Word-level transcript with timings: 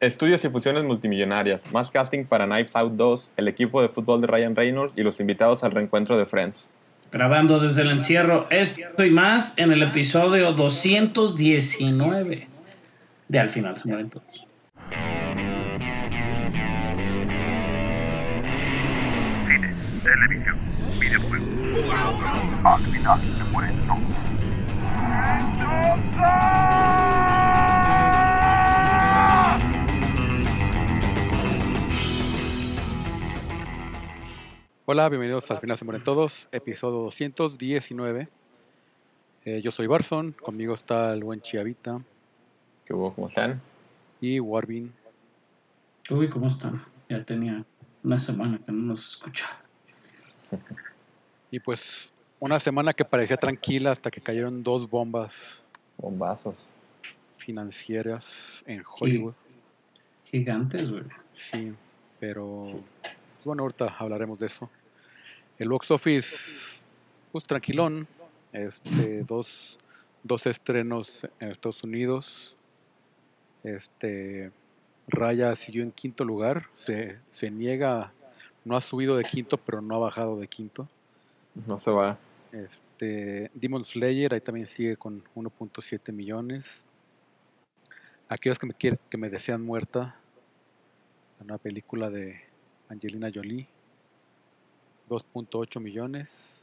Estudios 0.00 0.44
y 0.44 0.48
fusiones 0.48 0.84
multimillonarias, 0.84 1.60
más 1.72 1.90
casting 1.90 2.24
para 2.24 2.46
Knives 2.46 2.70
Out 2.76 2.92
2, 2.92 3.30
el 3.36 3.48
equipo 3.48 3.82
de 3.82 3.88
fútbol 3.88 4.20
de 4.20 4.28
Ryan 4.28 4.54
Reynolds 4.54 4.92
y 4.96 5.02
los 5.02 5.18
invitados 5.18 5.64
al 5.64 5.72
reencuentro 5.72 6.16
de 6.16 6.24
Friends. 6.24 6.66
Grabando 7.10 7.58
desde 7.58 7.82
el 7.82 7.90
encierro, 7.90 8.46
esto 8.48 9.04
y 9.04 9.10
más 9.10 9.58
en 9.58 9.72
el 9.72 9.82
episodio 9.82 10.52
219 10.52 12.46
de 13.26 13.38
Al 13.40 13.48
final 13.48 13.76
se 13.76 13.88
mueren 13.88 14.08
todos. 14.10 14.46
Cine, 19.46 19.74
televisión, 20.04 20.56
videojuegos. 21.00 21.48
Al 22.62 22.80
final 22.82 23.20
se 23.20 23.44
mueren 23.50 23.74
todos. 23.88 24.28
Hola, 34.90 35.06
bienvenidos 35.10 35.50
al 35.50 35.60
final 35.60 35.76
se 35.76 35.84
mueren 35.84 36.02
todos, 36.02 36.48
episodio 36.50 37.00
219. 37.00 38.26
Eh, 39.44 39.60
yo 39.62 39.70
soy 39.70 39.86
Barson, 39.86 40.32
conmigo 40.32 40.72
está 40.72 41.12
el 41.12 41.24
buen 41.24 41.42
Chiavita 41.42 42.00
¿Qué 42.86 42.94
hubo? 42.94 43.12
¿Cómo 43.12 43.28
están? 43.28 43.60
y 44.18 44.40
Warvin. 44.40 44.90
Uy, 46.08 46.30
¿cómo 46.30 46.46
están? 46.46 46.82
Ya 47.10 47.22
tenía 47.22 47.66
una 48.02 48.18
semana 48.18 48.58
que 48.64 48.72
no 48.72 48.78
nos 48.78 49.06
escuchaba. 49.10 49.60
Y 51.50 51.60
pues 51.60 52.10
una 52.40 52.58
semana 52.58 52.94
que 52.94 53.04
parecía 53.04 53.36
tranquila 53.36 53.90
hasta 53.90 54.10
que 54.10 54.22
cayeron 54.22 54.62
dos 54.62 54.88
bombas 54.88 55.60
Bombazos. 55.98 56.66
financieras 57.36 58.64
en 58.66 58.82
Hollywood. 58.98 59.34
Gigantes, 60.24 60.90
güey. 60.90 61.04
Sí, 61.34 61.74
pero 62.18 62.62
bueno, 63.44 63.62
ahorita 63.62 63.96
hablaremos 63.98 64.38
de 64.38 64.46
eso. 64.46 64.70
El 65.58 65.68
box 65.68 65.90
office, 65.90 66.80
pues 67.32 67.44
tranquilón. 67.44 68.06
Este, 68.52 69.22
dos, 69.24 69.78
dos 70.22 70.46
estrenos 70.46 71.26
en 71.40 71.50
Estados 71.50 71.82
Unidos. 71.82 72.56
Este, 73.64 74.50
Raya 75.08 75.54
siguió 75.56 75.82
en 75.82 75.92
quinto 75.92 76.24
lugar. 76.24 76.66
Se, 76.74 77.18
se 77.30 77.50
niega, 77.50 78.12
no 78.64 78.76
ha 78.76 78.80
subido 78.80 79.16
de 79.16 79.24
quinto, 79.24 79.56
pero 79.58 79.80
no 79.80 79.96
ha 79.96 79.98
bajado 79.98 80.38
de 80.38 80.48
quinto. 80.48 80.88
No 81.66 81.80
se 81.80 81.90
va. 81.90 82.18
Este, 82.52 83.50
Demon 83.54 83.84
Slayer 83.84 84.32
ahí 84.32 84.40
también 84.40 84.66
sigue 84.66 84.96
con 84.96 85.22
1.7 85.34 86.12
millones. 86.12 86.84
Aquellos 88.28 88.58
que 88.58 88.66
me 88.66 88.74
quieren, 88.74 88.98
que 89.10 89.16
me 89.16 89.30
desean 89.30 89.64
muerta, 89.64 90.16
nueva 91.40 91.58
película 91.58 92.10
de 92.10 92.47
Angelina 92.88 93.30
Jolie, 93.34 93.66
2.8 95.08 95.80
millones. 95.80 96.56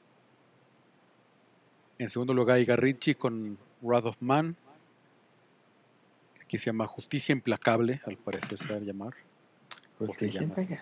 En 1.98 2.10
segundo 2.10 2.34
lugar, 2.34 2.60
Iga 2.60 2.76
Ricci 2.76 3.16
con 3.16 3.58
Wrath 3.82 4.06
of 4.06 4.18
Man. 4.22 4.56
Aquí 6.42 6.58
se 6.58 6.66
llama 6.68 6.86
Justicia 6.88 7.34
Implacable, 7.34 8.02
al 8.06 8.18
parecer 8.18 8.58
se 8.60 8.68
va 8.74 8.76
a 8.76 8.80
llamar. 8.80 9.14
Llama 10.00 10.56
así. 10.58 10.76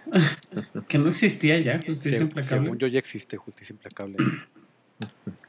Que 0.87 0.97
no 0.97 1.09
existía 1.09 1.59
ya, 1.59 1.79
justicia 1.85 2.17
Se- 2.17 2.23
implacable. 2.23 2.63
Según 2.63 2.77
yo 2.79 2.87
ya 2.87 2.99
existe 2.99 3.37
Justicia 3.37 3.73
Implacable. 3.73 4.17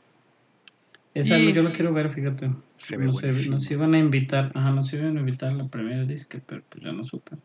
Esa 1.14 1.38
Y- 1.38 1.52
yo 1.52 1.62
lo 1.62 1.72
quiero 1.72 1.92
ver, 1.92 2.10
fíjate. 2.10 2.50
Se 2.76 2.96
ve 2.96 3.06
nos, 3.06 3.20
buenísimo. 3.20 3.54
nos 3.54 3.70
iban 3.70 3.94
a 3.94 3.98
invitar, 3.98 4.50
ajá, 4.54 4.70
nos 4.72 4.92
iban 4.92 5.16
a 5.16 5.20
invitar 5.20 5.50
a 5.50 5.54
la 5.54 5.64
primera 5.66 6.04
disque, 6.04 6.40
pero 6.44 6.62
pues 6.68 6.84
ya 6.84 6.92
no 6.92 7.04
supe. 7.04 7.36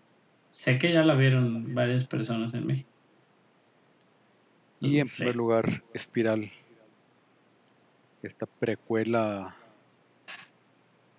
Sé 0.50 0.80
que 0.80 0.92
ya 0.92 1.04
la 1.04 1.16
vieron 1.16 1.74
varias 1.76 2.06
personas 2.06 2.54
en 2.54 2.66
México. 2.66 2.90
Y 4.80 5.00
en 5.00 5.08
sé. 5.08 5.18
primer 5.18 5.36
lugar, 5.36 5.84
Espiral. 5.94 6.52
Esta 8.24 8.46
precuela 8.46 9.56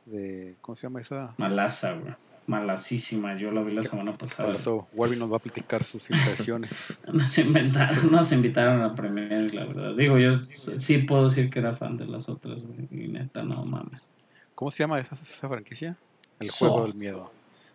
de. 0.07 0.55
¿Cómo 0.61 0.77
se 0.77 0.83
llama 0.83 1.01
esa? 1.01 1.35
Malaza, 1.39 1.95
güey. 1.95 2.15
Malasísima. 2.47 3.39
Yo 3.39 3.51
la 3.53 3.63
vi 3.63 3.73
la 3.73 3.83
semana 3.83 4.17
pasada. 4.19 4.57
Warby 4.95 5.17
nos 5.17 5.33
va 5.33 5.37
a 5.37 5.41
platicar 5.41 5.85
sus 5.85 6.11
impresiones. 6.11 6.99
Nos 7.13 7.39
inventaron, 7.39 8.11
nos 8.11 8.33
invitaron 8.33 8.83
a 8.83 8.95
y 8.97 9.49
la 9.51 9.65
verdad. 9.67 9.95
Digo, 9.95 10.19
yo 10.19 10.37
sí 10.39 10.99
puedo 10.99 11.25
decir 11.25 11.49
que 11.49 11.61
era 11.61 11.75
fan 11.75 11.97
de 11.97 12.07
las 12.07 12.29
otras, 12.29 12.67
güey. 12.67 12.89
Y 12.91 13.09
neta, 13.09 13.43
no 13.43 13.65
mames. 13.65 14.11
¿Cómo 14.55 14.71
se 14.71 14.83
llama 14.83 14.99
esa, 14.99 15.15
esa 15.15 15.49
franquicia? 15.49 15.97
El 16.41 16.51
juego 16.51 16.83
del 16.83 16.95
miedo. 16.95 17.31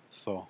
So. 0.09 0.47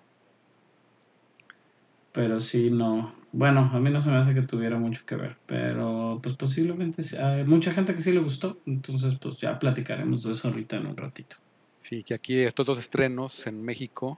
Pero 2.15 2.39
sí, 2.39 2.71
no. 2.71 3.13
Bueno, 3.33 3.69
a 3.73 3.79
mí 3.79 3.89
no 3.89 3.99
se 3.99 4.09
me 4.09 4.15
hace 4.15 4.33
que 4.33 4.41
tuviera 4.41 4.77
mucho 4.79 5.05
que 5.05 5.15
ver. 5.15 5.35
Pero 5.45 6.19
pues 6.23 6.35
posiblemente 6.37 7.03
sí. 7.03 7.17
hay 7.17 7.43
mucha 7.43 7.73
gente 7.73 7.93
que 7.93 8.01
sí 8.01 8.13
le 8.13 8.21
gustó. 8.21 8.57
Entonces, 8.65 9.15
pues 9.21 9.37
ya 9.37 9.59
platicaremos 9.59 10.23
de 10.23 10.31
eso 10.31 10.47
ahorita 10.47 10.77
en 10.77 10.87
un 10.87 10.95
ratito. 10.97 11.35
Sí, 11.81 12.03
que 12.03 12.13
aquí 12.13 12.39
estos 12.39 12.65
dos 12.65 12.79
estrenos 12.79 13.45
en 13.45 13.61
México, 13.61 14.17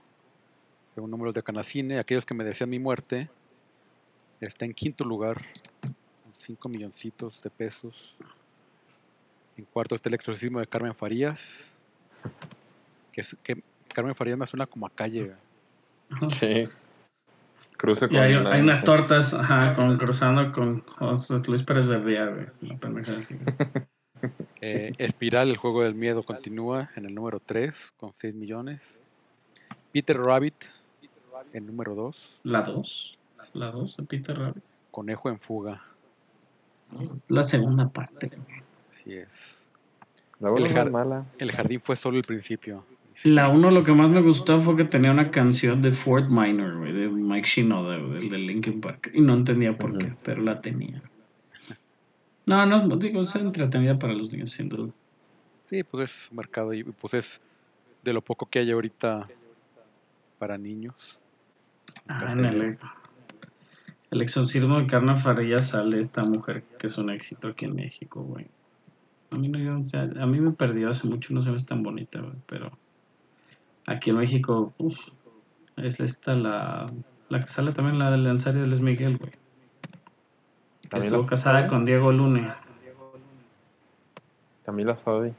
según 0.94 1.10
números 1.10 1.34
de 1.34 1.42
Canacine, 1.42 1.98
aquellos 1.98 2.24
que 2.24 2.34
me 2.34 2.44
desean 2.44 2.70
mi 2.70 2.78
muerte, 2.78 3.28
está 4.40 4.64
en 4.64 4.72
quinto 4.74 5.02
lugar, 5.04 5.44
con 6.22 6.32
5 6.36 6.68
milloncitos 6.68 7.42
de 7.42 7.50
pesos. 7.50 8.16
En 9.56 9.64
cuarto 9.64 9.96
está 9.96 10.08
el 10.08 10.14
exorcismo 10.14 10.60
de 10.60 10.68
Carmen 10.68 10.94
Farías, 10.94 11.72
que, 13.12 13.22
es- 13.22 13.36
que 13.42 13.60
Carmen 13.92 14.14
Farías 14.14 14.38
me 14.38 14.46
suena 14.46 14.66
como 14.66 14.86
a 14.86 14.90
calle. 14.90 15.32
Sí. 16.38 16.64
Cruce 17.78 18.04
Y 18.06 18.08
con 18.08 18.18
hay, 18.18 18.34
una- 18.34 18.50
hay 18.52 18.60
unas 18.60 18.84
tortas, 18.84 19.32
ajá, 19.32 19.74
con, 19.74 19.96
cruzando 19.96 20.52
con 20.52 20.80
José 20.84 21.36
Luis 21.48 21.62
Pérez 21.62 21.86
Verdía, 21.86 22.26
güey. 22.26 22.46
Eh, 24.60 24.92
Espiral, 24.98 25.48
el 25.48 25.56
juego 25.56 25.84
del 25.84 25.94
miedo, 25.94 26.24
continúa 26.24 26.90
en 26.96 27.06
el 27.06 27.14
número 27.14 27.38
3 27.38 27.92
con 27.96 28.12
6 28.16 28.34
millones. 28.34 28.98
Peter 29.92 30.18
Rabbit, 30.20 30.56
el 31.52 31.64
número 31.64 31.94
2, 31.94 32.40
La 32.42 32.62
2. 32.62 33.16
La 33.52 33.70
2 33.70 33.96
de 33.96 34.02
Peter 34.02 34.36
Rabbit. 34.36 34.62
Conejo 34.90 35.28
en 35.30 35.38
fuga. 35.38 35.84
La 37.28 37.44
segunda 37.44 37.88
parte. 37.88 38.32
Así 38.90 39.12
es. 39.14 39.64
La 40.40 40.50
el 40.50 40.68
jar- 40.68 40.90
mala. 40.90 41.24
El 41.38 41.52
jardín 41.52 41.80
fue 41.80 41.94
solo 41.94 42.16
el 42.16 42.24
principio. 42.24 42.82
La 43.24 43.48
1 43.48 43.70
lo 43.70 43.82
que 43.82 43.92
más 43.92 44.10
me 44.10 44.20
gustó 44.22 44.60
fue 44.60 44.76
que 44.76 44.84
tenía 44.84 45.10
una 45.10 45.30
canción 45.30 45.82
de 45.82 45.92
Fort 45.92 46.28
Minor, 46.28 46.78
güey, 46.78 46.92
de 46.92 47.08
Mike 47.08 47.48
Shinoda, 47.48 47.98
güey, 47.98 48.18
el 48.24 48.28
de 48.30 48.38
Linkin 48.38 48.80
Park. 48.80 49.10
Y 49.12 49.20
no 49.20 49.34
entendía 49.34 49.76
por 49.76 49.98
qué, 49.98 50.14
pero 50.22 50.42
la 50.42 50.60
tenía. 50.60 51.02
No, 52.46 52.64
no, 52.64 52.96
digo, 52.96 53.20
es 53.22 53.34
entretenida 53.34 53.98
para 53.98 54.12
los 54.14 54.32
niños, 54.32 54.50
sin 54.50 54.68
duda. 54.68 54.92
Sí, 55.64 55.82
pues 55.82 56.10
es 56.10 56.32
mercado 56.32 56.72
y 56.72 56.84
pues 56.84 57.12
es 57.14 57.40
de 58.04 58.12
lo 58.12 58.22
poco 58.22 58.46
que 58.46 58.60
hay 58.60 58.70
ahorita 58.70 59.28
para 60.38 60.56
niños. 60.56 61.18
Ah, 62.06 62.32
en 62.32 62.44
el, 62.44 62.78
el 64.12 64.22
exorcismo 64.22 64.78
de 64.78 64.86
Carmen 64.86 65.16
Farías 65.16 65.68
sale 65.70 65.98
esta 65.98 66.22
mujer 66.22 66.62
que 66.78 66.86
es 66.86 66.96
un 66.96 67.10
éxito 67.10 67.48
aquí 67.48 67.64
en 67.66 67.74
México, 67.74 68.22
güey. 68.22 68.46
A 69.32 69.36
mí, 69.36 69.48
no, 69.48 69.58
yo- 69.58 69.78
o 69.78 69.84
sea, 69.84 70.02
a 70.02 70.26
mí 70.26 70.40
me 70.40 70.52
perdió 70.52 70.88
hace 70.88 71.06
mucho, 71.06 71.34
no 71.34 71.42
se 71.42 71.50
ve 71.50 71.58
tan 71.62 71.82
bonita, 71.82 72.20
güey, 72.20 72.36
pero 72.46 72.78
aquí 73.88 74.10
en 74.10 74.16
México, 74.16 74.72
uff, 74.78 75.08
es 75.76 75.98
esta 76.00 76.34
la, 76.34 76.92
la 77.28 77.40
que 77.40 77.48
sale 77.48 77.72
también, 77.72 77.98
la 77.98 78.10
del 78.10 78.22
lanzario 78.22 78.60
de 78.60 78.68
Luis 78.68 78.80
Miguel, 78.80 79.16
güey. 79.16 79.32
Que 80.90 80.98
estuvo 80.98 81.26
casada 81.26 81.60
Sodi. 81.60 81.68
con 81.68 81.84
Diego 81.84 82.12
Lune. 82.12 82.52
Camila 84.64 84.98
Sodi. 85.02 85.32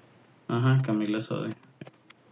Ajá, 0.48 0.78
Camila 0.84 1.20
Sode. 1.20 1.56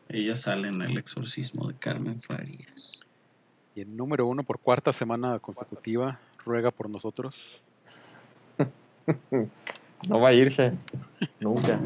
Ella 0.10 0.36
sale 0.36 0.70
en 0.70 0.82
el 0.82 0.98
exorcismo 0.98 1.68
de 1.68 1.76
Carmen 1.76 2.22
Farías. 2.22 3.02
Y 3.76 3.82
el 3.82 3.96
número 3.96 4.26
uno 4.26 4.44
por 4.44 4.60
cuarta 4.60 4.94
semana 4.94 5.40
consecutiva 5.40 6.20
ruega 6.44 6.72
por 6.72 6.90
nosotros. 6.90 7.36
No 10.08 10.20
va 10.20 10.30
a 10.30 10.34
irse. 10.34 10.72
Nunca. 11.40 11.80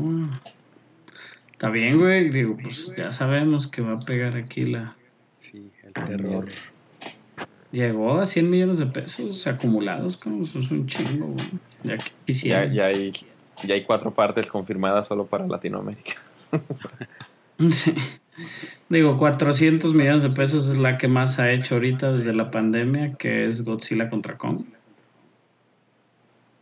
Está 1.62 1.70
bien, 1.70 2.00
güey. 2.00 2.30
Digo, 2.30 2.58
pues 2.58 2.92
ya 2.98 3.12
sabemos 3.12 3.68
que 3.68 3.84
va 3.84 3.94
a 3.94 4.00
pegar 4.00 4.36
aquí 4.36 4.64
la. 4.64 4.96
Sí, 5.38 5.72
el 5.84 5.94
terror. 5.94 6.48
Llegó 7.72 8.20
a 8.20 8.26
100 8.26 8.50
millones 8.50 8.80
de 8.80 8.88
pesos 8.88 9.46
acumulados, 9.46 10.18
como 10.18 10.42
eso 10.42 10.58
es 10.58 10.72
un 10.72 10.88
chingo, 10.88 11.28
güey. 11.28 11.46
Ya 11.84 11.98
quisiera. 12.26 12.66
ya, 12.66 12.88
hay, 12.88 13.12
ya 13.64 13.76
hay 13.76 13.84
cuatro 13.84 14.12
partes 14.12 14.48
confirmadas 14.48 15.08
solo 15.08 15.28
para 15.28 15.46
Latinoamérica. 15.46 16.14
Sí. 17.70 17.94
Digo, 18.90 19.18
400 19.18 19.94
millones 19.94 20.24
de 20.24 20.32
pesos 20.32 20.68
es 20.68 20.80
la 20.80 20.98
que 20.98 21.08
más 21.08 21.38
ha 21.38 21.52
hecho 21.52 21.76
ahorita 21.76 22.14
desde 22.14 22.34
la 22.34 22.50
pandemia, 22.50 23.14
que 23.14 23.46
es 23.46 23.64
Godzilla 23.64 24.10
contra 24.10 24.36
Kong. 24.36 24.66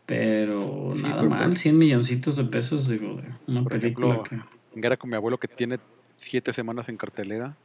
Pero 0.05 0.91
Sí, 0.93 1.03
nada 1.03 1.23
mal, 1.23 1.55
100 1.55 1.77
milloncitos 1.77 2.35
de 2.35 2.43
pesos, 2.43 2.89
digo, 2.89 3.15
de 3.15 3.29
una 3.47 3.63
película 3.63 4.15
ejemplo, 4.15 4.23
que... 4.23 4.58
Era 4.75 4.97
con 4.97 5.09
mi 5.09 5.15
abuelo 5.15 5.37
que 5.37 5.47
tiene 5.47 5.79
siete 6.17 6.53
semanas 6.53 6.89
en 6.89 6.97
cartelera. 6.97 7.55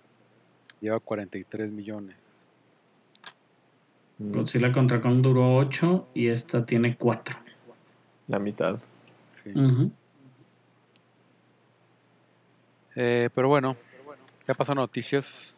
lleva 0.80 1.00
43 1.00 1.70
millones. 1.70 2.16
Mm, 4.18 4.32
Godzilla 4.32 4.70
contra 4.70 5.00
Kong 5.00 5.22
duró 5.22 5.56
8 5.56 6.08
y 6.12 6.28
esta 6.28 6.66
tiene 6.66 6.94
4. 6.96 7.36
La 8.26 8.38
mitad. 8.38 8.78
Sí. 9.42 9.50
Ujú. 9.54 9.90
Eh, 12.96 13.30
pero 13.34 13.48
bueno, 13.48 13.76
ya 14.46 14.54
pasan 14.54 14.76
noticias. 14.76 15.56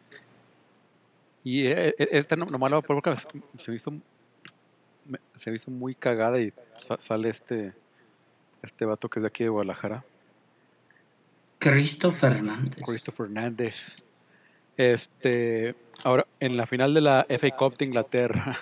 Y 1.43 1.65
eh, 1.67 1.89
eh, 1.97 2.07
esta 2.11 2.35
no- 2.37 2.45
nomás 2.45 2.71
la 2.71 2.81
porque 2.81 3.13
se 3.57 3.71
me 3.71 3.75
hizo 3.77 3.93
se 5.35 5.49
me 5.51 5.55
hizo 5.57 5.71
muy 5.71 5.93
cagada 5.95 6.39
y 6.39 6.51
sa- 6.83 6.99
sale 6.99 7.29
este 7.29 7.73
este 8.61 8.85
vato 8.85 9.07
que 9.09 9.19
es 9.19 9.23
de 9.23 9.27
aquí 9.27 9.43
de 9.43 9.49
Guadalajara, 9.49 10.03
Cristo 11.59 12.11
Fernández. 12.11 12.83
Christopher 12.85 13.25
Hernández. 13.27 13.95
Este, 14.77 15.75
ahora 16.03 16.27
en 16.39 16.55
la 16.55 16.67
final 16.67 16.93
de 16.93 17.01
la 17.01 17.25
FA 17.29 17.51
Cup 17.51 17.77
de 17.77 17.85
Inglaterra, 17.85 18.55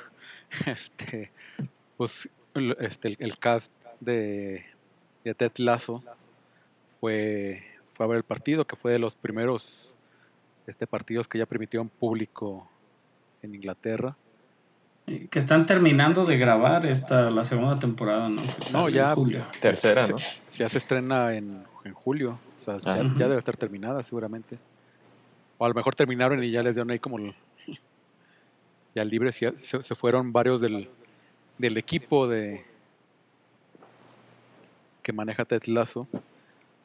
este, 0.66 1.32
pues 1.98 2.30
el, 2.54 2.76
este, 2.80 3.10
el, 3.10 3.18
el 3.20 3.38
cast 3.38 3.72
de, 4.00 4.66
de 5.24 5.34
Ted 5.36 5.52
Lasso 5.58 6.04
fue, 7.00 7.64
fue 7.90 8.06
a 8.06 8.10
ver 8.10 8.18
el 8.18 8.24
partido, 8.24 8.66
que 8.66 8.76
fue 8.76 8.94
de 8.94 9.00
los 9.00 9.16
primeros 9.16 9.68
este, 10.68 10.88
partidos 10.88 11.28
que 11.28 11.38
ya 11.38 11.46
permitieron 11.46 11.90
público 11.90 12.70
en 13.42 13.54
Inglaterra. 13.56 14.16
Que 15.06 15.38
están 15.38 15.68
terminando 15.68 16.26
de 16.26 16.36
grabar 16.38 16.86
esta 16.88 17.30
la 17.30 17.44
segunda 17.46 17.80
temporada, 17.80 18.28
¿no? 18.30 18.42
No, 18.74 18.90
ya, 18.90 19.14
julio. 19.14 19.46
Tercera, 19.62 20.08
se- 20.08 20.14
¿no? 20.14 20.18
Ya 20.58 20.68
se 20.70 20.80
estrena 20.80 21.36
en, 21.36 21.64
en 21.84 21.94
julio, 21.94 22.40
o 22.68 22.80
sea, 22.80 22.96
ya, 22.96 23.04
ya 23.18 23.28
debe 23.28 23.38
estar 23.40 23.56
terminada 23.58 24.02
seguramente. 24.04 24.58
O 25.58 25.66
a 25.66 25.70
lo 25.70 25.74
mejor 25.74 25.96
terminaron 25.96 26.44
y 26.44 26.52
ya 26.52 26.62
les 26.62 26.76
dieron 26.76 26.92
ahí 26.92 27.00
como 27.00 27.18
el- 27.18 27.36
ya 28.94 29.04
libres, 29.04 29.40
ya 29.40 29.52
se, 29.58 29.84
se 29.84 29.96
fueron 29.96 30.32
varios 30.32 30.62
del, 30.62 30.90
del 31.58 31.78
equipo 31.78 32.28
de 32.28 32.64
que 35.04 35.12
maneja 35.14 35.46
Ted 35.46 35.64
Lasso 35.66 36.08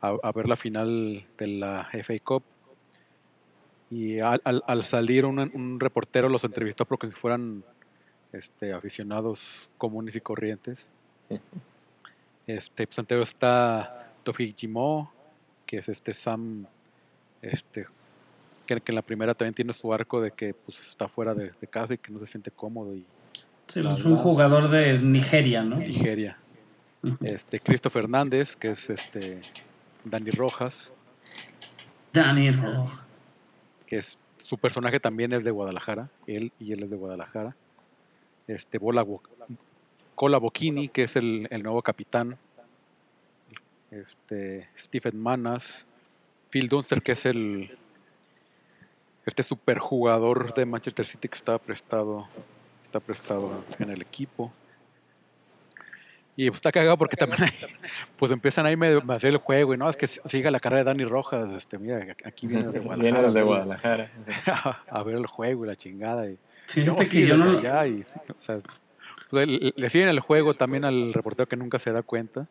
a, 0.01 0.17
a 0.23 0.33
ver 0.33 0.49
la 0.49 0.57
final 0.57 1.25
de 1.39 1.47
la 1.47 1.89
FA 1.93 2.15
Cup. 2.23 2.43
Y 3.91 4.19
al, 4.21 4.41
al- 4.45 4.63
al 4.67 4.85
salir 4.85 5.25
un, 5.25 5.39
un 5.39 5.81
reportero 5.81 6.29
los 6.29 6.45
entrevistó 6.45 6.85
porque 6.85 7.07
si 7.09 7.13
fueran 7.15 7.65
este, 8.33 8.73
aficionados 8.73 9.69
comunes 9.79 10.15
y 10.17 10.21
corrientes. 10.21 10.89
Este, 12.47 12.85
pues 12.89 13.29
está 13.29 14.13
Tofik 14.25 14.57
Jimo, 14.57 15.13
que 15.71 15.79
es 15.79 15.89
este 15.89 16.13
Sam, 16.13 16.67
este, 17.43 17.87
que, 18.67 18.81
que 18.81 18.91
en 18.91 18.97
la 18.97 19.03
primera 19.03 19.35
también 19.35 19.55
tiene 19.55 19.73
su 19.73 19.95
arco 19.95 20.21
de 20.21 20.33
que 20.33 20.53
pues 20.53 20.77
está 20.81 21.07
fuera 21.07 21.33
de, 21.33 21.53
de 21.61 21.67
casa 21.69 21.95
y 21.95 21.99
que 21.99 22.11
no 22.13 22.19
se 22.19 22.27
siente 22.27 22.51
cómodo 22.51 22.93
y 22.93 23.05
Sí, 23.69 23.81
La 23.81 23.93
es 23.93 24.05
un 24.05 24.17
jugador 24.17 24.69
de 24.69 24.99
Nigeria, 24.99 25.63
¿no? 25.63 25.77
Nigeria. 25.77 26.37
Este, 27.21 27.61
Cristo 27.61 27.89
Fernández, 27.89 28.57
que 28.57 28.71
es 28.73 28.91
este 28.91 29.41
Dani 30.05 30.31
Rojas, 30.33 30.91
Danny 32.13 32.51
Rojas. 32.51 33.05
que 33.87 33.99
es 33.99 34.19
su 34.39 34.59
personaje 34.59 34.99
también 34.99 35.33
es 35.33 35.45
de 35.45 35.53
Guadalajara, 35.53 36.09
él 36.27 36.51
y 36.59 36.73
él 36.73 36.83
es 36.83 36.91
de 36.91 36.97
Guadalajara. 36.97 37.55
Este 38.49 38.79
Bola 38.79 39.03
Bo- 39.05 39.23
Cola 40.17 40.39
Bocchini, 40.39 40.89
que 40.89 41.05
es 41.05 41.15
el, 41.15 41.47
el 41.53 41.63
nuevo 41.63 41.81
capitán. 41.83 42.37
Este 43.91 44.69
Stephen 44.79 45.21
Manas, 45.21 45.87
Phil 46.51 46.69
Dunster, 46.69 47.03
que 47.03 47.13
es 47.13 47.27
el 47.27 47.77
este 49.27 49.43
superjugador 49.43 50.55
de 50.55 50.65
Manchester 50.67 51.05
City 51.07 51.29
que 51.29 51.37
está 51.37 51.59
prestado 51.59 52.27
está 52.83 52.99
prestado 53.01 53.65
en 53.79 53.91
el 53.91 54.03
equipo. 54.03 54.53
Y 56.37 56.49
pues 56.49 56.59
está 56.59 56.73
cagado 56.73 56.97
porque 56.97 57.17
también 57.17 57.43
hay- 57.45 57.51
pues 58.17 58.33
empiezan 58.33 58.65
ahí 58.67 58.75
a 58.75 59.15
hacer 59.15 59.31
el 59.31 59.37
juego 59.37 59.75
y 59.75 59.77
no, 59.77 59.89
es 59.91 59.97
que 59.97 60.07
siga 60.07 60.51
la 60.51 60.59
carrera 60.59 60.79
de 60.81 60.85
Dani 60.85 61.05
Rojas, 61.05 61.51
este, 61.53 61.79
mira, 61.79 62.17
aquí 62.25 62.47
viene 62.47 62.69
de 62.69 62.79
Guadalajara. 62.79 63.31
Viene 63.31 63.43
a 64.91 65.03
ver 65.03 65.17
el 65.17 65.27
juego 65.27 65.65
y 65.65 65.69
la 65.69 65.77
chingada. 65.77 66.29
Y, 66.31 66.39
Fíjate 66.69 66.91
no, 66.91 66.97
que 66.97 67.05
sí, 67.05 67.27
yo 67.27 67.37
no 67.37 67.45
desde 67.53 67.63
lo- 67.63 67.69
allá 67.69 67.87
y, 67.89 68.01
o 68.03 68.41
sea, 68.41 68.59
pues, 69.29 69.47
le, 69.49 69.73
le 69.77 69.89
siguen 69.91 70.09
el 70.09 70.21
juego 70.21 70.55
también 70.55 70.85
al 70.85 71.13
reportero 71.13 71.47
que 71.49 71.57
nunca 71.57 71.79
se 71.79 71.93
da 71.93 72.03
cuenta. 72.03 72.47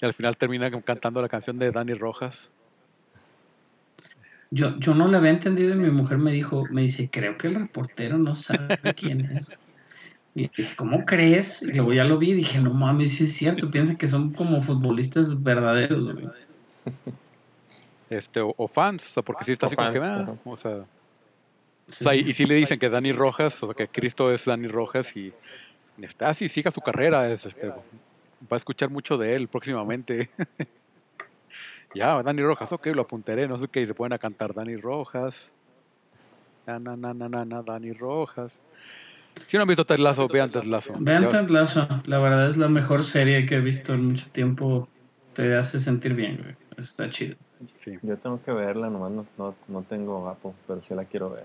Y 0.00 0.04
al 0.04 0.12
final 0.12 0.36
termina 0.36 0.70
cantando 0.82 1.22
la 1.22 1.28
canción 1.28 1.58
de 1.58 1.70
Dani 1.70 1.94
Rojas. 1.94 2.50
Yo, 4.50 4.78
yo 4.78 4.94
no 4.94 5.08
le 5.08 5.16
había 5.16 5.30
entendido 5.30 5.74
y 5.74 5.76
mi 5.76 5.90
mujer 5.90 6.18
me 6.18 6.32
dijo, 6.32 6.64
me 6.70 6.82
dice, 6.82 7.08
creo 7.10 7.36
que 7.36 7.48
el 7.48 7.56
reportero 7.56 8.18
no 8.18 8.34
sabe 8.34 8.78
quién 8.96 9.22
es. 9.22 9.48
Y 10.34 10.48
dije, 10.54 10.74
¿cómo 10.76 11.04
crees? 11.04 11.62
Y 11.62 11.72
luego 11.72 11.94
ya 11.94 12.04
lo 12.04 12.18
vi 12.18 12.30
y 12.30 12.34
dije, 12.34 12.60
no 12.60 12.72
mames, 12.72 13.16
sí 13.16 13.24
es 13.24 13.32
cierto, 13.32 13.70
piensa 13.70 13.96
que 13.96 14.06
son 14.06 14.32
como 14.32 14.62
futbolistas 14.62 15.42
verdaderos, 15.42 16.12
güey. 16.12 16.28
Este, 18.08 18.40
o, 18.40 18.54
o 18.56 18.68
fans, 18.68 19.04
o 19.10 19.14
sea, 19.14 19.22
porque 19.24 19.44
sí 19.44 19.52
está 19.52 19.66
O 19.66 19.68
así 19.68 19.74
como 19.74 19.92
que, 19.92 19.98
fans, 19.98 20.28
ah, 20.28 20.36
o 20.44 20.56
sea, 20.56 20.84
Sí. 21.88 22.04
O 22.04 22.08
sea, 22.08 22.14
y, 22.16 22.28
y 22.28 22.32
sí 22.32 22.46
le 22.46 22.54
dicen 22.54 22.78
que 22.78 22.90
Dani 22.90 23.12
Rojas, 23.12 23.62
o 23.62 23.66
sea, 23.66 23.74
que 23.74 23.86
Cristo 23.88 24.32
es 24.32 24.44
Dani 24.44 24.66
Rojas 24.66 25.16
y 25.16 25.32
está 26.02 26.30
así, 26.30 26.48
siga 26.48 26.70
su 26.70 26.80
carrera, 26.80 27.30
es, 27.30 27.46
este, 27.46 27.72
va 28.42 28.56
a 28.56 28.56
escuchar 28.56 28.90
mucho 28.90 29.16
de 29.16 29.34
él 29.34 29.48
próximamente. 29.48 30.30
ya, 31.94 32.22
Dani 32.22 32.42
Rojas, 32.42 32.72
ok, 32.72 32.86
lo 32.88 33.02
apuntaré, 33.02 33.48
no 33.48 33.58
sé 33.58 33.68
qué, 33.68 33.80
y 33.80 33.86
se 33.86 33.94
pueden 33.94 34.12
a 34.12 34.18
cantar 34.18 34.54
Dani 34.54 34.76
Rojas. 34.76 35.52
Na, 36.66 36.78
na, 36.78 36.96
na, 36.96 37.14
na, 37.14 37.28
na, 37.28 37.44
na, 37.44 37.62
Dani 37.62 37.92
Rojas. 37.92 38.60
Si 39.46 39.56
no 39.56 39.62
han 39.62 39.68
visto 39.68 39.84
Ted 39.84 39.98
Lasso, 39.98 40.28
vean 40.28 40.50
Ted 40.50 40.64
Lasso. 40.64 40.94
Vean 40.98 41.28
Ted 41.28 41.48
Lasso, 41.48 41.86
la 42.06 42.18
verdad 42.18 42.48
es 42.48 42.56
la 42.56 42.68
mejor 42.68 43.04
serie 43.04 43.46
que 43.46 43.56
he 43.56 43.60
visto 43.60 43.94
en 43.94 44.06
mucho 44.06 44.28
tiempo. 44.30 44.88
Te 45.34 45.54
hace 45.54 45.78
sentir 45.78 46.14
bien, 46.14 46.38
güey. 46.42 46.56
Está 46.78 47.10
chido. 47.10 47.36
sí. 47.74 47.98
Yo 48.02 48.16
tengo 48.16 48.42
que 48.42 48.52
verla, 48.52 48.88
nomás 48.88 49.12
no, 49.12 49.26
no, 49.36 49.54
no 49.68 49.82
tengo 49.82 50.28
Apple, 50.28 50.52
pero 50.66 50.82
sí 50.88 50.94
la 50.94 51.04
quiero 51.04 51.30
ver. 51.30 51.44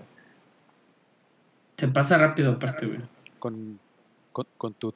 Se 1.76 1.88
pasa 1.88 2.16
rápido 2.16 2.52
aparte, 2.52 2.86
güey. 2.86 3.00
Con, 3.38 3.78
con, 4.32 4.46
con 4.56 4.72
tu, 4.74 4.94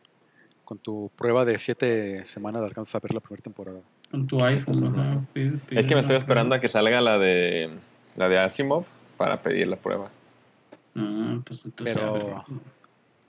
con 0.66 0.78
tu 0.78 1.10
prueba 1.16 1.44
de 1.44 1.58
siete 1.58 2.24
semanas 2.26 2.60
alcanzas 2.60 2.96
a 2.96 2.98
ver 2.98 3.14
la 3.14 3.20
primera 3.20 3.40
temporada. 3.40 3.80
Con 4.10 4.26
tu 4.26 4.42
iPhone, 4.44 4.84
ajá. 4.84 5.22
Pide- 5.32 5.58
pide 5.58 5.80
Es 5.80 5.86
que 5.86 5.94
me 5.94 6.00
estoy 6.00 6.16
esperando 6.16 6.56
a 6.56 6.60
que 6.60 6.68
salga 6.68 7.00
la 7.00 7.18
de 7.18 7.70
la 8.16 8.28
de 8.28 8.38
Asimov 8.40 8.84
para 9.16 9.36
pedir 9.40 9.68
la 9.68 9.76
prueba. 9.76 10.10
Ah, 10.96 11.38
pues 11.46 11.64
entonces, 11.64 11.96
a 11.96 12.00
ver. 12.10 12.12
Pero 12.22 12.44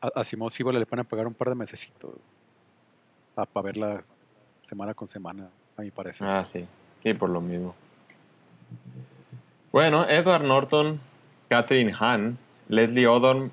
a, 0.01 0.07
a 0.15 0.23
Simón 0.23 0.49
Síbola 0.49 0.79
le 0.79 0.85
van 0.89 1.01
a 1.01 1.03
pagar 1.03 1.27
un 1.27 1.35
par 1.35 1.49
de 1.49 1.55
mesecitos 1.55 2.15
para 3.35 3.63
verla 3.63 4.03
semana 4.63 4.95
con 4.95 5.07
semana, 5.07 5.47
a 5.77 5.81
mi 5.83 5.91
parecer. 5.91 6.27
Ah, 6.27 6.43
sí. 6.51 6.65
Sí, 7.03 7.13
por 7.13 7.29
lo 7.29 7.39
mismo. 7.39 7.75
Bueno, 9.71 10.09
Edward 10.09 10.43
Norton, 10.43 10.99
Catherine 11.49 11.93
Hahn, 11.93 12.39
Leslie 12.67 13.05
Odom 13.05 13.51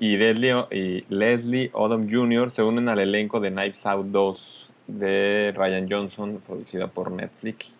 y, 0.00 0.16
Leslie, 0.16 0.54
y 0.70 1.02
Leslie 1.08 1.70
Odom 1.72 2.10
Jr. 2.10 2.50
se 2.50 2.62
unen 2.62 2.88
al 2.88 2.98
elenco 2.98 3.40
de 3.40 3.50
Knives 3.50 3.84
Out 3.86 4.06
2 4.06 4.68
de 4.86 5.52
Ryan 5.56 5.86
Johnson, 5.90 6.42
producida 6.46 6.88
por 6.88 7.10
Netflix. 7.10 7.74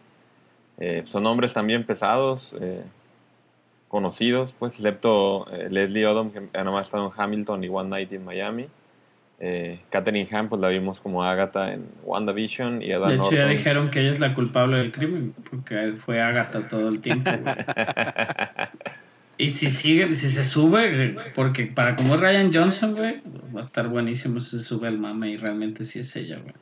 Eh, 0.79 1.05
son 1.07 1.23
nombres 1.23 1.53
también 1.53 1.85
pesados, 1.85 2.53
eh, 2.61 2.83
conocidos, 3.89 4.55
pues, 4.59 4.75
excepto 4.75 5.47
eh, 5.53 5.69
Leslie 5.71 6.07
Odom, 6.07 6.31
que 6.31 6.43
ha 6.59 6.65
nomás 6.65 6.89
estado 6.89 7.07
en 7.07 7.13
Hamilton 7.21 7.65
y 7.65 7.69
One 7.69 7.89
Night 7.89 8.13
in 8.13 8.25
Miami. 8.25 8.69
Eh, 9.39 9.81
Catherine 9.91 10.27
Hahn, 10.33 10.49
pues 10.49 10.63
la 10.63 10.69
vimos 10.69 10.99
como 10.99 11.23
Agatha 11.23 11.75
en 11.75 11.85
WandaVision 12.05 12.81
y 12.81 12.91
Edward 12.91 13.11
De 13.11 13.17
hecho, 13.17 13.33
ya 13.33 13.47
dijeron 13.47 13.91
que 13.91 14.01
ella 14.01 14.13
es 14.13 14.21
la 14.21 14.35
culpable 14.35 14.79
del 14.79 14.93
crimen, 14.93 15.35
porque 15.51 15.95
fue 15.99 16.23
Agatha 16.23 16.67
todo 16.69 16.89
el 16.89 17.01
tiempo. 17.01 17.31
Y 19.47 19.51
si 19.51 19.71
sigue, 19.71 20.15
si 20.15 20.29
se 20.31 20.45
sube, 20.45 21.17
porque 21.35 21.67
para 21.67 21.95
como 21.97 22.15
es 22.17 22.21
Ryan 22.21 22.51
Johnson, 22.53 22.95
güey, 22.95 23.21
va 23.55 23.61
a 23.61 23.65
estar 23.65 23.89
buenísimo 23.89 24.41
si 24.41 24.59
se 24.59 24.63
sube 24.65 24.89
el 24.89 24.99
mame 24.99 25.31
y 25.31 25.37
realmente 25.37 25.85
sí 25.85 25.99
es 26.01 26.15
ella, 26.17 26.39
güey. 26.39 26.55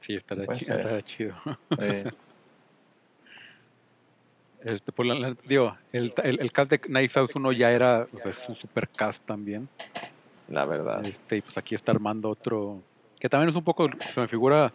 Sí, 0.00 0.14
estará, 0.14 0.44
chido. 1.02 1.34
Eh, 1.78 2.10
Este, 4.62 4.92
por 4.92 5.04
la- 5.04 5.14
la- 5.14 5.36
digo, 5.46 5.76
el, 5.92 6.12
el, 6.22 6.40
el 6.40 6.50
cast 6.52 6.70
de 6.70 6.78
Knives 6.80 7.14
Out 7.18 7.36
1 7.36 7.52
ya 7.52 7.70
era 7.70 8.06
o 8.10 8.16
sea, 8.22 8.30
es 8.30 8.42
un 8.48 8.54
super 8.54 8.88
cast 8.88 9.22
también. 9.26 9.68
la 10.48 10.64
verdad. 10.64 11.04
Este, 11.06 11.36
y 11.36 11.40
pues 11.42 11.58
aquí 11.58 11.74
está 11.74 11.92
armando 11.92 12.30
otro. 12.30 12.80
Que 13.20 13.28
también 13.28 13.50
es 13.50 13.56
un 13.56 13.64
poco. 13.64 13.88
Se 14.00 14.20
me 14.22 14.26
figura 14.28 14.72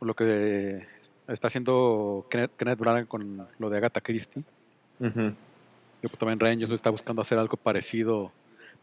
lo 0.00 0.14
que 0.14 0.84
está 1.28 1.46
haciendo 1.46 2.26
Kenneth, 2.28 2.50
Kenneth 2.56 2.78
Branagh 2.78 3.06
con 3.06 3.46
lo 3.58 3.70
de 3.70 3.76
Agatha 3.76 4.00
Christie. 4.00 4.42
Que 4.98 6.08
pues 6.08 6.18
también 6.18 6.38
Ryan 6.40 6.58
Johnson 6.60 6.74
está 6.74 6.90
buscando 6.90 7.22
hacer 7.22 7.38
algo 7.38 7.56
parecido, 7.56 8.30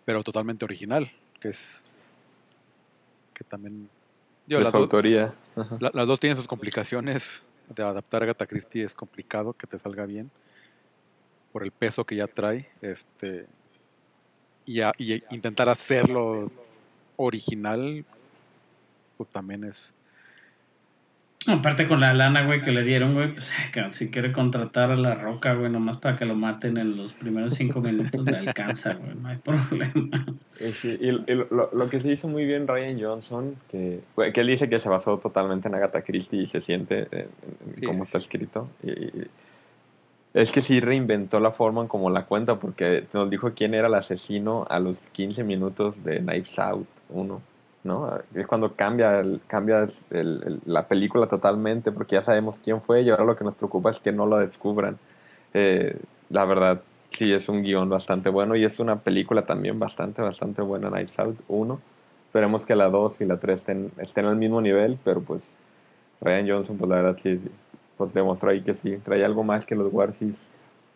pero 0.06 0.24
totalmente 0.24 0.66
original. 0.66 1.12
Que 1.40 1.50
es. 1.50 1.82
Que 3.34 3.44
también. 3.44 3.90
digo, 4.46 4.60
De 4.60 4.64
las, 4.66 4.72
su 4.72 4.78
dos, 4.78 4.86
autoría. 4.86 5.34
La- 5.80 5.92
las 5.94 6.08
dos 6.08 6.20
tienen 6.20 6.38
sus 6.38 6.48
complicaciones. 6.48 7.44
De 7.76 7.84
adaptar 7.84 8.22
a 8.22 8.26
Agatha 8.26 8.46
Christie 8.48 8.84
es 8.84 8.94
complicado 8.94 9.54
que 9.54 9.68
te 9.68 9.80
salga 9.80 10.06
bien. 10.06 10.30
por 11.54 11.64
el 11.64 11.72
peso 11.72 12.06
que 12.06 12.16
ya 12.16 12.28
trae, 12.28 12.70
este, 12.82 13.46
y, 14.66 14.80
a- 14.80 14.94
y 14.98 15.22
intentar 15.32 15.68
hacerlo 15.68 16.50
original, 17.18 18.06
pues 19.18 19.30
también 19.30 19.66
es, 19.66 19.94
Aparte 21.48 21.88
con 21.88 22.00
la 22.02 22.14
lana, 22.14 22.46
güey, 22.46 22.62
que 22.62 22.72
le 22.72 22.84
dieron, 22.84 23.16
güey, 23.16 23.34
pues 23.34 23.52
si 23.92 24.12
quiere 24.12 24.32
contratar 24.32 24.92
a 24.92 24.96
la 24.96 25.16
roca, 25.16 25.54
güey, 25.56 25.72
nomás 25.72 25.98
para 25.98 26.16
que 26.16 26.26
lo 26.26 26.36
maten 26.36 26.78
en 26.78 26.96
los 26.96 27.14
primeros 27.14 27.54
cinco 27.56 27.82
minutos, 27.82 28.24
le 28.26 28.38
alcanza, 28.38 28.94
güey, 28.94 29.16
no 29.16 29.28
hay 29.30 29.38
problema. 29.38 30.26
Y, 30.60 30.72
sí, 30.72 30.98
y- 31.02 31.10
y 31.32 31.36
lo, 31.50 31.72
lo 31.74 31.90
que 31.90 32.00
se 32.00 32.12
hizo 32.12 32.28
muy 32.28 32.46
bien 32.46 32.68
Ryan 32.68 33.02
Johnson, 33.02 33.56
que, 33.72 34.02
que 34.34 34.42
él 34.42 34.48
dice 34.48 34.70
que 34.70 34.80
se 34.80 34.88
basó 34.88 35.18
totalmente 35.18 35.68
en 35.68 35.74
Agatha 35.74 36.04
Christie 36.04 36.44
y 36.44 36.48
se 36.48 36.62
siente 36.62 37.08
en, 37.12 37.20
en 37.22 37.76
Sí, 37.76 37.86
cómo 37.88 37.98
sí, 38.00 38.04
está 38.04 38.18
escrito. 38.20 38.68
Y, 38.84 38.92
y- 38.92 39.28
es 40.34 40.52
que 40.52 40.62
sí 40.62 40.80
reinventó 40.80 41.40
la 41.40 41.52
forma 41.52 41.82
en 41.82 41.88
cómo 41.88 42.10
la 42.12 42.26
cuenta, 42.26 42.60
porque 42.60 43.06
nos 43.14 43.30
dijo 43.32 43.52
quién 43.54 43.74
era 43.74 43.88
el 43.88 43.94
asesino 43.96 44.66
a 44.70 44.80
los 44.80 45.00
15 45.12 45.44
minutos 45.44 46.02
de 46.04 46.20
Knives 46.20 46.58
Out 46.60 46.88
1. 47.10 47.42
¿No? 47.84 48.20
Es 48.36 48.48
cuando 48.48 48.74
cambia, 48.76 49.20
el- 49.20 49.42
cambia 49.48 49.88
el- 50.12 50.44
el- 50.46 50.62
la 50.66 50.88
película 50.88 51.28
totalmente, 51.28 51.92
porque 51.92 52.16
ya 52.16 52.22
sabemos 52.22 52.60
quién 52.64 52.82
fue 52.82 53.02
y 53.02 53.10
ahora 53.10 53.26
lo 53.26 53.36
que 53.36 53.44
nos 53.44 53.56
preocupa 53.56 53.90
es 53.92 54.00
que 54.00 54.12
no 54.12 54.26
lo 54.26 54.38
descubran. 54.38 54.98
Eh, 55.54 55.98
la 56.30 56.46
verdad, 56.46 56.82
sí, 57.12 57.34
es 57.34 57.50
un 57.50 57.64
guion 57.64 57.90
bastante 57.90 58.30
bueno 58.30 58.56
y 58.56 58.66
es 58.66 58.80
una 58.80 58.98
película 59.00 59.46
también 59.46 59.80
bastante, 59.80 60.22
bastante 60.22 60.62
buena, 60.62 60.90
Knives 60.90 61.18
Out 61.20 61.40
1. 61.48 61.80
Esperemos 62.28 62.66
que 62.66 62.76
la 62.76 62.90
2 62.90 63.20
y 63.22 63.26
la 63.26 63.38
3 63.38 63.60
estén, 63.62 63.92
estén 63.98 64.26
al 64.26 64.38
mismo 64.38 64.62
nivel, 64.62 64.98
pero 65.04 65.22
pues 65.22 65.52
Ryan 66.22 66.48
Johnson, 66.50 66.78
pues 66.78 66.90
la 66.90 66.96
verdad 66.98 67.18
sí, 67.22 67.38
sí, 67.40 67.50
pues 67.98 68.14
demostró 68.14 68.50
ahí 68.52 68.62
que 68.62 68.76
sí, 68.76 68.98
trae 69.04 69.26
algo 69.26 69.44
más 69.44 69.66
que 69.66 69.76
los 69.76 69.92
Warsis 69.92 70.36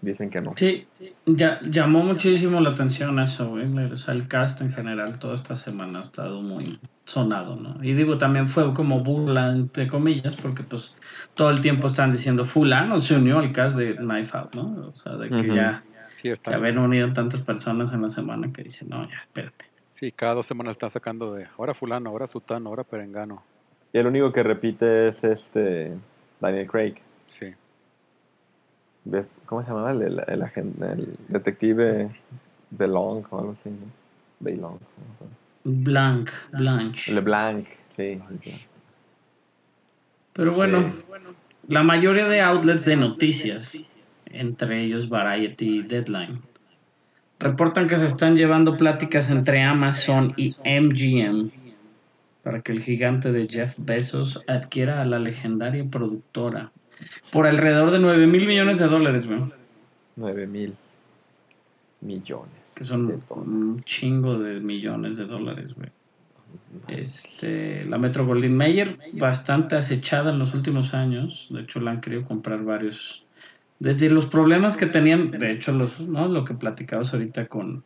dicen 0.05 0.29
que 0.29 0.41
no. 0.41 0.53
Sí, 0.57 0.87
ya, 1.25 1.59
llamó 1.63 2.03
muchísimo 2.03 2.61
la 2.61 2.69
atención 2.71 3.19
eso, 3.19 3.49
güey. 3.49 3.65
O 3.91 3.95
sea, 3.97 4.13
el 4.13 4.27
cast 4.27 4.61
en 4.61 4.71
general 4.71 5.19
toda 5.19 5.35
esta 5.35 5.55
semana 5.55 5.99
ha 5.99 6.01
estado 6.01 6.41
muy 6.41 6.79
sonado, 7.05 7.55
¿no? 7.57 7.83
Y 7.83 7.93
digo, 7.93 8.17
también 8.17 8.47
fue 8.47 8.73
como 8.73 9.03
burla, 9.03 9.51
entre 9.51 9.87
comillas, 9.87 10.35
porque 10.35 10.63
pues 10.63 10.95
todo 11.33 11.49
el 11.49 11.61
tiempo 11.61 11.87
están 11.87 12.11
diciendo 12.11 12.45
fulano 12.45 12.99
se 12.99 13.15
unió 13.15 13.39
al 13.39 13.51
cast 13.51 13.77
de 13.77 13.95
Knife 13.97 14.37
Out, 14.37 14.55
¿no? 14.55 14.87
O 14.87 14.91
sea, 14.91 15.17
de 15.17 15.33
que 15.35 15.49
Ujú. 15.49 15.55
ya 15.55 15.83
sí, 16.07 16.31
se 16.41 16.53
habían 16.53 16.77
unido 16.77 17.11
tantas 17.13 17.41
personas 17.41 17.91
en 17.93 18.01
la 18.01 18.09
semana 18.09 18.51
que 18.53 18.63
dicen, 18.63 18.89
no, 18.89 19.07
ya, 19.09 19.17
espérate. 19.23 19.65
sí, 19.91 20.11
cada 20.11 20.35
dos 20.35 20.45
semanas 20.45 20.71
están 20.73 20.89
sacando 20.89 21.33
de 21.33 21.47
ahora 21.57 21.73
fulano, 21.73 22.09
ahora 22.09 22.27
sutano, 22.27 22.69
ahora 22.69 22.83
perengano, 22.83 23.43
Y 23.93 23.97
el 23.99 24.07
único 24.07 24.31
que 24.31 24.43
repite 24.43 25.07
es 25.09 25.23
este 25.23 25.99
Daniel 26.39 26.67
Craig. 26.67 26.95
sí, 27.27 27.55
¿Cómo 29.45 29.61
se 29.61 29.67
llamaba? 29.69 29.91
El, 29.91 30.01
el, 30.01 30.19
el 30.27 30.83
el 30.83 31.15
detective 31.27 32.09
Belong 32.71 33.23
o 33.29 33.39
algo 33.39 33.55
así, 33.59 33.69
¿no? 33.69 33.85
Belong. 34.39 34.77
Blanc, 35.63 36.29
Blanche. 36.51 37.13
LeBlanc, 37.13 37.65
sí. 37.95 38.19
sí. 38.43 38.65
Pero 40.33 40.53
bueno, 40.53 40.83
Sí. 40.83 41.03
la 41.67 41.83
mayoría 41.83 42.27
de 42.27 42.41
outlets 42.41 42.85
de 42.85 42.95
noticias, 42.95 43.81
entre 44.27 44.83
ellos 44.83 45.09
Variety 45.09 45.79
y 45.79 45.81
Deadline, 45.83 46.41
reportan 47.39 47.87
que 47.87 47.97
se 47.97 48.05
están 48.05 48.35
llevando 48.35 48.77
pláticas 48.77 49.29
entre 49.29 49.63
Amazon 49.63 50.33
y 50.37 50.55
MGM 50.63 51.49
para 52.45 52.61
que 52.61 52.71
el 52.73 52.79
gigante 52.83 53.31
de 53.31 53.47
Jeff 53.47 53.73
Bezos 53.79 54.43
adquiera 54.45 55.01
a 55.01 55.05
la 55.05 55.17
legendaria 55.17 55.83
productora 55.83 56.71
por 57.31 57.47
alrededor 57.47 57.89
de 57.89 57.97
9 57.97 58.27
mil 58.27 58.45
millones 58.45 58.77
de 58.77 58.85
dólares, 58.85 59.25
güey, 59.25 59.41
9 60.15 60.45
mil 60.45 60.75
millones. 62.01 62.53
que 62.75 62.83
son 62.83 63.23
un 63.29 63.81
chingo 63.83 64.37
de 64.37 64.59
millones 64.59 65.17
de 65.17 65.25
dólares, 65.25 65.73
güey. 65.73 65.89
Este, 66.87 67.83
la 67.85 67.97
Metro 67.97 68.27
Goldwyn 68.27 68.55
Mayer, 68.55 68.99
bastante 69.13 69.75
acechada 69.75 70.29
en 70.29 70.37
los 70.37 70.53
últimos 70.53 70.93
años. 70.93 71.47
De 71.49 71.61
hecho, 71.61 71.79
la 71.79 71.91
han 71.91 72.01
querido 72.01 72.25
comprar 72.25 72.63
varios. 72.63 73.25
Desde 73.79 74.07
los 74.11 74.27
problemas 74.27 74.77
que 74.77 74.85
tenían, 74.85 75.31
de 75.31 75.51
hecho, 75.51 75.71
los, 75.71 75.99
¿no? 75.99 76.27
lo 76.27 76.45
que 76.45 76.53
platicabas 76.53 77.11
ahorita 77.11 77.47
con 77.47 77.83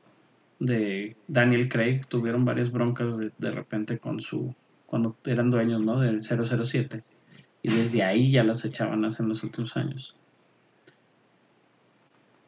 de 0.59 1.15
Daniel 1.27 1.69
Craig, 1.69 2.01
tuvieron 2.07 2.45
varias 2.45 2.71
broncas 2.71 3.17
de, 3.17 3.31
de 3.37 3.51
repente 3.51 3.97
con 3.97 4.19
su. 4.19 4.53
cuando 4.85 5.15
eran 5.25 5.49
dueños 5.49 5.81
¿no? 5.81 5.99
del 5.99 6.21
007. 6.21 7.03
Y 7.61 7.73
desde 7.73 8.03
ahí 8.03 8.31
ya 8.31 8.43
las 8.43 8.63
echaban 8.63 9.03
hace 9.05 9.23
en 9.23 9.29
los 9.29 9.43
últimos 9.43 9.75
años. 9.75 10.15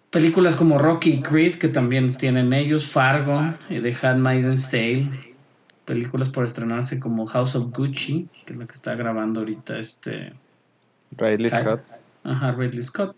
Películas 0.09 0.57
como 0.57 0.77
Rocky 0.77 1.11
y 1.11 1.21
Creed, 1.21 1.55
que 1.55 1.69
también 1.69 2.13
tienen 2.15 2.51
ellos, 2.51 2.85
Fargo, 2.85 3.53
y 3.69 3.79
The 3.81 3.95
Handmaid's 4.01 4.69
Tale, 4.69 5.09
películas 5.85 6.29
por 6.29 6.43
estrenarse 6.43 6.99
como 6.99 7.25
House 7.25 7.55
of 7.55 7.71
Gucci, 7.71 8.27
que 8.45 8.53
es 8.53 8.59
la 8.59 8.65
que 8.65 8.73
está 8.73 8.93
grabando 8.93 9.39
ahorita 9.39 9.79
este 9.79 10.33
Ridley. 11.17 11.49
Scott. 11.49 11.81
ajá, 12.23 12.51
Ridley 12.51 12.81
Scott. 12.81 13.15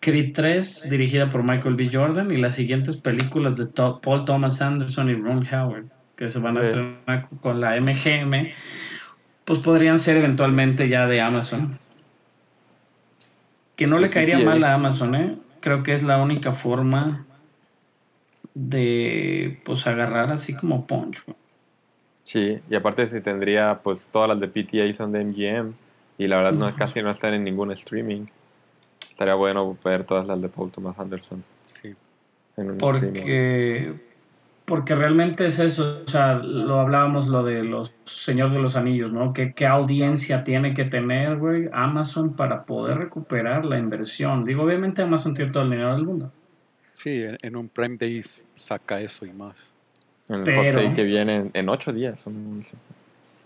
Creed 0.00 0.32
3, 0.34 0.88
dirigida 0.88 1.28
por 1.28 1.42
Michael 1.42 1.74
B. 1.74 1.90
Jordan, 1.92 2.30
y 2.30 2.36
las 2.36 2.54
siguientes 2.54 2.96
películas 2.96 3.56
de 3.56 3.66
Paul 3.66 4.24
Thomas 4.24 4.62
Anderson 4.62 5.10
y 5.10 5.14
Ron 5.14 5.46
Howard, 5.52 5.86
que 6.16 6.28
se 6.28 6.38
van 6.38 6.58
a 6.58 6.62
Sí. 6.62 6.68
estrenar 6.68 7.28
con 7.40 7.60
la 7.60 7.76
MGM, 7.76 8.52
pues 9.44 9.58
podrían 9.60 9.98
ser 9.98 10.18
eventualmente 10.18 10.88
ya 10.88 11.06
de 11.06 11.20
Amazon. 11.20 11.78
Que 13.76 13.86
no 13.86 13.98
le 13.98 14.06
¿Y 14.06 14.10
qué 14.10 14.14
caería 14.14 14.38
mal 14.40 14.62
a 14.64 14.74
Amazon, 14.74 15.14
¿eh? 15.14 15.36
Creo 15.60 15.82
que 15.82 15.92
es 15.94 16.02
la 16.02 16.22
única 16.22 16.52
forma 16.52 17.24
de, 18.54 19.60
pues, 19.64 19.86
agarrar 19.86 20.32
así 20.32 20.54
como 20.54 20.86
punch. 20.86 21.22
Sí, 22.24 22.58
y 22.68 22.74
aparte 22.74 23.08
si 23.08 23.20
tendría, 23.20 23.80
pues 23.82 24.06
todas 24.12 24.28
las 24.28 24.40
de 24.40 24.48
PTA 24.48 24.94
son 24.94 25.12
de 25.12 25.24
MGM 25.24 25.72
y 26.18 26.26
la 26.26 26.36
verdad 26.36 26.52
no, 26.52 26.76
casi 26.76 27.00
no 27.00 27.10
están 27.10 27.34
en 27.34 27.44
ningún 27.44 27.72
streaming. 27.72 28.26
Estaría 29.18 29.34
bueno 29.34 29.76
ver 29.84 30.04
todas 30.04 30.24
las 30.28 30.40
de 30.40 30.48
Paul 30.48 30.70
Thomas 30.70 30.96
Anderson 30.96 31.42
sí, 31.82 31.92
en 32.56 32.70
un 32.70 32.76
streaming. 32.76 32.78
Porque, 32.78 33.92
porque 34.64 34.94
realmente 34.94 35.46
es 35.46 35.58
eso, 35.58 36.02
o 36.06 36.08
sea, 36.08 36.34
lo 36.34 36.78
hablábamos 36.78 37.26
lo 37.26 37.42
de 37.42 37.64
los 37.64 37.92
Señor 38.04 38.52
de 38.52 38.60
los 38.60 38.76
Anillos, 38.76 39.10
¿no? 39.12 39.32
¿Qué, 39.32 39.54
qué 39.54 39.66
audiencia 39.66 40.44
tiene 40.44 40.72
que 40.72 40.84
tener, 40.84 41.36
güey, 41.38 41.68
Amazon 41.72 42.34
para 42.34 42.62
poder 42.64 42.98
recuperar 42.98 43.64
la 43.64 43.76
inversión? 43.76 44.44
Digo, 44.44 44.62
obviamente 44.62 45.02
Amazon 45.02 45.34
tiene 45.34 45.50
todo 45.50 45.64
el 45.64 45.70
dinero 45.70 45.96
del 45.96 46.04
mundo, 46.04 46.30
sí, 46.92 47.20
en, 47.24 47.38
en 47.42 47.56
un 47.56 47.68
Prime 47.68 47.96
Day 47.96 48.22
saca 48.54 49.00
eso 49.00 49.26
y 49.26 49.32
más. 49.32 49.56
En 50.28 50.36
el 50.36 50.44
pero- 50.44 50.94
que 50.94 51.02
viene 51.02 51.34
en, 51.34 51.50
en 51.54 51.68
ocho 51.68 51.92
días. 51.92 52.20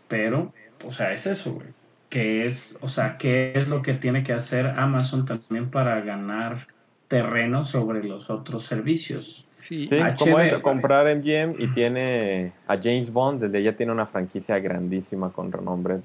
pero, 0.07 0.53
o 0.85 0.93
sea, 0.93 1.15
es 1.15 1.25
eso, 1.27 1.55
güey. 1.55 1.69
¿Qué 2.13 2.45
es, 2.45 2.79
o 2.83 2.89
sea, 2.89 3.17
qué 3.17 3.55
es 3.55 3.69
lo 3.69 3.81
que 3.81 3.95
tiene 3.95 4.23
que 4.23 4.35
hacer 4.35 4.67
Amazon 4.67 5.25
también 5.25 5.71
para 5.71 5.99
ganar 6.03 6.67
terreno 7.09 7.65
sobre 7.65 8.05
los 8.05 8.29
otros 8.29 8.65
servicios? 8.65 9.47
Sí, 9.57 9.87
Sí, 9.87 9.99
como 10.19 10.39
es 10.39 10.53
comprar 10.59 11.07
MGM 11.07 11.55
y 11.59 11.69
tiene 11.69 12.53
a 12.67 12.77
James 12.77 13.11
Bond, 13.11 13.45
desde 13.45 13.63
ya 13.63 13.75
tiene 13.75 13.93
una 13.93 14.05
franquicia 14.05 14.59
grandísima 14.59 15.31
con 15.31 15.51
renombre 15.51 16.03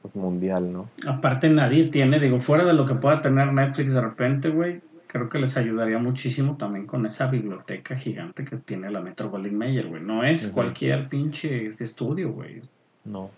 pues, 0.00 0.14
mundial, 0.14 0.72
¿no? 0.72 0.88
Aparte 1.08 1.48
nadie 1.48 1.86
tiene, 1.86 2.20
digo, 2.20 2.38
fuera 2.38 2.64
de 2.64 2.74
lo 2.74 2.86
que 2.86 2.94
pueda 2.94 3.20
tener 3.20 3.52
Netflix 3.52 3.94
de 3.94 4.00
repente, 4.00 4.48
güey, 4.48 4.80
creo 5.08 5.28
que 5.28 5.40
les 5.40 5.56
ayudaría 5.56 5.98
muchísimo 5.98 6.56
también 6.56 6.86
con 6.86 7.04
esa 7.04 7.26
biblioteca 7.26 7.96
gigante 7.96 8.44
que 8.44 8.58
tiene 8.58 8.92
la 8.92 9.00
Metro 9.00 9.28
Goldwyn 9.28 9.58
Mayer, 9.58 9.88
güey. 9.88 10.04
No 10.04 10.22
es 10.22 10.46
cualquier 10.46 11.08
pinche 11.08 11.74
estudio, 11.80 12.30
güey. 12.30 12.62
No. 13.04 13.28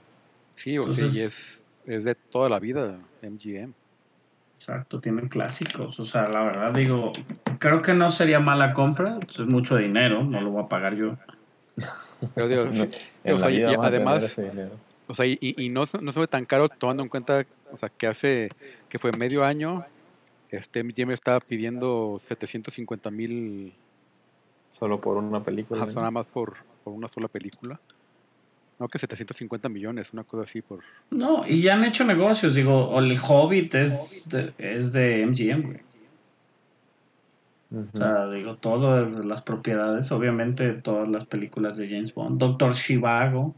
sí, 0.55 0.77
o 0.77 0.83
Entonces- 0.83 1.13
sí, 1.13 1.19
y 1.19 1.23
es, 1.23 1.64
es 1.87 2.05
de 2.05 2.15
toda 2.15 2.49
la 2.49 2.59
vida 2.59 2.99
MGM. 3.23 3.73
Exacto, 4.59 5.01
tienen 5.01 5.29
clásicos. 5.29 5.99
O 6.01 6.05
sea, 6.05 6.29
la 6.29 6.45
verdad, 6.45 6.73
digo, 6.73 7.13
creo 7.59 7.81
que 7.81 7.93
no 7.93 8.11
sería 8.11 8.41
mala 8.41 8.73
compra. 8.73 9.19
Es 9.29 9.41
mucho 9.41 9.77
dinero, 9.77 10.25
no 10.25 10.41
lo 10.41 10.51
voy 10.51 10.65
a 10.65 10.69
pagar 10.69 10.95
yo. 10.95 11.17
Pero 12.35 12.49
digo, 12.49 12.73
sí, 12.73 12.89
o 13.25 13.39
sea, 13.39 13.51
y- 13.51 13.63
además, 13.65 14.39
o 15.07 15.15
sea, 15.15 15.27
y, 15.27 15.39
y 15.41 15.69
no, 15.69 15.87
se- 15.87 16.01
no 16.01 16.13
se 16.13 16.21
ve 16.21 16.27
tan 16.29 16.47
caro 16.47 16.69
tomando 16.69 17.03
en 17.03 17.09
cuenta, 17.09 17.45
o 17.71 17.77
sea, 17.77 17.91
que 17.91 18.07
hace, 18.07 18.49
que 18.89 18.99
fue 18.99 19.11
medio 19.19 19.45
año, 19.45 19.85
este 20.49 20.81
MGM 20.81 21.13
estaba 21.13 21.41
pidiendo 21.41 22.21
750 22.27 23.11
mil 23.11 23.75
Solo 24.79 25.01
por 25.01 25.17
una 25.17 25.43
película. 25.43 25.85
¿no? 25.87 25.93
nada 25.93 26.11
más 26.11 26.27
por, 26.27 26.57
por 26.83 26.93
una 26.95 27.09
sola 27.09 27.29
película. 27.29 27.81
No, 28.79 28.89
que 28.89 28.99
750 28.99 29.69
millones, 29.69 30.13
una 30.13 30.25
cosa 30.25 30.43
así 30.43 30.61
por... 30.61 30.81
No, 31.11 31.47
y 31.47 31.63
ya 31.63 31.75
han 31.75 31.85
hecho 31.85 32.05
negocios. 32.05 32.55
Digo, 32.55 32.89
o 32.89 32.99
el 32.99 33.17
Hobbit 33.17 33.75
es 33.75 34.29
de, 34.29 34.53
es 34.59 34.93
de 34.93 35.25
MGM, 35.27 35.63
güey. 35.63 35.81
O 37.73 37.97
sea, 37.97 38.29
digo, 38.31 38.57
todas 38.57 39.25
las 39.25 39.43
propiedades, 39.43 40.13
obviamente 40.13 40.75
todas 40.75 41.09
las 41.09 41.25
películas 41.25 41.77
de 41.77 41.89
James 41.89 42.15
Bond, 42.15 42.39
Doctor 42.39 42.75
Shivago, 42.75 43.55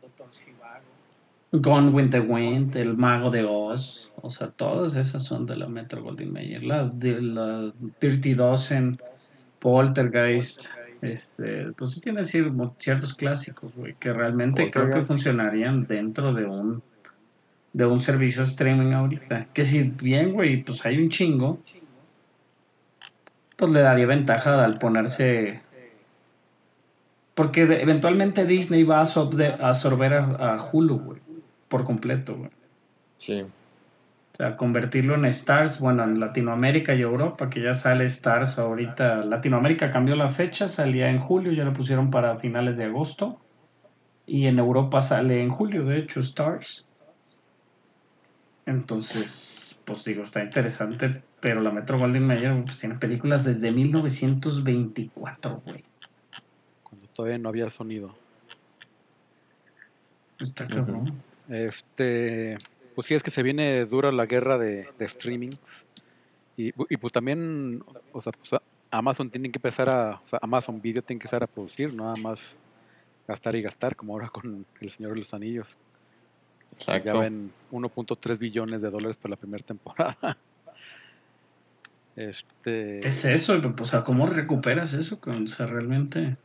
Gone 1.53 1.91
with 1.91 2.11
the 2.11 2.21
Wind, 2.21 2.77
El 2.77 2.97
Mago 2.97 3.31
de 3.31 3.45
Oz, 3.45 4.13
o 4.23 4.31
sea, 4.31 4.49
todas 4.49 4.97
esas 4.97 5.23
son 5.23 5.47
de 5.47 5.57
la 5.57 5.69
Metro 5.69 6.03
Goldwyn 6.03 6.33
Mayer. 6.33 6.63
La, 6.63 6.85
de 6.85 7.21
la 7.21 7.73
Dirty 8.01 8.35
Dozen, 8.35 8.99
Poltergeist, 9.59 10.69
este, 11.13 11.73
pues 11.73 11.93
sí 11.93 12.01
tiene 12.01 12.23
ciertos 12.25 13.15
clásicos, 13.15 13.75
güey, 13.75 13.95
que 13.95 14.13
realmente 14.13 14.71
creo 14.71 14.91
que 14.91 15.05
funcionarían 15.05 15.87
dentro 15.87 16.33
de 16.35 16.45
un 16.45 16.83
de 17.73 17.85
un 17.85 18.01
servicio 18.01 18.43
streaming 18.43 18.93
ahorita. 18.93 19.49
Que 19.53 19.65
si 19.65 19.91
bien, 20.01 20.33
güey, 20.33 20.63
pues 20.63 20.87
hay 20.87 20.99
un 20.99 21.11
chingo, 21.11 21.59
pues 23.57 23.71
le 23.71 23.81
daría 23.81 24.07
ventaja 24.07 24.65
al 24.65 24.79
ponerse 24.79 25.61
porque 27.35 27.63
eventualmente 27.65 28.47
Disney 28.47 28.83
va 28.83 28.97
a 28.97 29.01
absorber, 29.01 30.15
a 30.15 30.57
Hulu, 30.73 30.99
güey, 30.99 31.21
por 31.69 31.85
completo, 31.85 32.35
güey. 32.35 32.51
Sí. 33.17 33.45
O 34.37 34.43
sea, 34.43 34.55
convertirlo 34.59 35.15
en 35.15 35.25
Stars, 35.25 35.81
bueno, 35.81 36.05
en 36.05 36.21
Latinoamérica 36.21 36.95
y 36.95 37.01
Europa, 37.01 37.49
que 37.49 37.63
ya 37.63 37.73
sale 37.73 38.05
Stars 38.05 38.59
ahorita. 38.59 39.25
Latinoamérica 39.25 39.91
cambió 39.91 40.15
la 40.15 40.29
fecha, 40.29 40.69
salía 40.69 41.09
en 41.09 41.21
julio, 41.21 41.53
ya 41.53 41.65
lo 41.65 41.73
pusieron 41.73 42.11
para 42.11 42.37
finales 42.37 42.77
de 42.77 42.85
agosto. 42.85 43.41
Y 44.27 44.45
en 44.45 44.59
Europa 44.59 45.01
sale 45.01 45.43
en 45.43 45.49
julio, 45.49 45.87
de 45.87 46.01
hecho, 46.01 46.21
Stars. 46.21 46.87
Entonces, 48.67 49.79
pues 49.87 50.05
digo, 50.05 50.25
está 50.25 50.45
interesante, 50.45 51.23
pero 51.41 51.63
la 51.63 51.71
Metro 51.71 51.99
Golden 51.99 52.27
Mayer 52.27 52.63
pues, 52.63 52.79
tiene 52.79 52.97
películas 52.97 53.43
desde 53.43 53.73
1924, 53.73 55.63
güey. 55.65 55.83
Cuando 56.83 57.09
todavía 57.09 57.39
no 57.39 57.49
había 57.49 57.71
sonido. 57.71 58.15
Está 60.39 60.67
cabrón. 60.67 61.15
Este, 61.49 62.59
pues 62.97 63.07
sí, 63.07 63.15
es 63.15 63.23
que 63.23 63.31
se 63.31 63.43
viene 63.43 63.85
dura 63.85 64.11
la 64.11 64.25
guerra 64.25 64.57
de, 64.57 64.89
de 64.99 65.05
streaming. 65.05 65.51
Y, 66.57 66.69
y 66.89 66.97
pues 66.97 67.13
también, 67.13 67.85
o 68.13 68.21
sea, 68.23 68.33
pues, 68.33 68.61
Amazon 68.91 69.31
tiene 69.31 69.51
que 69.51 69.59
empezar 69.59 69.91
a, 69.91 70.21
o 70.25 70.27
sea, 70.27 70.39
Amazon 70.41 70.81
Video 70.81 71.03
tiene 71.03 71.19
que 71.21 71.25
empezar 71.25 71.43
a 71.43 71.47
producir, 71.47 71.95
nada 71.95 72.17
más 72.17 72.59
gastar 73.29 73.55
y 73.55 73.61
gastar, 73.61 73.95
como 73.97 74.15
ahora 74.15 74.31
con 74.31 74.65
El 74.81 74.91
Señor 74.91 75.13
de 75.13 75.19
los 75.19 75.35
Anillos. 75.35 75.77
que 76.79 76.85
Ya 76.87 76.97
Exacto. 76.97 77.21
ven 77.21 77.53
1.3 77.71 78.39
billones 78.39 78.81
de 78.81 78.91
dólares 78.91 79.19
por 79.19 79.31
la 79.31 79.37
primera 79.37 79.65
temporada. 79.65 80.17
Este, 82.17 83.07
Es 83.07 83.27
eso, 83.27 83.61
pues, 83.61 83.79
o 83.79 83.85
sea, 83.85 84.01
¿cómo 84.01 84.25
recuperas 84.25 84.95
eso? 84.95 85.21
O 85.23 85.47
sea, 85.47 85.67
realmente. 85.67 86.39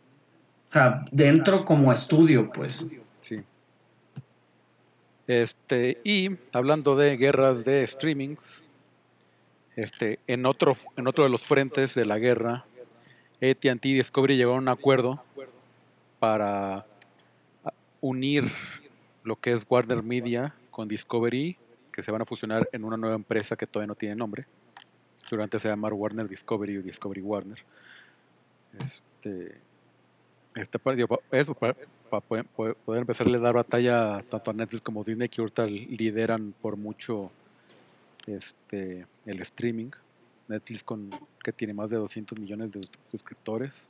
O 0.70 0.74
sea, 0.74 1.05
dentro 1.13 1.63
como 1.63 1.93
estudio, 1.93 2.51
pues. 2.51 2.86
Sí. 3.22 3.41
Este, 5.31 5.97
y 6.03 6.31
hablando 6.51 6.97
de 6.97 7.15
guerras 7.15 7.63
de 7.63 7.88
streamings, 7.88 8.65
este, 9.77 10.19
en 10.27 10.45
otro, 10.45 10.75
en 10.97 11.07
otro 11.07 11.23
de 11.23 11.29
los 11.29 11.45
frentes 11.45 11.95
de 11.95 12.03
la 12.03 12.19
guerra, 12.19 12.65
AT&T 13.35 13.79
y 13.88 13.93
Discovery 13.93 14.35
llegaron 14.35 14.67
a 14.67 14.73
un 14.73 14.77
acuerdo 14.77 15.23
para 16.19 16.85
unir 18.01 18.51
lo 19.23 19.38
que 19.38 19.53
es 19.53 19.65
Warner 19.69 20.03
Media 20.03 20.53
con 20.69 20.89
Discovery, 20.89 21.55
que 21.93 22.01
se 22.01 22.11
van 22.11 22.23
a 22.23 22.25
fusionar 22.25 22.67
en 22.73 22.83
una 22.83 22.97
nueva 22.97 23.15
empresa 23.15 23.55
que 23.55 23.65
todavía 23.65 23.88
no 23.88 23.95
tiene 23.95 24.15
nombre. 24.15 24.45
Seguramente 25.23 25.59
se 25.59 25.69
va 25.69 25.75
a 25.75 25.77
llamar 25.77 25.93
Warner 25.93 26.27
Discovery 26.27 26.75
o 26.75 26.81
Discovery 26.81 27.21
Warner. 27.21 27.59
Este, 28.83 29.61
este, 30.55 30.77
eso 31.31 31.57
para, 32.19 32.43
poder, 32.43 32.75
poder- 32.85 32.99
empezarle 33.01 33.37
a 33.37 33.41
dar 33.41 33.53
batalla 33.55 34.21
tanto 34.29 34.51
a 34.51 34.53
Netflix 34.53 34.81
como 34.83 35.03
Disney 35.03 35.29
que 35.29 35.41
ahorita 35.41 35.65
lideran 35.65 36.53
por 36.61 36.75
mucho 36.75 37.31
este 38.27 39.05
el 39.25 39.39
streaming 39.41 39.89
Netflix 40.47 40.83
con 40.83 41.09
que 41.43 41.51
tiene 41.53 41.73
más 41.73 41.89
de 41.89 41.97
200 41.97 42.37
millones 42.39 42.71
de 42.71 42.81
suscriptores 43.09 43.87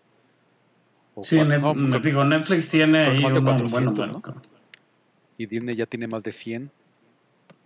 O 1.16 1.24
Sí, 1.24 1.36
Net- 1.38 1.60
no, 1.60 1.74
con- 1.74 2.02
digo, 2.02 2.24
Netflix 2.24 2.70
tiene 2.70 3.00
ahí 3.00 3.22
más 3.24 3.34
de 3.34 3.40
uno, 3.40 3.52
400, 3.52 3.72
bueno, 3.98 4.14
¿no? 4.14 4.20
bueno, 4.22 4.42
y 5.38 5.46
Disney 5.48 5.76
ya 5.76 5.86
tiene 5.88 6.08
más 6.08 6.24
de 6.24 6.32
100 6.32 6.72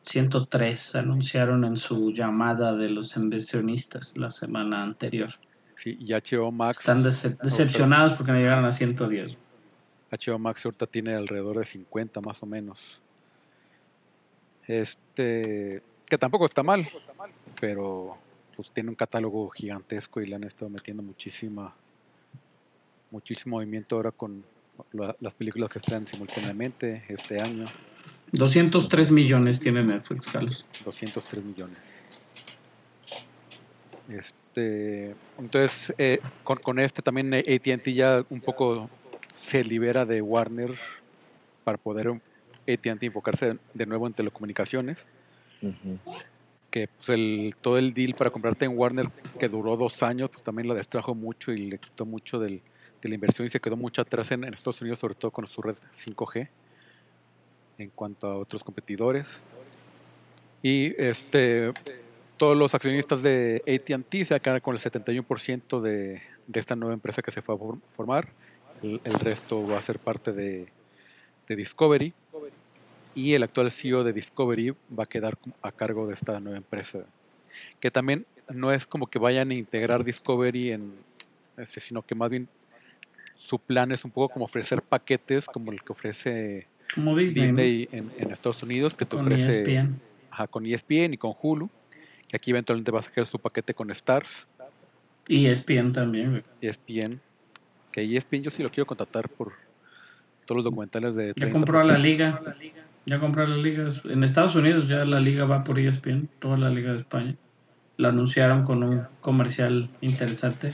103 0.04 0.96
anunciaron 0.96 1.66
en 1.66 1.78
su 1.78 2.12
llamada 2.12 2.76
de 2.76 2.90
los 2.90 3.16
inversionistas 3.18 4.16
la 4.18 4.30
semana 4.30 4.84
anterior. 4.84 5.30
sí, 5.78 5.98
y 6.00 6.14
HBO 6.14 6.52
Max 6.52 6.80
Están 6.80 7.04
dece- 7.04 7.38
decepcionados 7.42 8.14
porque 8.14 8.32
no 8.32 8.38
llegaron 8.38 8.66
a 8.66 8.72
110. 8.72 9.36
HBO 10.12 10.40
Max 10.40 10.66
ahorita 10.66 10.86
tiene 10.88 11.14
alrededor 11.16 11.58
de 11.60 11.66
50 11.66 12.22
más 12.22 12.42
o 12.42 12.46
menos. 12.46 13.00
Este, 14.68 15.82
que 16.06 16.18
tampoco 16.18 16.46
está 16.46 16.64
mal, 16.64 16.88
pero 17.60 18.18
pues 18.56 18.72
tiene 18.72 18.90
un 18.90 18.96
catálogo 18.96 19.50
gigantesco 19.50 20.22
y 20.22 20.28
le 20.28 20.36
han 20.36 20.44
estado 20.44 20.70
metiendo 20.70 21.04
muchísima 21.04 21.74
muchísimo 23.12 23.58
movimiento 23.58 23.96
ahora 23.96 24.12
con 24.12 24.44
la- 24.92 25.16
las 25.22 25.34
películas 25.34 25.70
que 25.70 25.80
están 25.80 26.06
simultáneamente 26.06 27.04
este 27.08 27.40
año, 27.40 27.66
203 28.32 29.12
millones 29.12 29.60
tiene 29.60 29.84
Netflix, 29.84 30.28
Carlos. 30.28 30.66
203 30.84 31.44
millones. 31.44 31.78
Este, 34.10 35.16
entonces, 35.38 35.94
eh, 35.98 36.20
con, 36.44 36.58
con 36.58 36.80
este 36.80 37.02
también 37.02 37.34
AT&T 37.34 37.94
ya 37.94 38.24
un 38.30 38.42
poco 38.42 38.90
se 39.46 39.64
libera 39.64 40.06
de 40.06 40.22
Warner 40.22 40.74
para 41.64 41.78
poder 41.78 42.08
AT&T 42.68 43.06
enfocarse 43.06 43.58
de 43.74 43.86
nuevo 43.86 44.08
en 44.08 44.14
telecomunicaciones. 44.14 45.06
Que 46.72 46.88
pues, 46.88 47.10
el, 47.10 47.56
todo 47.62 47.78
el 47.78 47.94
deal 47.94 48.16
para 48.16 48.32
comprarte 48.32 48.66
en 48.66 48.78
Warner 48.78 49.08
que 49.40 49.48
duró 49.48 49.78
dos 49.78 50.02
años, 50.04 50.30
pues 50.32 50.44
también 50.44 50.68
lo 50.68 50.74
distrajo 50.74 51.14
mucho 51.14 51.52
y 51.52 51.58
le 51.70 51.78
quitó 51.78 52.06
mucho 52.06 52.40
del, 52.40 52.62
de 53.02 53.10
la 53.10 53.16
inversión 53.16 53.48
y 53.48 53.52
se 53.52 53.60
quedó 53.60 53.78
mucho 53.78 54.02
atrás 54.02 54.32
en, 54.32 54.44
en 54.44 54.54
Estados 54.54 54.82
Unidos, 54.82 55.00
sobre 55.00 55.16
todo 55.16 55.32
con 55.32 55.48
su 55.48 55.62
red 55.62 55.76
5G 55.94 56.50
en 57.78 57.90
cuanto 57.92 58.28
a 58.28 58.38
otros 58.38 58.64
competidores. 58.64 59.28
Y 60.64 61.00
este 61.02 61.72
todos 62.38 62.58
los 62.58 62.74
accionistas 62.76 63.22
de 63.24 63.62
AT&T 63.66 64.26
se 64.26 64.34
van 64.34 64.40
a 64.40 64.40
quedar 64.42 64.62
con 64.62 64.76
el 64.76 64.82
71% 64.82 65.80
de, 65.80 66.22
de 66.48 66.60
esta 66.60 66.76
nueva 66.76 66.94
empresa 66.94 67.22
que 67.22 67.32
se 67.32 67.42
fue 67.42 67.56
a 67.56 67.58
for- 67.58 67.78
formar. 67.92 68.28
El, 68.84 69.02
el 69.04 69.14
resto 69.14 69.66
va 69.68 69.78
a 69.78 69.82
ser 69.82 70.00
parte 70.00 70.32
de, 70.32 70.68
de 71.48 71.56
Discovery. 71.56 72.14
Y 73.14 73.34
el 73.34 73.44
actual 73.44 73.72
CEO 73.72 74.04
de 74.04 74.12
Discovery 74.12 74.72
va 74.98 75.04
a 75.04 75.06
quedar 75.06 75.38
a 75.62 75.72
cargo 75.72 76.06
de 76.06 76.16
esta 76.16 76.40
nueva 76.40 76.58
empresa. 76.58 77.06
Que 77.80 77.90
también 77.90 78.26
no 78.50 78.74
es 78.74 78.86
como 78.86 79.08
que 79.08 79.20
vayan 79.20 79.52
a 79.52 79.54
integrar 79.54 80.04
Discovery 80.04 80.74
en, 80.74 80.94
este, 81.58 81.80
sino 81.80 82.02
que 82.02 82.14
más 82.14 82.30
bien 82.30 82.50
su 83.38 83.58
plan 83.60 83.92
es 83.92 84.04
un 84.04 84.12
poco 84.12 84.34
como 84.34 84.46
ofrecer 84.46 84.82
paquetes 84.82 85.46
como 85.46 85.72
el 85.72 85.82
que 85.82 85.94
ofrece 85.94 86.68
Como 86.94 87.16
Disney, 87.16 87.88
en, 87.92 88.12
en 88.18 88.32
Estados 88.32 88.62
Unidos, 88.64 88.94
que 88.96 89.06
te 89.06 89.16
con 89.16 89.22
ofrece 89.22 89.62
ESPN. 89.62 90.00
ajá, 90.32 90.48
con 90.48 90.66
ESPN 90.66 91.14
y 91.14 91.18
con 91.18 91.34
Hulu, 91.42 91.70
que 92.28 92.36
aquí 92.36 92.52
eventualmente 92.52 92.92
vas 92.92 93.06
a 93.06 93.10
sacar 93.10 93.26
su 93.26 93.40
paquete 93.40 93.74
con 93.74 93.90
Stars, 93.92 94.48
Y 95.28 95.46
ESPN 95.48 95.94
también. 95.94 96.44
ESPN, 96.62 97.22
que 97.96 98.18
ESPN 98.18 98.44
yo 98.44 98.52
sí 98.52 98.62
lo 98.62 98.70
quiero 98.70 98.86
contratar 98.86 99.30
por 99.30 99.54
todos 100.46 100.58
los 100.58 100.66
documentales 100.66 101.16
de 101.16 101.28
Ya 101.28 101.34
30 101.34 101.54
compró 101.54 101.80
a 101.80 101.86
la 101.86 101.98
liga. 101.98 102.42
Ya 103.06 103.20
compró 103.22 103.44
a 103.44 103.48
la 103.48 103.56
liga. 103.56 103.88
En 104.04 104.24
Estados 104.26 104.54
Unidos 104.56 104.90
ya 104.90 105.06
la 105.06 105.22
liga 105.22 105.46
va 105.46 105.64
por 105.64 105.80
ESPN, 105.80 106.28
toda 106.40 106.58
la 106.58 106.70
liga 106.70 106.92
de 106.92 107.00
España. 107.00 107.36
La 107.96 108.10
anunciaron 108.10 108.66
con 108.66 108.84
un 108.84 109.04
comercial 109.22 109.90
interesante. 110.02 110.74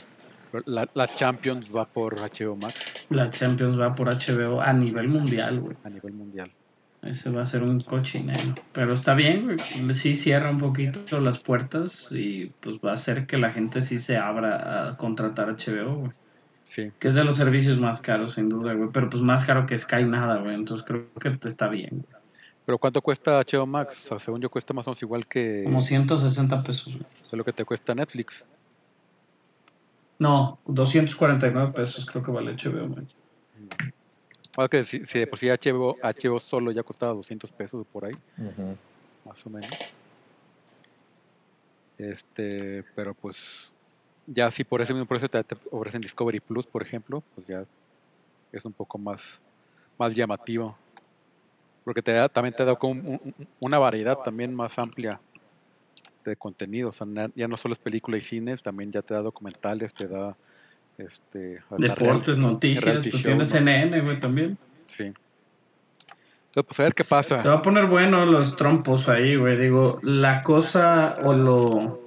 la 0.65 1.07
Champions 1.07 1.69
va 1.73 1.85
por 1.85 2.15
HBO 2.19 2.55
Max 2.55 3.05
La 3.09 3.29
Champions 3.29 3.79
va 3.79 3.93
por 3.93 4.07
HBO 4.09 4.59
a 4.59 4.73
nivel 4.73 5.07
mundial, 5.07 5.59
güey. 5.59 5.77
a 5.83 5.89
nivel 5.89 6.13
mundial. 6.13 6.51
Ese 7.03 7.29
va 7.29 7.43
a 7.43 7.45
ser 7.45 7.61
un 7.61 7.81
cochinero. 7.81 8.55
Pero 8.71 8.93
está 8.93 9.13
bien, 9.13 9.45
güey. 9.45 9.93
Sí 9.93 10.15
cierra 10.15 10.49
un 10.49 10.57
poquito 10.57 11.19
las 11.19 11.37
puertas 11.37 12.11
y 12.11 12.51
pues 12.59 12.77
va 12.77 12.91
a 12.91 12.93
hacer 12.93 13.27
que 13.27 13.37
la 13.37 13.51
gente 13.51 13.83
sí 13.83 13.99
se 13.99 14.17
abra 14.17 14.89
a 14.89 14.97
contratar 14.97 15.55
HBO, 15.55 15.95
güey. 15.97 16.11
Sí, 16.71 16.89
Que 16.99 17.09
es 17.09 17.15
de 17.15 17.25
los 17.25 17.35
servicios 17.35 17.77
más 17.77 17.99
caros, 17.99 18.35
sin 18.35 18.47
duda, 18.47 18.73
güey. 18.73 18.89
Pero 18.93 19.09
pues 19.09 19.21
más 19.21 19.43
caro 19.43 19.65
que 19.65 19.77
Sky 19.77 20.05
nada, 20.05 20.37
güey. 20.37 20.55
Entonces 20.55 20.87
creo 20.87 21.05
que 21.19 21.31
te 21.31 21.49
está 21.49 21.67
bien. 21.67 22.05
pero 22.65 22.77
¿cuánto 22.77 23.01
cuesta 23.01 23.41
HBO 23.41 23.65
Max? 23.65 23.99
O 24.05 24.07
sea, 24.07 24.19
según 24.19 24.39
yo 24.39 24.49
cuesta 24.49 24.73
más 24.73 24.87
o 24.87 24.91
menos 24.91 25.01
igual 25.03 25.27
que, 25.27 25.63
Como 25.65 25.81
160 25.81 26.63
pesos, 26.63 26.93
güey. 26.93 27.05
que 27.29 27.35
lo 27.35 27.43
que 27.43 27.51
te 27.51 27.65
cuesta 27.65 27.93
Netflix. 27.93 28.45
No, 30.17 30.59
249 30.65 31.73
pesos 31.73 32.05
creo 32.05 32.23
que 32.23 32.31
vale 32.31 32.53
HBO, 32.53 32.87
güey. 32.87 33.05
O 34.55 34.69
que 34.69 34.85
si, 34.85 35.05
si 35.05 35.19
de 35.19 35.27
por 35.27 35.39
sí 35.39 35.47
HBO, 35.49 35.97
HBO 36.01 36.39
solo 36.39 36.71
ya 36.71 36.83
costaba 36.83 37.13
200 37.15 37.51
pesos 37.51 37.85
por 37.91 38.05
ahí. 38.05 38.13
Más 39.25 39.45
o 39.45 39.49
menos. 39.49 39.69
Este, 41.97 42.85
pero 42.95 43.13
pues 43.13 43.70
ya 44.25 44.49
si 44.51 44.63
por 44.63 44.81
ese 44.81 44.93
mismo 44.93 45.07
precio 45.07 45.29
te, 45.29 45.43
ofrecen 45.71 46.01
Discovery 46.01 46.39
Plus, 46.39 46.65
por 46.65 46.81
ejemplo, 46.81 47.23
pues 47.35 47.47
ya 47.47 47.63
es 48.51 48.65
un 48.65 48.73
poco 48.73 48.97
más, 48.97 49.41
más 49.97 50.15
llamativo. 50.15 50.77
Porque 51.83 52.01
te 52.01 52.13
da, 52.13 52.29
también 52.29 52.55
te 52.55 52.63
da 52.63 52.75
como 52.75 52.93
un- 52.93 53.19
un- 53.23 53.47
una 53.59 53.79
variedad 53.79 54.17
también 54.17 54.53
más 54.53 54.77
amplia 54.77 55.19
de 56.23 56.35
contenido. 56.35 56.89
O 56.89 56.91
sea, 56.91 57.07
ya 57.33 57.47
no 57.47 57.57
solo 57.57 57.73
es 57.73 57.79
película 57.79 58.17
y 58.17 58.21
cines, 58.21 58.61
también 58.61 58.91
ya 58.91 59.01
te 59.01 59.13
da 59.13 59.21
documentales, 59.21 59.93
te 59.93 60.07
da 60.07 60.37
este, 60.97 61.63
Deportes, 61.77 62.37
real- 62.37 62.41
noticias, 62.41 63.07
pues 63.09 63.15
show, 63.15 63.21
tiene 63.23 63.37
¿no? 63.39 63.45
CNN, 63.45 64.01
güey, 64.01 64.19
también. 64.19 64.57
Sí. 64.85 65.11
Entonces, 66.53 66.67
pues 66.67 66.79
a 66.79 66.83
ver 66.83 66.93
qué 66.93 67.03
pasa. 67.03 67.37
Se 67.39 67.47
va 67.47 67.55
a 67.55 67.61
poner 67.61 67.85
bueno 67.87 68.25
los 68.25 68.55
trompos 68.55 69.07
ahí, 69.09 69.35
güey. 69.37 69.57
Digo, 69.57 69.99
la 70.03 70.43
cosa 70.43 71.17
o 71.23 71.33
lo 71.33 72.00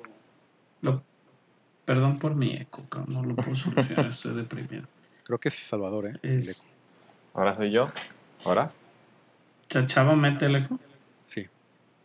perdón 1.84 2.18
por 2.18 2.34
mi 2.34 2.54
eco, 2.56 2.82
no 3.06 3.22
lo 3.22 3.34
puedo 3.34 3.54
solucionar, 3.56 4.06
estoy 4.06 4.34
deprimido. 4.34 4.86
Creo 5.24 5.38
que 5.38 5.48
es 5.48 5.54
Salvador, 5.54 6.06
¿eh? 6.06 6.18
El 6.22 6.38
Es... 6.38 6.66
eco. 6.66 6.74
Ahora 7.34 7.56
soy 7.56 7.70
yo. 7.70 7.90
¿Ahora? 8.44 8.70
Chachaba 9.68 10.14
mete 10.14 10.46
el 10.46 10.56
eco. 10.56 10.78
Sí. 11.24 11.46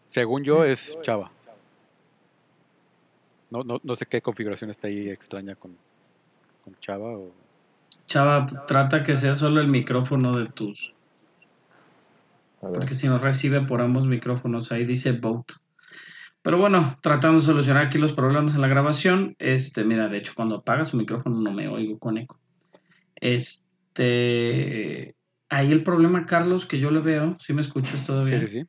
Según 0.08 0.44
yo 0.44 0.64
es 0.64 0.98
Chava. 1.02 1.32
No, 3.52 3.64
no, 3.64 3.80
no 3.84 3.96
sé 3.96 4.06
qué 4.06 4.22
configuración 4.22 4.70
está 4.70 4.88
ahí 4.88 5.10
extraña 5.10 5.56
con, 5.56 5.76
con 6.64 6.80
Chava 6.80 7.18
o... 7.18 7.32
Chava, 8.08 8.66
trata 8.68 9.04
que 9.04 9.16
sea 9.16 9.34
solo 9.34 9.60
el 9.60 9.68
micrófono 9.68 10.38
de 10.38 10.48
tus... 10.48 10.94
Porque 12.60 12.94
si 12.94 13.08
no 13.08 13.20
recibe 13.20 13.62
por 13.62 13.82
ambos 13.82 14.06
micrófonos, 14.06 14.72
ahí 14.72 14.84
dice 14.84 15.14
vote. 15.14 15.54
Pero 16.42 16.58
bueno, 16.58 16.98
tratando 17.02 17.40
de 17.40 17.46
solucionar 17.46 17.86
aquí 17.88 17.98
los 17.98 18.14
problemas 18.14 18.56
en 18.56 18.62
la 18.62 18.68
grabación, 18.68 19.36
este, 19.40 19.84
mira, 19.84 20.08
de 20.08 20.18
hecho, 20.18 20.34
cuando 20.36 20.58
apaga 20.58 20.84
su 20.86 20.96
micrófono 20.98 21.40
no 21.42 21.52
me 21.52 21.68
oigo 21.68 22.00
con 22.00 22.18
eco. 22.18 22.40
Este, 23.16 25.16
ahí 25.50 25.72
el 25.72 25.84
problema, 25.84 26.26
Carlos, 26.26 26.66
que 26.66 26.80
yo 26.80 26.92
le 26.92 27.02
veo, 27.02 27.38
si 27.40 27.54
me 27.54 27.62
escuchas 27.62 28.00
Sí, 28.00 28.06
todavía, 28.06 28.48
sí, 28.48 28.62
sí. 28.62 28.66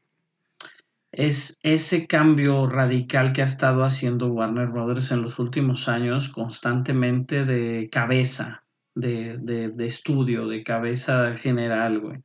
es 1.12 1.60
ese 1.62 2.06
cambio 2.06 2.66
radical 2.66 3.32
que 3.32 3.42
ha 3.42 3.46
estado 3.46 3.84
haciendo 3.84 4.28
Warner 4.28 4.68
Brothers 4.68 5.12
en 5.12 5.22
los 5.22 5.38
últimos 5.38 5.88
años 5.88 6.28
constantemente 6.28 7.44
de 7.44 7.88
cabeza, 7.90 8.64
de, 8.94 9.38
de- 9.38 9.68
de 9.70 9.86
estudio, 9.86 10.48
de 10.48 10.62
cabeza 10.64 11.34
general, 11.36 12.00
güey. 12.00 12.18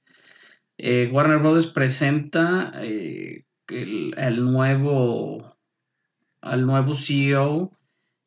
Eh, 0.77 1.09
Warner 1.11 1.39
Brothers 1.39 1.67
presenta 1.67 2.73
eh, 2.81 3.43
el, 3.69 4.43
nuevo, 4.43 5.55
al 6.41 6.65
nuevo 6.65 6.93
CEO 6.93 7.71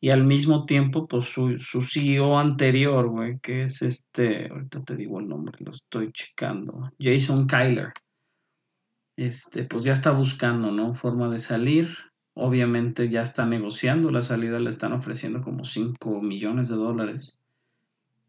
y 0.01 0.11
al 0.11 0.24
mismo 0.24 0.66
tiempo, 0.66 1.07
pues 1.07 1.29
su, 1.29 1.59
su 1.59 1.83
CEO 1.83 2.38
anterior, 2.38 3.09
güey, 3.09 3.38
que 3.40 3.64
es 3.64 3.83
este, 3.83 4.48
ahorita 4.48 4.85
te 4.85 4.96
digo 4.96 5.20
el 5.20 5.29
nombre, 5.29 5.57
lo 5.64 5.72
estoy 5.72 6.12
checando, 6.12 6.90
Jason 6.98 7.46
Kyler 7.46 7.92
este, 9.18 9.64
pues 9.64 9.85
ya 9.85 9.92
está 9.92 10.12
buscando, 10.12 10.70
¿no? 10.70 10.94
Forma 10.94 11.29
de 11.29 11.38
salir. 11.38 11.96
Obviamente 12.35 13.09
ya 13.09 13.22
está 13.22 13.44
negociando 13.46 14.12
la 14.12 14.22
salida, 14.22 14.61
le 14.61 14.70
están 14.70 14.92
ofreciendo 14.92 15.42
como 15.42 15.64
5 15.64 16.22
millones 16.22 16.68
de 16.68 16.77
dólares. 16.77 17.37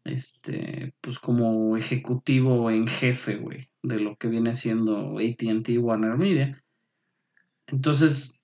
Este, 0.02 0.92
pues 1.00 1.20
como 1.20 1.76
ejecutivo 1.76 2.72
en 2.72 2.88
jefe, 2.88 3.36
güey, 3.36 3.68
de 3.84 4.00
lo 4.00 4.16
que 4.16 4.26
viene 4.26 4.52
siendo 4.52 5.18
ATT 5.18 5.78
Warner 5.78 6.18
Media. 6.18 6.60
Entonces, 7.70 8.40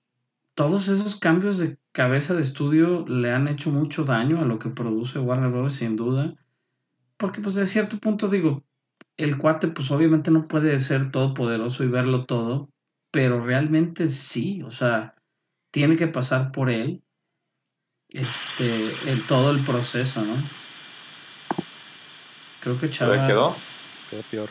todos 0.55 0.87
esos 0.87 1.19
cambios 1.19 1.59
de 1.59 1.77
cabeza 1.91 2.33
de 2.33 2.41
estudio 2.41 3.05
le 3.07 3.31
han 3.31 3.47
hecho 3.47 3.69
mucho 3.71 4.05
daño 4.05 4.41
a 4.41 4.45
lo 4.45 4.59
que 4.59 4.69
produce 4.69 5.19
Warner 5.19 5.51
Bros. 5.51 5.73
sin 5.73 5.95
duda. 5.95 6.33
Porque 7.17 7.41
pues 7.41 7.55
de 7.55 7.65
cierto 7.65 7.97
punto 7.97 8.27
digo, 8.27 8.63
el 9.17 9.37
cuate 9.37 9.67
pues 9.67 9.91
obviamente 9.91 10.31
no 10.31 10.47
puede 10.47 10.79
ser 10.79 11.11
todopoderoso 11.11 11.83
y 11.83 11.87
verlo 11.87 12.25
todo, 12.25 12.69
pero 13.11 13.43
realmente 13.43 14.07
sí, 14.07 14.61
o 14.63 14.71
sea, 14.71 15.15
tiene 15.71 15.97
que 15.97 16.07
pasar 16.07 16.51
por 16.51 16.69
él 16.69 17.03
este, 18.09 18.91
el, 19.09 19.25
todo 19.27 19.51
el 19.51 19.59
proceso, 19.59 20.21
¿no? 20.23 20.35
Creo 22.61 22.79
que 22.79 22.87
A 22.87 22.91
Chava... 22.91 23.27
¿quedó? 23.27 23.55
Quedó 24.09 24.21
peor. 24.31 24.49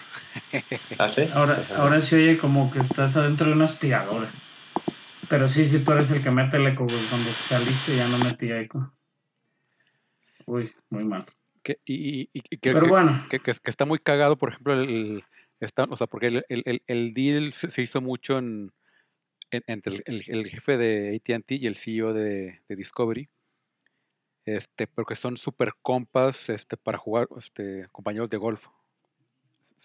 ¿Ah, 0.99 1.09
sí? 1.09 1.29
Ahora, 1.35 1.65
ahora 1.77 2.01
se 2.01 2.17
oye 2.17 2.39
como 2.39 2.71
que 2.71 2.79
estás 2.79 3.17
adentro 3.17 3.47
de 3.47 3.55
una 3.55 3.65
aspiradora. 3.65 4.31
Pero 5.29 5.49
sí, 5.49 5.67
sí, 5.67 5.81
tú 5.81 5.93
eres 5.93 6.11
el 6.11 6.23
que 6.23 6.31
mete 6.31 6.57
el 6.57 6.67
eco, 6.67 6.87
güey. 6.87 7.07
Cuando 7.09 7.35
saliste 7.35 7.97
ya 7.97 8.07
no 8.07 8.19
metía 8.19 8.61
eco. 8.61 8.93
Uy, 10.47 10.73
muy 10.91 11.05
mal. 11.05 11.25
Que- 11.63 11.81
y, 11.85 12.21
y- 12.23 12.29
y 12.33 12.41
que, 12.59 12.73
Pero 12.73 12.83
que- 12.83 12.89
bueno, 12.89 13.27
que- 13.29 13.41
está 13.65 13.85
muy 13.85 13.99
cagado, 13.99 14.37
por 14.39 14.51
ejemplo, 14.51 14.75
el, 14.75 15.25
está, 15.59 15.85
o 15.85 15.97
sea, 15.97 16.07
porque 16.07 16.29
el, 16.29 16.45
el- 16.49 16.83
el- 16.87 17.13
deal 17.15 17.53
se, 17.53 17.83
hizo 17.83 18.01
mucho 18.01 18.39
en, 18.39 18.73
en- 19.51 19.65
entre 19.67 19.97
el, 19.97 20.03
el- 20.07 20.25
el 20.29 20.47
jefe 20.49 20.77
de 20.77 21.17
AT&T 21.17 21.57
y 21.57 21.67
el 21.67 21.75
CEO 21.75 22.13
de, 22.13 22.63
de 22.69 22.77
Discovery, 22.77 23.29
este, 24.45 24.87
porque 24.87 25.17
son 25.17 25.37
super 25.37 25.73
compas 25.83 26.49
este, 26.51 26.77
para 26.77 26.99
jugar, 26.99 27.27
este, 27.37 27.89
compañeros 27.91 28.31
de 28.31 28.37
golf. 28.37 28.69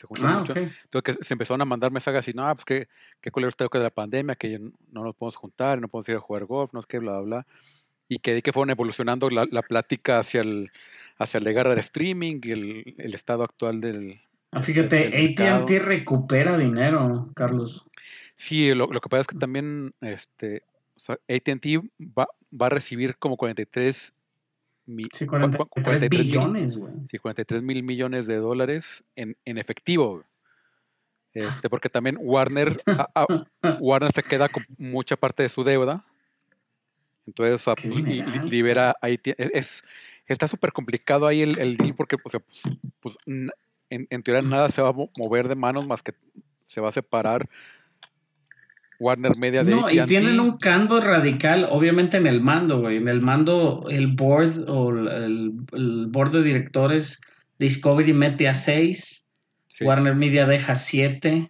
Se 0.02 0.08
juntan 0.08 0.32
ah, 0.32 0.40
mucho. 0.40 0.54
Entonces 0.56 1.16
que 1.18 1.24
se 1.24 1.36
empezaron 1.36 1.62
a 1.62 1.66
mandar 1.66 1.92
mensajes 1.92 2.22
así, 2.22 2.32
no, 2.34 2.52
pues 2.56 2.66
que 2.66 2.88
qué 3.22 3.30
culero 3.30 3.50
está 3.50 3.68
que 3.68 3.78
de 3.78 3.84
la 3.84 3.92
pandemia, 3.92 4.36
que 4.36 4.58
no 4.58 5.04
nos 5.04 5.16
podemos 5.16 5.36
juntar, 5.36 5.80
no 5.80 5.88
podemos 5.88 6.10
ir 6.10 6.16
a 6.16 6.20
jugar 6.20 6.46
golf, 6.46 6.74
no 6.74 6.82
sé 6.82 6.88
qué, 6.90 6.98
bla, 6.98 7.20
bla, 7.20 7.22
bla. 7.22 7.48
Y 8.10 8.18
que 8.18 8.34
de 8.34 8.42
que 8.42 8.52
fueron 8.52 8.72
evolucionando 8.72 9.30
la, 9.30 9.48
la 9.52 9.62
plática 9.62 10.18
hacia 10.18 10.42
el, 10.42 10.72
hacia 11.20 11.40
la 11.40 11.52
guerra 11.52 11.76
de 11.76 11.82
streaming 11.82 12.42
y 12.42 12.52
el, 12.52 12.96
el 12.98 13.14
estado 13.14 13.44
actual 13.44 13.80
del... 13.80 14.20
Ah, 14.52 14.64
fíjate. 14.64 15.38
AT&T 15.40 15.80
recupera 15.80 16.58
dinero, 16.58 17.30
Carlos. 17.36 17.86
Sí, 18.36 18.74
lo, 18.74 18.88
lo 18.88 19.02
que 19.02 19.08
pasa 19.08 19.22
es 19.22 19.28
que 19.28 19.38
también 19.38 19.94
este, 20.02 20.64
o 20.96 21.00
sea, 21.00 21.20
AT&T 21.30 21.80
va, 22.18 22.28
va 22.60 22.66
a 22.66 22.70
recibir 22.70 23.18
como 23.18 23.38
43, 23.38 24.14
mi- 24.86 25.04
Sí, 25.14 25.26
cua- 25.26 25.50
cua- 25.52 25.68
43 25.70 26.10
mil- 26.10 26.20
billones, 26.20 26.78
güey. 26.78 26.94
Sí, 27.10 27.18
43 27.18 27.62
mil 27.64 27.84
millones 27.84 28.28
de 28.28 28.38
dólares 28.38 29.04
en, 29.16 29.38
en 29.46 29.58
efectivo. 29.58 30.24
Este, 31.34 31.70
porque 31.70 31.90
también 31.90 32.18
Warner, 32.20 32.78
a- 32.88 33.08
a- 33.16 33.26
Warner 33.82 34.12
se 34.12 34.24
queda 34.24 34.50
con 34.50 34.66
mucha 34.78 35.16
parte 35.16 35.44
de 35.44 35.50
su 35.50 35.64
deuda. 35.64 36.06
Entonces, 37.26 37.56
o 37.56 37.60
sea, 37.60 37.76
pues, 37.76 37.96
li- 38.04 38.24
libera 38.50 38.96
ahí. 39.02 39.20
e, 39.24 39.36
Es, 39.54 39.84
está 40.26 40.48
súper 40.48 40.74
complicado 40.74 41.28
ahí 41.28 41.42
el, 41.42 41.58
el 41.60 41.78
deal 41.78 41.96
porque, 41.96 42.18
o 42.24 42.30
sea, 42.30 42.42
pues, 43.00 43.16
en, 43.26 44.08
en 44.10 44.24
teoría 44.24 44.42
nada 44.42 44.70
se 44.70 44.82
va 44.82 44.90
a 44.90 44.94
mo- 44.94 45.10
mover 45.18 45.48
de 45.48 45.56
manos 45.56 45.86
más 45.86 46.02
que 46.02 46.14
se 46.66 46.82
va 46.82 46.90
a 46.90 46.94
separar 46.94 47.48
Warner 49.02 49.36
Media 49.36 49.64
de 49.64 49.72
No, 49.72 49.90
y 49.90 50.00
tienen 50.06 50.40
un 50.40 50.58
cambio 50.58 51.02
radical, 51.02 51.68
obviamente 51.70 52.18
en 52.18 52.28
el 52.28 52.40
mando, 52.40 52.80
güey. 52.82 52.98
En 52.98 53.08
el 53.08 53.22
mando, 53.24 53.82
el 53.90 54.08
board 54.08 54.70
o 54.70 54.92
el, 54.92 55.58
el 55.74 56.08
board 56.08 56.32
de 56.34 56.44
directores, 56.44 57.20
Discovery 57.58 58.14
mete 58.14 58.48
a 58.48 58.54
6, 58.54 59.28
Sí. 59.68 59.86
Warner 59.86 60.16
Media 60.16 60.46
deja 60.46 60.76
7. 60.76 61.50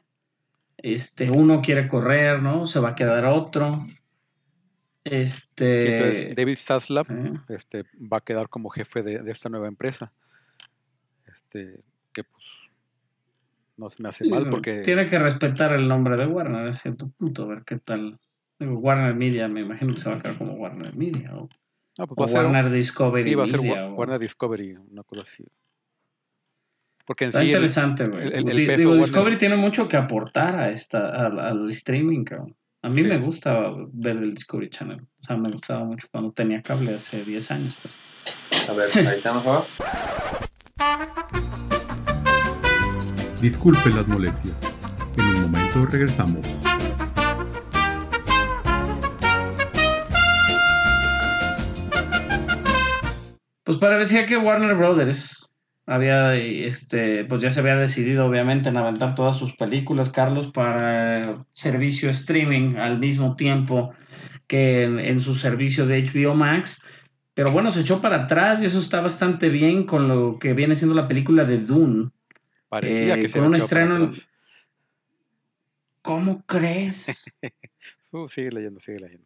Este, 0.77 1.31
uno 1.31 1.61
quiere 1.61 1.87
correr, 1.87 2.41
¿no? 2.41 2.65
Se 2.67 2.79
va 2.79 2.89
a 2.89 2.95
quedar 2.95 3.25
otro. 3.25 3.83
Sí, 3.87 3.97
Este. 5.03 5.95
entonces 5.95 6.35
David 6.35 6.57
Zaslav 6.57 7.07
eh, 7.09 7.33
este, 7.49 7.83
va 7.99 8.17
a 8.17 8.21
quedar 8.21 8.47
como 8.47 8.69
jefe 8.69 9.01
de, 9.01 9.19
de 9.23 9.31
esta 9.31 9.49
nueva 9.49 9.67
empresa. 9.67 10.13
Este, 11.25 11.83
que 12.13 12.23
pues 12.23 12.45
no 13.81 13.89
se 13.89 14.01
me 14.03 14.09
hace 14.09 14.25
mal 14.29 14.49
porque 14.49 14.81
Tiene 14.81 15.05
que 15.07 15.17
respetar 15.17 15.73
el 15.73 15.87
nombre 15.87 16.15
de 16.17 16.27
Warner 16.27 16.67
a 16.67 16.71
cierto 16.71 17.09
punto, 17.17 17.43
a 17.43 17.47
ver 17.47 17.63
qué 17.65 17.77
tal. 17.79 18.19
Digo, 18.59 18.77
Warner 18.77 19.15
Media, 19.15 19.47
me 19.47 19.61
imagino 19.61 19.93
que 19.95 19.99
se 20.01 20.09
va 20.09 20.17
a 20.17 20.21
quedar 20.21 20.37
como 20.37 20.53
Warner 20.53 20.95
Media 20.95 21.31
o, 21.35 21.49
no, 21.97 22.07
pues 22.07 22.15
o 22.15 22.21
va 22.21 22.25
a 22.25 22.27
ser 22.29 22.39
un- 22.45 22.53
Warner 22.55 22.71
Discovery 22.71 23.23
sí, 23.29 23.35
va 23.35 23.43
a 23.43 23.47
ser 23.47 23.61
Media. 23.61 23.85
Wa- 23.87 23.89
o- 23.91 23.95
Warner 23.95 24.19
Discovery, 24.19 24.75
una 24.75 25.03
cosa 25.03 25.23
así. 25.23 25.43
Porque 27.05 27.23
en 27.25 27.29
Está 27.29 27.39
sí 27.39 27.45
interesante, 27.47 28.07
güey. 28.07 28.29
Digo, 28.77 28.91
Warner- 28.91 28.97
Discovery 29.05 29.37
tiene 29.39 29.57
mucho 29.57 29.87
que 29.87 29.97
aportar 29.97 30.55
a 30.55 30.69
esta, 30.69 31.09
al, 31.09 31.39
al 31.39 31.69
streaming, 31.71 32.23
cabrón. 32.23 32.55
A 32.83 32.89
mí 32.89 33.01
Sí. 33.01 33.03
me 33.03 33.17
gusta 33.17 33.59
ver 33.93 34.17
el 34.17 34.33
Discovery 34.35 34.69
Channel. 34.69 35.01
O 35.01 35.23
sea, 35.23 35.35
me 35.37 35.51
gustaba 35.51 35.83
mucho 35.83 36.07
cuando 36.11 36.31
tenía 36.31 36.61
cable 36.61 36.93
hace 36.95 37.23
10 37.25 37.51
años, 37.51 37.77
pues. 37.81 37.97
A 38.69 38.73
ver, 38.73 38.89
ahí 39.07 39.17
estamos 39.17 39.43
ahora. 43.41 43.47
Disculpe 43.47 43.89
las 43.89 44.07
molestias. 44.07 44.55
En 45.17 45.25
un 45.25 45.41
momento 45.51 45.85
regresamos. 45.85 46.47
Pues 53.63 53.77
parecía 53.77 54.25
que 54.25 54.37
Warner 54.37 54.75
Brothers 54.75 55.49
había, 55.85 56.35
este, 56.35 57.25
pues 57.25 57.41
ya 57.41 57.49
se 57.49 57.59
había 57.59 57.75
decidido 57.75 58.25
obviamente 58.25 58.69
en 58.69 58.77
aventar 58.77 59.15
todas 59.15 59.37
sus 59.37 59.55
películas, 59.55 60.09
Carlos, 60.09 60.47
para 60.47 61.45
servicio 61.53 62.09
streaming 62.09 62.75
al 62.77 62.99
mismo 62.99 63.35
tiempo 63.35 63.93
que 64.47 64.83
en, 64.83 64.99
en 64.99 65.19
su 65.19 65.33
servicio 65.33 65.85
de 65.85 66.03
HBO 66.03 66.35
Max. 66.35 66.85
Pero 67.33 67.51
bueno, 67.51 67.71
se 67.71 67.81
echó 67.81 68.01
para 68.01 68.23
atrás 68.23 68.61
y 68.61 68.65
eso 68.65 68.79
está 68.79 68.99
bastante 68.99 69.49
bien 69.49 69.85
con 69.85 70.07
lo 70.09 70.37
que 70.37 70.53
viene 70.53 70.75
siendo 70.75 70.95
la 70.95 71.07
película 71.07 71.45
de 71.45 71.59
Dune. 71.59 72.09
Parecía 72.71 73.15
eh, 73.15 73.19
que 73.19 73.27
se 73.27 73.37
con 73.37 73.49
un 73.49 73.55
estreno. 73.55 74.09
¿Cómo 76.01 76.43
crees? 76.45 77.31
Uh, 78.13 78.27
sigue 78.27 78.51
leyendo, 78.51 78.81
sigue 78.81 78.99
leyendo. 78.99 79.25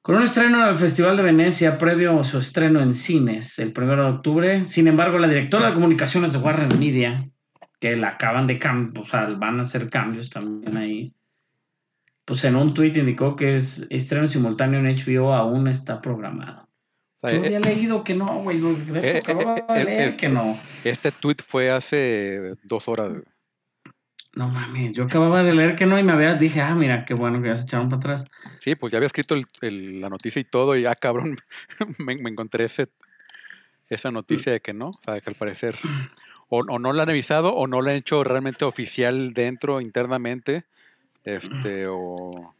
Con 0.00 0.14
un 0.14 0.22
estreno 0.22 0.62
al 0.62 0.76
Festival 0.76 1.16
de 1.16 1.24
Venecia 1.24 1.76
previo 1.76 2.16
a 2.20 2.22
su 2.22 2.38
estreno 2.38 2.80
en 2.80 2.94
cines 2.94 3.58
el 3.58 3.74
1 3.76 3.96
de 3.96 4.02
octubre. 4.02 4.64
Sin 4.64 4.86
embargo, 4.86 5.18
la 5.18 5.26
directora 5.26 5.66
de 5.66 5.74
comunicaciones 5.74 6.32
de 6.32 6.38
Warner 6.38 6.78
Media, 6.78 7.28
que 7.80 7.96
la 7.96 8.10
acaban 8.10 8.46
de 8.46 8.60
cambiar, 8.60 9.02
o 9.02 9.04
sea, 9.04 9.24
van 9.24 9.58
a 9.58 9.62
hacer 9.62 9.90
cambios 9.90 10.30
también 10.30 10.76
ahí, 10.76 11.12
pues 12.24 12.44
en 12.44 12.54
un 12.54 12.72
tuit 12.74 12.96
indicó 12.96 13.34
que 13.34 13.56
es 13.56 13.84
estreno 13.90 14.28
simultáneo 14.28 14.78
en 14.78 14.94
HBO 14.94 15.34
aún 15.34 15.66
está 15.66 16.00
programado. 16.00 16.68
O 17.24 17.28
sea, 17.28 17.38
Yo 17.38 17.44
había 17.44 17.58
eh, 17.58 17.60
leído 17.60 18.02
que 18.04 18.14
no, 18.14 18.42
güey. 18.42 18.60
eh, 19.00 19.20
acababa 19.22 19.56
eh, 19.58 19.64
de 19.74 19.80
eh, 19.80 19.84
leer 19.84 20.08
es- 20.08 20.16
que 20.16 20.28
no. 20.28 20.58
este 20.84 21.12
tweet 21.12 21.36
fue 21.46 21.70
hace 21.70 22.54
dos 22.64 22.88
horas. 22.88 23.10
güey. 23.10 23.22
No 24.34 24.48
mames, 24.48 24.92
yo 24.92 25.04
acababa 25.04 25.42
de 25.42 25.54
leer 25.54 25.76
que 25.76 25.84
no 25.84 25.98
y 25.98 26.02
me 26.02 26.12
habías 26.12 26.40
dije, 26.40 26.60
ah, 26.62 26.74
mira, 26.74 27.04
qué 27.04 27.12
bueno 27.14 27.42
que 27.42 27.48
ya 27.48 27.54
se 27.54 27.64
echaron 27.64 27.88
para 27.90 27.98
atrás. 27.98 28.24
Sí, 28.60 28.74
pues 28.74 28.90
ya 28.90 28.96
había 28.96 29.06
escrito 29.06 29.34
el- 29.34 29.44
el- 29.60 30.00
la 30.00 30.08
noticia 30.08 30.40
y 30.40 30.44
todo, 30.44 30.74
y 30.74 30.82
ya 30.82 30.94
cabrón, 30.96 31.36
me, 31.98 32.16
me 32.16 32.30
encontré 32.30 32.64
ese, 32.64 32.88
esa 33.90 34.10
noticia 34.10 34.50
de 34.52 34.60
que 34.60 34.72
no, 34.72 34.88
o 34.88 35.00
sea, 35.04 35.20
que 35.20 35.28
al 35.30 35.36
parecer 35.36 35.76
o, 36.48 36.60
o 36.60 36.78
no 36.78 36.92
la 36.94 37.02
han 37.02 37.10
avisado 37.10 37.54
o 37.54 37.66
no 37.66 37.82
la 37.82 37.90
han 37.90 37.98
hecho 37.98 38.24
realmente 38.24 38.64
oficial 38.64 39.34
dentro, 39.34 39.80
internamente, 39.82 40.64
este, 41.24 41.86
o, 41.88 42.54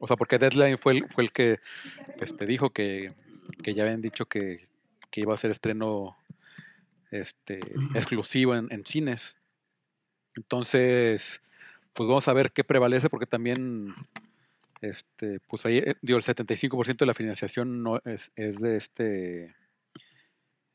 o 0.00 0.06
sea, 0.06 0.16
porque 0.16 0.38
Deadline 0.38 0.78
fue 0.78 0.94
el, 0.94 1.08
fue 1.08 1.24
el 1.24 1.30
que 1.32 1.60
este, 2.20 2.46
dijo 2.46 2.70
que, 2.70 3.08
que 3.62 3.74
ya 3.74 3.84
habían 3.84 4.00
dicho 4.00 4.26
que, 4.26 4.68
que 5.10 5.20
iba 5.20 5.34
a 5.34 5.38
ser 5.38 5.50
estreno 5.50 6.16
este, 7.10 7.58
exclusivo 7.94 8.54
en, 8.54 8.72
en 8.72 8.84
cines. 8.84 9.36
Entonces, 10.36 11.40
pues 11.92 12.08
vamos 12.08 12.28
a 12.28 12.32
ver 12.32 12.52
qué 12.52 12.64
prevalece, 12.64 13.10
porque 13.10 13.26
también, 13.26 13.94
este, 14.80 15.40
pues 15.40 15.66
ahí, 15.66 15.78
eh, 15.78 15.96
digo, 16.00 16.18
el 16.18 16.24
75% 16.24 16.98
de 16.98 17.06
la 17.06 17.14
financiación 17.14 17.82
no 17.82 18.00
es, 18.04 18.30
es 18.36 18.60
de 18.60 18.76
este, 18.76 19.56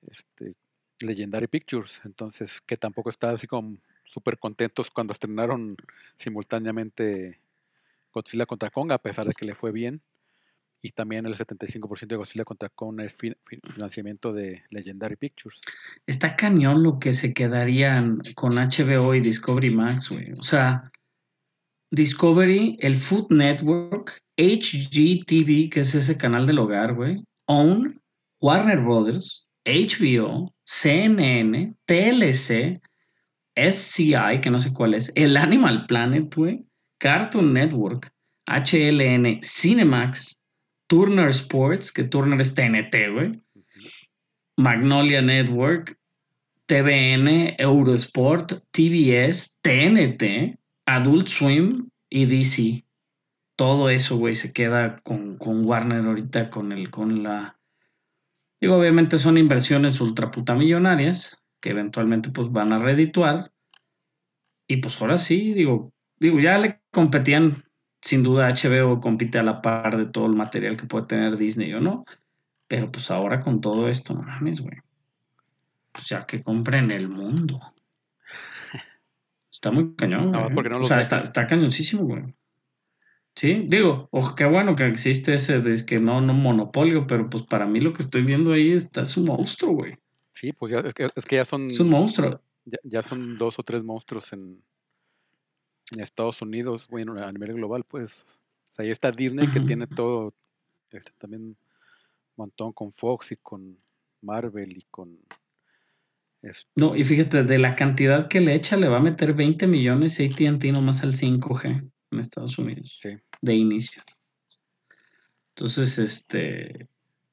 este, 0.02 0.54
Legendary 1.00 1.48
Pictures, 1.48 2.02
entonces, 2.04 2.62
que 2.62 2.78
tampoco 2.78 3.10
está 3.10 3.30
así 3.32 3.48
como 3.48 3.78
súper 4.06 4.38
contentos 4.38 4.92
cuando 4.92 5.14
estrenaron 5.14 5.76
simultáneamente 6.18 7.40
Godzilla 8.12 8.46
contra 8.46 8.70
Kong, 8.70 8.92
a 8.92 8.98
pesar 8.98 9.26
de 9.26 9.34
que 9.34 9.46
le 9.46 9.56
fue 9.56 9.72
bien. 9.72 10.02
Y 10.86 10.92
también 10.92 11.26
el 11.26 11.36
75% 11.36 12.08
de 12.08 12.16
Godzilla 12.18 12.44
contra 12.44 12.68
Kong 12.68 13.00
es 13.00 13.16
fin- 13.16 13.38
fin- 13.46 13.62
financiamiento 13.74 14.34
de 14.34 14.64
Legendary 14.70 15.16
Pictures. 15.16 15.62
Está 16.06 16.36
cañón 16.36 16.84
lo 16.84 17.00
que 17.00 17.14
se 17.14 17.34
quedarían 17.34 18.20
con 18.36 18.58
HBO 18.58 19.16
y 19.16 19.22
Discovery 19.22 19.70
Max, 19.70 20.10
güey. 20.10 20.34
O 20.34 20.42
sea, 20.42 20.92
Discovery, 21.90 22.76
el 22.82 22.96
Food 22.96 23.28
Network, 23.32 24.20
HGTV, 24.38 25.70
que 25.70 25.80
es 25.82 25.96
ese 25.96 26.18
canal 26.18 26.46
del 26.46 26.60
hogar, 26.60 26.96
güey. 26.96 27.24
OWN, 27.46 28.02
Warner 28.42 28.80
Brothers, 28.82 29.48
HBO, 29.64 30.54
CNN, 30.66 31.76
TLC, 31.86 32.82
SCI, 33.56 34.42
que 34.42 34.50
no 34.50 34.60
sé 34.60 34.74
cuál 34.74 34.96
es, 34.96 35.14
el 35.16 35.38
Animal 35.38 35.86
Planet, 35.88 36.34
güey. 36.36 36.66
Cartoon 37.00 37.54
Network, 37.54 38.12
HLN, 38.48 39.40
Cinemax, 39.42 40.43
Turner 40.94 41.30
Sports, 41.30 41.92
que 41.92 42.04
Turner 42.04 42.40
es 42.40 42.54
TNT, 42.54 42.96
güey. 43.12 43.42
Magnolia 44.58 45.24
Network, 45.24 45.98
TVN, 46.68 47.56
Eurosport, 47.58 48.62
TBS, 48.70 49.60
TNT, 49.64 50.60
Adult 50.86 51.28
Swim 51.30 51.90
y 52.12 52.28
DC. 52.28 52.86
Todo 53.56 53.90
eso, 53.90 54.18
güey, 54.18 54.36
se 54.36 54.54
queda 54.54 55.00
con, 55.00 55.40
con 55.40 55.66
Warner 55.66 56.06
ahorita 56.06 56.52
con 56.52 56.72
el, 56.72 56.92
con 56.92 57.24
la. 57.24 57.58
Digo, 58.62 58.76
obviamente 58.76 59.18
son 59.18 59.40
inversiones 59.40 60.00
ultra 60.00 60.30
puta 60.30 60.54
millonarias 60.54 61.44
que 61.60 61.72
eventualmente 61.72 62.30
pues 62.30 62.52
van 62.52 62.72
a 62.72 62.78
redituar. 62.78 63.52
Y 64.68 64.78
pues 64.78 65.02
ahora 65.02 65.18
sí, 65.18 65.56
digo, 65.56 65.92
digo, 66.20 66.38
ya 66.38 66.60
le 66.60 66.82
competían, 66.92 67.63
sin 68.04 68.22
duda 68.22 68.50
HBO 68.50 69.00
compite 69.00 69.40
a 69.40 69.44
la 69.44 69.62
par 69.62 69.96
de 69.96 70.06
todo 70.06 70.26
el 70.26 70.34
material 70.34 70.76
que 70.76 70.86
puede 70.86 71.06
tener 71.06 71.38
Disney 71.38 71.74
o 71.74 71.80
no. 71.80 72.04
Pero 72.68 72.92
pues 72.92 73.10
ahora 73.10 73.40
con 73.40 73.62
todo 73.62 73.88
esto, 73.88 74.14
no 74.14 74.24
mames, 74.24 74.60
güey. 74.60 74.78
Pues 75.94 76.08
ya 76.10 76.26
que 76.26 76.44
compren 76.44 76.92
el 76.92 77.08
mundo. 77.08 77.62
Está 79.50 79.72
muy 79.72 79.96
cañón, 79.96 80.32
güey. 80.32 80.54
porque 80.54 80.70
no 80.70 80.76
o 80.76 80.80
los 80.80 80.90
sea, 80.90 80.98
dejan. 80.98 81.20
está, 81.20 81.30
está 81.30 81.48
cañoncísimo, 81.48 82.04
güey. 82.04 82.24
Sí, 83.36 83.66
digo, 83.68 84.10
ojo, 84.12 84.36
qué 84.36 84.46
bueno 84.46 84.76
que 84.76 84.86
existe 84.86 85.36
ese 85.36 85.62
de 85.62 85.86
que 85.86 86.00
no, 86.00 86.20
no 86.20 86.34
monopolio, 86.34 87.08
pero 87.08 87.30
pues 87.30 87.44
para 87.44 87.66
mí 87.66 87.80
lo 87.80 87.94
que 87.94 88.04
estoy 88.04 88.24
viendo 88.24 88.52
ahí 88.52 88.74
está, 88.74 89.04
es 89.04 89.16
un 89.16 89.26
monstruo, 89.26 89.76
güey. 89.76 89.98
Sí, 90.34 90.52
pues 90.52 90.74
ya, 90.74 90.80
es, 90.80 90.94
que, 90.94 91.08
es 91.16 91.26
que 91.26 91.38
ya 91.38 91.46
son 91.46 91.68
Es 91.68 91.80
un 91.80 91.90
monstruo. 91.90 92.42
ya, 92.66 92.80
ya 92.84 93.02
son 93.02 93.38
dos 93.38 93.58
o 93.60 93.64
tres 93.64 93.82
monstruos 93.84 94.34
en, 94.34 94.62
en 95.92 96.00
Estados 96.00 96.42
Unidos, 96.42 96.88
bueno, 96.90 97.22
a 97.22 97.32
nivel 97.32 97.54
global, 97.54 97.84
pues. 97.88 98.26
O 98.70 98.74
sea, 98.74 98.86
ahí 98.86 98.92
está 98.92 99.12
Disney 99.12 99.48
que 99.48 99.60
tiene 99.60 99.86
todo, 99.88 100.34
este, 100.90 101.12
también 101.18 101.44
un 101.44 101.58
montón 102.36 102.74
con 102.74 102.92
Fox 102.92 103.32
y 103.32 103.38
con 103.38 103.78
Marvel 104.22 104.78
y 104.78 104.86
con... 104.90 105.20
este, 106.42 106.72
No, 106.76 106.96
y 106.96 107.04
fíjate, 107.04 107.44
de 107.44 107.60
la 107.60 107.76
cantidad 107.76 108.28
que 108.28 108.42
le 108.42 108.56
echa, 108.56 108.76
le 108.78 108.88
va 108.88 108.98
a 108.98 109.02
meter 109.02 109.34
20 109.34 109.68
millones 109.68 110.20
AT&T 110.20 110.72
nomás 110.72 111.04
al 111.04 111.14
5G 111.14 111.92
en 112.12 112.20
Estados 112.20 112.58
Unidos, 112.58 112.98
sí. 113.02 113.10
de 113.42 113.54
inicio. 113.54 114.02
Entonces, 115.50 116.00
este, 116.00 116.88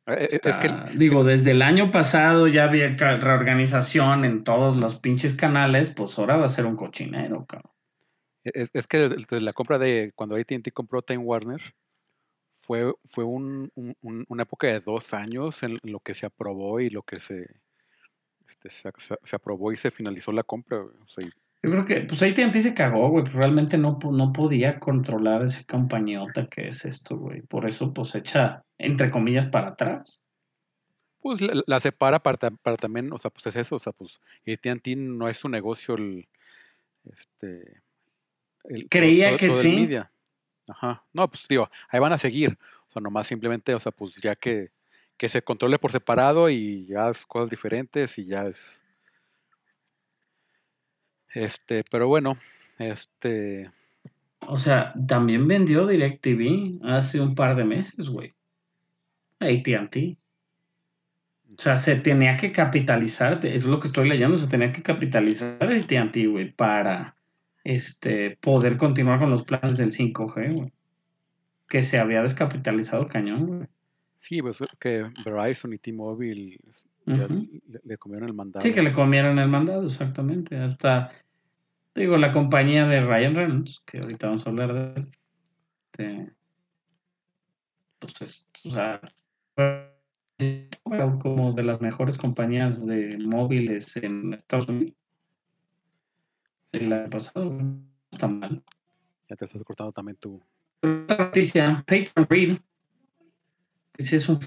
Eh, 0.06 0.28
eh, 0.30 0.40
Es 0.42 0.56
que 0.56 0.70
digo, 0.96 1.24
desde 1.24 1.52
el 1.52 1.62
año 1.62 1.90
pasado 1.90 2.48
ya 2.48 2.64
había 2.64 2.88
reorganización 2.96 4.24
en 4.24 4.44
todos 4.44 4.76
los 4.76 4.98
pinches 4.98 5.34
canales, 5.34 5.90
pues 5.90 6.18
ahora 6.18 6.36
va 6.36 6.46
a 6.46 6.48
ser 6.48 6.66
un 6.66 6.76
cochinero, 6.76 7.46
cabrón. 7.46 7.72
Es, 8.44 8.70
es 8.72 8.86
que 8.86 8.98
desde 9.08 9.40
la 9.40 9.52
compra 9.52 9.78
de 9.78 10.12
cuando 10.14 10.36
AT&T 10.36 10.72
compró 10.72 11.02
Time 11.02 11.18
Warner 11.24 11.60
fue 12.54 12.92
fue 13.04 13.24
un, 13.24 13.70
un- 13.74 13.96
un- 14.02 14.24
una 14.28 14.42
época 14.44 14.66
de 14.66 14.80
dos 14.80 15.12
años 15.14 15.62
en 15.62 15.78
lo 15.82 16.00
que 16.00 16.14
se 16.14 16.26
aprobó 16.26 16.80
y 16.80 16.90
lo 16.90 17.02
que 17.02 17.20
se 17.20 17.46
este, 18.48 18.70
se, 18.70 18.90
se- 19.24 19.36
aprobó 19.36 19.72
y 19.72 19.76
se 19.76 19.90
finalizó 19.90 20.32
la 20.32 20.42
compra. 20.42 20.78
O 20.80 21.08
sea, 21.08 21.24
Yo 21.62 21.70
creo 21.70 21.84
que, 21.84 22.00
pues 22.02 22.22
AT&T 22.22 22.60
se 22.60 22.74
cagó, 22.74 23.08
güey, 23.10 23.24
pues 23.24 23.34
realmente 23.34 23.76
no, 23.78 23.98
no 24.10 24.32
podía 24.32 24.80
controlar 24.80 25.42
esa 25.44 25.62
compañota 25.64 26.48
que 26.48 26.68
es 26.68 26.84
esto, 26.84 27.16
güey. 27.18 27.42
Por 27.42 27.66
eso, 27.68 27.92
pues 27.92 28.14
echa, 28.14 28.62
entre 28.78 29.10
comillas, 29.10 29.46
para 29.46 29.68
atrás. 29.68 30.24
pues 31.20 31.40
la, 31.42 31.62
la 31.66 31.80
separa 31.80 32.18
para, 32.18 32.38
para 32.50 32.76
también, 32.76 33.12
o 33.12 33.18
sea, 33.18 33.30
pues 33.30 33.46
es 33.46 33.56
eso, 33.56 33.76
o 33.76 33.80
sea, 33.80 33.92
pues 33.92 34.20
AT&T 34.46 34.96
no 34.96 35.28
es 35.28 35.36
su 35.36 35.48
negocio 35.48 35.94
el 35.94 36.26
este 37.04 37.82
el, 38.64 38.88
Creía 38.88 39.28
todo- 39.28 39.38
que 39.38 39.46
todo 39.48 39.60
el 39.60 39.66
sí. 39.66 39.76
media. 39.76 40.10
Ajá. 40.68 41.02
No, 41.12 41.28
pues 41.28 41.46
digo, 41.48 41.68
ahí 41.88 41.98
van 42.00 42.12
a 42.12 42.18
seguir. 42.18 42.56
O 42.88 42.92
sea, 42.92 43.00
nomás 43.02 43.26
simplemente, 43.26 43.74
o 43.74 43.80
sea, 43.80 43.92
pues 43.92 44.14
ya 44.16 44.34
que, 44.36 44.70
que 45.16 45.28
se 45.28 45.42
controle 45.42 45.78
por 45.78 45.92
separado 45.92 46.48
y 46.50 46.86
ya 46.86 47.10
es 47.10 47.24
cosas 47.26 47.50
diferentes 47.50 48.18
y 48.18 48.24
ya 48.24 48.46
es. 48.46 48.80
Este, 51.32 51.84
pero 51.90 52.08
bueno, 52.08 52.38
este. 52.78 53.70
O 54.46 54.58
sea, 54.58 54.92
también 55.06 55.46
vendió 55.46 55.86
DirecTV 55.86 56.80
hace 56.84 57.20
un 57.20 57.34
par 57.34 57.54
de 57.56 57.64
meses, 57.64 58.08
güey. 58.08 58.34
AT&T. 59.38 60.16
O 61.58 61.62
sea, 61.62 61.76
se 61.76 61.96
tenía 61.96 62.36
que 62.36 62.52
capitalizar, 62.52 63.44
es 63.44 63.64
lo 63.64 63.80
que 63.80 63.88
estoy 63.88 64.08
leyendo, 64.08 64.36
se 64.38 64.48
tenía 64.48 64.72
que 64.72 64.82
capitalizar 64.82 65.62
AT&T, 65.62 66.26
güey, 66.26 66.52
para 66.52 67.16
este, 67.64 68.36
poder 68.40 68.76
continuar 68.76 69.18
con 69.18 69.30
los 69.30 69.44
planes 69.44 69.78
del 69.78 69.92
5G, 69.92 70.54
güey. 70.54 70.72
Que 71.68 71.82
se 71.82 71.98
había 71.98 72.22
descapitalizado 72.22 73.06
cañón, 73.06 73.46
güey. 73.46 73.68
Sí, 74.18 74.42
pues 74.42 74.58
que 74.78 75.10
Verizon 75.24 75.72
y 75.72 75.78
T-Mobile 75.78 76.58
le, 77.06 77.28
le 77.84 77.98
comieron 77.98 78.28
el 78.28 78.34
mandado. 78.34 78.62
Sí, 78.62 78.72
que 78.72 78.82
le 78.82 78.92
comieron 78.92 79.38
el 79.38 79.48
mandado, 79.48 79.86
exactamente. 79.86 80.56
Hasta, 80.58 81.10
digo, 81.94 82.18
la 82.18 82.32
compañía 82.32 82.86
de 82.86 83.00
Ryan 83.00 83.34
Reynolds, 83.34 83.82
que 83.86 83.98
ahorita 83.98 84.26
vamos 84.26 84.46
a 84.46 84.50
hablar 84.50 84.74
de 84.74 85.00
él, 85.00 85.08
este, 85.90 86.32
pues 87.98 88.20
es, 88.22 88.50
o 88.66 88.70
sea, 88.70 89.00
como 91.20 91.52
de 91.52 91.62
las 91.62 91.80
mejores 91.80 92.16
compañías 92.16 92.84
de 92.86 93.18
móviles 93.18 93.96
en 93.96 94.34
Estados 94.34 94.68
Unidos. 94.68 94.94
El 96.72 96.92
año 96.92 97.10
pasado, 97.10 97.50
no 97.50 97.82
está 98.10 98.28
mal. 98.28 98.62
Ya 99.28 99.36
te 99.36 99.44
estás 99.44 99.62
cortando 99.64 99.92
también 99.92 100.16
tu. 100.16 100.40
Otra 100.82 101.26
noticia, 101.26 101.84
Peyton 101.86 102.26
Reed, 102.28 102.58
que 103.92 104.02
sí 104.02 104.16
es 104.16 104.28
un 104.28 104.38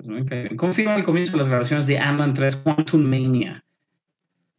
bien. 0.00 0.56
confirma 0.56 0.96
el 0.96 1.04
comienzo 1.04 1.32
de 1.32 1.38
las 1.38 1.48
grabaciones 1.48 1.86
de 1.86 1.98
Ant-Man 1.98 2.34
3 2.34 2.56
Quantum 2.56 3.02
Mania. 3.02 3.64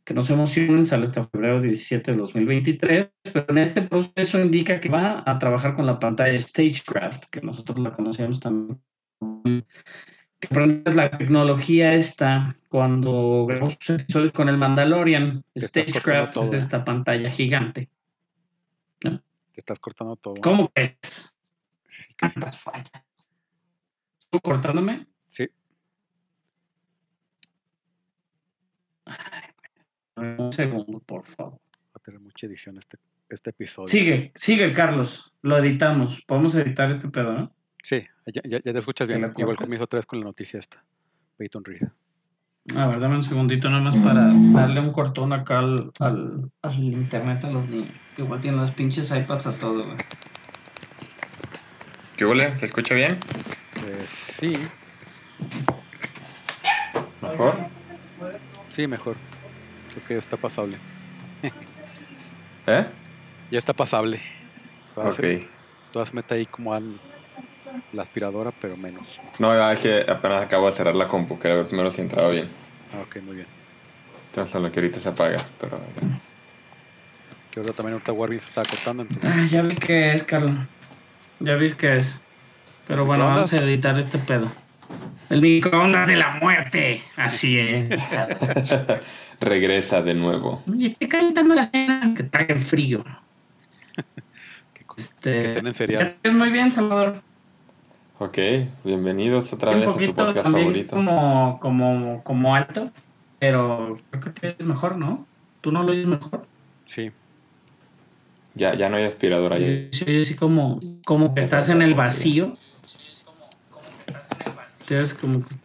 que 0.05 0.13
no 0.13 0.21
se 0.21 0.33
emocionen, 0.33 0.85
sale 0.85 1.03
hasta 1.03 1.27
febrero 1.27 1.61
17 1.61 2.11
de 2.11 2.17
2023, 2.17 3.11
pero 3.23 3.45
en 3.49 3.57
este 3.57 3.81
proceso 3.81 4.39
indica 4.39 4.79
que 4.79 4.87
va 4.87 5.23
a 5.25 5.37
trabajar 5.37 5.75
con 5.75 5.85
la 5.85 5.99
pantalla 5.99 6.39
Stagecraft, 6.39 7.25
que 7.29 7.41
nosotros 7.41 7.77
la 7.79 7.93
conocemos 7.93 8.39
también. 8.39 8.79
Que 10.39 10.47
aprendes 10.51 10.95
la 10.95 11.09
tecnología 11.09 11.93
esta 11.93 12.55
cuando 12.69 13.45
grabamos 13.47 13.77
sus 13.79 14.01
episodios 14.01 14.31
con 14.31 14.49
el 14.49 14.57
Mandalorian. 14.57 15.43
Stagecraft 15.57 16.37
es 16.37 16.53
esta 16.53 16.85
pantalla 16.85 17.29
gigante. 17.29 17.89
Te 18.99 19.61
estás 19.61 19.79
cortando 19.79 20.15
todo. 20.17 20.35
¿Cómo 20.43 20.69
crees? 20.69 21.35
Sí, 21.87 22.13
que 22.15 22.29
sí. 22.29 22.35
¿Cuántas 22.39 22.59
fallas? 22.59 22.91
¿Estoy 24.19 24.39
cortándome? 24.41 25.07
Sí. 25.27 25.49
Un 30.15 30.53
segundo, 30.53 30.99
por 30.99 31.25
favor. 31.25 31.53
Va 31.53 31.95
a 31.95 31.99
tener 31.99 32.19
mucha 32.19 32.45
edición 32.45 32.77
este, 32.77 32.99
este 33.29 33.49
episodio. 33.49 33.87
Sigue, 33.87 34.31
sigue, 34.35 34.71
Carlos. 34.73 35.33
Lo 35.41 35.57
editamos. 35.57 36.21
Podemos 36.27 36.53
editar 36.53 36.91
este 36.91 37.09
pedo, 37.09 37.33
¿no? 37.33 37.56
Sí, 37.87 38.05
ya, 38.25 38.41
ya, 38.43 38.59
ya 38.65 38.73
te 38.73 38.79
escuchas 38.79 39.07
¿Te 39.07 39.15
bien. 39.15 39.33
Igual 39.37 39.55
comienzo 39.55 39.85
otra 39.85 39.99
vez 39.99 40.05
con 40.05 40.19
la 40.19 40.25
noticia 40.25 40.59
esta. 40.59 40.83
Peyton 41.37 41.63
Reed. 41.63 41.83
A 42.75 42.85
ver, 42.87 42.99
dame 42.99 43.15
un 43.15 43.23
segundito 43.23 43.69
nada 43.69 43.81
más 43.81 43.95
para 43.95 44.25
darle 44.29 44.81
un 44.81 44.91
cortón 44.91 45.31
acá 45.31 45.59
al, 45.59 45.89
al, 45.99 46.51
al 46.63 46.73
internet 46.83 47.45
a 47.45 47.49
los 47.49 47.65
niños. 47.69 47.93
Que 48.13 48.23
igual 48.23 48.41
tienen 48.41 48.59
las 48.59 48.71
pinches 48.71 49.09
iPads 49.09 49.47
a 49.47 49.57
todo, 49.57 49.85
güey. 49.85 49.95
¿Qué 52.17 52.25
huele? 52.25 52.51
¿Se 52.59 52.65
escucha 52.65 52.93
bien? 52.93 53.17
Pues 53.75 54.09
sí, 54.37 54.53
¿Mejor? 57.21 57.55
sí, 58.67 58.85
mejor. 58.85 59.15
Creo 59.93 60.05
que 60.07 60.13
ya 60.15 60.19
está 60.19 60.35
pasable. 60.35 60.77
¿Eh? 62.67 62.85
Ya 63.49 63.59
está 63.59 63.71
pasable. 63.71 64.19
Todas, 64.93 65.17
Ok. 65.17 65.25
todas 65.93 66.13
mete 66.13 66.35
ahí 66.35 66.45
como 66.47 66.73
al, 66.73 66.99
la 67.93 68.01
aspiradora, 68.01 68.51
pero 68.61 68.77
menos. 68.77 69.07
No, 69.39 69.53
ya 69.53 69.71
es 69.71 69.79
que 69.79 70.05
apenas 70.09 70.43
acabo 70.43 70.67
de 70.67 70.75
cerrar 70.75 70.95
la 70.95 71.07
compu. 71.07 71.39
Quería 71.39 71.57
ver 71.57 71.67
primero 71.67 71.91
si 71.91 72.01
entraba 72.01 72.29
bien. 72.29 72.47
Ah, 72.93 73.01
ok, 73.01 73.21
muy 73.23 73.35
bien. 73.35 73.47
Entonces 74.27 74.61
lo 74.61 74.71
que 74.71 74.79
ahorita 74.79 74.99
se 74.99 75.09
apaga. 75.09 75.37
Pero 75.59 75.79
ya. 76.01 76.19
Que 77.51 77.59
ahora 77.59 77.73
también 77.73 77.93
ahorita 77.93 78.11
Warby 78.11 78.39
se 78.39 78.45
está 78.45 78.63
cortando, 78.65 79.03
entonces. 79.03 79.29
Ah, 79.31 79.45
ya 79.45 79.61
vi 79.63 79.75
que 79.75 80.13
es, 80.13 80.23
Carlos. 80.23 80.67
Ya 81.39 81.55
vi 81.55 81.71
que 81.71 81.97
es. 81.97 82.21
Pero 82.87 83.05
bueno, 83.05 83.25
vamos 83.25 83.51
a 83.53 83.57
editar 83.57 83.97
este 83.99 84.17
pedo. 84.17 84.51
El 85.29 85.41
microondas 85.41 86.07
de 86.07 86.15
la 86.15 86.35
muerte. 86.41 87.03
Así 87.15 87.59
es. 87.59 87.89
Regresa 89.41 90.01
de 90.01 90.13
nuevo. 90.13 90.63
Oye, 90.71 90.87
estoy 90.87 91.07
calentando 91.07 91.53
la 91.53 91.65
cena. 91.65 92.13
Que 92.15 92.23
está 92.23 92.41
en 92.41 92.61
frío. 92.61 93.03
Este, 94.97 95.43
que 95.43 95.49
cenen 95.49 95.75
cereal. 95.75 96.17
Es 96.23 96.33
muy 96.33 96.49
bien, 96.49 96.71
Salvador. 96.71 97.21
Ok, 98.19 98.37
bienvenidos 98.83 99.53
otra 99.53 99.71
un 99.71 99.79
vez 99.81 99.89
a 99.89 99.91
su 99.91 100.13
podcast 100.13 100.43
también 100.43 100.63
favorito. 100.65 100.95
como, 100.95 101.59
como, 101.59 102.23
como 102.23 102.55
alto, 102.55 102.91
pero 103.39 103.97
creo 104.09 104.23
que 104.23 104.29
te 104.31 104.47
oyes 104.47 104.65
mejor, 104.65 104.97
¿no? 104.97 105.27
¿Tú 105.61 105.71
no 105.71 105.83
lo 105.83 105.91
oyes 105.91 106.05
mejor? 106.07 106.45
Sí, 106.85 107.11
Ya, 108.55 108.73
ya 108.75 108.89
no 108.89 108.97
hay 108.97 109.03
aspiradora 109.03 109.57
ahí. 109.57 109.89
Se 109.91 110.05
oye 110.05 110.21
así 110.23 110.35
como, 110.35 110.79
como 111.05 111.35
que 111.35 111.41
estás 111.41 111.69
en 111.69 111.83
el 111.83 111.93
vacío. 111.93 112.57
Te 114.87 114.97
oyes 114.97 115.13
como 115.13 115.41
que- 115.47 115.55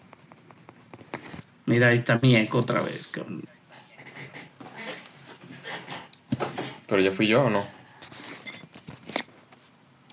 Mira, 1.64 1.88
ahí 1.88 1.94
está 1.94 2.18
mi 2.20 2.36
eco 2.36 2.58
otra 2.58 2.82
vez. 2.82 3.10
¿Pero 6.86 7.00
ya 7.00 7.12
fui 7.12 7.26
yo 7.28 7.44
o 7.44 7.50
no? 7.50 7.64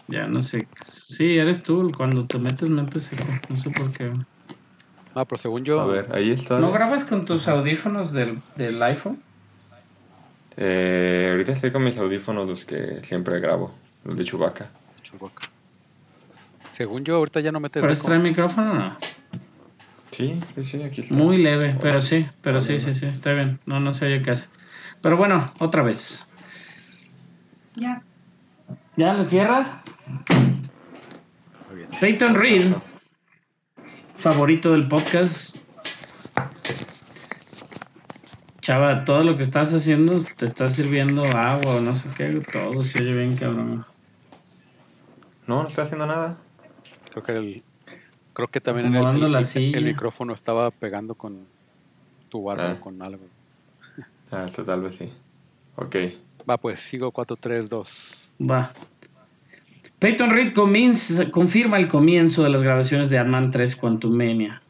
Ya 0.07 0.25
no 0.27 0.41
sé. 0.41 0.65
Sí, 1.09 1.37
eres 1.37 1.63
tú. 1.63 1.91
Cuando 1.97 2.25
te 2.25 2.37
metes, 2.37 2.69
metes 2.69 3.11
eco. 3.13 3.23
No 3.49 3.55
sé 3.55 3.69
por 3.71 3.91
qué. 3.91 4.11
Ah, 5.15 5.25
pero 5.25 5.41
según 5.41 5.65
yo, 5.65 5.79
A 5.79 5.85
ver, 5.87 6.07
ahí 6.13 6.29
está. 6.31 6.59
¿No 6.59 6.71
grabas 6.71 7.03
con 7.03 7.25
tus 7.25 7.47
audífonos 7.47 8.13
del, 8.13 8.39
del 8.55 8.81
iPhone? 8.83 9.19
Eh, 10.55 11.29
ahorita 11.31 11.53
estoy 11.53 11.71
con 11.71 11.83
mis 11.83 11.97
audífonos, 11.97 12.47
los 12.47 12.63
que 12.63 13.03
siempre 13.03 13.39
grabo, 13.39 13.73
los 14.03 14.15
de 14.17 14.23
Chewbacca. 14.23 14.67
Chewbacca. 15.01 15.49
Según 16.73 17.03
yo, 17.03 17.15
ahorita 17.15 17.39
ya 17.39 17.51
no 17.51 17.59
metes 17.59 17.81
¿Puedes 17.81 17.99
eco. 17.99 18.07
traer 18.07 18.21
micrófono 18.21 18.71
o 18.71 18.75
no? 18.75 18.97
Sí, 20.11 20.39
sí, 20.55 20.63
sí, 20.63 20.83
aquí 20.83 21.01
está. 21.01 21.15
Muy 21.15 21.37
leve, 21.37 21.75
pero 21.81 22.01
sí, 22.01 22.27
pero 22.43 22.59
sí, 22.59 22.77
sí, 22.77 22.93
sí, 22.93 23.07
está 23.07 23.33
bien. 23.33 23.59
No, 23.65 23.79
no 23.79 23.93
se 23.95 24.05
oye 24.05 24.21
casi. 24.21 24.45
Pero 25.01 25.17
bueno, 25.17 25.51
otra 25.59 25.81
vez. 25.81 26.23
Ya. 27.75 28.03
¿Ya 28.95 29.13
le 29.15 29.23
cierras? 29.25 29.71
Peyton 31.99 32.35
Reed, 32.35 32.73
favorito 34.15 34.71
del 34.71 34.87
podcast. 34.87 35.57
Chava, 38.61 39.03
todo 39.03 39.23
lo 39.23 39.35
que 39.37 39.43
estás 39.43 39.73
haciendo, 39.73 40.23
te 40.37 40.45
está 40.45 40.69
sirviendo 40.69 41.23
agua 41.25 41.77
o 41.77 41.81
no 41.81 41.93
sé 41.95 42.07
qué, 42.15 42.29
todo 42.51 42.83
se 42.83 42.99
oye 43.01 43.13
bien, 43.17 43.35
cabrón. 43.35 43.85
No, 45.47 45.63
no 45.63 45.67
estoy 45.67 45.83
haciendo 45.85 46.05
nada. 46.05 46.37
Creo 47.11 47.23
que 47.23 47.31
el, 47.31 47.63
creo 48.33 48.47
que 48.47 48.61
también 48.61 48.87
en 48.87 48.95
el, 48.95 49.31
la 49.31 49.41
micrófono 49.81 50.33
estaba 50.33 50.69
pegando 50.69 51.15
con 51.15 51.45
tu 52.29 52.43
barba 52.43 52.69
Ah. 52.69 52.75
o 52.79 52.81
con 52.81 53.01
algo. 53.01 53.23
Ah, 54.31 54.45
esto 54.47 54.63
tal 54.63 54.81
vez 54.81 54.95
sí. 54.95 55.11
Ok. 55.75 55.95
Va, 56.47 56.57
pues 56.57 56.79
sigo 56.81 57.11
4, 57.11 57.35
3, 57.35 57.67
2. 57.67 57.89
Va. 58.49 58.71
Peyton 59.99 60.29
Reed 60.29 60.53
confirma 60.53 61.77
el 61.77 61.89
comienzo 61.89 62.43
de 62.43 62.49
las 62.49 62.63
grabaciones 62.63 63.09
de 63.09 63.17
Ant-Man 63.17 63.51
3 63.51 63.75
Quantumania. 63.75 64.61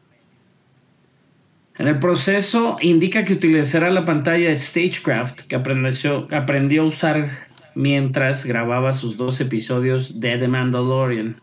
En 1.78 1.86
el 1.86 2.00
proceso 2.00 2.76
indica 2.82 3.24
que 3.24 3.34
utilizará 3.34 3.90
la 3.90 4.04
pantalla 4.04 4.52
Stagecraft 4.52 5.42
que 5.42 5.54
aprendió, 5.54 6.26
aprendió 6.32 6.82
a 6.82 6.86
usar 6.86 7.30
mientras 7.76 8.44
grababa 8.44 8.90
sus 8.90 9.16
dos 9.16 9.40
episodios 9.40 10.20
de 10.20 10.36
The 10.36 10.48
Mandalorian. 10.48 11.40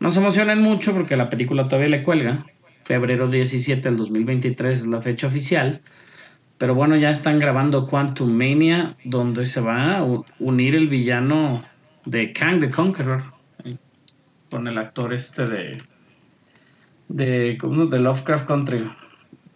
No 0.00 0.10
se 0.10 0.20
emocionen 0.20 0.62
mucho 0.62 0.94
porque 0.94 1.16
la 1.16 1.28
película 1.28 1.68
todavía 1.68 1.90
le 1.90 2.02
cuelga. 2.02 2.46
Febrero 2.84 3.28
17 3.28 3.82
del 3.86 3.98
2023 3.98 4.78
es 4.80 4.86
la 4.86 5.02
fecha 5.02 5.26
oficial. 5.26 5.82
Pero 6.56 6.74
bueno, 6.74 6.96
ya 6.96 7.10
están 7.10 7.38
grabando 7.38 7.86
Quantum 7.86 8.30
Mania, 8.30 8.88
donde 9.04 9.44
se 9.44 9.60
va 9.60 9.98
a 9.98 10.06
unir 10.38 10.74
el 10.74 10.88
villano 10.88 11.62
de 12.06 12.32
Kang 12.32 12.60
the 12.60 12.70
Conqueror. 12.70 13.22
Con 14.50 14.66
el 14.68 14.78
actor 14.78 15.12
este 15.12 15.46
de. 15.46 15.82
de. 17.08 17.58
de 17.90 17.98
Lovecraft 17.98 18.46
Country. 18.46 18.90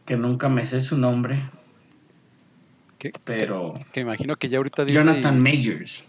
Que 0.05 0.17
nunca 0.17 0.49
me 0.49 0.65
sé 0.65 0.81
su 0.81 0.99
nombre. 0.99 1.43
Que, 2.99 3.13
Pero. 3.25 3.75
que 3.93 4.01
imagino 4.01 4.37
que 4.37 4.49
ya 4.49 4.59
ahorita 4.59 4.85
Disney, 4.85 5.05
Jonathan 5.05 5.41
Majors. 5.41 6.05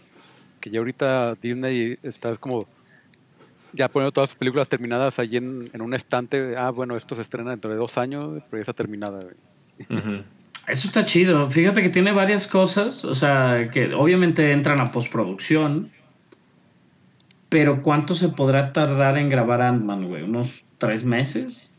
que 0.60 0.70
ya 0.70 0.80
ahorita 0.80 1.36
Disney 1.40 1.98
está 2.02 2.36
como 2.36 2.66
ya 3.72 3.88
poniendo 3.88 4.12
todas 4.12 4.30
sus 4.30 4.38
películas 4.38 4.68
terminadas 4.68 5.18
allí 5.18 5.38
en, 5.38 5.70
en 5.72 5.80
un 5.80 5.94
estante. 5.94 6.56
Ah, 6.56 6.70
bueno, 6.70 6.96
esto 6.96 7.14
se 7.14 7.22
estrena 7.22 7.50
dentro 7.50 7.70
de 7.70 7.76
dos 7.76 7.96
años, 7.96 8.42
pero 8.50 8.58
ya 8.58 8.62
está 8.62 8.72
terminada. 8.74 9.20
Eso 10.68 10.88
está 10.88 11.06
chido. 11.06 11.48
Fíjate 11.48 11.82
que 11.82 11.88
tiene 11.88 12.12
varias 12.12 12.46
cosas. 12.46 13.04
O 13.04 13.14
sea, 13.14 13.70
que 13.72 13.94
obviamente 13.94 14.52
entran 14.52 14.80
a 14.80 14.92
postproducción. 14.92 15.90
Pero 17.52 17.82
¿cuánto 17.82 18.14
se 18.14 18.30
podrá 18.30 18.72
tardar 18.72 19.18
en 19.18 19.28
grabar 19.28 19.60
Ant-Man, 19.60 20.08
güey? 20.08 20.22
¿Unos 20.22 20.64
tres 20.78 21.04
meses? 21.04 21.70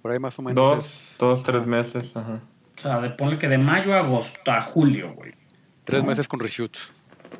Por 0.00 0.12
ahí 0.12 0.18
más 0.20 0.38
o 0.38 0.42
menos. 0.42 0.54
Dos, 0.56 1.14
dos, 1.18 1.42
tres 1.42 1.66
meses. 1.66 2.16
Ajá. 2.16 2.40
O 2.78 2.80
sea, 2.80 3.00
de, 3.00 3.10
ponle 3.10 3.36
que 3.38 3.48
de 3.48 3.58
mayo 3.58 3.94
a 3.94 3.98
agosto, 3.98 4.50
a 4.52 4.60
julio, 4.60 5.12
güey. 5.14 5.32
Tres 5.84 6.04
meses 6.04 6.28
con 6.28 6.38
reshoots. 6.38 6.78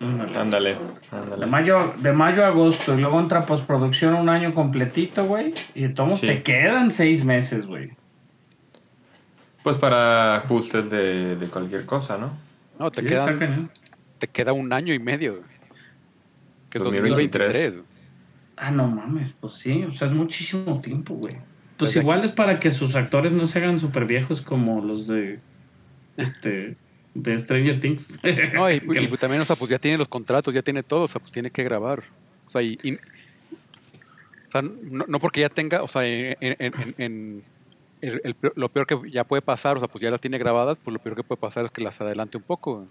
Ándale. 0.00 0.38
Ándale, 0.38 0.70
De 0.70 1.16
ándale. 1.16 1.46
mayo, 1.46 1.92
de 1.98 2.12
mayo 2.12 2.44
a 2.44 2.48
agosto 2.48 2.94
y 2.96 3.00
luego 3.00 3.20
entra 3.20 3.42
postproducción 3.42 4.14
un 4.14 4.28
año 4.28 4.54
completito, 4.54 5.24
güey. 5.24 5.54
Y 5.76 5.88
todos 5.90 6.18
Sí. 6.20 6.26
te 6.26 6.42
quedan 6.42 6.90
seis 6.90 7.24
meses, 7.24 7.66
güey. 7.66 7.90
Pues 9.62 9.78
para 9.78 10.36
ajustes 10.36 10.90
de, 10.90 11.36
de 11.36 11.46
cualquier 11.46 11.86
cosa, 11.86 12.18
¿no? 12.18 12.32
No, 12.78 12.90
te, 12.90 13.02
Sí, 13.02 13.08
quedan- 13.08 13.70
te 14.18 14.26
queda 14.28 14.52
un 14.52 14.72
año 14.72 14.92
y 14.92 14.98
medio. 14.98 15.40
Que 16.72 16.78
es 16.78 16.84
2023. 16.84 17.48
2023. 17.48 17.72
güey. 17.74 17.84
Ah, 18.56 18.70
no 18.70 18.86
mames, 18.88 19.32
pues 19.40 19.52
sí, 19.54 19.84
o 19.84 19.92
sea, 19.92 20.08
es 20.08 20.14
muchísimo 20.14 20.80
tiempo, 20.80 21.14
güey. 21.14 21.34
Pues 21.76 21.90
Desde 21.90 22.00
igual 22.00 22.24
es 22.24 22.32
para 22.32 22.58
que 22.58 22.70
sus 22.70 22.94
actores 22.94 23.32
no 23.32 23.44
se 23.44 23.58
hagan 23.58 23.78
súper 23.78 24.06
viejos 24.06 24.40
como 24.40 24.80
los 24.82 25.06
de 25.06 25.38
este 26.16 26.76
de 27.14 27.38
Stranger 27.38 27.78
Things. 27.80 28.08
No, 28.54 28.70
y, 28.70 28.80
pues 28.80 29.20
también, 29.20 29.42
o 29.42 29.44
sea, 29.44 29.56
pues 29.56 29.70
ya 29.70 29.78
tiene 29.78 29.98
los 29.98 30.08
contratos, 30.08 30.54
ya 30.54 30.62
tiene 30.62 30.82
todo, 30.82 31.02
o 31.02 31.08
sea, 31.08 31.20
pues 31.20 31.30
tiene 31.32 31.50
que 31.50 31.62
grabar. 31.62 32.02
O 32.46 32.50
sea, 32.50 32.62
y, 32.62 32.78
y- 32.82 32.94
o 32.94 34.50
sea, 34.50 34.62
no, 34.62 35.04
no 35.06 35.18
porque 35.18 35.40
ya 35.42 35.48
tenga, 35.50 35.82
o 35.82 35.88
sea, 35.88 36.06
en, 36.06 36.36
en- 36.40 36.56
en- 36.58 36.94
en- 36.98 37.42
el- 38.00 38.20
el 38.24 38.36
lo 38.54 38.68
peor 38.68 38.86
que 38.86 38.98
ya 39.10 39.24
puede 39.24 39.42
pasar, 39.42 39.76
o 39.76 39.80
sea, 39.80 39.88
pues 39.88 40.00
ya 40.02 40.10
las 40.10 40.20
tiene 40.20 40.38
grabadas, 40.38 40.78
pues 40.82 40.92
lo 40.92 40.98
peor 41.00 41.16
que 41.16 41.22
puede 41.22 41.40
pasar 41.40 41.64
es 41.64 41.70
que 41.70 41.82
las 41.82 42.00
adelante 42.00 42.36
un 42.36 42.42
poco. 42.42 42.86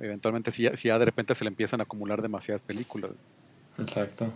Eventualmente, 0.00 0.50
si 0.50 0.62
ya, 0.64 0.74
si 0.76 0.88
ya 0.88 0.98
de 0.98 1.04
repente 1.04 1.34
se 1.34 1.44
le 1.44 1.48
empiezan 1.48 1.80
a 1.80 1.84
acumular 1.84 2.22
demasiadas 2.22 2.62
películas. 2.62 3.10
Exacto. 3.78 4.32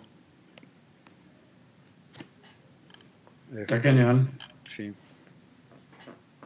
Está 3.56 3.80
cañón. 3.80 4.30
Sí. 4.64 4.92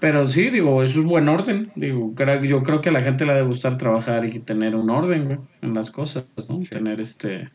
Pero 0.01 0.25
sí, 0.25 0.51
digo, 0.51 0.83
eso 0.83 1.01
es 1.01 1.05
buen 1.07 1.29
orden. 1.29 1.73
Digo, 1.75 2.15
yo 2.43 2.63
creo 2.63 2.81
que 2.81 2.91
a 2.91 2.93
la 2.93 3.03
gente 3.03 3.25
le 3.25 3.33
ha 3.33 3.37
de 3.37 3.43
gustar 3.43 3.79
trabajar 3.79 4.25
y 4.25 4.39
tener 4.39 4.77
un 4.77 4.91
orden, 4.91 5.25
güey, 5.25 5.39
en 5.63 5.75
las 5.75 5.91
cosas, 5.91 6.25
¿no? 6.49 6.59
Tener 6.71 7.01
este 7.01 7.49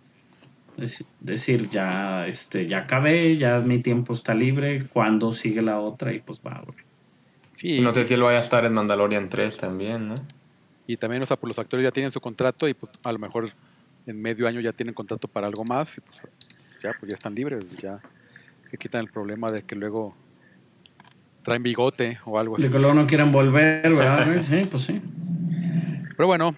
dec- 0.77 1.05
decir 1.21 1.69
ya 1.69 2.27
este 2.27 2.67
ya 2.67 2.79
acabé, 2.79 3.37
ya 3.37 3.59
mi 3.59 3.79
tiempo 3.81 4.13
está 4.13 4.33
libre, 4.33 4.87
cuándo 4.91 5.31
sigue 5.31 5.61
la 5.61 5.79
otra 5.79 6.11
y 6.13 6.19
pues 6.19 6.41
va, 6.45 6.61
güey. 6.65 6.77
Sí, 7.55 7.75
Y 7.77 7.81
no 7.81 7.93
sé 7.93 8.05
si 8.05 8.15
él 8.15 8.23
vaya 8.23 8.39
a 8.39 8.41
estar 8.41 8.65
en 8.65 8.73
Mandalorian 8.73 9.29
3 9.29 9.55
también, 9.55 10.09
¿no? 10.09 10.15
Y 10.87 10.97
también, 10.97 11.23
o 11.23 11.25
sea, 11.25 11.37
pues 11.37 11.49
los 11.49 11.59
actores 11.59 11.83
ya 11.83 11.91
tienen 11.91 12.11
su 12.11 12.19
contrato 12.19 12.67
y 12.67 12.73
pues 12.73 12.91
a 13.03 13.11
lo 13.11 13.19
mejor 13.19 13.49
en 14.05 14.21
medio 14.21 14.47
año 14.47 14.59
ya 14.59 14.73
tienen 14.73 14.93
contrato 14.93 15.27
para 15.27 15.47
algo 15.47 15.63
más 15.63 15.97
y 15.97 16.01
pues 16.01 16.17
ya, 16.83 16.91
pues 16.99 17.09
ya 17.09 17.13
están 17.15 17.33
libres, 17.35 17.65
ya 17.77 17.99
se 18.69 18.77
quitan 18.77 19.01
el 19.01 19.09
problema 19.09 19.51
de 19.51 19.61
que 19.61 19.75
luego 19.75 20.15
traen 21.43 21.63
bigote 21.63 22.19
o 22.25 22.37
algo 22.39 22.55
así. 22.55 22.63
De 22.65 22.71
que 22.71 22.79
luego 22.79 22.93
no 22.93 23.07
quieren 23.07 23.31
volver, 23.31 23.89
¿verdad? 23.95 24.37
Sí, 24.41 24.61
pues 24.69 24.83
sí. 24.83 25.01
Pero 26.17 26.27
bueno, 26.27 26.55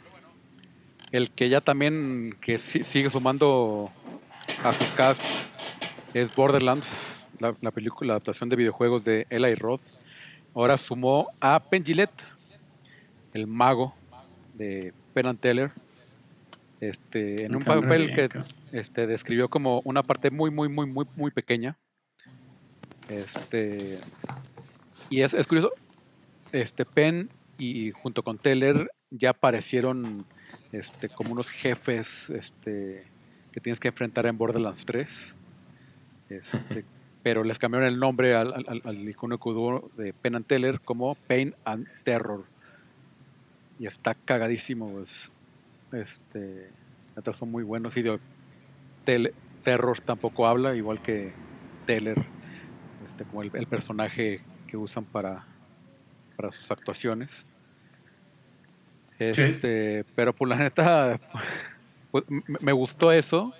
el 1.11 1.29
que 1.31 1.49
ya 1.49 1.61
también 1.61 2.35
que 2.41 2.57
si- 2.57 2.83
sigue 2.83 3.09
sumando 3.09 3.91
a 4.63 4.73
su 4.73 4.95
cast 4.95 5.21
es 6.13 6.33
Borderlands, 6.35 6.87
la, 7.39 7.55
la 7.61 7.71
película, 7.71 8.07
la 8.09 8.13
adaptación 8.13 8.49
de 8.49 8.55
videojuegos 8.55 9.03
de 9.05 9.27
Eli 9.29 9.53
Roth. 9.55 9.81
Ahora 10.53 10.77
sumó 10.77 11.27
a 11.41 11.59
Penn 11.59 11.83
Jillette, 11.83 12.23
el 13.33 13.45
mago 13.47 13.93
de 14.57 14.93
Penn 15.13 15.27
and 15.27 15.39
Teller, 15.39 15.71
este, 16.81 17.45
en 17.45 17.55
un 17.55 17.63
papel 17.81 18.13
que 18.13 18.29
este, 18.71 19.07
describió 19.07 19.49
como 19.49 19.81
una 19.85 20.03
parte 20.03 20.31
muy, 20.31 20.51
muy, 20.51 20.69
muy, 20.69 20.85
muy, 20.85 21.05
muy 21.15 21.31
pequeña. 21.31 21.77
Este, 23.09 23.97
y 25.09 25.21
es, 25.21 25.33
es 25.33 25.45
curioso, 25.47 25.71
este 26.51 26.85
Penn 26.85 27.29
y 27.57 27.91
junto 27.91 28.23
con 28.23 28.37
Teller 28.37 28.89
ya 29.11 29.29
aparecieron 29.31 30.25
este, 30.71 31.09
como 31.09 31.31
unos 31.33 31.49
jefes 31.49 32.29
este, 32.29 33.03
que 33.51 33.59
tienes 33.61 33.79
que 33.79 33.89
enfrentar 33.89 34.25
en 34.25 34.37
Borderlands 34.37 34.85
3. 34.85 35.35
Este, 36.29 36.83
pero 37.21 37.43
les 37.43 37.59
cambiaron 37.59 37.87
el 37.87 37.99
nombre 37.99 38.35
al, 38.35 38.53
al, 38.53 38.81
al- 38.83 39.09
icono 39.09 39.35
que 39.35 39.91
de 39.95 40.11
Penn 40.13 40.35
and 40.35 40.45
Teller 40.47 40.81
como 40.81 41.15
Pain 41.15 41.55
and 41.63 41.87
Terror. 42.03 42.43
Y 43.79 43.85
está 43.87 44.13
cagadísimo. 44.15 44.91
pues. 44.91 45.31
Este, 45.91 46.69
neta, 47.15 47.31
son 47.33 47.51
muy 47.51 47.63
buenos. 47.63 47.95
Y 47.97 48.01
de 48.01 48.19
Tel- 49.05 49.33
Terror 49.63 49.99
tampoco 50.01 50.47
habla, 50.47 50.75
igual 50.75 51.01
que 51.01 51.33
Teller, 51.85 52.23
este, 53.05 53.23
como 53.25 53.41
el, 53.43 53.51
el 53.53 53.67
personaje 53.67 54.41
que 54.67 54.77
usan 54.77 55.05
para, 55.05 55.45
para 56.35 56.51
sus 56.51 56.69
actuaciones. 56.71 57.45
Este, 59.17 60.03
pero 60.15 60.33
por 60.33 60.47
la 60.47 60.57
neta, 60.57 61.19
pues, 62.11 62.25
me 62.61 62.71
gustó 62.71 63.11
eso. 63.11 63.53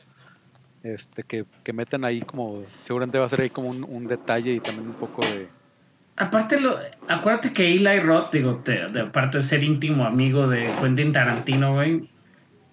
Este, 0.84 1.24
que, 1.24 1.46
que 1.64 1.74
metan 1.74 2.06
ahí 2.06 2.22
como, 2.22 2.64
seguramente 2.82 3.18
va 3.18 3.26
a 3.26 3.30
ser 3.30 3.42
ahí 3.42 3.50
como 3.50 3.70
un, 3.70 3.84
un 3.84 4.06
detalle 4.06 4.52
y 4.52 4.60
también 4.60 4.88
un 4.90 4.94
poco 4.94 5.26
de, 5.26 5.48
Aparte, 6.18 6.60
lo, 6.62 6.80
acuérdate 7.10 7.52
que 7.52 7.68
Eli 7.68 8.00
Roth, 8.00 8.32
digo, 8.32 8.62
te- 8.64 8.88
de, 8.88 9.02
aparte 9.02 9.38
de 9.38 9.44
ser 9.44 9.64
íntimo 9.64 10.06
amigo 10.06 10.48
de 10.48 10.70
Quentin 10.80 11.12
Tarantino, 11.12 11.74
güey, 11.74 12.10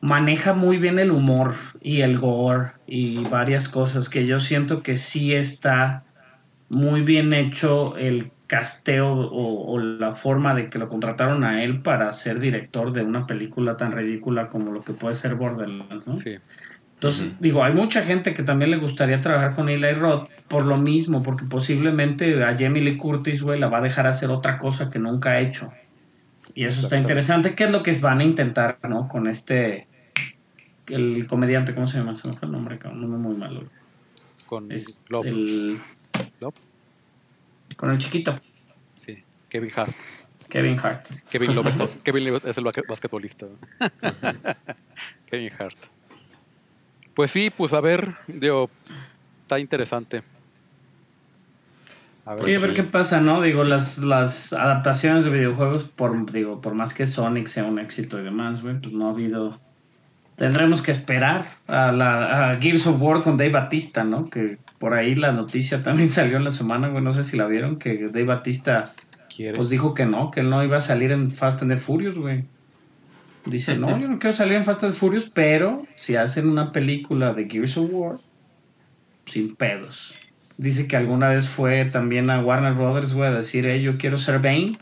maneja 0.00 0.52
muy 0.52 0.78
bien 0.78 0.98
el 0.98 1.10
humor 1.10 1.54
y 1.80 2.02
el 2.02 2.18
gore 2.18 2.72
y 2.86 3.24
varias 3.24 3.68
cosas 3.68 4.08
que 4.08 4.26
yo 4.26 4.38
siento 4.38 4.82
que 4.82 4.96
sí 4.96 5.34
está 5.34 6.04
muy 6.68 7.02
bien 7.02 7.32
hecho 7.32 7.96
el 7.96 8.30
casteo 8.46 9.12
o, 9.12 9.78
la 9.78 10.12
forma 10.12 10.54
de 10.54 10.68
que 10.68 10.78
lo 10.78 10.88
contrataron 10.88 11.42
a 11.42 11.64
él 11.64 11.80
para 11.80 12.12
ser 12.12 12.38
director 12.38 12.92
de 12.92 13.02
una 13.02 13.26
película 13.26 13.76
tan 13.76 13.92
ridícula 13.92 14.48
como 14.48 14.72
lo 14.72 14.82
que 14.82 14.92
puede 14.92 15.14
ser 15.14 15.36
Borderlands, 15.36 16.06
¿no? 16.06 16.18
sí, 16.18 16.36
Entonces, 17.02 17.34
digo, 17.40 17.64
hay 17.64 17.74
mucha 17.74 18.02
gente 18.02 18.32
que 18.32 18.44
también 18.44 18.70
le 18.70 18.76
gustaría 18.76 19.20
trabajar 19.20 19.56
con 19.56 19.68
Eli 19.68 19.92
Roth 19.92 20.30
por 20.46 20.64
lo 20.64 20.76
mismo, 20.76 21.20
porque 21.20 21.44
posiblemente 21.44 22.44
a 22.44 22.56
Jamie 22.56 22.80
Lee 22.80 22.96
Curtis, 22.96 23.42
güey, 23.42 23.58
la 23.58 23.66
va 23.68 23.78
a 23.78 23.80
dejar 23.80 24.06
hacer 24.06 24.30
otra 24.30 24.56
cosa 24.56 24.88
que 24.88 25.00
nunca 25.00 25.30
ha 25.30 25.40
hecho. 25.40 25.72
Y 26.54 26.64
eso 26.64 26.80
está 26.80 26.96
interesante, 26.96 27.56
que 27.56 27.64
es 27.64 27.72
lo 27.72 27.82
que 27.82 27.90
van 28.00 28.20
a 28.20 28.24
intentar, 28.24 28.78
¿no? 28.88 29.08
Con 29.08 29.26
este, 29.26 29.88
el 30.86 31.26
comediante, 31.26 31.74
¿cómo 31.74 31.88
se 31.88 31.98
llama? 31.98 32.14
Se 32.14 32.28
me 32.28 32.34
fue 32.34 32.46
el 32.46 32.52
nombre, 32.52 32.78
cabrón, 32.78 33.00
no 33.10 33.18
muy 33.18 33.34
malo. 33.36 33.64
con 34.46 34.70
Es 34.70 35.00
Glob, 35.08 35.26
el, 35.26 35.80
Glob, 36.38 36.54
con 37.74 37.90
el 37.90 37.98
chiquito, 37.98 38.38
sí, 39.04 39.18
Kevin 39.48 39.72
Hart. 39.74 39.90
Kevin 40.48 40.78
Hart. 40.78 41.08
Kevin 41.30 41.50
es, 41.80 41.96
Kevin 42.04 42.38
es 42.44 42.58
el 42.58 42.64
basque- 42.64 42.86
basquetbolista. 42.86 43.46
Kevin 45.28 45.50
Hart. 45.58 45.76
Pues 47.14 47.30
sí, 47.30 47.50
pues 47.54 47.72
a 47.72 47.80
ver, 47.80 48.14
digo, 48.26 48.70
está 49.42 49.58
interesante. 49.58 50.22
A 52.24 52.34
ver, 52.34 52.44
Sí, 52.44 52.54
a 52.54 52.58
ver 52.60 52.70
sí. 52.70 52.76
qué 52.76 52.82
pasa, 52.84 53.20
¿no? 53.20 53.42
Digo, 53.42 53.64
las, 53.64 53.98
las 53.98 54.52
adaptaciones 54.52 55.24
de 55.24 55.30
videojuegos, 55.30 55.84
por, 55.84 56.30
digo, 56.32 56.60
por 56.60 56.74
más 56.74 56.94
que 56.94 57.06
Sonic 57.06 57.46
sea 57.48 57.64
un 57.64 57.78
éxito 57.78 58.18
y 58.20 58.24
demás, 58.24 58.62
güey, 58.62 58.78
pues 58.80 58.94
no 58.94 59.08
ha 59.08 59.10
habido... 59.10 59.60
Tendremos 60.36 60.80
que 60.80 60.92
esperar 60.92 61.46
a 61.66 61.92
la 61.92 62.52
a 62.52 62.56
Gears 62.60 62.86
of 62.86 63.00
War 63.02 63.22
con 63.22 63.36
Dave 63.36 63.50
Batista, 63.50 64.02
¿no? 64.02 64.30
Que 64.30 64.58
por 64.78 64.94
ahí 64.94 65.14
la 65.14 65.32
noticia 65.32 65.82
también 65.82 66.08
salió 66.10 66.36
en 66.38 66.44
la 66.44 66.50
semana, 66.50 66.88
güey, 66.88 67.04
no 67.04 67.12
sé 67.12 67.22
si 67.22 67.36
la 67.36 67.46
vieron, 67.46 67.78
que 67.78 68.06
Dave 68.06 68.24
Batista 68.24 68.92
quiere. 69.34 69.56
pues 69.56 69.68
dijo 69.68 69.92
que 69.94 70.06
no, 70.06 70.30
que 70.30 70.40
él 70.40 70.50
no 70.50 70.64
iba 70.64 70.78
a 70.78 70.80
salir 70.80 71.12
en 71.12 71.30
Fast 71.30 71.62
and 71.62 71.72
the 71.72 71.76
Furious, 71.76 72.18
güey. 72.18 72.44
Dice, 73.46 73.76
no, 73.76 73.88
yo 74.00 74.08
no 74.08 74.18
quiero 74.18 74.34
salir 74.36 74.54
en 74.54 74.64
Fast 74.64 74.84
and 74.84 74.94
Furious, 74.94 75.28
pero 75.30 75.86
si 75.96 76.16
hacen 76.16 76.48
una 76.48 76.72
película 76.72 77.32
de 77.32 77.48
Gears 77.48 77.76
of 77.76 77.88
War, 77.90 78.18
sin 79.26 79.54
pedos. 79.56 80.14
Dice 80.58 80.86
que 80.86 80.96
alguna 80.96 81.28
vez 81.30 81.48
fue 81.48 81.84
también 81.86 82.30
a 82.30 82.40
Warner 82.44 82.74
Brothers, 82.74 83.14
güey, 83.14 83.28
a 83.30 83.32
decir, 83.34 83.66
eh, 83.66 83.80
yo 83.80 83.96
quiero 83.98 84.16
ser 84.16 84.38
Bane, 84.40 84.78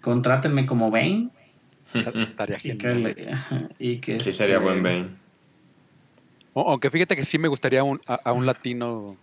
contrátenme 0.00 0.66
como 0.66 0.90
Bane. 0.90 1.30
Estaría 1.94 2.56
Y 2.62 2.76
que, 2.78 2.88
genial. 2.90 3.14
le- 3.16 3.32
ajá, 3.32 3.68
y 3.78 3.98
que 3.98 4.18
Sí, 4.20 4.32
sería 4.32 4.56
este, 4.56 4.64
buen 4.64 4.82
Bane. 4.82 5.08
Aunque 6.54 6.90
fíjate 6.90 7.16
que 7.16 7.24
sí 7.24 7.38
me 7.38 7.48
gustaría 7.48 7.82
un- 7.84 8.00
a, 8.06 8.14
a 8.24 8.32
un 8.32 8.46
latino 8.46 9.16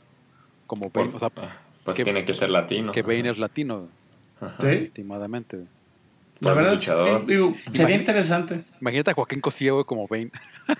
como 0.67 0.89
Por- 0.89 1.05
Bane, 1.05 1.15
o 1.15 1.19
sea, 1.19 1.29
ah, 1.37 1.57
pues 1.83 1.97
que- 1.97 2.03
tiene 2.03 2.25
que 2.25 2.33
ser 2.33 2.49
latino. 2.49 2.91
que 2.91 3.01
Bane 3.01 3.29
es 3.29 3.37
latino, 3.39 3.87
Ajá. 4.41 4.55
Sí, 4.61 4.67
últimamente. 4.67 5.65
La 6.41 6.53
verdad, 6.53 6.73
luchador. 6.73 7.21
sí, 7.21 7.25
digo, 7.27 7.55
sería 7.73 7.95
interesante. 7.95 8.63
Imagínate 8.79 9.11
a 9.11 9.13
Joaquín 9.13 9.41
Cosío 9.41 9.75
güey, 9.75 9.85
como 9.85 10.07
Bane, 10.07 10.31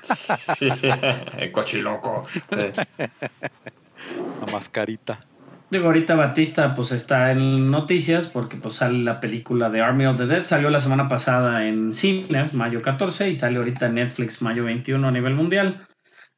Sí, 0.03 0.70
sí. 0.70 0.89
El 1.38 1.51
cochiloco. 1.51 2.26
La 2.49 4.51
mascarita. 4.51 5.26
Digo, 5.72 5.86
ahorita 5.86 6.16
Batista 6.16 6.74
pues 6.74 6.91
está 6.91 7.32
en 7.32 7.70
noticias 7.70 8.28
porque 8.28 8.57
pues 8.57 8.76
sale 8.76 9.03
la 9.03 9.20
película 9.20 9.70
de 9.70 9.82
Army 9.82 10.07
of 10.07 10.18
the 10.18 10.26
Dead, 10.26 10.43
salió 10.43 10.72
la 10.72 10.80
semana 10.80 11.07
pasada 11.07 11.68
en 11.68 11.93
cines, 11.93 12.55
mayo 12.55 12.82
14, 12.82 13.30
y 13.30 13.36
sale 13.36 13.57
ahorita 13.57 13.86
en 13.86 13.95
Netflix 13.95 14.41
mayo 14.41 14.64
21 14.64 15.07
a 15.07 15.12
nivel 15.12 15.36
mundial, 15.36 15.86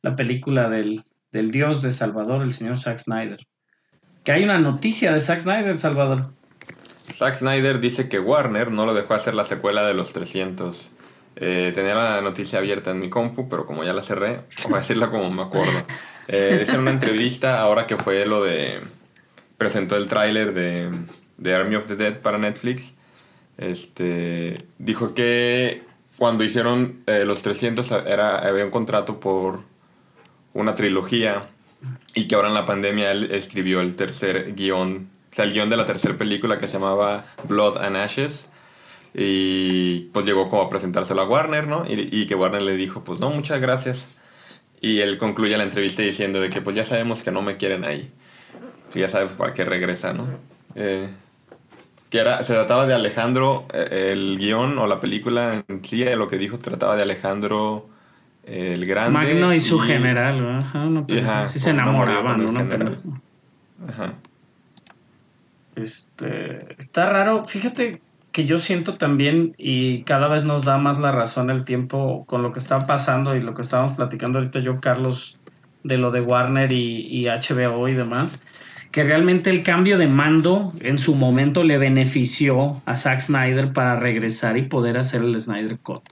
la 0.01 0.17
película 0.17 0.69
del, 0.69 1.05
del 1.31 1.51
dios 1.51 1.81
de 1.81 1.91
Salvador, 1.91 2.41
el 2.41 2.53
señor 2.53 2.77
Zack 2.77 2.97
Snyder. 2.97 3.39
Que 4.25 4.33
hay 4.33 4.43
una 4.43 4.59
noticia 4.59 5.13
de 5.13 5.21
Zack 5.21 5.39
Snyder, 5.41 5.77
Salvador. 5.77 6.33
Zack 7.21 7.35
Snyder 7.35 7.79
dice 7.79 8.09
que 8.09 8.19
Warner 8.19 8.71
no 8.71 8.83
lo 8.87 8.95
dejó 8.95 9.13
hacer 9.13 9.35
la 9.35 9.45
secuela 9.45 9.85
de 9.85 9.93
los 9.93 10.11
300. 10.11 10.89
Eh, 11.35 11.71
tenía 11.75 11.93
la 11.93 12.19
noticia 12.21 12.57
abierta 12.57 12.89
en 12.89 12.99
mi 12.99 13.11
compu, 13.11 13.47
pero 13.47 13.67
como 13.67 13.83
ya 13.83 13.93
la 13.93 14.01
cerré, 14.01 14.39
voy 14.63 14.73
a 14.73 14.79
decirla 14.79 15.11
como 15.11 15.29
me 15.29 15.43
acuerdo. 15.43 15.85
Eh, 16.27 16.57
dice 16.61 16.71
en 16.71 16.79
una 16.79 16.89
entrevista, 16.89 17.61
ahora 17.61 17.85
que 17.85 17.95
fue 17.95 18.25
lo 18.25 18.43
de... 18.43 18.79
Presentó 19.59 19.97
el 19.97 20.07
tráiler 20.07 20.55
de, 20.55 21.53
Army 21.53 21.75
of 21.75 21.87
the 21.87 21.95
Dead 21.95 22.21
para 22.21 22.39
Netflix. 22.39 22.93
Este, 23.59 24.65
dijo 24.79 25.13
que 25.13 25.83
cuando 26.17 26.43
hicieron 26.43 27.03
eh, 27.05 27.23
los 27.23 27.43
300 27.43 27.91
era, 28.07 28.39
había 28.39 28.65
un 28.65 28.71
contrato 28.71 29.19
por 29.19 29.59
una 30.55 30.73
trilogía 30.73 31.49
y 32.15 32.27
que 32.27 32.33
ahora 32.33 32.47
en 32.47 32.55
la 32.55 32.65
pandemia 32.65 33.11
él 33.11 33.29
escribió 33.31 33.79
el 33.81 33.95
tercer 33.95 34.55
guion, 34.55 35.11
el 35.37 35.53
guion 35.53 35.69
de 35.69 35.77
la 35.77 35.85
tercera 35.85 36.17
película 36.17 36.57
que 36.57 36.67
se 36.67 36.73
llamaba 36.73 37.25
Blood 37.47 37.77
and 37.77 37.97
Ashes. 37.97 38.49
Y 39.13 40.09
pues 40.13 40.25
llegó 40.25 40.49
como 40.49 40.63
a 40.63 40.69
presentárselo 40.69 41.21
a 41.21 41.27
Warner, 41.27 41.67
¿no? 41.67 41.85
Y, 41.85 42.09
y 42.11 42.25
que 42.27 42.35
Warner 42.35 42.61
le 42.61 42.75
dijo, 42.75 43.03
pues 43.03 43.19
no, 43.19 43.29
muchas 43.29 43.59
gracias. 43.59 44.07
Y 44.81 45.01
él 45.01 45.17
concluye 45.19 45.55
la 45.57 45.63
entrevista 45.63 46.01
diciendo 46.01 46.41
de 46.41 46.49
que 46.49 46.59
pues 46.59 46.75
ya 46.75 46.85
sabemos 46.85 47.21
que 47.21 47.31
no 47.31 47.41
me 47.43 47.57
quieren 47.57 47.85
ahí. 47.85 48.11
ya 48.95 49.09
sabes 49.09 49.33
para 49.33 49.53
qué 49.53 49.63
regresa, 49.63 50.13
¿no? 50.13 50.27
Eh, 50.75 51.07
que 52.09 52.17
era, 52.17 52.43
se 52.43 52.53
trataba 52.53 52.87
de 52.87 52.93
Alejandro, 52.93 53.65
eh, 53.73 54.09
el 54.11 54.37
guion 54.39 54.77
o 54.79 54.87
la 54.87 54.99
película 54.99 55.63
en 55.67 55.83
sí, 55.83 56.03
lo 56.03 56.27
que 56.27 56.37
dijo, 56.37 56.57
trataba 56.57 56.95
de 56.95 57.03
Alejandro 57.03 57.87
eh, 58.43 58.73
el 58.73 58.85
Grande. 58.87 59.11
Magno 59.11 59.53
y 59.53 59.59
su 59.59 59.79
general, 59.79 60.57
ajá, 60.57 60.85
no, 60.85 61.05
ajá, 61.09 61.45
sí 61.45 61.59
se 61.59 61.69
enamoraban, 61.69 62.43
¿no? 62.43 62.59
General. 62.59 62.99
Ajá. 63.87 64.13
Este, 65.81 66.59
está 66.77 67.09
raro. 67.09 67.45
Fíjate 67.45 68.01
que 68.31 68.45
yo 68.45 68.57
siento 68.57 68.95
también, 68.95 69.55
y 69.57 70.03
cada 70.03 70.27
vez 70.27 70.45
nos 70.45 70.63
da 70.63 70.77
más 70.77 70.99
la 70.99 71.11
razón 71.11 71.49
el 71.49 71.65
tiempo 71.65 72.25
con 72.27 72.43
lo 72.43 72.53
que 72.53 72.59
está 72.59 72.79
pasando 72.79 73.35
y 73.35 73.41
lo 73.41 73.53
que 73.53 73.61
estábamos 73.61 73.97
platicando 73.97 74.39
ahorita 74.39 74.59
yo, 74.59 74.79
Carlos, 74.79 75.37
de 75.83 75.97
lo 75.97 76.11
de 76.11 76.21
Warner 76.21 76.71
y, 76.71 77.07
y 77.07 77.25
HBO 77.25 77.89
y 77.89 77.93
demás, 77.93 78.45
que 78.91 79.03
realmente 79.03 79.49
el 79.49 79.63
cambio 79.63 79.97
de 79.97 80.07
mando 80.07 80.73
en 80.79 80.97
su 80.97 81.15
momento 81.15 81.63
le 81.63 81.77
benefició 81.77 82.81
a 82.85 82.95
Zack 82.95 83.21
Snyder 83.21 83.73
para 83.73 83.99
regresar 83.99 84.57
y 84.57 84.63
poder 84.63 84.97
hacer 84.97 85.21
el 85.21 85.39
Snyder 85.39 85.79
Cut. 85.79 86.03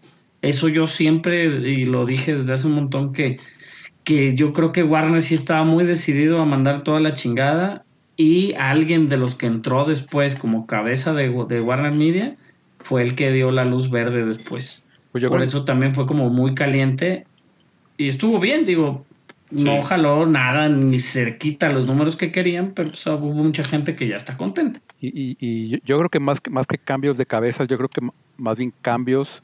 Eso 0.42 0.70
yo 0.70 0.88
siempre, 0.88 1.46
y 1.46 1.86
lo 1.86 2.06
dije 2.06 2.36
desde 2.36 2.54
hace 2.54 2.68
un 2.68 2.76
montón, 2.76 3.14
que, 3.14 3.40
que 4.04 4.34
yo 4.34 4.54
creo 4.54 4.72
que 4.72 4.84
Warner 4.84 5.22
sí 5.22 5.36
estaba 5.36 5.64
muy 5.64 5.86
decidido 5.86 6.42
a 6.42 6.46
mandar 6.46 6.84
toda 6.84 7.00
la 7.00 7.14
chingada 7.14 7.86
y 8.22 8.54
alguien 8.56 9.08
de 9.08 9.16
los 9.16 9.36
que 9.36 9.46
entró 9.46 9.86
después 9.86 10.36
como 10.36 10.68
cabeza 10.68 11.14
de, 11.14 11.30
de 11.48 11.62
Warner 11.62 11.94
Media 11.94 12.36
fue 12.82 13.02
el 13.02 13.16
que 13.16 13.32
dio 13.32 13.50
la 13.50 13.64
luz 13.64 13.90
verde 13.90 14.26
después. 14.26 14.86
Pues 15.14 15.24
Por 15.24 15.32
creo- 15.38 15.44
eso 15.44 15.64
también 15.64 15.94
fue 15.94 16.06
como 16.06 16.30
muy 16.30 16.54
caliente 16.54 17.26
y 17.96 18.10
estuvo 18.10 18.42
bien, 18.42 18.66
digo, 18.66 19.06
no 19.52 19.82
jaló 19.84 20.26
nada 20.26 20.68
ni 20.68 21.00
cerquita 21.00 21.70
los 21.70 21.88
números 21.88 22.18
que 22.18 22.30
querían, 22.34 22.74
pero 22.76 22.90
pues, 22.90 23.08
hubo 23.08 23.32
mucha 23.34 23.64
gente 23.64 23.96
que 23.96 24.10
ya 24.10 24.18
está 24.18 24.36
contenta. 24.36 24.82
Y, 25.00 25.08
y- 25.08 25.38
y 25.40 25.82
yo- 25.86 25.98
creo 25.98 26.10
que 26.10 26.20
más, 26.20 26.42
que 26.42 26.50
más 26.50 26.68
que 26.68 26.78
cambios 26.78 27.18
de 27.18 27.26
cabezas, 27.26 27.70
yo 27.70 27.78
creo 27.78 27.88
que 27.90 28.02
más 28.38 28.58
bien 28.58 28.74
cambios 28.82 29.42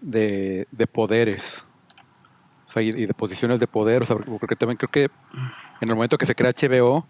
de, 0.00 0.66
de 0.72 0.86
poderes. 0.86 1.62
O 2.68 2.72
sea, 2.72 2.82
y, 2.82 2.88
y 2.88 3.04
de 3.06 3.12
posiciones 3.14 3.60
de 3.60 3.66
poder. 3.66 4.02
O 4.02 4.06
sea, 4.06 4.16
porque 4.16 4.30
porque 4.40 4.56
también 4.56 4.78
creo 4.78 4.90
que 4.90 5.04
en 5.82 5.88
el 5.88 5.94
momento 5.94 6.16
que 6.16 6.24
se 6.26 6.34
crea 6.34 6.52
HBO, 6.52 7.06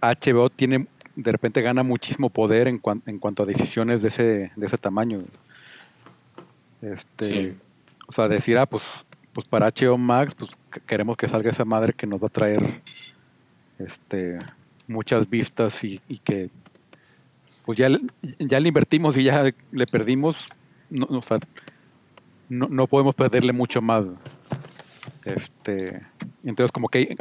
HBO 0.00 0.50
tiene, 0.50 0.86
de 1.16 1.32
repente 1.32 1.62
gana 1.62 1.82
muchísimo 1.82 2.30
poder 2.30 2.68
en, 2.68 2.78
cuan- 2.78 3.02
en 3.06 3.18
cuanto 3.18 3.42
a 3.42 3.46
decisiones 3.46 4.02
de 4.02 4.08
ese, 4.08 4.52
de 4.54 4.66
ese 4.66 4.78
tamaño. 4.78 5.20
Este, 6.82 7.30
Sí. 7.30 7.56
O 8.06 8.12
sea, 8.12 8.26
decir, 8.28 8.56
ah, 8.56 8.64
pues, 8.66 8.82
pues 9.32 9.46
para 9.48 9.66
HBO 9.70 9.98
Max, 9.98 10.34
pues 10.34 10.50
que- 10.72 10.80
queremos 10.80 11.16
que 11.16 11.28
salga 11.28 11.50
esa 11.50 11.64
madre 11.64 11.92
que 11.92 12.06
nos 12.06 12.22
va 12.22 12.28
a 12.28 12.30
traer 12.30 12.80
este 13.78 14.38
muchas 14.86 15.28
vistas 15.28 15.84
y, 15.84 16.00
y 16.08 16.18
que 16.18 16.48
pues 17.66 17.76
ya, 17.78 17.90
le- 17.90 18.00
ya 18.38 18.58
le 18.60 18.68
invertimos 18.68 19.16
y 19.18 19.24
ya 19.24 19.52
le 19.72 19.86
perdimos, 19.86 20.36
no, 20.88 21.04
o 21.10 21.20
sea, 21.22 21.38
no, 22.48 22.66
no 22.70 22.86
podemos 22.86 23.14
perderle 23.14 23.52
mucho 23.52 23.82
más. 23.82 24.04
Este, 25.24 26.00
entonces 26.44 26.72
como 26.72 26.88
que 26.88 27.14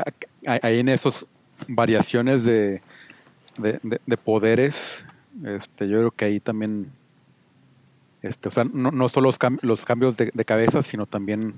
hay 0.46 0.80
en 0.80 0.88
esas 0.88 1.26
variaciones 1.68 2.44
de, 2.44 2.82
de, 3.58 3.80
de- 3.84 4.02
de 4.06 4.18
poderes, 4.18 4.76
este, 5.44 5.88
yo 5.88 5.98
creo 6.00 6.12
que 6.12 6.26
ahí 6.26 6.40
también, 6.40 6.92
este, 8.22 8.50
o 8.50 8.52
sea, 8.52 8.64
no, 8.66 8.92
no 8.92 9.10
solo 9.10 9.28
los, 9.30 9.40
cam- 9.40 9.60
los 9.62 9.86
cambios 9.86 10.18
de, 10.18 10.32
de 10.34 10.46
cabeza, 10.46 10.82
sino 10.82 11.06
también, 11.06 11.54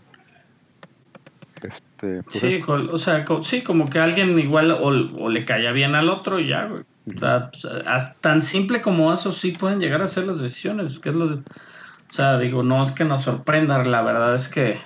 este, 1.61 2.23
pues 2.23 2.37
Sí, 2.37 2.59
o 2.67 2.97
sea, 2.97 3.25
co- 3.25 3.43
sí, 3.43 3.61
como 3.63 3.89
que 3.89 3.99
alguien 3.99 4.37
igual 4.39 4.71
o, 4.71 4.87
o 4.87 5.29
le 5.29 5.45
caía 5.45 5.71
bien 5.71 5.95
al 5.95 6.09
otro 6.09 6.39
y 6.39 6.47
ya, 6.47 6.65
güey. 6.65 6.83
O 7.15 7.19
sea, 7.19 7.49
pues, 7.51 7.65
as- 7.85 8.15
tan 8.21 8.41
simple 8.41 8.81
como 8.81 9.11
eso 9.11 9.31
sí 9.31 9.51
pueden 9.51 9.79
llegar 9.79 10.01
a 10.01 10.07
ser 10.07 10.25
las 10.27 10.39
decisiones. 10.39 10.99
Que 10.99 11.09
es 11.09 11.15
lo 11.15 11.27
de- 11.27 11.35
o 11.41 12.13
sea, 12.13 12.37
digo, 12.37 12.63
no 12.63 12.81
es 12.81 12.91
que 12.91 13.03
nos 13.05 13.23
sorprenda, 13.23 13.83
la 13.83 14.01
verdad 14.01 14.35
es 14.35 14.47
que 14.47 14.79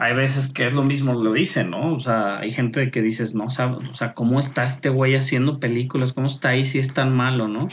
hay 0.00 0.14
veces 0.14 0.48
que 0.48 0.66
es 0.66 0.72
lo 0.72 0.82
mismo, 0.82 1.12
lo 1.12 1.34
dicen, 1.34 1.70
¿no? 1.70 1.92
O 1.92 2.00
sea, 2.00 2.38
hay 2.38 2.50
gente 2.50 2.90
que 2.90 3.02
dices, 3.02 3.34
no, 3.34 3.44
o 3.44 3.50
sea, 3.50 3.66
o 3.66 3.94
sea, 3.94 4.14
¿cómo 4.14 4.40
está 4.40 4.64
este 4.64 4.88
güey 4.88 5.14
haciendo 5.14 5.60
películas? 5.60 6.14
¿Cómo 6.14 6.26
está 6.26 6.48
ahí 6.48 6.64
si 6.64 6.78
es 6.78 6.94
tan 6.94 7.14
malo, 7.14 7.48
no? 7.48 7.68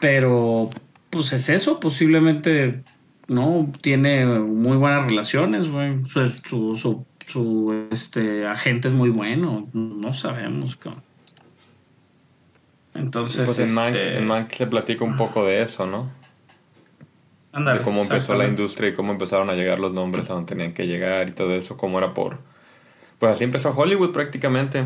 Pero, 0.00 0.70
pues 1.10 1.32
es 1.32 1.48
eso, 1.48 1.80
posiblemente, 1.80 2.84
¿no? 3.26 3.72
Tiene 3.82 4.24
muy 4.24 4.76
buenas 4.76 5.06
relaciones, 5.06 5.68
güey. 5.68 6.04
Su, 6.06 6.30
su, 6.30 6.76
su, 6.76 7.04
su, 7.26 7.88
este, 7.90 8.46
agente 8.46 8.86
es 8.86 8.94
muy 8.94 9.10
bueno, 9.10 9.66
no 9.72 10.12
sabemos, 10.12 10.76
cabrón. 10.76 11.02
Entonces, 12.94 13.46
Pues 13.46 13.58
en 13.58 13.74
Mank, 13.74 13.96
este, 13.96 14.18
en 14.18 14.26
Mank 14.28 14.52
se 14.52 14.68
platica 14.68 15.04
un 15.04 15.16
poco 15.16 15.44
de 15.44 15.60
eso, 15.60 15.86
¿no? 15.88 16.08
De 17.54 17.82
cómo 17.82 18.02
empezó 18.02 18.34
la 18.34 18.46
industria 18.46 18.90
y 18.90 18.94
cómo 18.94 19.12
empezaron 19.12 19.48
a 19.50 19.54
llegar 19.54 19.78
los 19.78 19.92
nombres 19.92 20.28
a 20.30 20.34
donde 20.34 20.48
tenían 20.48 20.74
que 20.74 20.86
llegar 20.86 21.28
y 21.28 21.32
todo 21.32 21.54
eso, 21.54 21.76
cómo 21.76 21.98
era 21.98 22.14
por... 22.14 22.38
Pues 23.18 23.32
así 23.32 23.44
empezó 23.44 23.70
Hollywood 23.70 24.12
prácticamente. 24.12 24.84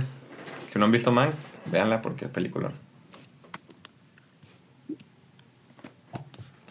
Si 0.70 0.78
no 0.78 0.84
han 0.84 0.92
visto 0.92 1.10
Mank, 1.10 1.32
véanla 1.72 2.02
porque 2.02 2.26
es 2.26 2.30
película. 2.30 2.70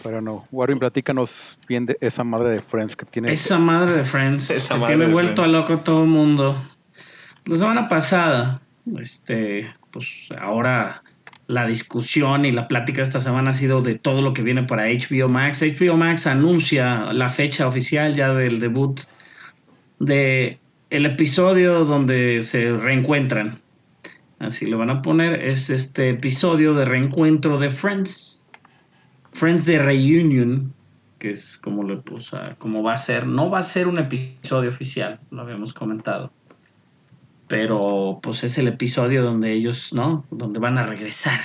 pero 0.08 0.22
no, 0.22 0.46
Warren, 0.52 0.80
platícanos 0.80 1.32
bien 1.68 1.86
de 1.86 1.98
esa 2.00 2.24
madre 2.24 2.52
de 2.52 2.60
Friends 2.60 2.96
que 2.96 3.06
tiene. 3.06 3.30
Esa 3.30 3.60
madre 3.60 3.92
de 3.92 4.04
Friends, 4.06 4.50
Esa 4.52 4.76
que 4.76 4.80
madre 4.80 4.96
tiene 4.96 5.12
vuelto 5.12 5.42
Friends. 5.42 5.56
a 5.56 5.60
loco 5.60 5.80
todo 5.80 6.04
el 6.04 6.10
mundo. 6.10 6.56
La 7.44 7.58
semana 7.58 7.90
pasada, 7.90 8.62
este, 8.98 9.74
pues 9.92 10.30
ahora 10.40 11.04
la 11.48 11.66
discusión 11.66 12.46
y 12.46 12.52
la 12.52 12.68
plática 12.68 13.02
esta 13.02 13.20
semana 13.20 13.52
ha 13.52 13.54
sido 13.54 13.82
de 13.82 13.96
todo 13.96 14.22
lo 14.22 14.34
que 14.34 14.44
viene 14.44 14.64
para 14.64 14.88
HBO 14.88 15.30
Max. 15.30 15.62
HBO 15.62 15.96
Max 15.96 16.28
anuncia 16.28 17.14
la 17.14 17.30
fecha 17.30 17.68
oficial 17.68 18.14
ya 18.16 18.34
del 18.34 18.60
debut 18.60 19.00
de 20.00 20.60
el 20.90 21.06
episodio 21.06 21.86
donde 21.86 22.42
se 22.42 22.74
reencuentran. 22.74 23.60
Así 24.40 24.68
lo 24.68 24.78
van 24.78 24.90
a 24.90 25.02
poner. 25.02 25.42
Es 25.42 25.70
este 25.70 26.10
episodio 26.10 26.74
de 26.74 26.86
reencuentro 26.86 27.58
de 27.58 27.72
Friends. 27.72 28.44
Friends 29.32 29.66
de 29.66 29.78
Reunion, 29.78 30.74
que 31.18 31.32
es 31.32 31.58
como, 31.58 31.84
o 31.84 32.20
sea, 32.20 32.56
como 32.58 32.84
va 32.84 32.94
a 32.94 32.98
ser. 32.98 33.26
No 33.26 33.50
va 33.50 33.60
a 33.60 33.64
ser 33.64 33.88
un 33.88 34.00
episodio 34.00 34.70
oficial, 34.70 35.20
lo 35.32 35.42
habíamos 35.42 35.74
comentado. 35.74 36.32
Pero 37.48 38.20
pues 38.22 38.44
es 38.44 38.58
el 38.58 38.68
episodio 38.68 39.24
donde 39.24 39.54
ellos, 39.54 39.94
¿no? 39.94 40.26
Donde 40.32 40.60
van 40.60 40.78
a 40.78 40.84
regresar. 40.84 41.40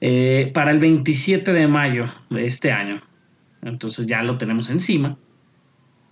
Eh, 0.00 0.50
para 0.54 0.70
el 0.70 0.78
27 0.78 1.52
de 1.52 1.66
mayo 1.66 2.06
de 2.30 2.46
este 2.46 2.72
año. 2.72 3.02
Entonces 3.62 4.06
ya 4.06 4.22
lo 4.22 4.38
tenemos 4.38 4.70
encima. 4.70 5.16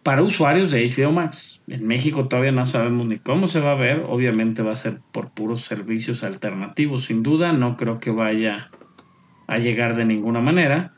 Para 0.02 0.22
usuarios 0.22 0.70
de 0.70 0.88
HBO 0.88 1.12
Max. 1.12 1.62
En 1.66 1.86
México 1.86 2.28
todavía 2.28 2.52
no 2.52 2.66
sabemos 2.66 3.06
ni 3.06 3.18
cómo 3.18 3.46
se 3.46 3.60
va 3.60 3.72
a 3.72 3.76
ver. 3.76 4.04
Obviamente 4.08 4.62
va 4.62 4.72
a 4.72 4.76
ser 4.76 5.00
por 5.12 5.30
puros 5.30 5.62
servicios 5.62 6.22
alternativos, 6.22 7.04
sin 7.06 7.22
duda. 7.22 7.52
No 7.52 7.76
creo 7.76 7.98
que 7.98 8.10
vaya 8.10 8.70
a 9.48 9.58
llegar 9.58 9.96
de 9.96 10.04
ninguna 10.04 10.40
manera. 10.40 10.92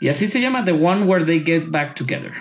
Y 0.00 0.08
así 0.08 0.26
se 0.26 0.40
llama 0.40 0.64
The 0.64 0.72
One 0.72 1.04
Where 1.04 1.24
They 1.24 1.44
Get 1.44 1.70
Back 1.70 1.94
Together. 1.94 2.32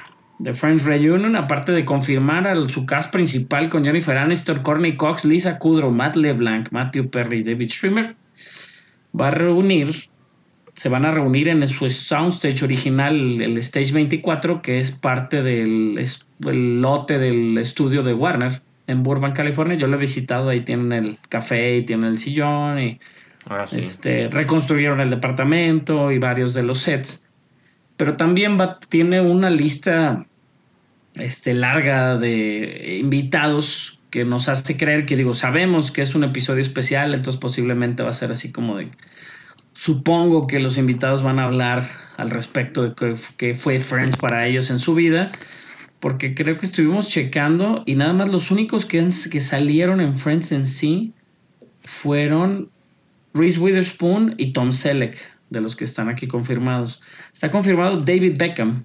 The 0.42 0.54
Friends 0.54 0.86
Reunion, 0.86 1.36
aparte 1.36 1.72
de 1.74 1.84
confirmar 1.84 2.48
a 2.48 2.56
su 2.70 2.86
cast 2.86 3.12
principal 3.12 3.70
con 3.70 3.84
Jennifer 3.84 4.18
Aniston, 4.18 4.60
Courtney 4.60 4.96
Cox, 4.96 5.26
Lisa 5.26 5.60
Kudrow, 5.60 5.92
Matt 5.92 6.16
LeBlanc, 6.16 6.70
Matthew 6.72 7.10
Perry 7.10 7.40
y 7.40 7.44
David 7.44 7.70
Schwimmer, 7.70 8.16
va 9.20 9.28
a 9.28 9.32
reunir, 9.32 9.94
se 10.76 10.88
van 10.88 11.04
a 11.06 11.12
reunir 11.12 11.50
en 11.50 11.68
su 11.68 11.90
soundstage 11.90 12.64
original, 12.64 13.42
el, 13.42 13.58
Stage 13.58 13.92
24, 13.92 14.62
que 14.62 14.80
es 14.80 14.92
parte 14.94 15.44
del 15.44 15.98
es- 16.00 16.26
el 16.46 16.82
lote 16.82 17.18
del 17.18 17.58
estudio 17.58 18.02
de 18.02 18.14
Warner 18.14 18.62
en 18.88 19.04
Burbank, 19.04 19.36
California. 19.36 19.78
Yo 19.78 19.88
lo 19.88 19.98
he 19.98 20.00
visitado, 20.00 20.48
ahí 20.50 20.62
tienen 20.62 20.94
el 20.94 21.18
café 21.28 21.76
y 21.78 21.84
tienen 21.84 22.12
el 22.12 22.18
sillón 22.18 22.80
y 22.80 23.00
Ah, 23.50 23.68
sí. 23.68 23.80
este, 23.80 24.30
reconstruyeron 24.30 25.02
el 25.02 25.10
departamento 25.10 26.12
y 26.14 26.20
varios 26.20 26.54
de 26.54 26.64
los 26.64 26.80
sets. 26.80 27.26
Pero 27.98 28.16
también 28.16 28.58
va, 28.58 28.80
tiene 28.88 29.20
una 29.20 29.50
lista 29.50 30.26
este, 31.16 31.54
larga 31.54 32.18
de 32.18 33.00
invitados 33.02 34.00
que 34.10 34.26
nos 34.26 34.50
hace 34.50 34.78
creer 34.78 35.06
que, 35.06 35.16
digo, 35.16 35.34
sabemos 35.34 35.92
que 35.92 36.02
es 36.02 36.16
un 36.16 36.24
episodio 36.24 36.62
especial, 36.62 37.14
entonces 37.14 37.40
posiblemente 37.40 38.04
va 38.04 38.10
a 38.10 38.14
ser 38.14 38.32
así 38.32 38.52
como 38.52 38.78
de... 38.78 38.90
Supongo 39.74 40.48
que 40.48 40.60
los 40.60 40.78
invitados 40.78 41.22
van 41.22 41.40
a 41.40 41.46
hablar 41.46 41.88
al 42.18 42.32
respecto 42.32 42.84
de 42.84 43.16
que, 43.38 43.56
fue 43.56 43.80
Friends 43.80 44.18
para 44.18 44.48
ellos 44.48 44.70
en 44.72 44.80
su 44.80 44.94
vida, 44.96 45.32
porque 46.00 46.34
creo 46.34 46.58
que 46.58 46.66
estuvimos 46.66 47.08
checando 47.08 47.84
y 47.86 47.96
nada 47.96 48.14
más 48.14 48.30
los 48.30 48.52
únicos 48.52 48.86
que, 48.86 49.08
que 49.32 49.40
salieron 49.40 50.02
en 50.02 50.18
Friends 50.18 50.52
en 50.52 50.66
sí 50.66 51.14
fueron 51.84 52.70
Reese 53.34 53.60
Witherspoon 53.60 54.36
y 54.38 54.52
Tom 54.52 54.72
Selleck, 54.72 55.18
de 55.50 55.62
los 55.62 55.76
que 55.76 55.86
están 55.86 56.10
aquí 56.10 56.28
confirmados. 56.28 57.02
Está 57.32 57.52
confirmado 57.52 57.98
David 57.98 58.38
Beckham, 58.38 58.84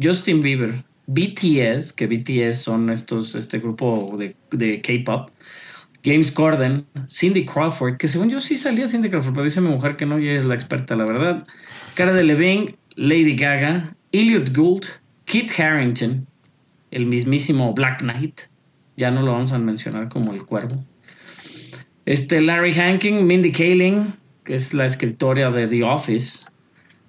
Justin 0.00 0.42
Bieber, 0.42 0.84
BTS, 1.06 1.92
que 1.92 2.06
BTS 2.06 2.62
son 2.62 2.90
estos, 2.90 3.34
este 3.34 3.58
grupo 3.58 4.16
de, 4.18 4.34
de 4.50 4.80
K-pop, 4.80 5.30
James 6.04 6.30
Corden, 6.30 6.86
Cindy 7.08 7.44
Crawford, 7.44 7.96
que 7.96 8.08
según 8.08 8.30
yo 8.30 8.40
sí 8.40 8.56
salía 8.56 8.86
Cindy 8.86 9.10
Crawford, 9.10 9.34
pero 9.34 9.44
dice 9.44 9.60
mi 9.60 9.68
mujer 9.68 9.96
que 9.96 10.06
no, 10.06 10.18
y 10.18 10.28
es 10.28 10.44
la 10.44 10.54
experta, 10.54 10.94
la 10.94 11.04
verdad. 11.04 11.46
Cara 11.94 12.12
de 12.12 12.22
Levine, 12.22 12.76
Lady 12.94 13.34
Gaga, 13.34 13.94
Elliot 14.12 14.54
Gould, 14.54 14.86
Kit 15.24 15.50
Harrington, 15.58 16.26
el 16.90 17.06
mismísimo 17.06 17.72
Black 17.74 18.00
Knight, 18.00 18.42
ya 18.96 19.10
no 19.10 19.22
lo 19.22 19.32
vamos 19.32 19.52
a 19.52 19.58
mencionar 19.58 20.08
como 20.08 20.32
el 20.32 20.44
cuervo. 20.44 20.84
Este 22.04 22.40
Larry 22.40 22.72
Hanking, 22.72 23.26
Mindy 23.26 23.50
Kaling, 23.50 24.14
que 24.44 24.54
es 24.54 24.72
la 24.72 24.86
escritora 24.86 25.50
de 25.50 25.66
The 25.66 25.82
Office, 25.82 26.46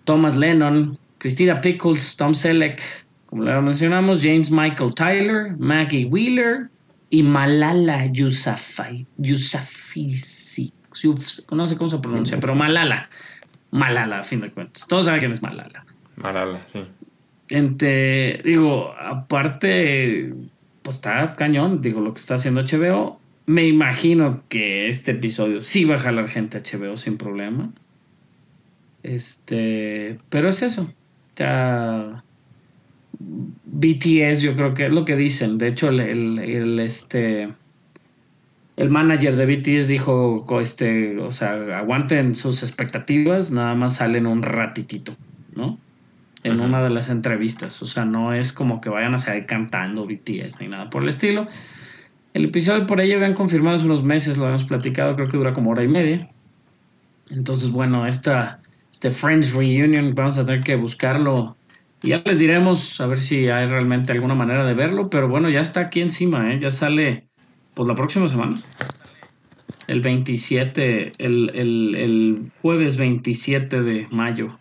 Thomas 0.06 0.36
Lennon, 0.36 0.98
Christina 1.20 1.62
Pickles, 1.62 2.16
Tom 2.18 2.34
Selleck, 2.34 2.82
como 3.28 3.44
lo 3.44 3.62
mencionamos, 3.62 4.24
James 4.24 4.50
Michael 4.50 4.96
Tyler, 4.96 5.56
Maggie 5.58 6.06
Wheeler 6.06 6.70
y 7.10 7.24
Malala 7.24 8.08
Yousafzai, 8.08 9.06
Yousafzai, 9.18 10.08
no 11.52 11.68
sé 11.68 11.78
cómo 11.78 11.90
se 11.90 12.00
pronuncia, 12.00 12.40
pero 12.40 12.56
Malala, 12.56 13.10
Malala 13.72 14.20
a 14.20 14.24
fin 14.24 14.40
de 14.42 14.50
cuentas. 14.50 14.88
Todos 14.88 15.06
saben 15.06 15.20
quién 15.20 15.32
es 15.32 15.42
Malala. 15.42 15.86
Malala, 16.16 16.60
sí. 16.72 16.84
Entre, 17.50 18.42
digo, 18.44 18.94
aparte, 19.00 20.34
pues 20.82 20.96
está 20.96 21.34
cañón, 21.34 21.82
digo, 21.82 22.02
lo 22.02 22.14
que 22.14 22.20
está 22.20 22.36
haciendo 22.36 22.62
HBO. 22.62 23.20
Me 23.46 23.68
imagino 23.68 24.44
que 24.50 24.88
este 24.90 25.12
episodio 25.12 25.62
sí 25.62 25.86
va 25.86 25.96
a 25.96 26.00
jalar 26.00 26.28
gente 26.28 26.58
a 26.58 26.62
HBO 26.62 26.98
sin 26.98 27.18
problema. 27.18 27.70
Este, 29.04 30.20
pero 30.30 30.50
es 30.50 30.62
eso. 30.62 30.92
Ya 31.38 32.24
BTS 33.20 34.42
yo 34.42 34.56
creo 34.56 34.74
que 34.74 34.86
es 34.86 34.94
lo 34.94 35.06
que 35.06 35.16
dicen. 35.16 35.58
De 35.58 35.68
hecho, 35.68 35.90
el, 35.90 36.00
el, 36.00 36.40
el, 36.40 36.80
este 36.80 37.50
el 38.78 38.92
manager 38.92 39.36
de 39.36 39.46
BTS 39.48 39.88
dijo, 39.88 40.46
este, 40.62 41.18
o 41.18 41.32
sea, 41.32 41.80
aguanten 41.80 42.36
sus 42.36 42.62
expectativas, 42.62 43.50
nada 43.52 43.74
más 43.74 43.96
salen 43.96 44.28
un 44.28 44.44
ratitito, 44.44 45.18
¿no? 45.56 45.80
En 46.44 46.60
una 46.60 46.84
de 46.84 46.92
las 46.92 47.10
entrevistas. 47.10 47.82
O 47.82 47.88
sea, 47.88 48.06
no 48.06 48.34
es 48.34 48.54
como 48.54 48.80
que 48.80 48.90
vayan 48.90 49.16
a 49.16 49.18
salir 49.18 49.48
cantando 49.48 50.06
BTS 50.06 50.62
ni 50.62 50.68
nada 50.68 50.92
por 50.92 51.02
el 51.02 51.10
estilo. 51.10 51.48
El 52.36 52.46
episodio 52.46 52.86
por 52.86 53.02
ahí 53.02 53.12
habían 53.12 53.34
confirmado 53.34 53.76
hace 53.76 53.86
unos 53.86 54.04
meses, 54.04 54.38
lo 54.38 54.44
habíamos 54.44 54.66
platicado, 54.66 55.16
creo 55.16 55.28
que 55.28 55.38
dura 55.38 55.54
como 55.54 55.72
hora 55.72 55.84
y 55.84 55.88
media. 55.88 56.30
Entonces, 57.32 57.72
bueno, 57.72 58.06
esta, 58.06 58.62
este 58.94 59.12
Friends 59.12 59.54
Reunion, 59.54 60.14
vamos 60.14 60.38
a 60.38 60.46
tener 60.46 60.64
que 60.64 60.76
buscarlo. 60.76 61.57
Y 62.08 62.12
ya 62.12 62.22
les 62.24 62.40
diremos 62.40 63.02
a 63.02 63.06
ver 63.06 63.20
si 63.20 63.50
hay 63.50 63.68
realmente 63.68 64.14
alguna 64.14 64.34
manera 64.34 64.64
de 64.64 64.74
verlo, 64.74 65.10
pero 65.10 65.28
bueno, 65.28 65.50
ya 65.50 65.60
está 65.60 65.82
aquí 65.82 66.00
encima, 66.00 66.54
¿eh? 66.54 66.58
ya 66.58 66.70
sale 66.72 67.26
pues 67.74 67.86
la 67.86 67.96
próxima 67.96 68.30
semana. 68.30 68.56
El 69.88 70.00
27, 70.00 71.12
el, 71.18 71.52
el, 71.54 71.96
el 71.98 72.52
jueves 72.62 72.96
27 72.96 73.82
de 73.82 74.08
mayo 74.10 74.58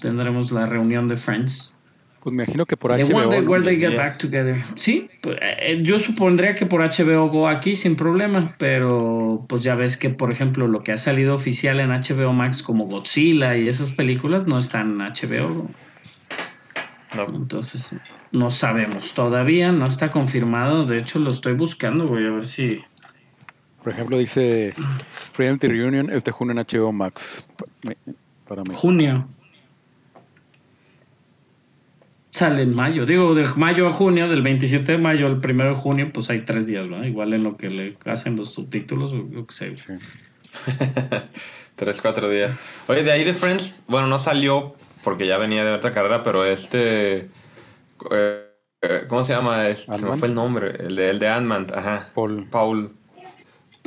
tendremos 0.00 0.50
la 0.50 0.66
reunión 0.66 1.06
de 1.06 1.16
Friends. 1.16 1.76
Pues 2.18 2.34
me 2.34 2.42
imagino 2.42 2.66
que 2.66 2.76
por 2.76 2.90
HBO. 2.90 3.30
day 3.30 3.42
¿no? 3.42 3.48
where 3.48 3.64
they 3.64 3.76
get 3.76 3.96
back 3.96 4.18
together. 4.18 4.64
Sí, 4.74 5.08
pues, 5.20 5.38
eh, 5.40 5.78
yo 5.84 6.00
supondría 6.00 6.56
que 6.56 6.66
por 6.66 6.80
HBO 6.80 7.28
Go 7.28 7.46
aquí 7.46 7.76
sin 7.76 7.94
problema, 7.94 8.56
pero 8.58 9.46
pues 9.48 9.62
ya 9.62 9.76
ves 9.76 9.96
que, 9.96 10.10
por 10.10 10.32
ejemplo, 10.32 10.66
lo 10.66 10.82
que 10.82 10.90
ha 10.90 10.98
salido 10.98 11.36
oficial 11.36 11.78
en 11.78 11.90
HBO 11.90 12.32
Max 12.32 12.64
como 12.64 12.86
Godzilla 12.86 13.56
y 13.56 13.68
esas 13.68 13.92
películas 13.92 14.48
no 14.48 14.58
están 14.58 15.00
en 15.00 15.12
HBO. 15.12 15.70
No. 17.14 17.26
Entonces, 17.34 17.96
no 18.32 18.50
sabemos 18.50 19.12
todavía, 19.14 19.72
no 19.72 19.86
está 19.86 20.10
confirmado. 20.10 20.86
De 20.86 20.98
hecho, 20.98 21.18
lo 21.18 21.30
estoy 21.30 21.54
buscando, 21.54 22.06
voy 22.06 22.26
a 22.26 22.30
ver 22.30 22.44
si. 22.44 22.82
Por 23.82 23.92
ejemplo, 23.92 24.18
dice 24.18 24.74
Friends 24.76 25.60
The 25.60 25.68
Reunion 25.68 26.10
este 26.10 26.32
junio 26.32 26.52
en 26.52 26.66
HBO 26.66 26.92
Max. 26.92 27.44
Para 28.48 28.62
mí. 28.62 28.74
Junio. 28.74 29.28
Sale 32.30 32.62
en 32.62 32.74
mayo. 32.74 33.06
Digo, 33.06 33.34
de 33.34 33.46
mayo 33.56 33.88
a 33.88 33.92
junio, 33.92 34.28
del 34.28 34.42
27 34.42 34.92
de 34.92 34.98
mayo 34.98 35.26
al 35.26 35.40
1 35.42 35.64
de 35.64 35.74
junio, 35.74 36.10
pues 36.12 36.28
hay 36.28 36.40
tres 36.40 36.66
días, 36.66 36.88
¿verdad? 36.88 37.06
Igual 37.06 37.32
en 37.32 37.44
lo 37.44 37.56
que 37.56 37.70
le 37.70 37.96
hacen 38.04 38.36
los 38.36 38.52
subtítulos, 38.52 39.12
o 39.12 39.28
yo 39.30 39.46
qué 39.46 39.54
sé. 39.54 39.76
Sí. 39.78 39.92
Tres, 41.76 42.00
cuatro 42.00 42.30
días. 42.30 42.58
Oye, 42.88 43.02
de 43.02 43.12
ahí 43.12 43.22
de 43.22 43.34
Friends, 43.34 43.74
bueno, 43.86 44.06
no 44.06 44.18
salió 44.18 44.76
porque 45.06 45.28
ya 45.28 45.38
venía 45.38 45.64
de 45.64 45.70
otra 45.70 45.92
carrera, 45.92 46.24
pero 46.24 46.44
este. 46.44 47.28
eh, 48.10 48.50
eh, 48.82 49.04
¿Cómo 49.06 49.24
se 49.24 49.34
llama? 49.34 49.68
Este, 49.68 49.96
se 49.96 50.04
me 50.04 50.16
fue 50.16 50.26
el 50.26 50.34
nombre. 50.34 50.72
El 50.80 50.96
de, 50.96 51.10
el 51.10 51.20
de 51.20 51.28
Ant-Man, 51.28 51.68
ajá. 51.72 52.08
Paul. 52.12 52.48
Paul. 52.50 52.96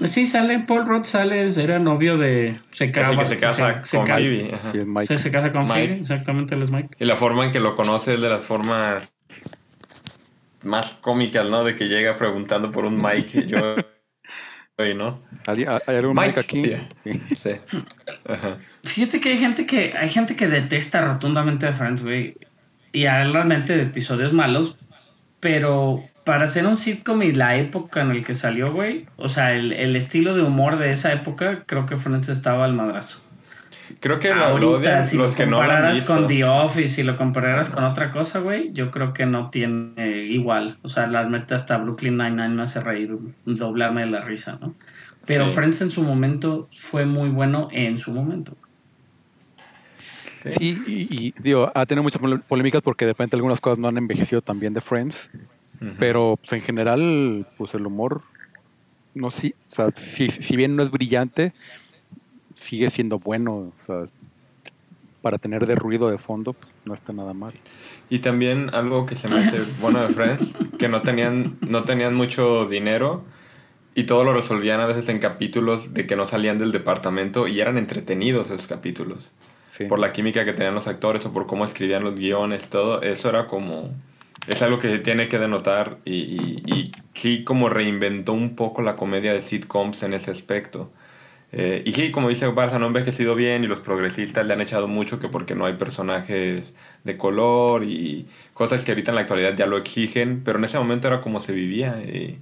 Sí, 0.06 0.26
sale, 0.26 0.60
Paul 0.60 0.88
Rudd 0.88 1.04
sale, 1.04 1.44
era 1.44 1.78
novio 1.78 2.16
de... 2.16 2.62
Se, 2.72 2.90
casa 2.90 3.26
se- 3.84 3.98
con 3.98 4.08
Phoebe. 4.08 4.52
ajá. 4.54 4.72
Sí, 4.72 4.78
es 4.78 4.88
Mike. 4.88 5.06
Se, 5.08 5.18
se 5.18 5.30
casa 5.30 5.52
con 5.52 5.64
Mike. 5.64 5.74
Phoebe, 5.74 5.96
exactamente, 6.00 6.56
él 6.56 6.62
es 6.62 6.72
Mike. 6.72 6.96
Y 6.98 7.04
la 7.04 7.18
forma 7.18 7.44
en 7.44 7.52
que 7.52 7.60
lo 7.60 7.76
conoce 7.76 8.14
es 8.14 8.22
de 8.22 8.30
las 8.30 8.42
formas 8.42 9.14
más 10.64 10.94
cómicas, 11.02 11.50
¿no? 11.50 11.66
De 11.66 11.76
que 11.76 11.90
llega 11.90 12.16
preguntando 12.16 12.72
por 12.72 12.86
un 12.86 12.96
Mike. 12.96 13.46
Yo. 13.46 13.76
¿no? 14.96 15.22
¿Hay, 15.48 15.66
hay 15.66 15.96
algún 15.98 16.16
Mike. 16.16 16.28
Mike 16.28 16.40
aquí? 16.40 16.64
Yeah. 16.64 16.90
Sí. 17.04 17.22
Sí. 17.36 17.50
Ajá. 18.30 18.58
Fíjate 18.84 19.20
que 19.20 19.30
hay 19.30 19.38
gente 19.38 19.66
que 19.66 19.94
hay 19.98 20.10
gente 20.10 20.36
que 20.36 20.48
detesta 20.48 21.02
rotundamente 21.02 21.68
a 21.68 21.74
Friends, 21.74 22.04
güey. 22.04 22.36
Y 22.94 23.06
hay 23.06 23.32
realmente 23.32 23.76
de 23.76 23.84
episodios 23.84 24.34
malos. 24.34 24.78
Pero 25.40 26.04
para 26.26 26.46
hacer 26.46 26.66
un 26.68 26.78
sitcom 26.78 27.22
y 27.24 27.32
la 27.34 27.56
época 27.58 28.02
en 28.02 28.12
el 28.12 28.24
que 28.24 28.34
salió, 28.36 28.72
güey. 28.72 29.08
O 29.18 29.30
sea, 29.30 29.54
el, 29.54 29.74
el 29.74 29.96
estilo 29.96 30.36
de 30.36 30.44
humor 30.44 30.78
de 30.78 30.92
esa 30.92 31.12
época, 31.14 31.64
creo 31.66 31.86
que 31.86 31.98
Friends 31.98 32.30
estaba 32.30 32.66
al 32.66 32.74
madrazo. 32.74 33.22
Creo 34.00 34.20
que 34.20 34.36
lo, 34.36 34.56
lo 34.60 34.70
Ahorita, 34.70 34.70
odian 34.70 35.04
si 35.04 35.18
los 35.18 35.34
lo 35.34 35.36
que 35.36 35.46
no 35.48 35.64
lo 35.64 35.72
han 35.72 35.82
compararas 35.82 35.94
visto. 35.94 36.14
con 36.14 36.28
The 36.28 36.44
Office, 36.46 36.88
si 36.96 37.04
lo 37.04 37.18
compararas 37.18 37.70
con 37.72 37.84
otra 37.84 38.12
cosa, 38.12 38.40
güey, 38.40 38.72
yo 38.74 38.92
creo 38.92 39.14
que 39.14 39.26
no 39.26 39.50
tiene 39.50 40.26
igual. 40.26 40.78
O 40.84 40.88
sea, 40.88 41.08
la 41.08 41.28
neta 41.28 41.56
hasta 41.56 41.78
Brooklyn 41.78 42.18
Nine-Nine 42.18 42.50
me 42.50 42.64
hace 42.64 42.82
reír, 42.82 43.18
doblarme 43.46 44.02
de 44.02 44.08
la 44.12 44.22
risa, 44.22 44.58
¿no? 44.62 44.76
Pero 45.30 45.46
Sí. 45.46 45.52
Friends 45.52 45.82
en 45.82 45.92
su 45.92 46.02
momento 46.02 46.68
fue 46.74 47.06
muy 47.06 47.30
bueno 47.30 47.68
en 47.72 48.00
su 48.00 48.12
momento. 48.12 48.58
Sí, 50.58 50.76
y, 50.88 51.28
y, 51.28 51.34
digo, 51.38 51.72
ha 51.76 51.86
tenido 51.86 52.02
muchas 52.02 52.20
polémicas 52.48 52.82
porque 52.82 53.06
de 53.06 53.12
repente 53.12 53.36
algunas 53.36 53.62
cosas 53.62 53.78
no 53.78 53.88
han 53.88 53.98
envejecido 54.00 54.42
tan 54.42 54.60
bien 54.60 54.74
de 54.74 54.82
Friends, 54.82 55.30
pero 56.00 56.40
pues, 56.42 56.54
en 56.54 56.62
general, 56.62 57.46
pues 57.60 57.76
el 57.76 57.86
humor, 57.86 58.24
no 59.14 59.30
sí, 59.30 59.54
o 59.72 59.76
sea, 59.76 59.92
si, 59.92 60.30
si 60.30 60.56
bien 60.56 60.76
no 60.76 60.82
es 60.82 60.90
brillante, 60.90 61.54
sigue 62.56 62.90
siendo 62.90 63.20
bueno, 63.20 63.54
o 63.54 63.86
sea, 63.86 64.06
para 65.22 65.38
tener 65.38 65.68
de 65.68 65.76
ruido 65.76 66.10
de 66.10 66.18
fondo, 66.18 66.54
pues, 66.54 66.74
no 66.86 66.96
está 66.96 67.14
nada 67.14 67.34
mal. 67.34 67.54
Y 68.10 68.18
también 68.18 68.72
algo 68.74 69.06
que 69.06 69.16
se 69.16 69.28
me 69.28 69.42
hace 69.42 69.60
bueno 69.80 70.02
de 70.02 70.12
Friends, 70.12 70.56
que 70.80 70.90
no 70.90 71.04
tenían, 71.04 71.60
no 71.62 71.84
tenían 71.84 72.16
mucho 72.16 72.66
dinero 72.66 73.26
y 74.00 74.06
todo 74.06 74.24
lo 74.24 74.34
resolvían 74.34 74.80
a 74.80 74.86
veces 74.86 75.10
en 75.10 75.20
capítulos 75.20 75.94
de 75.94 76.08
que 76.08 76.16
no 76.16 76.26
salían 76.26 76.58
del 76.58 76.72
departamento 76.72 77.50
y 77.50 77.60
eran 77.60 77.78
entretenidos 77.78 78.50
esos 78.50 78.66
capítulos. 78.66 79.34
Sí. 79.78 79.84
Por 79.84 80.00
la 80.00 80.14
química 80.14 80.46
que 80.46 80.54
tenían 80.54 80.74
los 80.74 80.88
actores 80.88 81.26
o 81.26 81.34
por 81.34 81.48
cómo 81.48 81.66
escribían 81.66 82.06
los 82.06 82.16
guiones, 82.16 82.70
todo 82.70 83.02
eso 83.02 83.28
era 83.28 83.48
como... 83.48 83.94
Es 84.48 84.62
algo 84.62 84.80
que 84.80 84.90
se 84.90 85.00
tiene 85.00 85.28
que 85.28 85.38
denotar 85.38 85.98
y, 86.06 86.14
y, 86.14 86.64
y 86.66 86.92
sí 87.14 87.44
como 87.44 87.68
reinventó 87.68 88.32
un 88.32 88.56
poco 88.56 88.82
la 88.82 88.96
comedia 88.96 89.34
de 89.34 89.42
sitcoms 89.42 90.02
en 90.04 90.14
ese 90.14 90.32
aspecto. 90.32 90.90
Eh, 91.52 91.84
y 91.86 91.92
sí, 91.92 92.12
como 92.12 92.30
dice 92.30 92.48
Barça, 92.48 92.80
no 92.80 92.86
ha 92.86 92.88
envejecido 92.88 93.36
bien 93.36 93.66
y 93.66 93.68
los 93.68 93.82
progresistas 93.82 94.46
le 94.46 94.54
han 94.54 94.62
echado 94.62 94.88
mucho 94.88 95.20
que 95.20 95.28
porque 95.28 95.56
no 95.56 95.66
hay 95.66 95.74
personajes 95.74 96.74
de 97.04 97.18
color 97.18 97.84
y 97.84 98.28
cosas 98.54 98.86
que 98.86 98.92
ahorita 98.92 99.12
en 99.12 99.16
la 99.16 99.22
actualidad 99.22 99.58
ya 99.58 99.66
lo 99.66 99.78
exigen, 99.78 100.42
pero 100.46 100.58
en 100.58 100.64
ese 100.64 100.78
momento 100.78 101.10
era 101.10 101.20
como 101.20 101.42
se 101.42 101.52
vivía 101.52 102.02
y, 102.02 102.40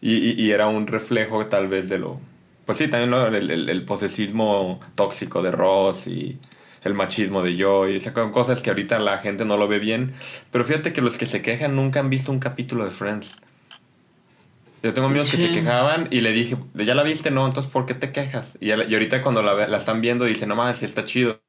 y, 0.00 0.16
y- 0.16 0.32
y 0.42 0.50
era 0.52 0.68
un 0.68 0.86
reflejo 0.86 1.46
tal 1.46 1.68
vez 1.68 1.88
de 1.88 1.98
lo... 1.98 2.20
Pues 2.66 2.78
sí, 2.78 2.88
también 2.88 3.10
¿no? 3.10 3.26
el, 3.28 3.50
el, 3.50 3.68
el 3.68 3.84
posesismo 3.84 4.80
tóxico 4.94 5.42
de 5.42 5.50
Ross 5.52 6.06
y 6.06 6.38
el 6.84 6.94
machismo 6.94 7.42
de 7.42 7.60
Joey, 7.62 7.96
o 7.96 8.00
sea, 8.00 8.12
cosas 8.12 8.62
que 8.62 8.70
ahorita 8.70 8.98
la 8.98 9.18
gente 9.18 9.44
no 9.44 9.56
lo 9.56 9.68
ve 9.68 9.78
bien, 9.78 10.14
pero 10.52 10.64
fíjate 10.64 10.92
que 10.92 11.00
los 11.02 11.18
que 11.18 11.26
se 11.26 11.42
quejan 11.42 11.74
nunca 11.76 12.00
han 12.00 12.10
visto 12.10 12.30
un 12.32 12.38
capítulo 12.38 12.84
de 12.84 12.90
Friends. 12.92 13.36
Yo 14.82 14.94
tengo 14.94 15.08
amigos 15.08 15.30
que 15.30 15.38
se 15.38 15.50
quejaban 15.50 16.08
y 16.10 16.20
le 16.20 16.32
dije, 16.32 16.56
¿ya 16.74 16.94
la 16.94 17.02
viste? 17.02 17.30
No, 17.32 17.46
entonces 17.46 17.70
¿por 17.72 17.84
qué 17.84 17.94
te 17.94 18.12
quejas? 18.12 18.56
Y, 18.60 18.68
y 18.68 18.72
ahorita 18.72 19.22
cuando 19.22 19.42
la, 19.42 19.76
están 19.76 20.00
viendo 20.00 20.24
dicen, 20.24 20.48
no 20.48 20.54
mames, 20.56 20.82
está 20.82 21.04
chido. 21.04 21.42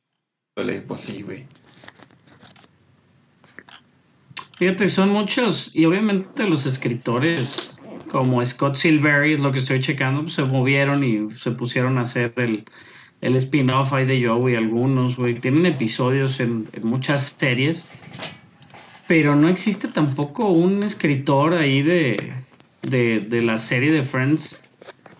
Y 0.58 0.64
le 0.64 0.74
dije, 0.74 0.86
pues 0.88 1.02
sí, 1.02 1.22
güey. 1.22 1.46
Fíjate, 4.58 4.90
son 4.90 5.10
muchos, 5.10 5.74
y 5.76 5.86
obviamente 5.86 6.46
los 6.46 6.66
escritores 6.66 7.74
como 8.10 8.44
Scott 8.44 8.76
Silvery, 8.76 9.34
es 9.34 9.40
lo 9.40 9.52
que 9.52 9.60
estoy 9.60 9.80
checando, 9.80 10.22
pues, 10.24 10.34
se 10.34 10.44
movieron 10.44 11.04
y 11.04 11.32
se 11.32 11.52
pusieron 11.52 11.98
a 11.98 12.02
hacer 12.02 12.34
el, 12.38 12.66
el 13.22 13.36
spin-off 13.36 13.94
ahí 13.94 14.06
de 14.06 14.28
Joey, 14.28 14.56
algunos, 14.56 15.18
güey. 15.18 15.36
Tienen 15.36 15.66
episodios 15.66 16.40
en, 16.40 16.68
en 16.74 16.86
muchas 16.86 17.36
series, 17.38 17.88
pero 19.08 19.36
no 19.36 19.48
existe 19.48 19.88
tampoco 19.88 20.50
un 20.50 20.84
escritor 20.84 21.54
ahí 21.54 21.82
de, 21.82 22.34
de, 22.82 23.22
de 23.22 23.42
la 23.42 23.58
serie 23.58 23.92
de 23.92 24.04
Friends 24.04 24.64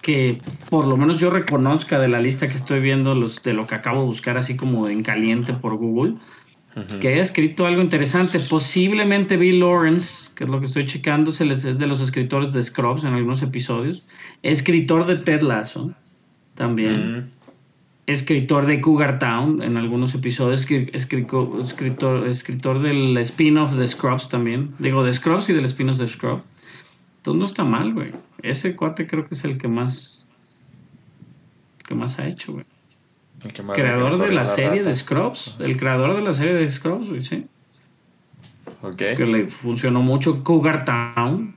que 0.02 0.38
por 0.70 0.88
lo 0.88 0.98
menos 0.98 1.20
yo 1.20 1.30
reconozca 1.30 2.00
de 2.00 2.08
la 2.08 2.20
lista 2.20 2.48
que 2.48 2.56
estoy 2.56 2.80
viendo, 2.80 3.16
los, 3.16 3.44
de 3.44 3.54
lo 3.54 3.68
que 3.68 3.76
acabo 3.76 4.02
de 4.02 4.06
buscar 4.08 4.38
así 4.38 4.56
como 4.56 4.88
en 4.88 5.04
caliente 5.04 5.54
por 5.54 5.76
Google, 5.76 6.16
que 7.00 7.08
haya 7.10 7.22
escrito 7.22 7.66
algo 7.66 7.82
interesante. 7.82 8.40
Posiblemente 8.40 9.38
Bill 9.38 9.60
Lawrence, 9.60 10.30
que 10.36 10.44
es 10.46 10.50
lo 10.50 10.60
que 10.60 10.66
estoy 10.66 10.86
checando, 10.86 11.32
se 11.32 11.46
les- 11.46 11.66
es 11.66 11.80
de 11.80 11.88
los 11.88 12.02
escritores 12.02 12.54
de 12.54 12.62
Scrubs 12.64 13.04
en 13.04 13.14
algunos 13.14 13.42
episodios. 13.42 14.04
Escritor 14.44 15.06
de 15.06 15.18
Ted 15.18 15.42
Lasso 15.42 15.94
también. 16.56 17.18
Mm, 17.18 17.30
Escritor 18.08 18.66
de 18.66 18.82
Cougar 18.82 19.20
Town 19.20 19.62
en 19.62 19.78
algunos 19.78 20.16
episodios. 20.16 20.68
escri- 20.68 20.90
escrico- 20.94 21.60
Escritor, 21.62 22.28
escritor 22.28 22.82
del 22.82 23.16
spin-off 23.20 23.74
de 23.76 23.86
Scrubs 23.88 24.30
también. 24.30 24.72
Digo, 24.80 25.04
de 25.04 25.14
Scrubs 25.14 25.50
y 25.50 25.54
del 25.54 25.66
spin-off 25.66 25.98
de 26.00 26.08
Scrubs. 26.08 26.42
Entonces 27.18 27.40
no 27.40 27.46
está 27.46 27.64
mal, 27.64 27.94
güey. 27.94 28.12
Ese 28.42 28.76
cuate 28.76 29.06
creo 29.06 29.28
que 29.28 29.36
es 29.36 29.44
el 29.46 29.58
que 29.58 29.68
más. 29.68 30.28
que 31.88 31.94
más 31.96 32.18
ha 32.20 32.28
hecho, 32.28 32.54
güey. 32.54 32.66
El 33.44 33.54
que 33.54 33.64
más 33.64 33.76
Creador 33.76 34.18
de 34.18 34.32
la 34.32 34.46
serie 34.46 34.80
rata. 34.80 34.90
de 34.90 34.96
Scrubs. 34.96 35.56
El 35.60 35.78
creador 35.78 36.16
de 36.16 36.22
la 36.22 36.34
serie 36.34 36.54
de 36.56 36.70
Scrubs, 36.70 37.10
güey, 37.10 37.24
sí. 37.24 37.46
Ok. 38.82 38.96
Que 38.98 39.26
le 39.26 39.48
funcionó 39.48 40.02
mucho 40.02 40.44
Cougar 40.44 40.86
Town, 40.86 41.56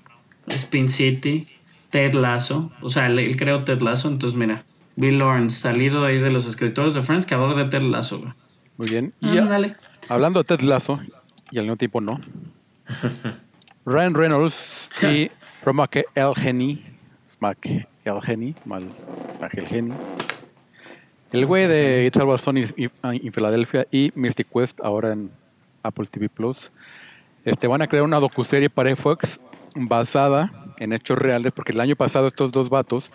Spin 0.48 0.88
City, 0.88 1.48
Ted 1.90 2.14
Lasso. 2.14 2.70
O 2.80 2.88
sea, 2.88 3.06
él, 3.06 3.18
él 3.18 3.36
creó 3.36 3.64
Ted 3.64 3.80
Lasso. 3.80 4.08
Entonces, 4.08 4.38
mira, 4.38 4.64
Bill 4.96 5.18
Lawrence, 5.18 5.58
salido 5.60 6.04
ahí 6.04 6.18
de 6.18 6.30
los 6.30 6.46
escritores 6.46 6.94
de 6.94 7.02
Friends, 7.02 7.26
creador 7.26 7.54
de 7.56 7.64
Ted 7.66 7.82
Lasso, 7.86 8.18
güey. 8.20 8.32
Muy 8.78 8.88
bien. 8.88 9.12
Y 9.20 9.38
Ah, 9.38 9.42
a- 9.42 9.46
dale. 9.46 9.76
hablando 10.08 10.42
de 10.42 10.44
Ted 10.44 10.60
Lasso, 10.64 11.00
y 11.50 11.58
al 11.58 11.64
mismo 11.64 11.76
tiempo 11.76 12.00
no. 12.00 12.20
Ryan 13.84 14.14
Reynolds 14.14 14.54
y 15.02 15.30
Romac 15.64 16.04
Elgeny. 16.14 16.84
Mac 17.40 17.58
mal. 18.64 18.84
El 21.32 21.46
güey 21.46 21.66
de 21.66 22.04
It's 22.04 22.18
Always 22.18 22.42
Sunny 22.42 22.66
en 22.76 23.32
Filadelfia 23.32 23.86
y 23.90 24.12
Mystic 24.14 24.48
Quest, 24.52 24.78
ahora 24.82 25.14
en 25.14 25.30
Apple 25.82 26.06
TV 26.06 26.28
Plus. 26.28 26.70
Este, 27.46 27.66
van 27.66 27.80
a 27.80 27.88
crear 27.88 28.04
una 28.04 28.20
docuserie 28.20 28.68
para 28.68 28.94
Fox 28.96 29.40
basada 29.74 30.74
en 30.76 30.92
hechos 30.92 31.18
reales, 31.18 31.52
porque 31.52 31.72
el 31.72 31.80
año 31.80 31.96
pasado 31.96 32.28
estos 32.28 32.52
dos 32.52 32.68
vatos 32.68 33.10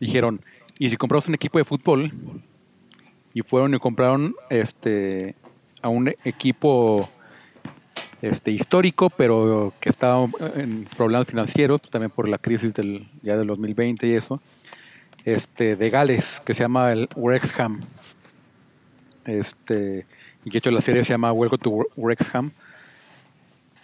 dijeron, 0.00 0.40
¿y 0.80 0.88
si 0.88 0.96
compramos 0.96 1.28
un 1.28 1.34
equipo 1.36 1.58
de 1.58 1.64
fútbol? 1.64 2.12
Y 3.34 3.42
fueron 3.42 3.72
y 3.72 3.78
compraron 3.78 4.34
este 4.48 5.36
a 5.80 5.88
un 5.88 6.12
equipo 6.24 7.08
este 8.20 8.50
histórico, 8.50 9.10
pero 9.10 9.72
que 9.78 9.90
estaba 9.90 10.28
en 10.56 10.86
problemas 10.96 11.28
financieros, 11.28 11.80
también 11.82 12.10
por 12.10 12.28
la 12.28 12.38
crisis 12.38 12.74
del 12.74 13.08
ya 13.22 13.36
del 13.36 13.46
2020 13.46 14.08
y 14.08 14.14
eso, 14.14 14.40
este 15.24 15.76
de 15.76 15.90
Gales, 15.90 16.40
que 16.44 16.54
se 16.54 16.60
llama 16.62 16.92
el 16.92 17.08
Wrexham. 17.16 17.80
Este, 19.24 20.06
y 20.44 20.50
de 20.50 20.58
hecho 20.58 20.70
la 20.70 20.80
serie 20.80 21.04
se 21.04 21.12
llama 21.12 21.32
Welcome 21.32 21.58
to 21.58 21.86
Wrexham. 21.96 22.50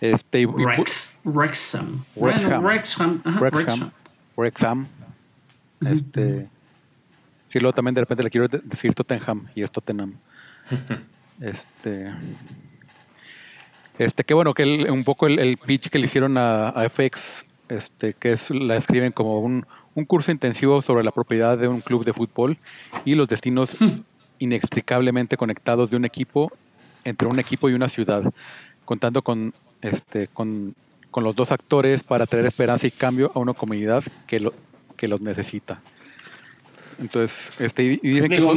Este, 0.00 0.40
y- 0.42 0.46
Rex, 0.46 1.20
Wrexham. 1.24 2.04
Wrexham. 2.16 2.62
Wrexham. 2.64 3.20
ajá, 3.24 3.38
Wrexham. 3.40 3.62
Wrexham. 3.66 3.90
Wrexham. 4.36 4.86
Este, 5.80 6.48
sí, 7.48 7.60
luego 7.60 7.72
también 7.74 7.94
de 7.94 8.00
repente 8.02 8.22
le 8.22 8.30
quiero 8.30 8.48
de- 8.48 8.60
decir 8.64 8.94
Tottenham 8.94 9.46
y 9.54 9.62
es 9.62 9.70
Tottenham. 9.70 10.14
este, 11.40 12.12
este, 13.98 14.24
que 14.24 14.34
bueno, 14.34 14.52
que 14.54 14.62
el- 14.64 14.90
un 14.90 15.04
poco 15.04 15.26
el, 15.26 15.38
el 15.38 15.56
pitch 15.56 15.88
que 15.88 15.98
le 15.98 16.06
hicieron 16.06 16.36
a, 16.36 16.68
a 16.70 16.88
FX, 16.88 17.20
este, 17.68 18.12
que 18.14 18.32
es 18.32 18.50
la 18.50 18.76
escriben 18.76 19.12
como 19.12 19.40
un, 19.40 19.66
un 19.96 20.04
curso 20.04 20.30
intensivo 20.30 20.82
sobre 20.82 21.02
la 21.02 21.10
propiedad 21.10 21.58
de 21.58 21.66
un 21.66 21.80
club 21.80 22.04
de 22.04 22.12
fútbol 22.12 22.56
y 23.04 23.14
los 23.14 23.28
destinos 23.28 23.70
inextricablemente 24.38 25.36
conectados 25.36 25.90
de 25.90 25.96
un 25.96 26.04
equipo 26.04 26.52
entre 27.04 27.26
un 27.26 27.40
equipo 27.40 27.68
y 27.70 27.72
una 27.72 27.88
ciudad, 27.88 28.22
contando 28.84 29.22
con 29.22 29.54
este 29.80 30.28
con, 30.28 30.74
con 31.10 31.24
los 31.24 31.34
dos 31.34 31.50
actores 31.50 32.02
para 32.02 32.26
traer 32.26 32.46
esperanza 32.46 32.86
y 32.86 32.90
cambio 32.90 33.32
a 33.34 33.38
una 33.38 33.54
comunidad 33.54 34.04
que 34.26 34.38
lo 34.38 34.52
que 34.96 35.08
los 35.08 35.20
necesita. 35.20 35.80
Entonces, 36.98 37.36
este 37.60 37.84
y 37.84 37.96
dicen 37.98 38.28
que 38.28 38.36
Digo, 38.36 38.52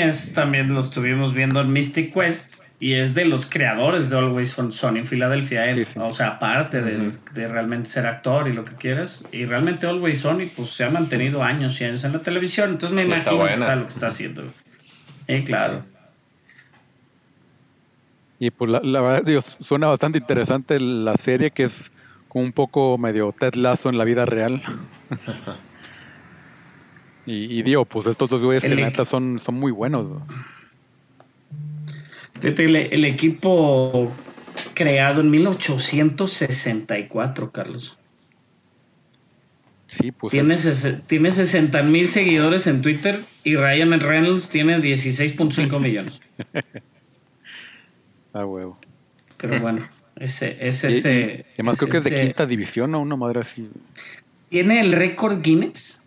es 0.00 0.34
también 0.34 0.72
lo 0.72 0.80
estuvimos 0.80 1.34
viendo 1.34 1.60
en 1.60 1.72
Mystic 1.72 2.14
Quest 2.14 2.63
y 2.80 2.94
es 2.94 3.14
de 3.14 3.24
los 3.24 3.46
creadores 3.46 4.10
de 4.10 4.18
Always 4.18 4.58
on 4.58 4.72
Sony 4.72 4.96
en 4.96 5.06
Filadelfia. 5.06 5.66
él. 5.66 5.86
Sí, 5.86 5.92
sí. 5.94 5.98
O 6.02 6.10
sea, 6.10 6.28
aparte 6.28 6.82
de, 6.82 7.48
realmente 7.48 7.88
ser 7.88 8.06
actor 8.06 8.48
y 8.48 8.52
lo 8.52 8.64
que 8.64 8.74
quieras. 8.74 9.26
Y 9.32 9.46
realmente 9.46 9.86
Always 9.86 10.18
Sony 10.18 10.48
pues 10.54 10.70
se 10.70 10.84
ha 10.84 10.90
mantenido 10.90 11.42
años 11.42 11.80
y 11.80 11.84
años 11.84 12.04
en 12.04 12.12
la 12.12 12.18
televisión. 12.18 12.70
Entonces 12.70 12.94
me 12.94 13.02
Y 13.02 13.06
imagino 13.06 13.46
que 13.46 13.56
sabe 13.56 13.76
lo 13.76 13.86
que 13.86 13.92
está 13.92 14.08
haciendo. 14.08 14.42
Eh, 15.28 15.44
claro. 15.44 15.84
Y 18.38 18.50
pues 18.50 18.70
la, 18.70 18.80
la 18.80 19.00
verdad, 19.00 19.22
digo, 19.24 19.42
suena 19.60 19.86
bastante 19.86 20.18
interesante 20.18 20.78
la 20.80 21.14
serie, 21.14 21.52
que 21.52 21.64
es 21.64 21.92
como 22.28 22.44
un 22.44 22.52
poco 22.52 22.98
medio 22.98 23.32
Ted 23.38 23.54
Lasso 23.54 23.88
en 23.88 23.96
la 23.96 24.04
vida 24.04 24.26
real. 24.26 24.60
y, 27.26 27.58
y 27.58 27.62
digo, 27.62 27.84
pues 27.84 28.08
estos 28.08 28.28
dos 28.28 28.42
güeyes 28.42 28.62
que 28.62 28.72
El 28.72 28.80
neta 28.80 29.04
son, 29.04 29.38
son 29.38 29.54
muy 29.54 29.70
buenos. 29.70 30.06
¿no? 30.06 30.26
El, 32.44 32.76
el 32.76 33.04
equipo 33.04 34.12
creado 34.74 35.20
en 35.20 35.30
1864, 35.30 37.50
Carlos. 37.50 37.98
Sí, 39.86 40.12
pues 40.12 40.32
Tiene, 40.32 40.54
ses- 40.56 41.02
tiene 41.06 41.30
60 41.30 41.82
mil 41.82 42.08
seguidores 42.08 42.66
en 42.66 42.80
Twitter 42.82 43.22
y 43.44 43.54
Ryan 43.56 44.00
Reynolds 44.00 44.48
tiene 44.50 44.78
16.5 44.78 45.80
millones. 45.80 46.20
ah, 48.32 48.44
huevo. 48.44 48.78
Pero 49.36 49.60
bueno, 49.60 49.88
ese, 50.16 50.56
ese, 50.60 50.90
Y- 50.90 50.94
ese. 50.96 51.46
además 51.54 51.78
creo 51.78 51.90
que 51.90 51.98
es 51.98 52.04
de 52.04 52.14
quinta 52.14 52.46
división, 52.46 52.90
¿no? 52.90 53.00
Una 53.00 53.16
madre 53.16 53.40
así. 53.40 53.68
Tiene 54.48 54.80
el 54.80 54.92
récord 54.92 55.40
Guinness. 55.42 56.02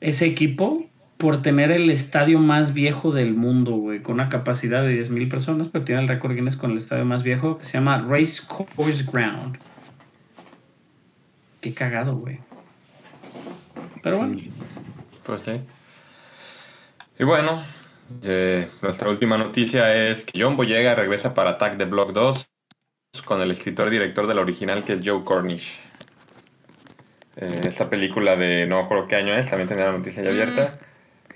Ese 0.00 0.26
equipo 0.26 0.86
por 1.18 1.42
tener 1.42 1.72
el 1.72 1.90
estadio 1.90 2.38
más 2.38 2.72
viejo 2.72 3.10
del 3.10 3.34
mundo, 3.34 3.72
güey, 3.72 4.02
con 4.02 4.14
una 4.14 4.28
capacidad 4.28 4.82
de 4.82 4.90
10 4.90 5.10
mil 5.10 5.28
personas, 5.28 5.66
pero 5.68 5.84
tiene 5.84 6.02
el 6.02 6.08
récord 6.08 6.32
Guinness 6.32 6.56
con 6.56 6.70
el 6.70 6.78
estadio 6.78 7.04
más 7.04 7.24
viejo 7.24 7.58
que 7.58 7.64
se 7.64 7.72
llama 7.72 8.06
Race 8.08 8.40
Course 8.46 9.04
Ground. 9.12 9.58
Qué 11.60 11.74
cagado, 11.74 12.16
güey. 12.16 12.38
Pero 14.02 14.18
bueno. 14.18 14.40
Pues 15.26 15.42
sí. 15.42 15.60
Y 17.18 17.24
bueno, 17.24 17.64
eh, 18.22 18.70
nuestra 18.80 19.10
última 19.10 19.36
noticia 19.36 20.08
es 20.08 20.24
que 20.24 20.40
John 20.40 20.56
Boyega 20.56 20.94
regresa 20.94 21.34
para 21.34 21.50
Attack 21.50 21.78
the 21.78 21.84
Block 21.84 22.12
2 22.12 22.48
con 23.24 23.40
el 23.40 23.50
escritor 23.50 23.88
y 23.88 23.90
director 23.90 24.28
de 24.28 24.34
la 24.34 24.40
original 24.42 24.84
que 24.84 24.92
es 24.92 25.00
Joe 25.04 25.24
Cornish. 25.24 25.80
Eh, 27.36 27.60
esta 27.64 27.90
película 27.90 28.36
de 28.36 28.66
no 28.68 28.78
me 28.78 28.84
acuerdo 28.84 29.08
qué 29.08 29.16
año 29.16 29.34
es, 29.34 29.50
también 29.50 29.68
tenía 29.68 29.86
la 29.86 29.92
noticia 29.92 30.22
ya 30.22 30.30
abierta. 30.30 30.78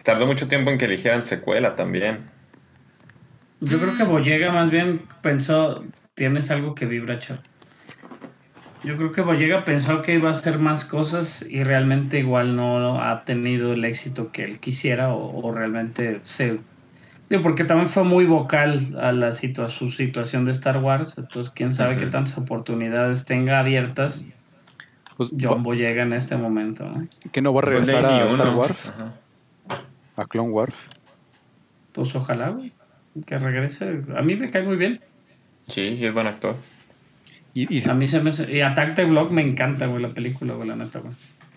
Tardó 0.03 0.27
mucho 0.27 0.49
tiempo 0.49 0.71
en 0.71 0.79
que 0.79 0.87
eligieran 0.87 1.23
secuela 1.25 1.77
también. 1.77 2.21
Yo 3.61 3.79
creo 3.79 3.97
que 3.97 4.05
Boyega 4.05 4.51
más 4.51 4.71
bien 4.71 5.03
pensó, 5.23 5.85
tienes 6.15 6.51
algo 6.51 6.75
que 6.75 6.87
vibra. 6.87 7.21
Yo 8.83 8.97
creo 8.97 9.13
que 9.13 9.21
Boyega 9.21 9.65
pensó 9.65 10.03
que 10.03 10.15
iba 10.15 10.29
a 10.29 10.33
hacer 10.33 10.59
más 10.59 10.85
cosas 10.85 11.47
y 11.49 11.63
realmente 11.63 12.19
igual 12.19 12.57
no 12.57 13.01
ha 13.01 13.25
tenido 13.25 13.75
el 13.75 13.85
éxito 13.85 14.33
que 14.33 14.43
él 14.43 14.59
quisiera 14.59 15.13
o, 15.13 15.47
o 15.47 15.53
realmente 15.53 16.19
se... 16.23 16.59
Digo, 17.31 17.43
porque 17.43 17.63
también 17.63 17.89
fue 17.89 18.03
muy 18.03 18.25
vocal 18.25 18.99
a 19.01 19.13
la 19.13 19.31
situa 19.31 19.69
su 19.69 19.89
situación 19.91 20.45
de 20.45 20.51
Star 20.51 20.79
Wars, 20.79 21.17
entonces 21.17 21.53
quién 21.55 21.73
sabe 21.73 21.97
qué 21.97 22.07
tantas 22.07 22.37
oportunidades 22.37 23.25
tenga 23.25 23.61
abiertas 23.61 24.27
Pues, 25.17 25.31
John 25.41 25.63
Boyega 25.63 26.03
en 26.03 26.13
este 26.15 26.37
momento. 26.37 26.85
¿no? 26.85 27.07
que 27.31 27.41
no 27.41 27.55
va 27.55 27.61
a 27.61 27.65
el 27.65 27.71
regresar 27.71 28.05
a 28.05 28.09
21. 28.19 28.43
Star 28.43 28.57
Wars, 28.57 28.89
Ajá. 28.89 29.13
A 30.23 30.27
Clone 30.27 30.51
Wars. 30.51 30.77
Pues 31.93 32.15
ojalá, 32.15 32.51
güey, 32.51 32.73
que 33.27 33.37
regrese. 33.39 34.01
A 34.17 34.23
mí 34.23 34.37
me 34.37 34.51
cae 34.51 34.63
muy 34.63 34.77
bien. 34.77 35.01
Sí, 35.69 35.99
y 36.01 36.05
es 36.07 36.13
buen 36.15 36.27
actor. 36.27 36.57
Y, 37.55 37.73
y 37.79 37.87
A 37.89 37.95
mí 37.95 38.07
se 38.07 38.21
me... 38.23 38.31
Y 38.51 38.61
Attack 38.63 38.95
the 38.95 39.05
Block 39.05 39.31
me 39.31 39.43
encanta, 39.43 39.87
güey, 39.87 40.03
la 40.03 40.09
película, 40.09 40.55
güey, 40.55 40.69
la 40.69 40.77
neta, 40.77 41.01
güey. 41.01 41.15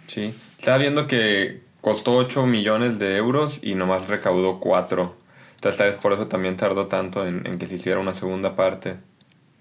Sí. 0.07 0.33
Estaba 0.59 0.77
viendo 0.77 1.07
que 1.07 1.61
costó 1.81 2.17
8 2.17 2.45
millones 2.45 2.99
de 2.99 3.15
euros 3.17 3.59
y 3.63 3.75
nomás 3.75 4.07
recaudó 4.07 4.59
4. 4.59 5.15
Entonces, 5.55 5.77
¿sabes? 5.77 5.95
por 5.95 6.11
eso 6.13 6.27
también 6.27 6.57
tardó 6.57 6.87
tanto 6.87 7.25
en, 7.25 7.47
en 7.47 7.57
que 7.57 7.65
se 7.67 7.75
hiciera 7.75 7.99
una 7.99 8.13
segunda 8.13 8.55
parte. 8.55 8.97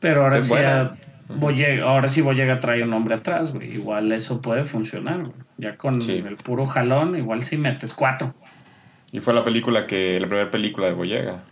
Pero 0.01 0.23
ahora 0.25 0.39
Es 0.39 0.47
sí, 0.47 0.51
buena. 0.53 0.81
a- 0.83 1.85
ahora 1.89 2.09
sí 2.09 2.21
Boyega 2.21 2.61
trae 2.61 2.83
un 2.83 2.93
hombre 2.93 3.15
atrás, 3.15 3.53
güey. 3.55 3.73
Igual 3.73 4.13
eso 4.13 4.43
puede 4.43 4.65
funcionar, 4.65 5.21
güey. 5.21 5.33
Ya 5.57 5.77
con 5.77 6.03
Sí. 6.03 6.19
el 6.19 6.37
puro 6.37 6.67
jalón, 6.67 7.17
igual 7.17 7.45
sí 7.45 7.57
metes 7.57 7.95
cuatro. 7.95 8.35
Y 9.15 9.21
fue 9.21 9.33
la 9.33 9.45
película 9.45 9.87
que, 9.87 10.19
la 10.19 10.27
primera 10.27 10.51
película 10.51 10.89
de 10.89 10.93
Boyega. 10.95 11.45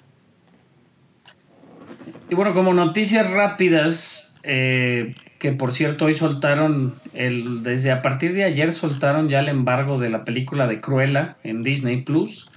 Y 2.29 2.35
bueno, 2.35 2.55
como 2.55 2.75
noticias 2.75 3.31
rápidas, 3.31 4.35
eh, 4.43 5.15
que 5.39 5.53
por 5.53 5.73
cierto 5.73 6.07
hoy 6.07 6.15
soltaron, 6.15 6.95
el, 7.15 7.63
desde 7.63 7.93
a 7.93 8.03
partir 8.03 8.35
de 8.35 8.43
ayer 8.43 8.73
soltaron 8.73 9.29
ya 9.29 9.39
el 9.39 9.49
embargo 9.49 10.01
de 10.01 10.11
la 10.11 10.25
película 10.25 10.67
de 10.67 10.81
Cruella 10.81 11.37
en 11.45 11.63
Disney 11.63 12.03
Plus. 12.03 12.51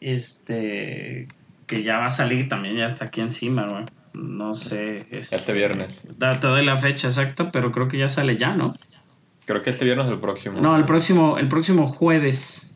Este, 0.00 1.28
que 1.68 1.82
ya 1.84 1.98
va 1.98 2.06
a 2.06 2.10
salir 2.10 2.48
también, 2.48 2.74
ya 2.76 2.86
está 2.86 3.04
aquí 3.04 3.20
encima, 3.20 3.68
güey. 3.68 3.84
No 4.14 4.54
sé. 4.54 5.06
Este, 5.12 5.36
Este 5.36 5.52
viernes. 5.52 6.02
da- 6.18 6.40
Te 6.40 6.48
doy 6.48 6.64
la 6.64 6.76
fecha 6.76 7.06
exacta, 7.06 7.52
pero 7.52 7.70
creo 7.70 7.86
que 7.86 7.98
ya 7.98 8.08
sale 8.08 8.36
ya, 8.36 8.52
¿no? 8.56 8.74
Creo 9.44 9.62
que 9.62 9.70
este 9.70 9.84
viernes 9.84 10.06
o 10.08 10.12
el 10.12 10.18
próximo. 10.18 10.60
No, 10.60 10.76
el 10.76 10.84
próximo, 10.86 11.38
el 11.38 11.46
próximo 11.46 11.86
jueves. 11.86 12.69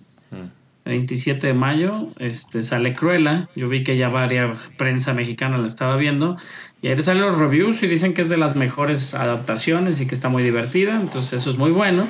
Mm. 0.85 0.91
27 0.91 1.47
de 1.47 1.55
mayo 1.55 2.09
este, 2.19 2.63
sale 2.63 2.93
Cruella. 2.93 3.49
Yo 3.57 3.69
vi 3.69 3.85
que 3.85 3.97
ya 3.97 4.09
varias 4.09 4.59
prensa 4.77 5.15
mexicana 5.15 5.59
la 5.59 5.67
estaba 5.67 5.97
viendo. 5.97 6.37
Y 6.83 6.89
ahí 6.89 7.01
salen 7.01 7.23
los 7.23 7.39
reviews 7.39 7.83
y 7.83 7.87
dicen 7.87 8.15
que 8.15 8.23
es 8.23 8.29
de 8.29 8.37
las 8.37 8.57
mejores 8.57 9.15
adaptaciones 9.15 10.01
y 10.01 10.07
que 10.07 10.15
está 10.15 10.29
muy 10.29 10.43
divertida. 10.43 11.01
Entonces 11.01 11.41
eso 11.41 11.51
es 11.51 11.57
muy 11.57 11.71
bueno. 11.71 12.07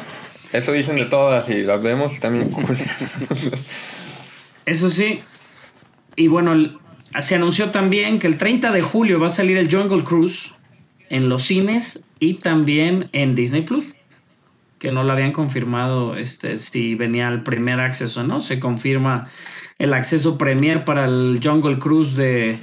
Eso 0.52 0.72
dicen 0.72 0.96
de 0.96 1.06
todas 1.06 1.48
y 1.48 1.62
las 1.62 1.82
vemos 1.82 2.18
también. 2.20 2.50
Eso 4.66 4.88
sí. 4.90 5.20
Y 6.16 6.28
bueno, 6.28 6.54
se 7.20 7.34
anunció 7.34 7.70
también 7.70 8.18
que 8.18 8.26
el 8.26 8.38
30 8.38 8.72
de 8.72 8.80
julio 8.80 9.20
va 9.20 9.26
a 9.26 9.30
salir 9.30 9.56
el 9.56 9.70
Jungle 9.70 10.04
Cruise 10.04 10.52
en 11.10 11.28
los 11.28 11.42
cines 11.44 12.04
y 12.18 12.34
también 12.34 13.08
en 13.12 13.34
Disney 13.34 13.62
Plus. 13.62 13.94
Que 14.84 14.92
no 14.92 15.02
lo 15.02 15.12
habían 15.12 15.32
confirmado 15.32 16.14
este, 16.14 16.58
si 16.58 16.94
venía 16.94 17.28
el 17.28 17.42
primer 17.42 17.80
acceso 17.80 18.22
no. 18.22 18.42
Se 18.42 18.60
confirma 18.60 19.28
el 19.78 19.94
acceso 19.94 20.36
premier 20.36 20.84
para 20.84 21.06
el 21.06 21.40
Jungle 21.42 21.78
Cruise 21.78 22.14
de 22.16 22.58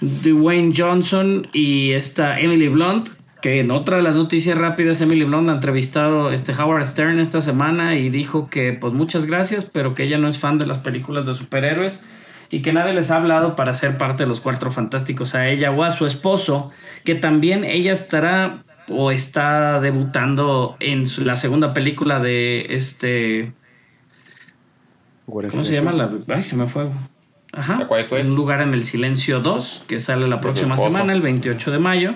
Dwayne 0.00 0.72
Johnson 0.72 1.48
y 1.52 1.90
esta 1.90 2.38
Emily 2.38 2.68
Blunt. 2.68 3.08
Que 3.42 3.58
en 3.58 3.72
otra 3.72 3.96
de 3.96 4.04
las 4.04 4.14
noticias 4.14 4.56
rápidas, 4.56 5.00
Emily 5.00 5.24
Blunt 5.24 5.48
ha 5.48 5.54
entrevistado 5.54 6.30
este 6.30 6.52
Howard 6.52 6.84
Stern 6.84 7.18
esta 7.18 7.40
semana 7.40 7.98
y 7.98 8.08
dijo 8.08 8.48
que, 8.48 8.72
pues 8.74 8.92
muchas 8.92 9.26
gracias, 9.26 9.64
pero 9.64 9.96
que 9.96 10.04
ella 10.04 10.16
no 10.16 10.28
es 10.28 10.38
fan 10.38 10.58
de 10.58 10.66
las 10.66 10.78
películas 10.78 11.26
de 11.26 11.34
superhéroes 11.34 12.04
y 12.50 12.62
que 12.62 12.72
nadie 12.72 12.92
les 12.92 13.10
ha 13.10 13.16
hablado 13.16 13.56
para 13.56 13.74
ser 13.74 13.98
parte 13.98 14.22
de 14.22 14.28
los 14.28 14.40
Cuatro 14.40 14.70
Fantásticos 14.70 15.34
a 15.34 15.48
ella 15.48 15.72
o 15.72 15.82
a 15.82 15.90
su 15.90 16.06
esposo, 16.06 16.70
que 17.04 17.16
también 17.16 17.64
ella 17.64 17.90
estará 17.90 18.62
o 18.88 19.10
está 19.10 19.80
debutando 19.80 20.76
en 20.80 21.06
su- 21.06 21.22
la 21.22 21.36
segunda 21.36 21.72
película 21.72 22.20
de 22.20 22.66
este 22.74 23.52
¿cómo 25.26 25.38
of 25.38 25.52
se 25.66 25.70
the 25.70 25.72
llama? 25.76 25.92
La, 25.92 26.10
ay, 26.34 26.42
se 26.42 26.56
me 26.56 26.66
fue. 26.66 26.88
Ajá. 27.52 27.74
¿A 27.82 27.88
Quiet 27.88 28.08
Place? 28.08 28.28
Un 28.28 28.34
lugar 28.36 28.60
en 28.60 28.74
el 28.74 28.84
silencio 28.84 29.40
2, 29.40 29.84
que 29.86 29.98
sale 29.98 30.26
la 30.28 30.40
próxima 30.40 30.76
semana, 30.76 31.12
el 31.12 31.22
28 31.22 31.70
de 31.70 31.78
mayo. 31.78 32.14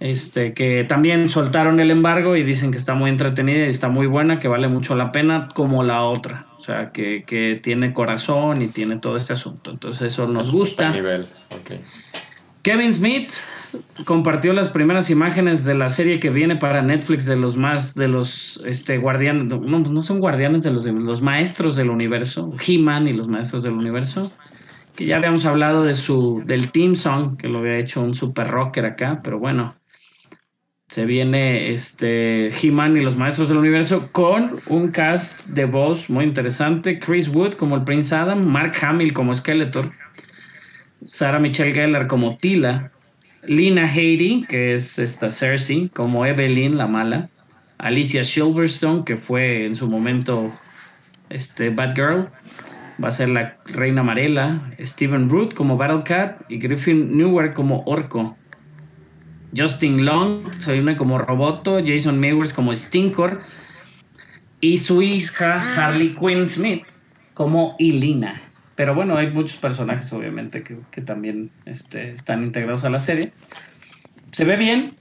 Este, 0.00 0.52
que 0.54 0.84
también 0.84 1.28
soltaron 1.28 1.80
el 1.80 1.90
embargo 1.90 2.36
y 2.36 2.42
dicen 2.42 2.70
que 2.72 2.76
está 2.76 2.94
muy 2.94 3.10
entretenida 3.10 3.66
y 3.66 3.70
está 3.70 3.88
muy 3.88 4.06
buena, 4.06 4.38
que 4.38 4.48
vale 4.48 4.68
mucho 4.68 4.94
la 4.96 5.12
pena, 5.12 5.48
como 5.54 5.82
la 5.82 6.02
otra. 6.02 6.46
O 6.58 6.60
sea, 6.60 6.90
que, 6.90 7.24
que 7.24 7.58
tiene 7.62 7.92
corazón 7.94 8.60
y 8.62 8.68
tiene 8.68 8.96
todo 8.96 9.16
este 9.16 9.32
asunto. 9.32 9.70
Entonces, 9.70 10.12
eso 10.12 10.26
nos 10.26 10.50
gusta. 10.52 10.90
Nivel. 10.90 11.26
ok. 11.50 11.72
Kevin 12.64 12.94
Smith 12.94 13.30
compartió 14.06 14.54
las 14.54 14.70
primeras 14.70 15.10
imágenes 15.10 15.64
de 15.64 15.74
la 15.74 15.90
serie 15.90 16.18
que 16.18 16.30
viene 16.30 16.56
para 16.56 16.80
Netflix 16.80 17.26
de 17.26 17.36
los 17.36 17.58
más 17.58 17.94
de 17.94 18.08
los 18.08 18.58
este 18.64 18.96
guardianes 18.96 19.44
no, 19.44 19.58
no 19.58 20.02
son 20.02 20.18
guardianes 20.18 20.62
de 20.62 20.70
los 20.70 20.86
los 20.86 21.20
maestros 21.20 21.76
del 21.76 21.90
universo 21.90 22.54
He-Man 22.66 23.06
y 23.06 23.12
los 23.12 23.28
maestros 23.28 23.64
del 23.64 23.74
universo 23.74 24.32
que 24.96 25.04
ya 25.04 25.16
habíamos 25.16 25.44
hablado 25.44 25.84
de 25.84 25.94
su 25.94 26.42
del 26.46 26.70
team 26.70 26.94
song 26.94 27.36
que 27.36 27.48
lo 27.48 27.58
había 27.58 27.76
hecho 27.76 28.00
un 28.00 28.14
super 28.14 28.48
rocker 28.48 28.86
acá 28.86 29.20
pero 29.22 29.38
bueno 29.38 29.74
se 30.88 31.04
viene 31.04 31.70
este 31.74 32.48
He-Man 32.48 32.96
y 32.96 33.00
los 33.00 33.16
maestros 33.16 33.48
del 33.48 33.58
universo 33.58 34.08
con 34.10 34.56
un 34.68 34.88
cast 34.90 35.48
de 35.48 35.66
voz 35.66 36.08
muy 36.08 36.24
interesante 36.24 36.98
Chris 36.98 37.28
Wood 37.28 37.54
como 37.54 37.76
el 37.76 37.84
Prince 37.84 38.14
Adam 38.14 38.42
Mark 38.42 38.72
Hamill 38.80 39.12
como 39.12 39.34
Skeletor 39.34 39.92
Sarah 41.04 41.38
Michelle 41.38 41.72
Gellar 41.72 42.06
como 42.06 42.38
Tila, 42.38 42.90
Lina 43.46 43.86
Headey, 43.86 44.46
que 44.48 44.72
es 44.72 44.98
esta 44.98 45.28
Cersei, 45.28 45.90
como 45.90 46.24
Evelyn, 46.24 46.78
la 46.78 46.86
mala, 46.86 47.28
Alicia 47.76 48.24
Silverstone, 48.24 49.04
que 49.04 49.18
fue 49.18 49.66
en 49.66 49.74
su 49.74 49.86
momento 49.86 50.50
este 51.28 51.68
Batgirl, 51.68 52.30
va 53.02 53.08
a 53.08 53.10
ser 53.10 53.28
la 53.28 53.54
Reina 53.66 54.02
Marela, 54.02 54.72
Stephen 54.80 55.28
Root 55.28 55.52
como 55.52 55.76
Battlecat 55.76 56.40
y 56.48 56.56
Griffin 56.56 57.14
Newer 57.14 57.52
como 57.52 57.82
Orco. 57.84 58.34
Justin 59.54 60.06
Long 60.06 60.52
se 60.54 60.80
une 60.80 60.96
como 60.96 61.18
Roboto, 61.18 61.80
Jason 61.84 62.18
Mewers 62.18 62.54
como 62.54 62.74
Stinkor 62.74 63.42
y 64.60 64.78
su 64.78 65.02
hija 65.02 65.56
Harley 65.76 66.14
Quinn 66.14 66.48
Smith 66.48 66.84
como 67.34 67.76
Ilina. 67.78 68.53
Pero 68.76 68.94
bueno, 68.94 69.16
hay 69.16 69.28
muchos 69.28 69.56
personajes 69.56 70.12
obviamente 70.12 70.62
que, 70.62 70.78
que 70.90 71.00
también 71.00 71.50
este, 71.64 72.12
están 72.12 72.42
integrados 72.42 72.84
a 72.84 72.90
la 72.90 72.98
serie. 72.98 73.32
Se 74.32 74.44
ve 74.44 74.56
bien, 74.56 74.96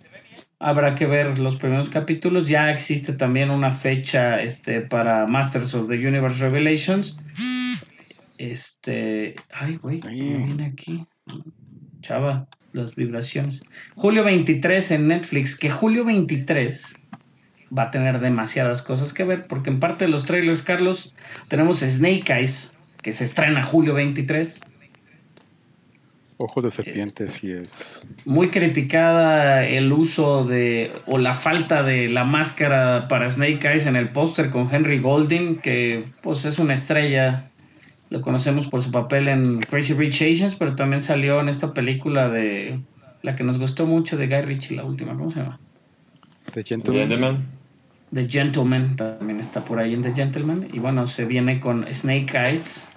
habrá 0.60 0.96
que 0.96 1.06
ver 1.06 1.40
los 1.40 1.58
primeros 1.58 1.90
capítulos. 1.90 2.48
Ya 2.48 2.72
existe 2.72 3.14
también 3.14 3.50
una 3.52 3.72
fecha 3.72 4.42
este, 4.42 4.82
para 4.82 5.26
Masters 5.26 5.74
of 5.74 5.90
the 5.90 5.96
Universe 5.96 6.42
Revelations. 6.42 7.18
Este, 8.38 9.36
ay, 9.52 9.78
güey, 9.78 10.00
¿qué 10.00 10.10
viene 10.10 10.66
aquí? 10.66 11.06
Chava, 12.02 12.48
las 12.74 12.96
vibraciones. 12.96 13.62
Julio 13.96 14.24
23 14.24 14.92
en 14.92 15.08
Netflix, 15.08 15.58
que 15.58 15.70
julio 15.70 16.06
23 16.06 17.02
va 17.78 17.84
a 17.84 17.92
tener 17.92 18.20
demasiadas 18.20 18.82
cosas 18.82 19.14
que 19.14 19.24
ver, 19.24 19.48
porque 19.48 19.70
en 19.70 19.80
parte 19.80 20.06
de 20.06 20.12
los 20.12 20.26
trailers, 20.26 20.62
Carlos, 20.62 21.16
tenemos 21.48 21.80
Snake 21.80 22.32
Eyes, 22.32 22.73
que 23.04 23.12
se 23.12 23.26
estrena 23.26 23.62
julio 23.62 23.93
23. 23.93 24.62
Ojos 26.38 26.64
de 26.64 26.72
serpiente, 26.72 27.30
sí 27.30 27.51
es. 27.51 27.70
Muy 28.26 28.49
criticada 28.49 29.64
el 29.64 29.93
uso 29.93 30.43
de 30.43 30.91
o 31.06 31.20
la 31.20 31.34
falta 31.34 31.84
de 31.84 32.10
la 32.10 32.24
máscara 32.24 33.08
para 33.08 33.30
Snake 33.30 33.68
Eyes 33.68 33.86
en 33.86 33.95
el 33.95 34.10
póster 34.10 34.49
con 34.49 34.74
Henry 34.74 34.99
Golding, 34.99 35.58
que 35.58 36.04
pues 36.22 36.45
es 36.45 36.58
una 36.58 36.74
estrella. 36.74 37.49
Lo 38.10 38.22
conocemos 38.22 38.68
por 38.68 38.82
su 38.82 38.91
papel 38.91 39.28
en 39.28 39.60
Crazy 39.62 39.93
Rich 39.93 40.22
Asians, 40.24 40.56
pero 40.56 40.76
también 40.76 41.01
salió 41.01 41.39
en 41.39 41.49
esta 41.49 41.74
película 41.74 42.30
de 42.30 42.80
la 43.22 43.36
que 43.36 43.43
nos 43.43 43.58
gustó 43.58 43.86
mucho 43.86 44.18
de 44.18 44.28
Guy 44.28 44.41
Ritchie, 44.41 44.76
la 44.76 44.84
última, 44.84 45.16
¿cómo 45.16 45.30
se 45.30 45.39
llama? 45.39 45.60
The 46.54 46.64
Gentleman. 46.64 47.10
Gentleman. 47.10 47.47
The 48.14 48.30
Gentleman 48.30 48.95
también 48.95 49.39
está 49.39 49.66
por 49.66 49.80
ahí 49.80 49.93
en 49.93 50.04
The 50.04 50.14
Gentleman. 50.14 50.68
Y 50.72 50.80
bueno, 50.80 51.08
se 51.08 51.26
viene 51.26 51.60
con 51.60 51.86
Snake 51.91 52.38
Eyes, 52.38 52.88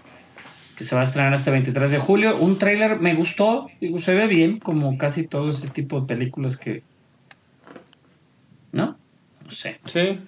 que 0.76 0.84
se 0.84 0.94
va 0.94 1.00
a 1.02 1.04
estrenar 1.04 1.32
este 1.34 1.50
23 1.50 1.90
de 1.90 1.98
julio. 1.98 2.36
Un 2.36 2.58
tráiler 2.58 3.00
me 3.00 3.14
gustó, 3.14 3.68
digo, 3.80 3.98
se 3.98 4.14
ve 4.14 4.26
bien, 4.26 4.58
como 4.60 4.96
casi 4.98 5.26
todo 5.26 5.48
ese 5.48 5.68
tipo 5.68 6.00
de 6.00 6.06
películas 6.06 6.56
que... 6.56 6.82
¿No? 8.72 8.96
No 9.44 9.50
sé. 9.50 9.78
Sí. 9.84 10.18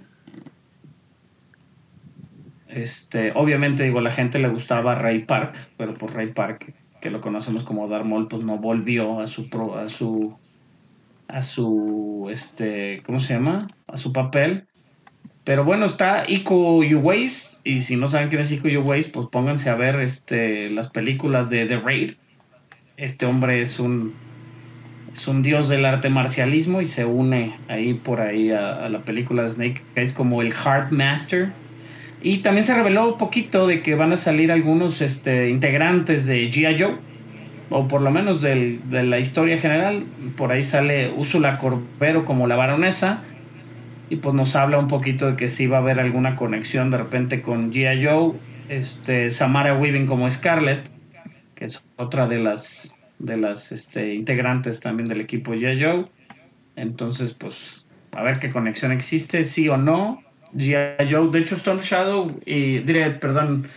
Este, 2.68 3.32
obviamente, 3.34 3.82
digo, 3.82 3.98
a 3.98 4.02
la 4.02 4.10
gente 4.10 4.38
le 4.38 4.48
gustaba 4.48 4.94
Ray 4.94 5.24
Park, 5.24 5.56
pero 5.76 5.94
por 5.94 6.14
Ray 6.14 6.32
Park, 6.32 6.74
que 7.00 7.10
lo 7.10 7.20
conocemos 7.20 7.62
como 7.62 7.88
Darth 7.88 8.04
Maul, 8.04 8.28
pues 8.28 8.42
no 8.42 8.58
volvió 8.58 9.20
a 9.20 9.26
su 9.26 9.48
pro- 9.48 9.78
a 9.78 9.88
su 9.88 10.36
a 11.28 11.42
su 11.42 12.28
este, 12.30 13.02
¿cómo 13.04 13.20
se 13.20 13.34
llama? 13.34 13.66
a 13.86 13.96
su 13.96 14.12
papel. 14.12 14.67
Pero 15.48 15.64
bueno, 15.64 15.86
está 15.86 16.24
Iko 16.28 16.76
Uwais 16.76 17.62
y 17.64 17.80
si 17.80 17.96
no 17.96 18.06
saben 18.06 18.28
quién 18.28 18.42
es 18.42 18.52
Iko 18.52 18.68
Uwais, 18.82 19.08
pues 19.08 19.28
pónganse 19.28 19.70
a 19.70 19.76
ver 19.76 19.98
este 19.98 20.68
las 20.68 20.90
películas 20.90 21.48
de 21.48 21.64
The 21.64 21.78
Raid. 21.80 22.12
Este 22.98 23.24
hombre 23.24 23.62
es 23.62 23.80
un 23.80 24.12
es 25.10 25.26
un 25.26 25.40
dios 25.40 25.70
del 25.70 25.86
arte 25.86 26.10
marcialismo 26.10 26.82
y 26.82 26.84
se 26.84 27.06
une 27.06 27.56
ahí 27.68 27.94
por 27.94 28.20
ahí 28.20 28.50
a, 28.50 28.90
la 28.90 28.98
película 28.98 29.44
de 29.44 29.48
Snake 29.48 29.82
Eyes 29.96 30.12
como 30.12 30.42
el 30.42 30.52
Heart 30.52 30.90
Master. 30.90 31.50
Y 32.20 32.40
también 32.40 32.64
se 32.64 32.74
reveló 32.74 33.12
un 33.12 33.16
poquito 33.16 33.66
de 33.66 33.80
que 33.80 33.94
van 33.94 34.12
a 34.12 34.18
salir 34.18 34.52
algunos 34.52 35.00
este, 35.00 35.48
integrantes 35.48 36.26
de 36.26 36.46
G.I. 36.50 36.76
Joe, 36.78 36.96
o 37.70 37.88
por 37.88 38.02
lo 38.02 38.10
menos 38.10 38.42
de 38.42 38.80
la 38.90 39.18
historia 39.18 39.56
general. 39.56 40.04
Por 40.36 40.52
ahí 40.52 40.60
sale 40.60 41.10
Úrsula 41.10 41.56
Corbero 41.56 42.26
como 42.26 42.46
la 42.46 42.56
baronesa, 42.56 43.22
y 44.10 44.16
pues 44.16 44.34
nos 44.34 44.56
habla 44.56 44.78
un 44.78 44.88
poquito 44.88 45.26
de 45.26 45.36
que 45.36 45.48
sí 45.48 45.66
va 45.66 45.78
a 45.78 45.80
haber 45.80 46.00
alguna 46.00 46.36
conexión 46.36 46.90
de 46.90 46.98
repente 46.98 47.42
con 47.42 47.72
G.I. 47.72 48.04
Joe, 48.04 48.32
este, 48.68 49.30
Samara 49.30 49.74
Weaving 49.74 50.06
como 50.06 50.30
Scarlett, 50.30 50.88
que 51.54 51.66
es 51.66 51.82
otra 51.96 52.26
de 52.26 52.38
las, 52.38 52.96
de 53.18 53.36
las 53.36 53.72
este, 53.72 54.14
integrantes 54.14 54.80
también 54.80 55.08
del 55.08 55.20
equipo 55.20 55.52
G.I. 55.52 55.82
Joe. 55.82 56.06
Entonces, 56.76 57.34
pues, 57.34 57.86
a 58.12 58.22
ver 58.22 58.38
qué 58.38 58.50
conexión 58.50 58.92
existe, 58.92 59.44
sí 59.44 59.68
o 59.68 59.76
no. 59.76 60.22
G.I. 60.54 61.06
Joe, 61.10 61.30
de 61.30 61.38
hecho, 61.40 61.54
Storm 61.56 61.80
Shadow 61.80 62.40
y, 62.46 62.78
diré, 62.78 63.10
perdón, 63.10 63.68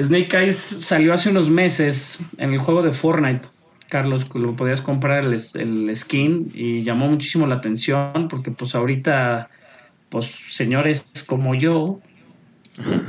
Snake 0.00 0.38
Eyes 0.38 0.56
salió 0.56 1.12
hace 1.12 1.28
unos 1.28 1.50
meses 1.50 2.20
en 2.38 2.52
el 2.52 2.58
juego 2.58 2.82
de 2.82 2.92
Fortnite 2.92 3.46
Carlos, 3.88 4.32
lo 4.34 4.54
podías 4.54 4.82
comprar 4.82 5.24
el, 5.24 5.34
el 5.54 5.96
skin 5.96 6.50
y 6.54 6.82
llamó 6.82 7.08
muchísimo 7.08 7.46
la 7.46 7.56
atención 7.56 8.28
porque 8.28 8.50
pues 8.50 8.74
ahorita, 8.74 9.48
pues 10.10 10.30
señores 10.50 11.08
como 11.26 11.54
yo, 11.54 12.00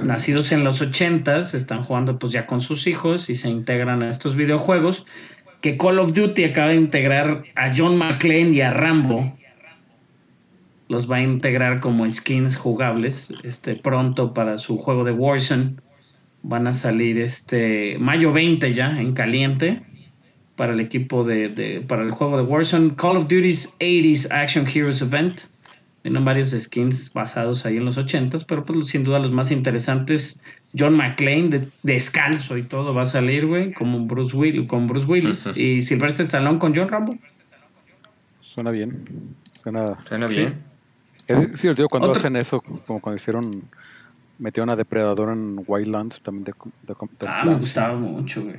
nacidos 0.04 0.52
en 0.52 0.64
los 0.64 0.82
ochentas, 0.82 1.54
están 1.54 1.84
jugando 1.84 2.18
pues 2.18 2.32
ya 2.32 2.46
con 2.46 2.62
sus 2.62 2.88
hijos 2.88 3.30
y 3.30 3.36
se 3.36 3.50
integran 3.50 4.04
a 4.04 4.10
estos 4.10 4.36
videojuegos 4.36 5.06
que 5.62 5.78
Call 5.78 6.00
of 6.00 6.14
Duty 6.14 6.46
acaba 6.46 6.70
de 6.70 6.76
integrar 6.76 7.44
a 7.56 7.72
John 7.76 7.98
McClane 7.98 8.52
y 8.52 8.62
a 8.62 8.72
Rambo. 8.72 9.38
Los 10.88 11.12
va 11.12 11.18
a 11.18 11.22
integrar 11.22 11.82
como 11.82 12.10
skins 12.10 12.56
jugables 12.56 13.34
este, 13.44 13.76
pronto 13.76 14.34
para 14.34 14.58
su 14.58 14.78
juego 14.78 15.04
de 15.04 15.12
Warzone. 15.12 15.76
Van 16.42 16.68
a 16.68 16.74
salir 16.74 17.20
este 17.20 17.98
mayo 18.00 18.32
20 18.32 18.74
ya 18.74 18.98
en 19.00 19.14
caliente 19.14 19.84
para 20.60 20.74
el 20.74 20.82
equipo 20.82 21.24
de, 21.24 21.48
de 21.48 21.80
para 21.88 22.04
el 22.04 22.12
juego 22.12 22.36
de 22.36 22.44
Warzone. 22.44 22.94
Call 22.98 23.16
of 23.16 23.30
Duty's 23.30 23.74
80s 23.80 24.30
Action 24.30 24.68
Heroes 24.68 25.02
Event. 25.02 25.44
Tienen 26.02 26.26
varios 26.26 26.50
skins 26.50 27.14
basados 27.14 27.66
ahí 27.66 27.78
en 27.78 27.86
los 27.86 27.98
80s, 27.98 28.44
pero 28.46 28.66
pues 28.66 28.90
sin 28.90 29.06
duda 29.06 29.20
los 29.20 29.32
más 29.32 29.52
interesantes, 29.52 30.42
John 30.78 30.98
McClane 30.98 31.48
de, 31.48 31.68
descalzo 31.84 32.58
y 32.58 32.64
todo 32.64 32.94
va 32.94 33.04
a 33.04 33.06
salir, 33.06 33.46
güey, 33.48 33.72
como 33.74 34.06
Bruce 34.06 34.36
Will, 34.36 34.68
con 34.68 34.86
Bruce 34.88 35.08
Willis 35.08 35.46
y 35.56 35.80
Sylvester 35.80 36.26
Stallone 36.26 36.60
con 36.60 36.76
John 36.76 36.90
Rambo. 36.90 37.18
Suena 38.54 38.72
bien. 38.72 39.06
Suena, 39.64 39.98
Suena 40.10 40.28
bien. 40.28 40.56
Es 41.26 41.62
divertido 41.62 41.88
cuando 41.88 42.10
Otro- 42.10 42.20
hacen 42.20 42.36
eso, 42.36 42.60
como 42.86 43.00
cuando 43.00 43.16
hicieron, 43.22 43.64
metieron 44.40 44.70
a 44.72 44.76
Depredador 44.76 45.32
en 45.32 45.64
Wildlands 45.66 46.20
también 46.20 46.44
de, 46.44 46.54
de, 46.86 46.96
de 47.20 47.28
Ah, 47.28 47.46
me 47.46 47.56
gustaba 47.56 47.98
mucho, 47.98 48.44
güey. 48.44 48.58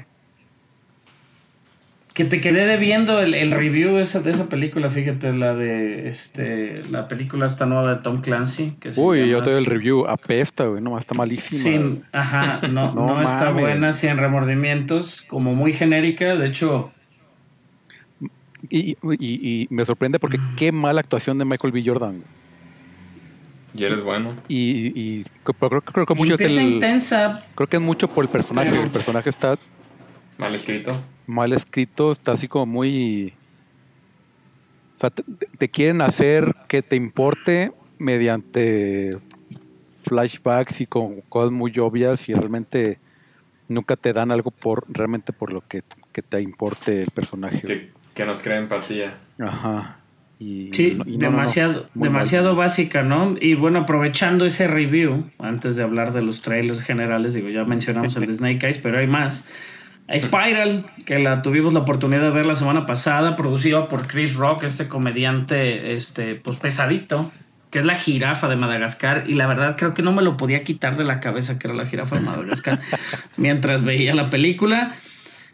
Que 2.13 2.25
te 2.25 2.41
quedé 2.41 2.67
debiendo 2.67 3.21
el, 3.21 3.35
el 3.35 3.53
review 3.53 3.99
esa, 3.99 4.21
de 4.21 4.31
esa 4.33 4.49
película, 4.49 4.91
fíjate, 4.91 5.33
la 5.33 5.55
de 5.55 6.09
este 6.09 6.83
la 6.91 7.07
película 7.07 7.47
esta 7.47 7.67
nueva 7.67 7.95
de 7.95 8.03
Tom 8.03 8.21
Clancy. 8.21 8.73
Que 8.81 8.91
Uy, 8.97 9.21
llama 9.21 9.31
yo 9.31 9.43
te 9.45 9.51
doy 9.53 9.61
el 9.61 9.67
review, 9.67 10.07
apesta, 10.09 10.65
güey, 10.65 10.83
no, 10.83 10.99
está 10.99 11.15
malísimo. 11.15 11.61
Sin, 11.61 12.05
ajá, 12.13 12.67
no, 12.69 12.93
No 12.95 13.07
no, 13.07 13.23
está 13.23 13.51
buena, 13.51 13.93
sin 13.93 14.17
remordimientos, 14.19 15.23
como 15.23 15.55
muy 15.55 15.73
genérica. 15.73 16.35
De 16.37 16.49
hecho, 16.49 16.93
Y, 18.69 18.91
y, 18.91 18.97
y 19.21 19.67
me 19.71 19.85
sorprende 19.85 20.19
porque 20.19 20.39
qué 20.57 20.73
mala 20.73 21.01
actuación 21.01 21.39
de 21.39 21.45
Michael 21.45 21.73
B. 21.73 21.83
Jordan. 21.85 22.23
Y 23.73 23.85
eres 23.85 24.03
bueno. 24.03 24.35
Y, 24.49 24.89
y 25.01 25.25
creo, 25.45 25.81
creo 25.81 26.07
que 26.07 26.15
mucho 26.15 26.35
el- 26.35 26.61
intensa, 26.61 27.45
creo 27.55 27.69
que 27.69 27.77
es 27.77 27.83
mucho 27.83 28.09
por 28.09 28.25
el 28.25 28.29
personaje. 28.31 28.69
El 28.69 28.91
personaje 28.91 29.31
está 29.31 29.57
Mal 30.39 30.55
escrito. 30.55 31.01
Mal 31.31 31.53
escrito, 31.53 32.13
está 32.13 32.33
así 32.33 32.49
como 32.49 32.67
muy... 32.67 33.33
O 34.97 35.01
sea, 35.01 35.11
te, 35.11 35.23
te 35.59 35.69
quieren 35.71 36.03
hacer 36.03 36.55
que 36.69 36.83
te 36.83 36.97
importe 36.97 37.73
mediante 37.99 39.17
flashbacks 40.05 40.81
y 40.81 40.87
con 40.87 41.21
cosas 41.23 41.53
muy 41.53 41.73
obvias 41.79 42.29
y 42.29 42.35
realmente 42.35 42.99
nunca 43.69 43.97
te 43.97 44.13
dan 44.13 44.31
algo 44.31 44.51
por 44.51 44.85
realmente 44.89 45.33
por 45.33 45.53
lo 45.53 45.63
que, 45.67 45.83
que 46.13 46.23
te 46.23 46.41
importe 46.43 47.03
el 47.03 47.11
personaje. 47.15 47.61
Que, 47.63 47.91
que 48.15 48.25
nos 48.27 48.43
crea 48.43 48.59
empatía. 48.59 49.15
Ajá. 49.39 49.97
Y, 50.39 50.71
Sí, 50.73 50.95
no- 50.97 51.05
y 51.07 51.17
no, 51.17 51.27
no, 51.27 51.31
no, 51.31 51.37
demasiado, 51.37 51.87
demasiado 51.95 52.49
mal. 52.49 52.57
básica, 52.57 53.03
¿no? 53.03 53.37
Y 53.41 53.55
bueno, 53.55 53.81
aprovechando 53.81 54.45
ese 54.47 54.67
review, 54.67 55.31
antes 55.39 55.77
de 55.77 55.83
hablar 55.83 56.13
de 56.13 56.23
los 56.23 56.43
trailers 56.43 56.83
generales, 56.83 57.35
digo, 57.35 57.49
ya 57.51 57.65
mencionamos 57.65 58.17
el 58.17 58.27
de 58.27 58.35
Snake 58.35 58.67
Eyes, 58.67 58.79
pero 58.79 58.99
hay 58.99 59.07
más. 59.07 59.47
Spiral, 60.19 60.87
que 61.07 61.19
la 61.19 61.43
tuvimos 61.43 61.73
la 61.73 61.81
oportunidad 61.81 62.23
de 62.23 62.31
ver 62.31 62.47
la 62.47 62.55
semana 62.55 62.87
pasada, 62.87 63.37
producida 63.37 63.87
por 63.89 64.07
Chris 64.07 64.35
Rock, 64.35 64.65
este 64.65 64.89
comediante, 64.89 65.95
este, 65.95 66.35
pues 66.35 66.59
pesadito, 66.59 67.31
que 67.71 67.79
es 67.79 67.85
la 67.85 67.95
jirafa 67.95 68.49
de 68.49 68.57
Madagascar, 68.57 69.25
y 69.29 69.35
la 69.35 69.47
verdad 69.47 69.77
creo 69.77 69.95
que 69.95 70.03
no 70.03 70.13
me 70.13 70.23
lo 70.23 70.37
podía 70.37 70.65
quitar 70.65 70.97
de 70.97 71.05
la 71.05 71.21
cabeza 71.21 71.59
que 71.59 71.69
era 71.69 71.77
la 71.77 71.87
jirafa 71.87 72.17
de 72.17 72.23
Madagascar 72.23 72.81
mientras 73.37 73.85
veía 73.85 74.15
la 74.15 74.31
película. 74.31 74.95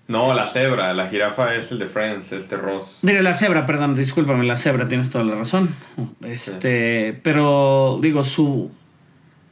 No, 0.09 0.33
la 0.35 0.47
cebra. 0.47 0.95
La 0.95 1.09
jirafa 1.09 1.55
es 1.55 1.73
el 1.73 1.81
de 1.81 1.87
Friends, 1.87 2.31
este 2.33 2.57
Ross. 2.57 3.01
Digo, 3.03 3.21
la 3.23 3.35
cebra, 3.35 3.67
perdón, 3.67 3.95
discúlpame, 3.95 4.45
la 4.47 4.57
cebra, 4.57 4.87
tienes 4.87 5.11
toda 5.11 5.25
la 5.25 5.35
razón. 5.35 5.75
Este, 6.23 7.19
pero 7.25 7.99
digo, 8.01 8.23
su 8.23 8.71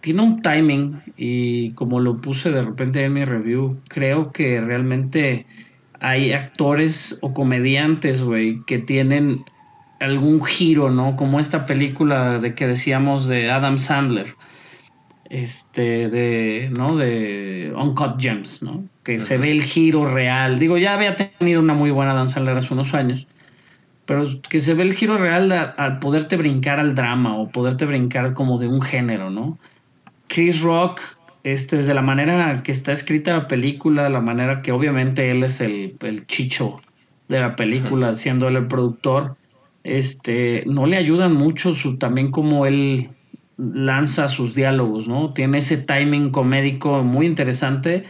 tiene 0.04 0.22
un 0.22 0.42
timing 0.42 1.00
y 1.16 1.70
como 1.70 1.98
lo 1.98 2.20
puse 2.20 2.50
de 2.50 2.60
repente 2.60 3.02
en 3.02 3.14
mi 3.14 3.24
review, 3.24 3.80
creo 3.88 4.32
que 4.32 4.60
realmente 4.60 5.46
hay 5.98 6.34
actores 6.34 7.18
o 7.22 7.32
comediantes, 7.32 8.22
güey, 8.22 8.60
que 8.66 8.78
tienen 8.78 9.46
algún 10.00 10.44
giro, 10.44 10.90
¿no? 10.90 11.16
Como 11.16 11.40
esta 11.40 11.64
película 11.64 12.38
de 12.38 12.54
que 12.54 12.66
decíamos 12.66 13.28
de 13.28 13.50
Adam 13.50 13.78
Sandler. 13.78 14.34
Este, 15.30 16.10
de, 16.10 16.70
¿no? 16.70 16.96
De 16.96 17.72
Uncut 17.74 18.20
Gems, 18.20 18.62
¿no? 18.62 18.84
Que 19.04 19.18
se 19.18 19.38
ve 19.38 19.52
el 19.52 19.62
giro 19.62 20.04
real. 20.04 20.58
Digo, 20.58 20.76
ya 20.76 20.92
había 20.92 21.16
tenido 21.16 21.62
una 21.62 21.72
muy 21.72 21.90
buena 21.90 22.12
Adam 22.12 22.28
Sandler 22.28 22.58
hace 22.58 22.74
unos 22.74 22.92
años. 22.92 23.26
Pero 24.04 24.26
que 24.50 24.60
se 24.60 24.74
ve 24.74 24.82
el 24.82 24.92
giro 24.92 25.16
real 25.16 25.50
al 25.50 25.98
poderte 25.98 26.36
brincar 26.36 26.78
al 26.78 26.94
drama 26.94 27.38
o 27.38 27.48
poderte 27.48 27.86
brincar 27.86 28.34
como 28.34 28.58
de 28.58 28.68
un 28.68 28.82
género, 28.82 29.30
¿no? 29.30 29.58
Chris 30.34 30.62
Rock, 30.62 31.00
este, 31.44 31.76
desde 31.76 31.94
la 31.94 32.02
manera 32.02 32.62
que 32.64 32.72
está 32.72 32.90
escrita 32.92 33.32
la 33.32 33.46
película, 33.46 34.08
la 34.08 34.20
manera 34.20 34.62
que 34.62 34.72
obviamente 34.72 35.30
él 35.30 35.44
es 35.44 35.60
el, 35.60 35.96
el 36.00 36.26
chicho 36.26 36.80
de 37.28 37.38
la 37.38 37.54
película, 37.54 38.12
siendo 38.14 38.48
él 38.48 38.56
el 38.56 38.66
productor, 38.66 39.36
este, 39.84 40.64
no 40.66 40.86
le 40.86 40.96
ayudan 40.96 41.34
mucho 41.34 41.72
su, 41.72 41.98
también 41.98 42.30
como 42.32 42.66
él 42.66 43.10
lanza 43.56 44.26
sus 44.26 44.54
diálogos, 44.54 45.06
¿no? 45.06 45.32
Tiene 45.32 45.58
ese 45.58 45.76
timing 45.76 46.30
comédico 46.30 47.04
muy 47.04 47.26
interesante, 47.26 48.02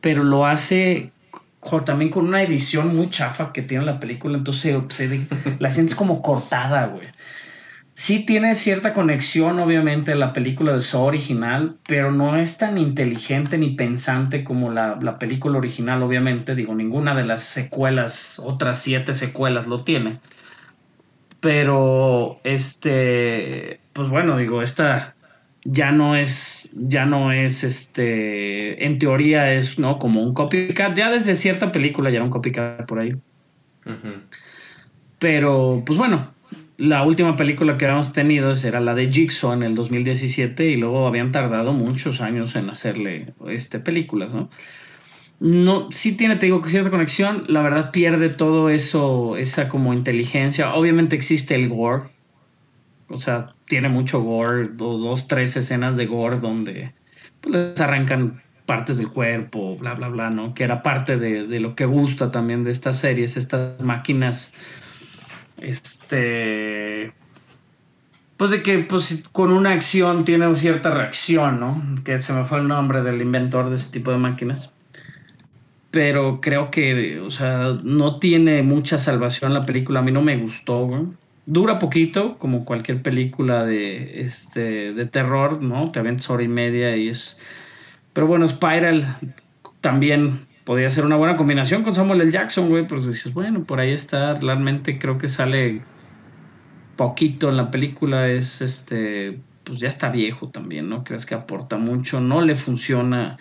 pero 0.00 0.24
lo 0.24 0.46
hace 0.46 1.10
jo, 1.60 1.82
también 1.82 2.10
con 2.10 2.26
una 2.26 2.42
edición 2.42 2.96
muy 2.96 3.10
chafa 3.10 3.52
que 3.52 3.60
tiene 3.62 3.84
la 3.84 4.00
película, 4.00 4.38
entonces 4.38 4.74
se 4.88 5.06
ve- 5.08 5.26
la 5.58 5.70
sientes 5.70 5.94
como 5.94 6.22
cortada, 6.22 6.86
güey. 6.86 7.08
Sí 7.98 8.24
tiene 8.24 8.54
cierta 8.54 8.94
conexión, 8.94 9.58
obviamente, 9.58 10.14
la 10.14 10.32
película 10.32 10.72
de 10.72 10.78
Saw 10.78 11.06
original, 11.06 11.74
pero 11.88 12.12
no 12.12 12.36
es 12.36 12.56
tan 12.56 12.78
inteligente 12.78 13.58
ni 13.58 13.70
pensante 13.70 14.44
como 14.44 14.70
la, 14.70 15.00
la 15.02 15.18
película 15.18 15.58
original, 15.58 16.04
obviamente. 16.04 16.54
Digo, 16.54 16.76
ninguna 16.76 17.16
de 17.16 17.24
las 17.24 17.42
secuelas, 17.42 18.38
otras 18.38 18.80
siete 18.80 19.14
secuelas 19.14 19.66
lo 19.66 19.82
tiene. 19.82 20.20
Pero, 21.40 22.38
este, 22.44 23.80
pues 23.94 24.08
bueno, 24.08 24.36
digo, 24.38 24.62
esta 24.62 25.16
ya 25.64 25.90
no 25.90 26.14
es, 26.14 26.70
ya 26.74 27.04
no 27.04 27.32
es, 27.32 27.64
este, 27.64 28.86
en 28.86 29.00
teoría 29.00 29.52
es, 29.54 29.80
¿no? 29.80 29.98
Como 29.98 30.22
un 30.22 30.34
copycat. 30.34 30.96
Ya 30.96 31.10
desde 31.10 31.34
cierta 31.34 31.72
película 31.72 32.10
ya 32.10 32.18
era 32.18 32.24
un 32.24 32.30
copycat 32.30 32.86
por 32.86 33.00
ahí. 33.00 33.16
Pero, 35.18 35.82
pues 35.84 35.98
bueno, 35.98 36.37
la 36.78 37.02
última 37.04 37.36
película 37.36 37.76
que 37.76 37.84
habíamos 37.86 38.12
tenido 38.14 38.52
era 38.52 38.80
la 38.80 38.94
de 38.94 39.12
Jigsaw 39.12 39.52
en 39.52 39.64
el 39.64 39.74
2017 39.74 40.66
y 40.70 40.76
luego 40.76 41.06
habían 41.06 41.32
tardado 41.32 41.72
muchos 41.74 42.20
años 42.22 42.56
en 42.56 42.70
hacerle 42.70 43.34
este, 43.48 43.80
películas, 43.80 44.34
¿no? 44.34 44.50
No, 45.40 45.90
sí 45.92 46.16
tiene, 46.16 46.36
te 46.36 46.46
digo, 46.46 46.62
cierta 46.66 46.90
conexión, 46.90 47.44
la 47.48 47.62
verdad 47.62 47.92
pierde 47.92 48.28
todo 48.30 48.70
eso, 48.70 49.36
esa 49.36 49.68
como 49.68 49.94
inteligencia. 49.94 50.74
Obviamente 50.74 51.16
existe 51.16 51.54
el 51.54 51.68
gore, 51.68 52.04
o 53.08 53.16
sea, 53.16 53.54
tiene 53.66 53.88
mucho 53.88 54.20
gore, 54.22 54.68
do- 54.68 54.98
dos, 54.98 55.28
tres 55.28 55.56
escenas 55.56 55.96
de 55.96 56.06
gore 56.06 56.40
donde 56.40 56.92
pues, 57.40 57.54
les 57.54 57.80
arrancan 57.80 58.42
partes 58.66 58.98
del 58.98 59.08
cuerpo, 59.08 59.76
bla, 59.76 59.94
bla, 59.94 60.08
bla, 60.08 60.30
¿no? 60.30 60.54
Que 60.54 60.64
era 60.64 60.82
parte 60.82 61.16
de 61.18 61.60
lo 61.60 61.74
que 61.74 61.86
gusta 61.86 62.30
también 62.30 62.64
de 62.64 62.70
estas 62.70 62.98
series, 62.98 63.36
estas 63.36 63.80
máquinas 63.80 64.54
este 65.60 67.12
pues 68.38 68.52
de 68.52 68.62
que 68.62 68.78
pues 68.78 69.28
con 69.32 69.50
una 69.50 69.72
acción 69.72 70.24
tiene 70.24 70.54
cierta 70.54 70.90
reacción, 70.90 71.58
¿no? 71.58 71.82
Que 72.04 72.22
se 72.22 72.32
me 72.32 72.44
fue 72.44 72.58
el 72.60 72.68
nombre 72.68 73.02
del 73.02 73.20
inventor 73.20 73.68
de 73.68 73.74
ese 73.74 73.90
tipo 73.90 74.12
de 74.12 74.18
máquinas. 74.18 74.72
Pero 75.90 76.40
creo 76.40 76.70
que, 76.70 77.18
o 77.18 77.32
sea, 77.32 77.76
no 77.82 78.20
tiene 78.20 78.62
mucha 78.62 78.98
salvación 78.98 79.54
la 79.54 79.66
película. 79.66 79.98
A 79.98 80.02
mí 80.02 80.12
no 80.12 80.22
me 80.22 80.36
gustó, 80.36 80.86
güey. 80.86 81.02
Dura 81.46 81.80
poquito, 81.80 82.38
como 82.38 82.64
cualquier 82.64 83.02
película 83.02 83.64
de, 83.64 84.20
este, 84.20 84.92
de 84.92 85.06
terror, 85.06 85.60
¿no? 85.60 85.90
Te 85.90 85.98
avientas 85.98 86.30
hora 86.30 86.44
y 86.44 86.48
media 86.48 86.96
y 86.96 87.08
es... 87.08 87.40
Pero 88.12 88.28
bueno, 88.28 88.46
Spiral 88.46 89.18
también 89.80 90.46
podría 90.68 90.90
ser 90.90 91.06
una 91.06 91.16
buena 91.16 91.38
combinación 91.38 91.82
con 91.82 91.94
Samuel 91.94 92.20
L. 92.20 92.30
Jackson, 92.30 92.68
güey. 92.68 92.86
Pues 92.86 93.06
dices, 93.06 93.32
bueno, 93.32 93.64
por 93.64 93.80
ahí 93.80 93.90
está. 93.90 94.34
Realmente 94.34 94.98
creo 94.98 95.16
que 95.16 95.26
sale 95.26 95.80
poquito 96.94 97.48
en 97.48 97.56
la 97.56 97.70
película. 97.70 98.28
Es 98.28 98.60
este, 98.60 99.40
pues 99.64 99.80
ya 99.80 99.88
está 99.88 100.10
viejo 100.10 100.50
también, 100.50 100.90
¿no? 100.90 101.04
Crees 101.04 101.24
que 101.24 101.34
aporta 101.34 101.78
mucho. 101.78 102.20
No 102.20 102.42
le 102.42 102.54
funciona 102.54 103.38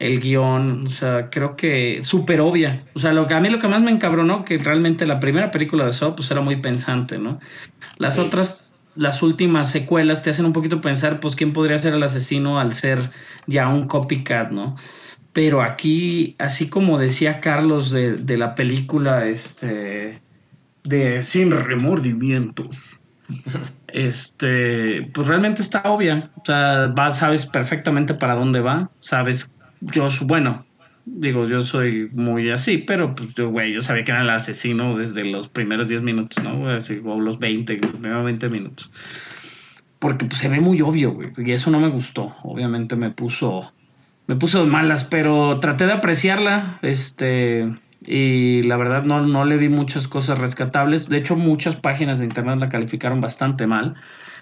el 0.00 0.18
guion, 0.18 0.86
o 0.86 0.88
sea, 0.88 1.30
creo 1.30 1.54
que 1.54 2.00
súper 2.02 2.40
obvia. 2.40 2.82
O 2.94 2.98
sea, 2.98 3.12
lo 3.12 3.28
que 3.28 3.34
a 3.34 3.40
mí 3.40 3.50
lo 3.50 3.60
que 3.60 3.68
más 3.68 3.80
me 3.80 3.92
encabronó 3.92 4.44
que 4.44 4.58
realmente 4.58 5.06
la 5.06 5.20
primera 5.20 5.52
película 5.52 5.84
de 5.84 5.92
Saw 5.92 6.16
pues 6.16 6.28
era 6.32 6.40
muy 6.40 6.56
pensante, 6.56 7.18
¿no? 7.18 7.38
Las 7.98 8.18
otras, 8.18 8.74
las 8.96 9.22
últimas 9.22 9.70
secuelas 9.70 10.24
te 10.24 10.30
hacen 10.30 10.44
un 10.44 10.52
poquito 10.52 10.80
pensar, 10.80 11.20
pues 11.20 11.36
quién 11.36 11.52
podría 11.52 11.78
ser 11.78 11.94
el 11.94 12.02
asesino 12.02 12.58
al 12.58 12.74
ser 12.74 13.12
ya 13.46 13.68
un 13.68 13.86
copycat, 13.86 14.50
¿no? 14.50 14.74
Pero 15.34 15.60
aquí, 15.60 16.36
así 16.38 16.70
como 16.70 16.98
decía 16.98 17.40
Carlos 17.40 17.90
de, 17.90 18.16
de 18.16 18.36
la 18.38 18.54
película, 18.54 19.26
este, 19.26 20.22
de 20.84 21.20
Sin 21.20 21.50
remordimientos, 21.50 23.02
este, 23.88 25.00
pues 25.12 25.28
realmente 25.28 25.60
está 25.60 25.82
obvia. 25.82 26.30
O 26.36 26.42
sea, 26.46 26.86
va, 26.98 27.10
sabes 27.10 27.44
perfectamente 27.44 28.14
para 28.14 28.34
dónde 28.34 28.60
va, 28.60 28.90
sabes, 28.98 29.54
yo, 29.80 30.08
bueno, 30.22 30.64
digo, 31.04 31.46
yo 31.46 31.60
soy 31.60 32.08
muy 32.12 32.50
así, 32.50 32.78
pero 32.78 33.14
pues 33.14 33.34
yo, 33.34 33.50
güey, 33.50 33.72
yo 33.72 33.82
sabía 33.82 34.04
que 34.04 34.12
era 34.12 34.22
el 34.22 34.30
asesino 34.30 34.96
desde 34.96 35.24
los 35.24 35.48
primeros 35.48 35.88
10 35.88 36.02
minutos, 36.02 36.42
¿no? 36.42 36.70
Así, 36.70 37.00
o 37.04 37.20
los 37.20 37.38
20, 37.38 37.76
los 37.78 37.92
primeros 37.92 38.24
20 38.24 38.48
minutos. 38.48 38.90
Porque 39.98 40.26
pues, 40.26 40.38
se 40.38 40.48
ve 40.48 40.60
muy 40.60 40.80
obvio, 40.80 41.12
güey, 41.12 41.30
y 41.36 41.52
eso 41.52 41.70
no 41.70 41.80
me 41.80 41.88
gustó. 41.88 42.34
Obviamente 42.42 42.96
me 42.96 43.10
puso, 43.10 43.72
me 44.26 44.36
puso 44.36 44.64
malas, 44.66 45.04
pero 45.04 45.60
traté 45.60 45.86
de 45.86 45.92
apreciarla, 45.92 46.78
este, 46.82 47.74
y 48.06 48.62
la 48.62 48.76
verdad 48.76 49.04
no, 49.04 49.26
no 49.26 49.44
le 49.44 49.56
vi 49.56 49.68
muchas 49.68 50.08
cosas 50.08 50.38
rescatables. 50.38 51.08
De 51.08 51.18
hecho, 51.18 51.36
muchas 51.36 51.76
páginas 51.76 52.18
de 52.18 52.26
internet 52.26 52.58
la 52.58 52.68
calificaron 52.68 53.20
bastante 53.20 53.66
mal. 53.66 53.94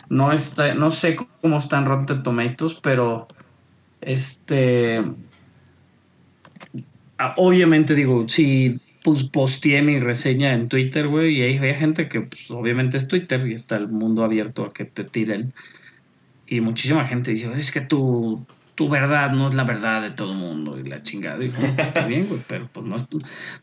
No, 0.09 0.33
está, 0.33 0.75
no 0.75 0.91
sé 0.91 1.17
cómo 1.41 1.57
están 1.57 1.87
Rotten 1.87 2.23
Tomatoes, 2.23 2.75
pero 2.83 3.29
este 4.01 5.01
ah, 7.19 7.35
obviamente 7.37 7.95
digo, 7.95 8.29
si 8.29 8.81
pues 9.05 9.25
posteé 9.25 9.83
mi 9.83 9.99
reseña 9.99 10.55
en 10.55 10.69
Twitter, 10.69 11.09
güey, 11.09 11.39
y 11.39 11.43
hay, 11.43 11.75
gente 11.75 12.09
que 12.09 12.21
pues, 12.23 12.51
obviamente 12.51 12.97
es 12.97 13.09
Twitter 13.09 13.47
y 13.49 13.55
está 13.55 13.77
el 13.77 13.89
mundo 13.89 14.23
abierto 14.25 14.65
a 14.65 14.73
que 14.73 14.85
te 14.85 15.05
tiren. 15.05 15.53
Y 16.47 16.61
muchísima 16.61 17.07
gente 17.07 17.33
dice, 17.33 17.51
es 17.57 17.73
que 17.73 17.81
tú 17.81 18.47
tu 18.75 18.89
verdad 18.89 19.31
no 19.33 19.49
es 19.49 19.55
la 19.55 19.65
verdad 19.65 20.03
de 20.03 20.11
todo 20.11 20.33
el 20.33 20.39
mundo 20.39 20.79
y 20.79 20.89
la 20.89 21.03
chingada. 21.03 21.45
Y 21.45 21.49
está 21.49 22.07
bien, 22.07 22.27
güey, 22.29 22.41
pero 22.47 22.69
pues 22.73 22.87
no, 22.87 22.97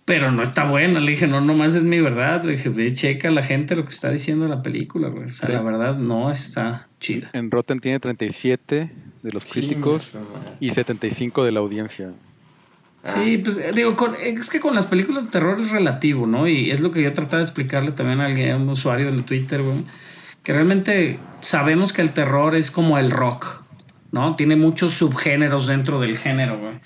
pero 0.06 0.32
no 0.32 0.44
está 0.44 0.70
buena. 0.70 1.00
Le 1.00 1.12
dije, 1.12 1.28
no, 1.28 1.42
nomás 1.42 1.76
es 1.76 1.84
mi 1.84 2.00
verdad. 2.00 2.44
Le 2.44 2.54
dije, 2.54 2.70
ve, 2.70 2.94
checa 2.94 3.30
la 3.32 3.44
gente 3.44 3.76
lo 3.76 3.84
que 3.84 3.90
está 3.90 4.12
diciendo 4.12 4.48
la 4.48 4.62
película, 4.62 5.10
güey. 5.10 5.26
O 5.26 5.30
sea, 5.30 5.50
la 5.50 5.62
verdad 5.62 5.96
no 5.96 6.30
está 6.30 6.88
chida. 7.00 7.30
En 7.34 7.50
Rotten 7.50 7.80
tiene 7.80 8.00
37 8.00 8.92
de 9.24 9.32
los 9.32 9.52
críticos 9.52 10.12
y 10.60 10.72
75 10.72 11.44
de 11.44 11.52
la 11.52 11.60
audiencia. 11.60 12.12
Sí, 13.06 13.38
pues 13.38 13.58
eh, 13.58 13.72
digo, 13.74 13.96
es 14.22 14.50
que 14.50 14.60
con 14.60 14.76
las 14.76 14.86
películas 14.86 15.26
de 15.26 15.32
terror 15.32 15.60
es 15.60 15.72
relativo, 15.72 16.28
¿no? 16.28 16.48
Y 16.48 16.70
es 16.70 16.82
lo 16.82 16.92
que 16.92 17.02
yo 17.02 17.14
trataba 17.14 17.38
de 17.38 17.44
explicarle 17.44 17.92
también 17.92 18.20
a 18.20 18.26
alguien, 18.26 18.52
a 18.52 18.58
un 18.58 18.70
usuario 18.70 19.12
de 19.12 19.22
Twitter, 19.24 19.62
güey. 19.62 19.78
Que 20.44 20.54
realmente 20.54 21.18
sabemos 21.42 21.94
que 21.94 22.02
el 22.02 22.12
terror 22.12 22.56
es 22.56 22.72
como 22.72 22.98
el 22.98 23.12
rock 23.12 23.64
¿no? 24.12 24.36
Tiene 24.36 24.56
muchos 24.56 24.94
subgéneros 24.94 25.68
dentro 25.68 26.00
del 26.00 26.18
género, 26.18 26.60
güey. 26.60 26.80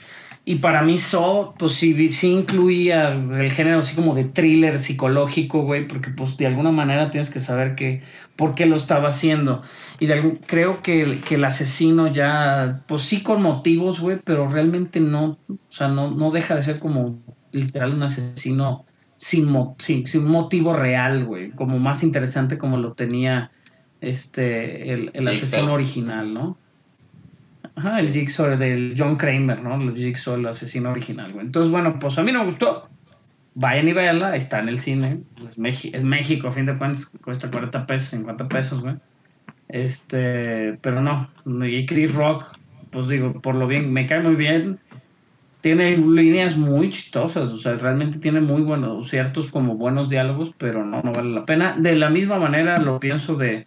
Y 0.46 0.56
para 0.56 0.82
mí 0.82 0.98
so 0.98 1.56
pues 1.58 1.74
sí, 1.74 2.10
sí 2.10 2.32
incluía 2.32 3.14
el 3.14 3.52
género 3.52 3.80
así 3.80 3.96
como 3.96 4.14
de 4.14 4.26
thriller 4.26 4.78
psicológico, 4.78 5.62
güey, 5.62 5.88
porque 5.88 6.10
pues 6.10 6.36
de 6.36 6.48
alguna 6.48 6.72
manera 6.72 7.10
tienes 7.12 7.30
que 7.30 7.40
saber 7.40 7.76
que, 7.76 8.02
por 8.36 8.54
qué 8.54 8.66
lo 8.66 8.76
estaba 8.76 9.08
haciendo. 9.10 9.62
Y 10.00 10.08
de 10.08 10.40
creo 10.46 10.82
que, 10.82 11.22
que, 11.26 11.36
el 11.36 11.46
asesino 11.46 12.08
ya, 12.08 12.84
pues 12.88 13.04
sí 13.04 13.24
con 13.24 13.42
motivos, 13.42 14.02
güey, 14.02 14.20
pero 14.22 14.50
realmente 14.50 15.00
no, 15.00 15.38
o 15.48 15.58
sea, 15.70 15.88
no, 15.88 16.12
no 16.12 16.30
deja 16.32 16.56
de 16.56 16.62
ser 16.62 16.80
como 16.80 17.22
literal 17.54 17.94
un 17.94 18.04
asesino 18.04 18.86
sin, 19.16 19.48
sin, 19.78 20.06
sin 20.06 20.26
motivo 20.26 20.74
real, 20.74 21.24
güey, 21.24 21.52
como 21.52 21.80
más 21.80 22.04
interesante 22.04 22.58
como 22.58 22.76
lo 22.78 22.94
tenía 22.94 23.52
este, 24.02 24.92
el, 24.92 25.12
el 25.14 25.28
asesino 25.30 25.72
original, 25.72 26.34
¿no? 26.34 26.58
Ajá, 27.76 28.00
el 28.00 28.14
Jigsaw 28.14 28.56
del 28.58 28.94
John 28.98 29.16
Kramer, 29.16 29.62
¿no? 29.62 29.82
El 29.82 29.96
Jigsaw, 29.96 30.36
el 30.36 30.46
asesino 30.46 30.92
original, 30.92 31.32
güey. 31.34 31.46
Entonces, 31.46 31.72
bueno, 31.72 31.98
pues 32.00 32.18
a 32.18 32.24
mí 32.24 32.32
no 32.32 32.40
me 32.40 32.46
gustó. 32.46 32.88
Vayan 33.56 33.88
y 33.88 33.94
véanla, 33.94 34.36
está 34.36 34.60
en 34.60 34.70
el 34.70 34.80
cine. 34.80 35.22
Es, 35.42 35.86
es 35.86 36.04
México, 36.04 36.48
a 36.48 36.52
fin 36.52 36.66
de 36.66 36.78
cuentas, 36.78 37.06
cuesta 37.24 37.50
40 37.50 37.86
pesos, 37.88 38.10
50 38.10 38.48
pesos, 38.48 38.82
güey. 38.82 38.96
Este, 39.70 40.78
pero 40.82 41.02
no. 41.02 41.30
Y 41.66 41.86
Chris 41.86 42.14
Rock, 42.14 42.56
pues 42.92 43.08
digo, 43.08 43.34
por 43.42 43.56
lo 43.56 43.66
bien, 43.66 43.92
me 43.92 44.06
cae 44.06 44.22
muy 44.22 44.36
bien. 44.36 44.80
Tiene 45.62 45.98
líneas 45.98 46.58
muy 46.58 46.90
chistosas, 46.90 47.50
o 47.50 47.58
sea, 47.58 47.76
realmente 47.76 48.20
tiene 48.20 48.42
muy 48.42 48.64
buenos, 48.64 49.10
ciertos 49.10 49.50
como 49.50 49.76
buenos 49.76 50.10
diálogos, 50.10 50.54
pero 50.58 50.86
no, 50.86 51.02
no 51.02 51.14
vale 51.14 51.32
la 51.32 51.46
pena. 51.46 51.76
De 51.78 51.96
la 51.96 52.10
misma 52.10 52.38
manera 52.38 52.78
lo 52.80 53.00
pienso 53.00 53.36
de, 53.36 53.66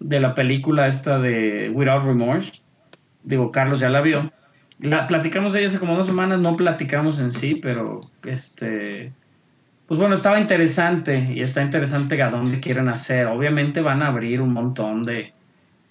de 0.00 0.20
la 0.20 0.34
película 0.34 0.88
esta 0.88 1.20
de 1.20 1.70
Without 1.72 2.04
Remorse 2.04 2.61
digo, 3.24 3.52
Carlos 3.52 3.80
ya 3.80 3.88
la 3.88 4.00
vio. 4.00 4.32
La, 4.78 5.06
platicamos 5.06 5.52
de 5.52 5.60
ella 5.60 5.68
hace 5.68 5.78
como 5.78 5.96
dos 5.96 6.06
semanas, 6.06 6.40
no 6.40 6.56
platicamos 6.56 7.20
en 7.20 7.30
sí, 7.30 7.54
pero 7.54 8.00
este, 8.24 9.12
pues 9.86 10.00
bueno, 10.00 10.14
estaba 10.14 10.40
interesante 10.40 11.32
y 11.34 11.40
está 11.40 11.62
interesante 11.62 12.20
a 12.22 12.30
dónde 12.30 12.60
quieren 12.60 12.88
hacer. 12.88 13.26
Obviamente 13.26 13.80
van 13.80 14.02
a 14.02 14.08
abrir 14.08 14.40
un 14.40 14.52
montón 14.52 15.04
de, 15.04 15.32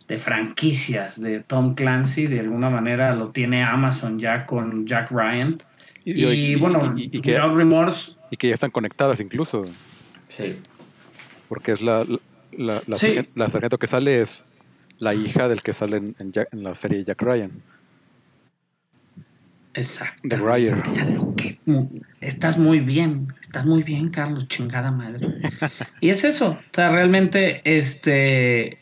de 0.07 0.17
franquicias 0.17 1.21
de 1.21 1.39
Tom 1.39 1.75
Clancy, 1.75 2.27
de 2.27 2.41
alguna 2.41 2.69
manera 2.69 3.15
lo 3.15 3.29
tiene 3.29 3.63
Amazon 3.63 4.19
ya 4.19 4.45
con 4.45 4.85
Jack 4.85 5.11
Ryan. 5.11 5.61
Y, 6.03 6.55
bueno, 6.55 6.93
y, 6.97 7.21
que, 7.21 7.39
Remorse. 7.39 8.13
Y 8.31 8.37
que 8.37 8.49
ya 8.49 8.55
están 8.55 8.71
conectadas 8.71 9.19
incluso. 9.19 9.63
Sí. 10.27 10.59
Porque 11.47 11.73
es 11.73 11.81
la, 11.81 12.03
la, 12.57 12.81
la, 12.87 13.25
la 13.35 13.49
sargento 13.49 13.77
que 13.77 13.87
sale 13.87 14.23
es 14.23 14.43
la 15.01 15.15
hija 15.15 15.47
del 15.47 15.63
que 15.63 15.73
sale 15.73 15.97
en, 15.97 16.15
en, 16.19 16.63
la 16.63 16.75
serie 16.75 17.03
Jack 17.03 17.21
Ryan. 17.23 17.51
Exacto. 19.73 20.21
De 20.23 20.37
Ryan. 20.37 20.83
Estás 22.21 22.59
muy 22.59 22.81
bien, 22.81 23.33
estás 23.41 23.65
muy 23.65 23.81
bien, 23.81 24.09
Carlos, 24.09 24.47
chingada 24.47 24.91
madre. 24.91 25.27
y 26.01 26.09
es 26.09 26.23
eso, 26.23 26.51
o 26.51 26.75
sea, 26.75 26.91
realmente, 26.91 27.61
este, 27.63 28.77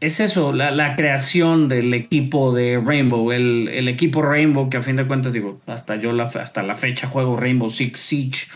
es 0.00 0.20
eso, 0.20 0.52
la, 0.52 0.94
creación 0.96 1.70
del 1.70 1.94
equipo 1.94 2.52
de 2.52 2.78
Rainbow, 2.84 3.32
el, 3.32 3.68
el, 3.68 3.88
equipo 3.88 4.20
Rainbow, 4.20 4.68
que 4.68 4.76
a 4.76 4.82
fin 4.82 4.96
de 4.96 5.06
cuentas, 5.06 5.32
digo, 5.32 5.62
hasta 5.66 5.96
yo 5.96 6.12
la, 6.12 6.24
hasta 6.24 6.62
la 6.62 6.74
fecha 6.74 7.08
juego 7.08 7.38
Rainbow 7.38 7.70
Six 7.70 7.98
Siege 7.98 8.48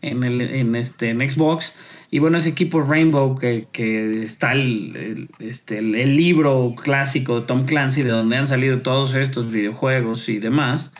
en, 0.00 0.24
el, 0.24 0.40
en, 0.40 0.76
este, 0.76 1.10
en 1.10 1.28
Xbox 1.28 1.74
y 2.10 2.20
bueno, 2.20 2.38
ese 2.38 2.48
equipo 2.48 2.80
Rainbow 2.80 3.36
que, 3.36 3.68
que 3.70 4.22
está 4.22 4.52
el, 4.52 5.28
este, 5.40 5.78
el, 5.78 6.16
libro 6.16 6.74
clásico 6.74 7.40
de 7.40 7.46
Tom 7.46 7.66
Clancy, 7.66 8.02
de 8.02 8.10
donde 8.10 8.36
han 8.36 8.46
salido 8.46 8.80
todos 8.80 9.14
estos 9.14 9.50
videojuegos 9.50 10.28
y 10.30 10.38
demás. 10.38 10.94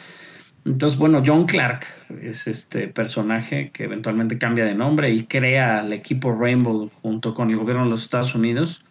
Entonces, 0.67 0.99
bueno, 0.99 1.23
John 1.25 1.47
Clark 1.47 1.87
es 2.21 2.47
este 2.47 2.89
personaje 2.89 3.71
que 3.73 3.85
eventualmente 3.85 4.37
cambia 4.37 4.67
de 4.67 4.75
nombre 4.75 5.11
y 5.11 5.25
crea 5.25 5.81
el 5.81 5.95
equipo 5.95 6.37
Rainbow 6.39 6.91
junto 7.01 7.33
con 7.33 7.49
el 7.51 7.57
gobierno 7.57 7.85
de 7.85 7.91
los 7.91 8.03
Estados 8.03 8.35
Unidos, 8.35 8.85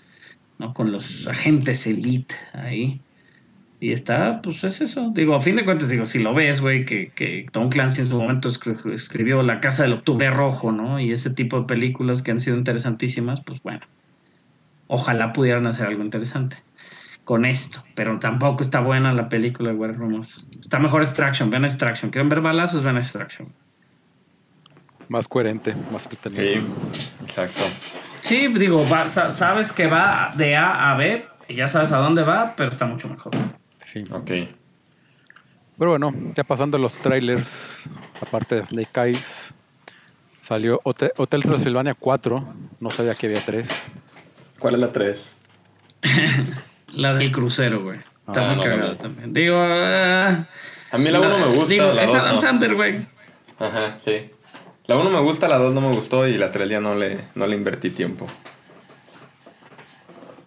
¿no? 0.58 0.74
con 0.74 0.92
los 0.92 1.28
agentes 1.28 1.86
elite 1.86 2.34
ahí. 2.54 3.00
Y 3.80 3.92
está, 3.92 4.42
pues 4.42 4.64
es 4.64 4.82
eso. 4.82 5.12
Digo, 5.14 5.36
a 5.36 5.42
fin 5.42 5.56
de 5.56 5.64
cuentas, 5.64 5.90
digo, 5.90 6.06
si 6.06 6.20
lo 6.20 6.34
ves, 6.34 6.62
güey, 6.62 6.86
que, 6.86 7.12
que 7.14 7.46
Tom 7.52 7.70
Clancy 7.70 8.02
en 8.02 8.08
su 8.08 8.18
momento 8.18 8.50
escribió 8.50 9.44
La 9.44 9.60
Casa 9.62 9.84
del 9.84 9.94
Octubre 9.94 10.30
Rojo, 10.32 10.72
¿no? 10.72 11.00
Y 11.00 11.12
ese 11.12 11.30
tipo 11.30 11.60
de 11.60 11.68
películas 11.68 12.24
que 12.24 12.32
han 12.32 12.40
sido 12.40 12.58
interesantísimas, 12.58 13.42
pues 13.42 13.62
bueno. 13.62 13.82
Ojalá 14.88 15.34
pudieran 15.34 15.68
hacer 15.68 15.86
algo 15.86 16.04
interesante 16.04 16.58
con 17.28 17.46
esto. 17.46 17.84
Pero 17.94 18.18
tampoco 18.20 18.64
está 18.64 18.80
buena 18.80 19.14
la 19.14 19.30
película 19.30 19.70
de 19.70 19.76
War 19.76 19.96
Rumors. 19.96 20.48
Está 20.60 20.80
mejor 20.80 21.04
Extraction, 21.04 21.52
ven 21.52 21.66
Extraction. 21.66 22.10
¿Quieren 22.10 22.30
ver 22.30 22.42
balazos? 22.42 22.84
Ven 22.84 22.98
Extraction. 22.98 23.50
Más 25.10 25.28
coherente, 25.28 25.76
más 25.92 26.08
Sí, 26.12 26.60
exacto. 27.22 27.62
Sí, 28.22 28.48
digo, 28.48 28.84
sabes 28.86 29.72
que 29.72 29.88
va 29.88 30.34
de 30.36 30.56
A 30.56 30.92
a 30.92 30.98
B 30.98 31.26
y 31.48 31.56
ya 31.56 31.68
sabes 31.68 31.92
a 31.92 31.98
dónde 31.98 32.24
va, 32.24 32.56
pero 32.58 32.72
está 32.72 32.86
mucho 32.86 33.08
mejor. 33.08 33.32
Sí. 33.92 34.04
Ok. 34.12 34.32
Pero 35.78 35.92
bueno, 35.92 36.14
ya 36.34 36.44
pasando 36.44 36.78
los 36.78 36.92
trailers, 36.92 37.46
aparte 38.20 38.56
de 38.56 38.66
Snake 38.66 39.00
Eyes, 39.00 39.26
salió 40.42 40.82
Hotel, 40.84 41.42
Transilvania 41.44 41.94
4. 41.94 42.54
No 42.80 42.90
sabía 42.90 43.14
que 43.14 43.28
había 43.28 43.42
3. 43.42 43.68
¿Cuál 44.58 44.74
es 44.74 44.80
la 44.80 44.92
3? 44.92 45.36
la 46.94 47.16
del 47.16 47.32
crucero, 47.32 47.84
güey. 47.84 48.00
Está 48.28 48.52
ah, 48.52 48.56
muy 48.56 48.66
cagada 48.66 48.98
también. 48.98 49.34
Digo, 49.34 49.56
ah, 49.58 50.48
a 50.92 50.98
mí 50.98 51.12
la 51.12 51.20
1 51.20 51.40
me 51.40 51.48
gusta. 51.54 51.70
Digo, 51.70 51.94
la 51.94 52.04
es 52.04 52.14
Adam 52.14 52.40
Sandler, 52.40 52.76
güey. 52.76 53.08
Ajá, 53.60 54.00
sí. 54.04 54.32
La 54.88 54.98
1 54.98 55.10
me 55.12 55.20
gusta, 55.22 55.48
la 55.48 55.58
2 55.58 55.74
no 55.74 55.82
me 55.82 55.96
gustó 55.96 56.28
y 56.28 56.38
la 56.38 56.52
3 56.52 56.70
ya 56.70 56.80
no 56.82 56.96
le, 56.96 57.20
no 57.36 57.46
le 57.46 57.56
invertí 57.56 57.92
tiempo. 57.92 58.28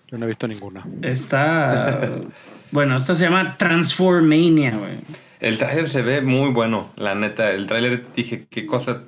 Yo 0.09 0.19
no 0.19 0.25
he 0.25 0.29
visto 0.29 0.49
ninguna. 0.49 0.85
Está. 1.03 2.19
bueno, 2.71 2.97
esta 2.97 3.15
se 3.15 3.25
llama 3.25 3.57
Transformania, 3.57 4.73
güey. 4.77 4.99
El 5.41 5.57
tráiler 5.57 5.89
se 5.89 6.03
ve 6.03 6.21
muy 6.21 6.51
bueno, 6.51 6.91
la 6.97 7.15
neta. 7.15 7.51
El 7.53 7.67
tráiler 7.67 8.05
dije, 8.15 8.47
qué 8.51 8.67
cosa, 8.67 9.05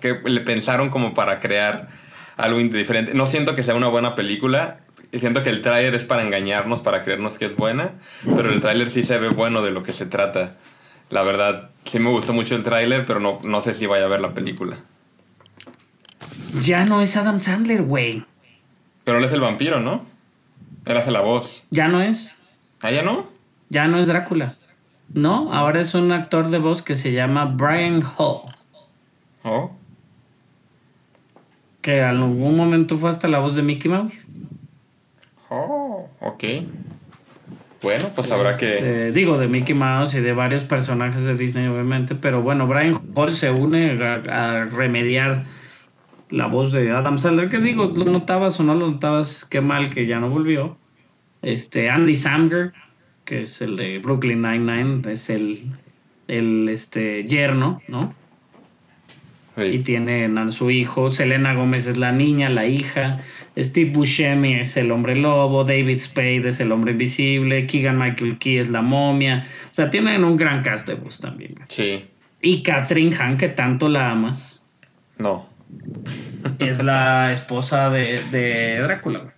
que 0.00 0.20
le 0.24 0.40
pensaron 0.40 0.88
como 0.88 1.12
para 1.12 1.40
crear 1.40 1.88
algo 2.36 2.58
diferente. 2.58 3.12
No 3.14 3.26
siento 3.26 3.54
que 3.54 3.62
sea 3.62 3.74
una 3.74 3.88
buena 3.88 4.14
película. 4.14 4.78
Siento 5.12 5.42
que 5.42 5.50
el 5.50 5.62
tráiler 5.62 5.94
es 5.94 6.04
para 6.04 6.22
engañarnos, 6.22 6.80
para 6.80 7.02
creernos 7.02 7.38
que 7.38 7.46
es 7.46 7.56
buena. 7.56 7.92
Pero 8.24 8.50
el 8.50 8.60
tráiler 8.60 8.90
sí 8.90 9.02
se 9.02 9.18
ve 9.18 9.28
bueno 9.28 9.62
de 9.62 9.70
lo 9.70 9.82
que 9.82 9.92
se 9.92 10.06
trata. 10.06 10.56
La 11.10 11.22
verdad, 11.22 11.70
sí 11.84 11.98
me 11.98 12.10
gustó 12.10 12.32
mucho 12.32 12.56
el 12.56 12.62
tráiler, 12.62 13.04
pero 13.06 13.20
no, 13.20 13.38
no 13.42 13.62
sé 13.62 13.74
si 13.74 13.86
vaya 13.86 14.06
a 14.06 14.08
ver 14.08 14.20
la 14.20 14.32
película. 14.32 14.78
Ya 16.62 16.84
no 16.84 17.02
es 17.02 17.16
Adam 17.16 17.40
Sandler, 17.40 17.82
güey. 17.82 18.24
Pero 19.04 19.18
él 19.18 19.24
es 19.24 19.32
el 19.32 19.40
vampiro, 19.40 19.80
¿no? 19.80 20.06
Él 20.86 20.96
hace 20.96 21.10
la 21.10 21.20
voz. 21.20 21.64
Ya 21.70 21.88
no 21.88 22.02
es. 22.02 22.37
¿Ah, 22.80 22.90
ya 22.90 23.02
no? 23.02 23.26
Ya 23.70 23.86
no 23.88 23.98
es 23.98 24.06
Drácula. 24.06 24.56
No, 25.12 25.52
ahora 25.52 25.80
es 25.80 25.94
un 25.94 26.12
actor 26.12 26.48
de 26.48 26.58
voz 26.58 26.82
que 26.82 26.94
se 26.94 27.12
llama 27.12 27.46
Brian 27.46 28.02
Hall. 28.02 28.54
Oh. 29.42 29.70
Que 31.80 31.98
en 31.98 32.04
algún 32.04 32.56
momento 32.56 32.98
fue 32.98 33.08
hasta 33.08 33.28
la 33.28 33.38
voz 33.38 33.54
de 33.54 33.62
Mickey 33.62 33.90
Mouse. 33.90 34.26
Oh, 35.48 36.08
ok. 36.20 36.44
Bueno, 37.80 38.04
pues 38.14 38.30
habrá 38.30 38.56
que... 38.56 38.74
Este, 38.74 39.12
digo, 39.12 39.38
de 39.38 39.48
Mickey 39.48 39.74
Mouse 39.74 40.14
y 40.14 40.20
de 40.20 40.32
varios 40.32 40.64
personajes 40.64 41.24
de 41.24 41.34
Disney, 41.36 41.68
obviamente. 41.68 42.14
Pero 42.14 42.42
bueno, 42.42 42.66
Brian 42.66 43.00
Hall 43.14 43.34
se 43.34 43.50
une 43.50 44.02
a, 44.02 44.14
a 44.14 44.64
remediar 44.66 45.44
la 46.28 46.46
voz 46.46 46.72
de 46.72 46.90
Adam 46.90 47.16
Sandler. 47.16 47.48
Que 47.48 47.58
digo, 47.58 47.86
lo 47.86 48.04
notabas 48.04 48.60
o 48.60 48.62
no 48.62 48.74
lo 48.74 48.90
notabas, 48.90 49.44
qué 49.46 49.60
mal 49.60 49.90
que 49.90 50.06
ya 50.06 50.20
no 50.20 50.28
volvió. 50.28 50.76
Este, 51.42 51.88
Andy 51.90 52.14
Samberg, 52.14 52.72
que 53.24 53.42
es 53.42 53.60
el 53.60 53.76
de 53.76 53.98
Brooklyn 53.98 54.42
Nine-Nine, 54.42 55.12
es 55.12 55.30
el, 55.30 55.62
el 56.28 56.68
este, 56.68 57.24
yerno, 57.24 57.80
¿no? 57.88 58.12
y 59.56 59.80
tienen 59.80 60.38
a 60.38 60.50
su 60.52 60.70
hijo. 60.70 61.10
Selena 61.10 61.52
Gómez 61.54 61.86
es 61.88 61.98
la 61.98 62.12
niña, 62.12 62.48
la 62.48 62.66
hija. 62.66 63.16
Steve 63.58 63.90
Buscemi 63.90 64.54
es 64.54 64.76
el 64.76 64.92
hombre 64.92 65.16
lobo. 65.16 65.64
David 65.64 65.98
Spade 65.98 66.48
es 66.48 66.60
el 66.60 66.70
hombre 66.70 66.92
invisible. 66.92 67.66
Keegan 67.66 67.98
Michael 67.98 68.38
Key 68.38 68.58
es 68.58 68.68
la 68.68 68.82
momia. 68.82 69.44
O 69.68 69.74
sea, 69.74 69.90
tienen 69.90 70.22
un 70.22 70.36
gran 70.36 70.62
cast 70.62 70.86
de 70.86 70.94
voz 70.94 71.18
también. 71.20 71.56
Sí. 71.68 72.04
Y 72.40 72.62
Catherine 72.62 73.14
Hahn, 73.16 73.36
que 73.36 73.48
tanto 73.48 73.88
la 73.88 74.12
amas, 74.12 74.64
No. 75.18 75.48
es 76.60 76.82
la 76.84 77.32
esposa 77.32 77.90
de, 77.90 78.22
de 78.30 78.78
Drácula. 78.80 79.34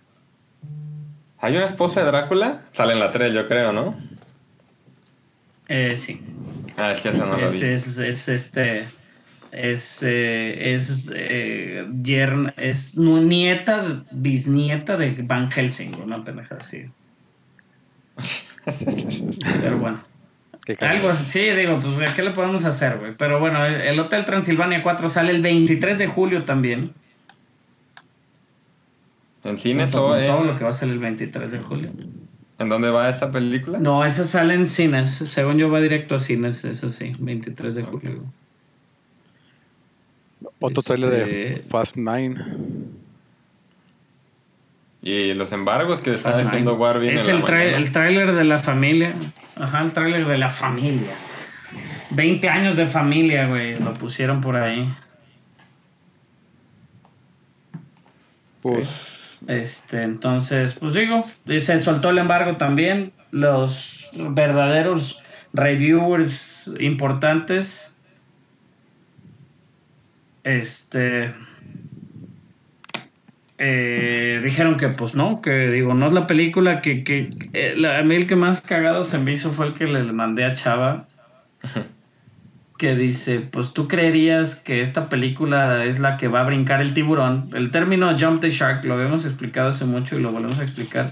¿Hay 1.41 1.57
una 1.57 1.65
esposa 1.65 2.01
de 2.01 2.07
Drácula? 2.07 2.61
Sale 2.71 2.93
en 2.93 2.99
la 2.99 3.11
3, 3.11 3.33
yo 3.33 3.47
creo, 3.47 3.73
¿no? 3.73 3.99
Eh, 5.67 5.97
sí. 5.97 6.21
Ah, 6.77 6.91
es 6.91 7.01
que 7.01 7.09
esa 7.09 7.25
no 7.25 7.37
la 7.37 7.47
es, 7.47 7.59
vi. 7.59 7.67
es, 7.67 7.97
es 7.97 8.29
este. 8.29 8.85
Es, 9.51 10.01
eh, 10.01 10.73
es, 10.75 11.09
eh, 11.13 11.85
yerna- 12.03 12.53
es 12.55 12.95
nieta, 12.97 14.03
bisnieta 14.11 14.95
de 14.97 15.15
Van 15.23 15.51
Helsing, 15.51 15.95
una 16.01 16.23
pendeja 16.23 16.55
así. 16.55 16.85
Pero 19.61 19.77
bueno. 19.77 20.01
Algo 20.79 21.09
así, 21.09 21.25
sí, 21.25 21.49
digo, 21.49 21.79
pues, 21.79 22.13
¿qué 22.13 22.21
le 22.21 22.31
podemos 22.31 22.63
hacer, 22.65 22.97
güey? 22.99 23.13
Pero 23.17 23.39
bueno, 23.39 23.65
el 23.65 23.81
el 23.81 23.99
Hotel 23.99 24.23
Transilvania 24.25 24.83
4 24.83 25.09
sale 25.09 25.31
el 25.31 25.41
23 25.41 25.97
de 25.97 26.07
julio 26.07 26.43
también. 26.45 26.93
¿En 29.43 29.57
cines 29.57 29.93
o 29.95 30.07
con 30.09 30.19
todo 30.25 30.43
lo 30.43 30.51
en... 30.51 30.57
que 30.57 30.63
va 30.63 30.69
a 30.69 30.73
salir 30.73 30.93
el 30.95 30.99
23 30.99 31.51
de 31.51 31.59
julio. 31.59 31.91
¿En 32.59 32.69
dónde 32.69 32.89
va 32.91 33.09
esta 33.09 33.31
película? 33.31 33.79
No, 33.79 34.05
esa 34.05 34.23
sale 34.23 34.53
en 34.53 34.65
cines. 34.67 35.09
Según 35.09 35.57
yo, 35.57 35.71
va 35.71 35.79
directo 35.81 36.13
a 36.15 36.19
cines, 36.19 36.63
es 36.63 36.83
así, 36.83 37.15
23 37.17 37.73
de 37.75 37.83
julio. 37.83 38.23
Otro 40.59 40.83
trailer 40.83 41.09
de 41.09 41.53
Este- 41.53 41.69
Fast 41.69 41.95
Nine. 41.95 42.35
Y 45.01 45.33
los 45.33 45.51
embargos 45.51 46.01
que 46.01 46.13
está 46.13 46.33
Fast 46.33 46.45
haciendo. 46.45 46.75
Warvin 46.75 47.09
Es 47.11 47.27
en 47.27 47.37
el, 47.37 47.41
tra- 47.43 47.75
el 47.75 47.91
tráiler 47.91 48.33
de 48.35 48.43
la 48.43 48.59
familia. 48.59 49.13
Ajá, 49.55 49.81
el 49.81 49.91
tráiler 49.93 50.25
de 50.25 50.37
la 50.37 50.49
familia. 50.49 51.15
20 52.11 52.47
años 52.47 52.75
de 52.75 52.85
familia, 52.85 53.47
güey. 53.47 53.75
Lo 53.79 53.95
pusieron 53.95 54.39
por 54.41 54.55
ahí. 54.55 54.87
Pues, 58.61 58.87
Este, 59.47 60.01
entonces, 60.01 60.75
pues 60.75 60.93
digo, 60.93 61.23
se 61.45 61.77
soltó 61.77 62.09
el 62.09 62.19
embargo 62.19 62.55
también. 62.57 63.11
Los 63.31 64.09
verdaderos 64.13 65.21
reviewers 65.53 66.71
importantes. 66.79 67.95
Este. 70.43 71.33
eh, 73.63 74.39
dijeron 74.43 74.77
que 74.77 74.87
pues 74.89 75.13
no, 75.13 75.39
que 75.39 75.69
digo, 75.69 75.93
no 75.93 76.07
es 76.07 76.13
la 76.13 76.25
película 76.25 76.81
que, 76.81 77.03
que 77.03 77.29
eh, 77.53 77.75
a 77.87 78.01
mí 78.01 78.15
el 78.15 78.25
que 78.25 78.35
más 78.35 78.61
cagado 78.61 79.03
se 79.03 79.19
me 79.19 79.33
hizo 79.33 79.51
fue 79.51 79.67
el 79.67 79.73
que 79.75 79.85
le 79.85 80.01
mandé 80.11 80.45
a 80.45 80.55
Chava, 80.55 81.07
que 82.81 82.95
dice, 82.95 83.41
pues 83.41 83.73
tú 83.73 83.87
creerías 83.87 84.55
que 84.55 84.81
esta 84.81 85.07
película 85.07 85.85
es 85.85 85.99
la 85.99 86.17
que 86.17 86.27
va 86.27 86.41
a 86.41 86.45
brincar 86.45 86.81
el 86.81 86.95
tiburón. 86.95 87.51
El 87.53 87.69
término 87.69 88.17
jump 88.19 88.41
the 88.41 88.49
shark 88.49 88.83
lo 88.85 88.95
habíamos 88.95 89.23
explicado 89.23 89.69
hace 89.69 89.85
mucho 89.85 90.15
y 90.15 90.23
lo 90.23 90.31
volvemos 90.31 90.57
a 90.57 90.63
explicar. 90.63 91.05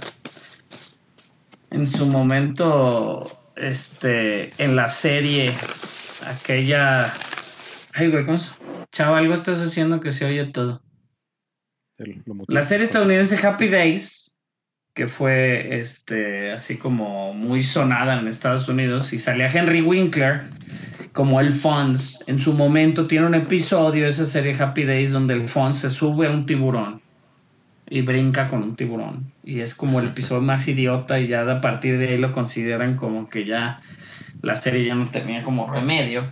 En 1.70 1.86
su 1.86 2.08
momento, 2.08 3.22
este, 3.56 4.52
en 4.58 4.76
la 4.76 4.90
serie, 4.90 5.54
aquella... 6.26 7.06
Ay, 7.94 8.10
güey, 8.10 8.26
¿cómo 8.26 8.40
se- 8.40 9.04
algo 9.04 9.36
estás 9.36 9.62
haciendo 9.62 10.00
que 10.00 10.10
se 10.10 10.26
oye 10.26 10.46
todo. 10.46 10.82
el-. 12.00 12.24
La 12.48 12.64
serie 12.64 12.86
estadounidense 12.86 13.38
Happy 13.46 13.68
Days, 13.68 14.29
que 15.00 15.08
fue 15.08 15.80
este 15.80 16.52
así 16.52 16.76
como 16.76 17.34
muy 17.34 17.64
sonada 17.64 18.20
en 18.20 18.28
Estados 18.28 18.68
Unidos, 18.68 19.14
y 19.14 19.20
salía 19.20 19.48
Henry 19.48 19.82
Winkler 19.82 20.42
como 21.14 21.40
el 21.40 21.54
Fonz. 21.54 22.20
En 22.28 22.38
su 22.38 22.52
momento 22.52 23.08
tiene 23.08 23.26
un 23.26 23.34
episodio 23.34 24.04
de 24.04 24.10
esa 24.10 24.26
serie 24.26 24.62
Happy 24.62 24.84
Days 24.84 25.12
donde 25.12 25.36
el 25.36 25.48
Fonz 25.48 25.78
se 25.78 25.90
sube 25.90 26.28
a 26.28 26.32
un 26.32 26.46
tiburón 26.46 27.00
y 27.90 28.02
brinca 28.02 28.50
con 28.50 28.62
un 28.62 28.76
tiburón. 28.76 29.32
Y 29.42 29.62
es 29.62 29.74
como 29.74 30.02
el 30.02 30.08
episodio 30.08 30.42
más 30.42 30.68
idiota 30.68 31.18
y 31.18 31.28
ya 31.28 31.50
a 31.50 31.62
partir 31.62 31.98
de 31.98 32.10
ahí 32.10 32.18
lo 32.18 32.34
consideran 32.34 32.98
como 32.98 33.30
que 33.30 33.46
ya 33.46 33.80
la 34.42 34.58
serie 34.58 34.84
ya 34.84 34.96
no 34.96 35.08
tenía 35.08 35.44
como 35.44 35.72
remedio. 35.72 36.26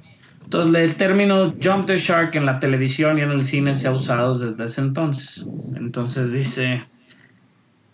Entonces 0.43 0.75
el 0.75 0.95
término 0.95 1.53
jump 1.63 1.85
the 1.85 1.95
shark 1.95 2.35
en 2.35 2.45
la 2.45 2.59
televisión 2.59 3.17
y 3.17 3.21
en 3.21 3.31
el 3.31 3.45
cine 3.45 3.75
se 3.75 3.87
ha 3.87 3.93
usado 3.93 4.37
desde 4.37 4.61
ese 4.65 4.81
entonces. 4.81 5.47
Entonces 5.77 6.33
dice, 6.33 6.83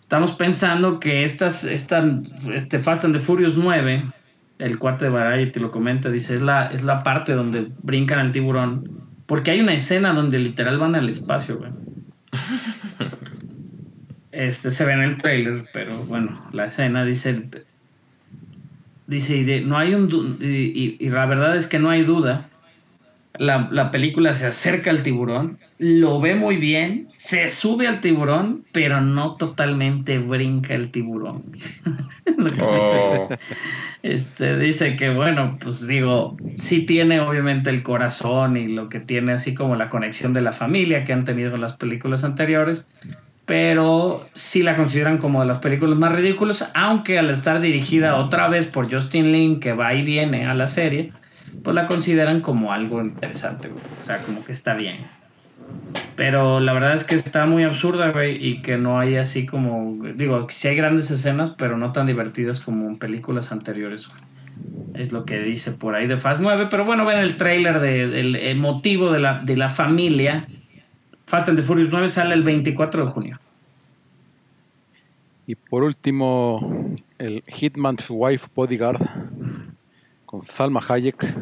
estamos 0.04 0.32
pensando 0.34 1.00
que 1.00 1.24
estas, 1.24 1.64
esta, 1.64 2.04
este 2.52 2.78
Fast 2.78 3.06
and 3.06 3.14
the 3.14 3.20
Furious 3.20 3.56
9, 3.56 4.04
el 4.58 4.78
cuate 4.78 5.06
de 5.06 5.10
Variety 5.10 5.58
lo 5.60 5.70
comenta, 5.70 6.10
dice, 6.10 6.34
es 6.34 6.42
la, 6.42 6.66
es 6.66 6.82
la 6.82 7.02
parte 7.02 7.32
donde 7.32 7.68
brincan 7.82 8.18
al 8.18 8.30
tiburón. 8.30 9.00
Porque 9.24 9.50
hay 9.52 9.60
una 9.60 9.72
escena 9.72 10.12
donde 10.12 10.38
literal 10.38 10.78
van 10.78 10.94
al 10.94 11.08
espacio, 11.08 11.56
güey. 11.58 11.70
Este 14.32 14.70
se 14.72 14.84
ve 14.84 14.92
en 14.92 15.00
el 15.02 15.16
trailer, 15.16 15.64
pero 15.72 15.96
bueno, 16.04 16.44
la 16.52 16.64
escena 16.66 17.04
dice, 17.04 17.48
dice, 19.06 19.36
y 19.36 19.44
de- 19.44 19.60
no 19.60 19.78
hay 19.78 19.94
un, 19.94 20.36
y, 20.40 20.44
y- 20.46 20.96
y 20.98 21.08
la 21.08 21.24
verdad 21.26 21.54
es 21.56 21.66
que 21.68 21.78
no 21.78 21.88
hay 21.88 22.02
duda. 22.02 22.48
La, 23.38 23.68
la 23.70 23.90
película 23.92 24.32
se 24.32 24.46
acerca 24.48 24.90
al 24.90 25.02
tiburón, 25.02 25.58
lo 25.78 26.20
ve 26.20 26.34
muy 26.34 26.56
bien, 26.56 27.06
se 27.08 27.48
sube 27.48 27.88
al 27.88 28.00
tiburón, 28.00 28.64
pero 28.72 29.00
no 29.00 29.34
totalmente 29.36 30.18
brinca 30.18 30.74
el 30.74 30.90
tiburón. 30.90 31.44
Oh, 32.60 33.28
este, 34.02 34.58
dice 34.58 34.96
que 34.96 35.10
bueno, 35.10 35.58
pues 35.60 35.86
digo, 35.86 36.36
sí 36.56 36.84
tiene 36.84 37.20
obviamente 37.20 37.70
el 37.70 37.82
corazón 37.82 38.56
y 38.56 38.68
lo 38.68 38.88
que 38.88 39.00
tiene 39.00 39.32
así 39.32 39.54
como 39.54 39.76
la 39.76 39.88
conexión 39.88 40.32
de 40.32 40.40
la 40.40 40.52
familia 40.52 41.04
que 41.04 41.12
han 41.12 41.24
tenido 41.24 41.54
en 41.54 41.60
las 41.60 41.74
películas 41.74 42.24
anteriores, 42.24 42.86
pero 43.46 44.26
sí 44.34 44.62
la 44.62 44.76
consideran 44.76 45.18
como 45.18 45.40
de 45.40 45.46
las 45.46 45.58
películas 45.58 45.98
más 45.98 46.12
ridículas, 46.12 46.70
aunque 46.74 47.18
al 47.18 47.30
estar 47.30 47.60
dirigida 47.60 48.18
otra 48.18 48.48
vez 48.48 48.66
por 48.66 48.92
Justin 48.92 49.32
Lin, 49.32 49.60
que 49.60 49.72
va 49.72 49.94
y 49.94 50.02
viene 50.02 50.46
a 50.46 50.54
la 50.54 50.66
serie, 50.66 51.12
pues 51.62 51.74
la 51.74 51.86
consideran 51.86 52.40
como 52.40 52.72
algo 52.72 53.00
interesante, 53.00 53.68
o 53.68 54.04
sea, 54.04 54.18
como 54.18 54.44
que 54.44 54.52
está 54.52 54.74
bien. 54.74 54.98
Pero 56.16 56.60
la 56.60 56.72
verdad 56.72 56.92
es 56.94 57.02
que 57.04 57.16
está 57.16 57.44
muy 57.46 57.64
absurda, 57.64 58.12
güey, 58.12 58.36
y 58.46 58.62
que 58.62 58.76
no 58.76 58.98
hay 59.00 59.16
así 59.16 59.46
como, 59.46 60.04
digo, 60.14 60.46
sí 60.48 60.68
hay 60.68 60.76
grandes 60.76 61.10
escenas, 61.10 61.50
pero 61.50 61.76
no 61.76 61.92
tan 61.92 62.06
divertidas 62.06 62.60
como 62.60 62.86
en 62.88 62.98
películas 62.98 63.50
anteriores, 63.50 64.06
güey. 64.08 64.20
Es 64.94 65.10
lo 65.10 65.24
que 65.24 65.40
dice 65.40 65.72
por 65.72 65.96
ahí 65.96 66.06
de 66.06 66.16
Fast 66.16 66.40
9, 66.40 66.68
pero 66.70 66.84
bueno, 66.84 67.04
ven 67.04 67.18
el 67.18 67.36
tráiler 67.36 67.80
de- 67.80 68.06
del 68.06 68.36
eh, 68.36 68.54
motivo 68.54 69.10
de 69.10 69.18
la, 69.18 69.40
de 69.40 69.56
la 69.56 69.68
familia. 69.68 70.46
Fast 71.26 71.48
and 71.48 71.58
the 71.58 71.64
Furious 71.64 71.90
9 71.90 72.06
sale 72.06 72.34
el 72.34 72.44
24 72.44 73.04
de 73.06 73.10
junio. 73.10 73.40
Y 75.48 75.56
por 75.56 75.82
último, 75.82 76.94
el 77.18 77.42
Hitman's 77.48 78.06
Wife 78.08 78.46
Bodyguard 78.54 79.00
con 80.26 80.44
Salma 80.44 80.80
Hayek, 80.88 81.34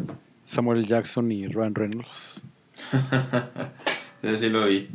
Samuel 0.47 0.87
Jackson 0.87 1.31
y 1.31 1.47
Ryan 1.47 1.75
Reynolds. 1.75 2.41
Ese 4.23 4.39
sí 4.39 4.49
lo 4.49 4.67
vi. 4.67 4.89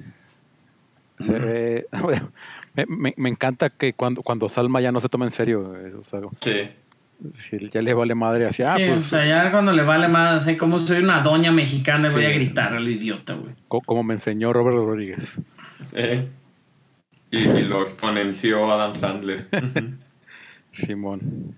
Se 1.19 1.31
ve- 1.39 1.87
me, 2.75 2.85
me- 2.87 3.13
me 3.17 3.29
encanta 3.29 3.69
que 3.69 3.93
cuando, 3.93 4.21
cuando 4.21 4.49
Salma 4.49 4.81
ya 4.81 4.91
no 4.91 4.99
se 4.99 5.09
toma 5.09 5.25
en 5.25 5.31
serio, 5.31 5.75
eh, 5.77 5.93
o 5.95 6.03
sea, 6.05 6.21
Sí. 6.41 6.69
si 7.39 7.69
ya 7.69 7.81
le 7.81 7.93
vale 7.95 8.13
madre 8.13 8.45
así, 8.45 8.61
ah, 8.63 8.75
sí, 8.77 8.83
pues 8.87 8.99
o 8.99 9.09
sea, 9.09 9.25
ya 9.25 9.51
cuando 9.51 9.71
le 9.73 9.81
vale 9.83 10.07
más, 10.07 10.43
así 10.43 10.55
como 10.55 10.77
soy 10.77 10.99
una 10.99 11.21
doña 11.21 11.51
mexicana 11.51 12.09
y 12.09 12.11
voy 12.11 12.21
Sí. 12.21 12.27
a 12.27 12.33
gritar 12.33 12.73
a 12.75 12.79
lo 12.79 12.89
idiota, 12.89 13.33
güey. 13.33 13.55
co- 13.67 13.81
como 13.81 14.03
me 14.03 14.13
enseñó 14.13 14.53
Robert 14.53 14.77
Rodríguez. 14.77 15.37
Eh. 15.93 16.27
Y, 17.31 17.39
y 17.39 17.61
lo 17.63 17.81
exponenció 17.81 18.71
Adam 18.71 18.93
Sandler. 18.93 19.47
Simón. 20.73 21.55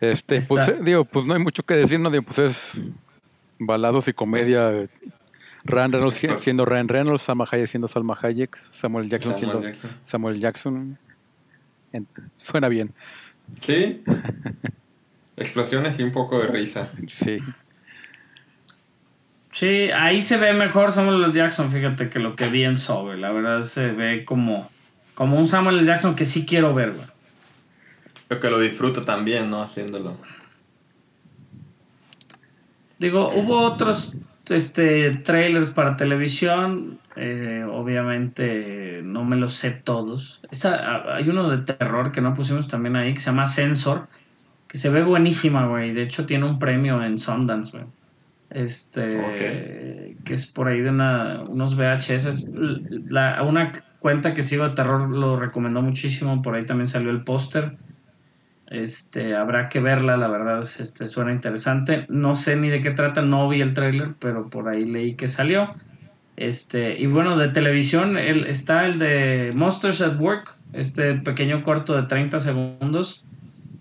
Este, 0.00 0.40
pues, 0.42 0.68
eh, 0.68 0.78
digo, 0.82 1.04
pues 1.04 1.24
no 1.26 1.34
hay 1.34 1.40
mucho 1.40 1.62
que 1.62 1.74
decir, 1.74 2.00
¿no? 2.00 2.10
Digo, 2.10 2.24
pues 2.24 2.38
es 2.38 2.72
balados 3.58 4.08
y 4.08 4.12
comedia. 4.12 4.72
Ryan 5.64 5.92
Reynolds 5.92 6.16
si- 6.16 6.26
Pues- 6.26 6.40
siendo 6.40 6.64
Ryan 6.64 6.88
Reynolds, 6.88 7.22
Salma 7.22 7.46
Hayek 7.50 7.66
siendo 7.68 7.88
Salma 7.88 8.18
Hayek, 8.20 8.56
Samuel 8.72 9.08
Jackson 9.08 9.32
Samuel 9.32 9.50
siendo 9.50 9.68
Jackson. 9.68 9.90
Samuel 10.06 10.40
Jackson. 10.40 10.98
En- 11.92 12.06
suena 12.38 12.68
bien, 12.68 12.92
Sí. 13.60 14.02
Explosiones 15.36 15.98
y 15.98 16.02
un 16.02 16.12
poco 16.12 16.38
de 16.40 16.46
risa. 16.48 16.90
sí. 17.06 17.38
Sí, 19.52 19.90
ahí 19.90 20.20
se 20.20 20.36
ve 20.38 20.52
mejor 20.52 20.92
Samuel 20.92 21.24
L. 21.24 21.32
Jackson, 21.34 21.70
fíjate 21.72 22.08
que 22.08 22.18
lo 22.20 22.36
que 22.36 22.48
vi 22.48 22.62
en 22.64 22.76
Sobe, 22.76 23.16
la 23.18 23.30
verdad 23.32 23.62
se 23.64 23.88
ve 23.90 24.24
como, 24.24 24.70
como 25.14 25.36
un 25.38 25.46
Samuel 25.48 25.78
L. 25.80 25.86
Jackson 25.86 26.14
que 26.14 26.24
sí 26.24 26.46
quiero 26.46 26.72
ver, 26.72 26.92
güey. 26.92 27.06
Yo 28.30 28.38
que 28.40 28.48
lo 28.48 28.60
disfruto 28.60 29.02
también, 29.02 29.50
¿no? 29.50 29.60
Haciéndolo. 29.60 30.16
Digo, 32.98 33.30
hubo 33.34 33.62
otros 33.62 34.14
este, 34.50 35.10
trailers 35.18 35.70
para 35.70 35.96
televisión, 35.96 36.98
eh, 37.16 37.64
obviamente 37.70 39.00
no 39.02 39.24
me 39.24 39.36
los 39.36 39.54
sé 39.54 39.70
todos. 39.70 40.40
Esa- 40.50 40.76
a- 40.76 41.16
hay 41.16 41.28
uno 41.28 41.48
de 41.50 41.58
terror 41.58 42.12
que 42.12 42.20
no 42.20 42.34
pusimos 42.34 42.68
también 42.68 42.96
ahí, 42.96 43.14
que 43.14 43.20
se 43.20 43.26
llama 43.30 43.46
Sensor, 43.46 44.08
que 44.68 44.78
se 44.78 44.90
ve 44.90 45.02
buenísima, 45.02 45.66
güey. 45.66 45.92
De 45.92 46.02
hecho 46.02 46.26
tiene 46.26 46.46
un 46.46 46.58
premio 46.58 47.02
en 47.02 47.18
Sundance, 47.18 47.76
güey. 47.78 47.90
Este, 48.50 50.16
que 50.24 50.34
es 50.34 50.46
por 50.46 50.68
ahí 50.68 50.80
de 50.80 50.90
una, 50.90 51.42
unos 51.48 51.76
VHS. 51.76 52.52
La, 53.08 53.42
una 53.44 53.72
cuenta 53.98 54.34
que 54.34 54.42
sigo 54.42 54.68
de 54.68 54.74
terror 54.74 55.08
lo 55.08 55.36
recomendó 55.36 55.82
muchísimo, 55.82 56.42
por 56.42 56.54
ahí 56.56 56.66
también 56.66 56.88
salió 56.88 57.10
el 57.10 57.22
póster. 57.22 57.76
Este, 58.70 59.34
habrá 59.34 59.68
que 59.68 59.80
verla, 59.80 60.16
la 60.16 60.28
verdad, 60.28 60.60
este, 60.60 61.08
suena 61.08 61.32
interesante. 61.32 62.06
No 62.08 62.36
sé 62.36 62.54
ni 62.54 62.68
de 62.68 62.80
qué 62.80 62.92
trata, 62.92 63.20
no 63.20 63.48
vi 63.48 63.60
el 63.60 63.74
tráiler, 63.74 64.14
pero 64.20 64.48
por 64.48 64.68
ahí 64.68 64.84
leí 64.84 65.14
que 65.14 65.26
salió. 65.26 65.74
Este, 66.36 66.98
y 66.98 67.06
bueno, 67.06 67.36
de 67.36 67.48
televisión 67.48 68.16
el, 68.16 68.46
está 68.46 68.86
el 68.86 68.98
de 68.98 69.50
Monsters 69.54 70.00
at 70.00 70.18
Work, 70.18 70.54
este 70.72 71.14
pequeño 71.14 71.64
corto 71.64 71.94
de 71.94 72.04
30 72.04 72.38
segundos, 72.38 73.26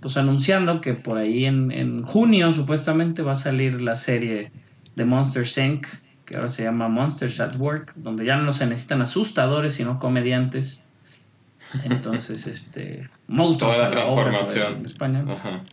pues 0.01 0.17
anunciando 0.17 0.81
que 0.81 0.95
por 0.95 1.19
ahí 1.19 1.45
en, 1.45 1.71
en 1.71 2.01
junio 2.01 2.51
supuestamente 2.51 3.21
va 3.21 3.33
a 3.33 3.35
salir 3.35 3.81
la 3.81 3.95
serie 3.95 4.51
de 4.95 5.05
Monsters 5.05 5.57
Inc., 5.57 5.87
que 6.25 6.35
ahora 6.35 6.49
se 6.49 6.63
llama 6.63 6.87
Monsters 6.87 7.39
at 7.39 7.55
Work, 7.57 7.93
donde 7.95 8.25
ya 8.25 8.37
no 8.37 8.51
se 8.51 8.65
necesitan 8.65 9.03
asustadores, 9.03 9.73
sino 9.73 9.99
comediantes. 9.99 10.85
Entonces, 11.83 12.47
este, 12.47 13.07
monstruos 13.29 13.75
Toda 13.75 13.85
la 13.85 13.91
transformación. 13.91 14.77
en 14.79 14.85
España. 14.85 15.25
Ajá. 15.27 15.63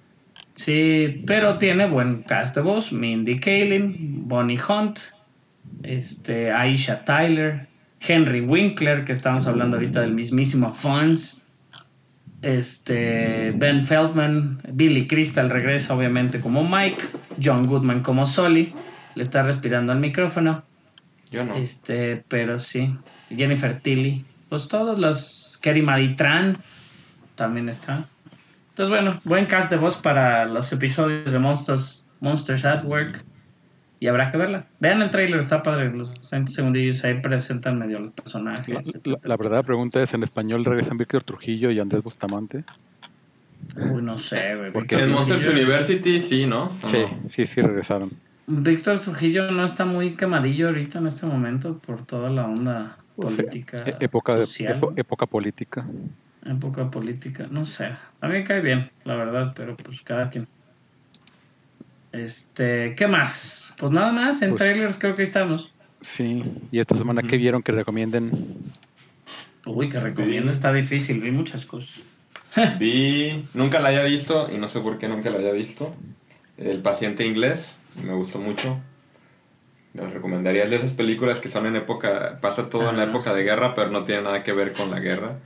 Sí, 0.55 1.23
pero 1.27 1.59
tiene 1.59 1.87
buen 1.89 2.23
cast 2.23 2.55
de 2.55 2.62
voz. 2.62 2.93
Mindy 2.93 3.39
Kaling, 3.41 4.27
Bonnie 4.28 4.59
Hunt, 4.69 4.99
este, 5.83 6.51
Aisha 6.53 7.05
Tyler, 7.05 7.66
Henry 8.01 8.41
Winkler, 8.41 9.05
que 9.05 9.12
estamos 9.12 9.47
hablando 9.47 9.77
ahorita 9.77 10.01
del 10.01 10.12
mismísimo 10.12 10.73
Fonz, 10.73 11.43
este, 12.43 13.53
Ben 13.57 13.85
Feldman, 13.85 14.61
Billy 14.73 15.07
Crystal 15.07 15.51
regresa 15.51 15.95
obviamente 15.97 16.41
como 16.41 16.66
Mike, 16.66 17.03
John 17.43 17.66
Goodman 17.66 18.03
como 18.03 18.24
Sully, 18.24 18.73
le 19.15 19.23
está 19.23 19.43
respirando 19.43 19.93
al 19.93 20.01
micrófono, 20.01 20.62
Yo 21.31 21.45
no. 21.45 21.57
este, 21.57 22.23
pero 22.28 22.59
sí, 22.59 22.95
Jennifer 23.35 23.81
Tilly, 23.81 24.24
pues 24.49 24.69
todos 24.69 24.99
los, 24.99 25.59
Kerry 25.61 25.83
Maritran 25.83 26.59
también 27.36 27.68
está. 27.68 28.08
Entonces, 28.70 28.90
bueno, 28.90 29.20
buen 29.24 29.46
cast 29.46 29.70
de 29.70 29.76
voz 29.76 29.96
para 29.96 30.44
los 30.44 30.70
episodios 30.72 31.32
de 31.32 31.38
Monsters, 31.38 32.06
Monsters 32.20 32.64
at 32.64 32.84
Work. 32.84 33.24
Y 33.98 34.08
habrá 34.08 34.30
que 34.30 34.36
verla. 34.36 34.66
Vean 34.78 35.00
el 35.00 35.08
trailer, 35.08 35.40
está 35.40 35.62
padre. 35.62 35.94
Los 35.94 36.30
20 36.30 36.52
segundillos 36.52 37.02
ahí 37.04 37.14
presentan 37.20 37.78
medio 37.78 37.98
los 37.98 38.10
personajes. 38.10 38.68
La, 38.68 38.80
etcétera. 38.80 39.16
la 39.22 39.36
verdadera 39.38 39.62
pregunta 39.62 40.02
es, 40.02 40.12
¿en 40.12 40.22
español 40.22 40.66
regresan 40.66 40.98
Víctor 40.98 41.22
Trujillo 41.24 41.70
y 41.70 41.78
Andrés 41.78 42.02
Bustamante? 42.02 42.64
Uy, 43.76 44.02
no 44.02 44.18
sé, 44.18 44.54
güey. 44.56 44.70
Porque 44.72 44.96
En 44.96 45.10
Monsters 45.10 45.48
University, 45.48 46.20
sí, 46.20 46.46
¿no? 46.46 46.72
¿O 46.82 46.90
Sí, 46.90 46.98
no? 46.98 47.30
sí, 47.30 47.46
sí 47.46 47.62
regresaron. 47.62 48.10
Víctor 48.46 48.98
Trujillo 48.98 49.50
no 49.50 49.64
está 49.64 49.86
muy 49.86 50.14
quemadillo 50.14 50.68
ahorita 50.68 50.98
en 50.98 51.06
este 51.06 51.24
momento 51.24 51.78
por 51.78 52.04
toda 52.04 52.28
la 52.28 52.44
onda 52.44 52.98
O 53.16 53.28
sea, 53.30 53.36
política. 53.38 53.82
época, 53.98 54.38
época 54.96 55.26
política. 55.26 55.86
Época 56.48 56.90
política, 56.90 57.47
no 57.51 57.64
sé. 57.64 57.86
A 58.20 58.27
mí 58.28 58.35
me 58.35 58.44
cae 58.44 58.60
bien, 58.60 58.90
la 59.05 59.14
verdad, 59.16 59.52
pero 59.56 59.77
pues 59.77 60.01
cada 60.02 60.31
quien. 60.31 60.47
Este, 62.12 62.94
¿qué 62.94 63.06
más? 63.06 63.73
Pues 63.77 63.93
nada 63.93 64.12
más, 64.12 64.40
en 64.43 64.51
Pues- 64.51 64.59
trailers 64.59 64.97
creo 64.97 65.14
que 65.14 65.23
estamos. 65.23 65.73
Sí, 66.01 66.43
y 66.70 66.78
esta 66.78 66.97
semana 66.97 67.23
que 67.23 67.36
vieron 67.36 67.62
que 67.62 67.73
recomienden 67.73 68.31
Uy, 69.64 69.89
que 69.89 69.98
recomiendo, 69.98 70.51
está 70.52 70.73
difícil, 70.73 71.20
vi 71.20 71.32
muchas 71.32 71.66
cosas. 71.66 72.01
Vi, 72.78 73.44
nunca 73.52 73.81
la 73.81 73.89
había 73.89 74.05
visto 74.05 74.48
y 74.55 74.59
no 74.59 74.68
sé 74.68 74.81
por 74.81 74.97
qué 74.98 75.09
nunca 75.09 75.28
la 75.31 75.39
había 75.39 75.51
visto. 75.52 75.94
El 76.56 76.81
paciente 76.81 77.27
inglés, 77.27 77.77
me 78.02 78.12
gustó 78.14 78.39
mucho. 78.39 78.81
Les 79.93 80.10
recomendaría 80.12 80.64
es 80.64 80.70
de 80.70 80.77
esas 80.77 80.93
películas 80.93 81.40
que 81.40 81.51
son 81.51 81.66
en 81.66 81.74
época, 81.77 82.39
pasa 82.40 82.68
todo 82.70 82.89
en 82.90 82.97
la 82.97 83.02
Ah, 83.02 83.06
época 83.06 83.31
sí. 83.32 83.36
de 83.36 83.43
guerra, 83.44 83.74
pero 83.74 83.90
no 83.90 84.05
tiene 84.05 84.23
nada 84.23 84.43
que 84.44 84.52
ver 84.52 84.73
con 84.73 84.90
la 84.90 85.01
guerra. 85.01 85.36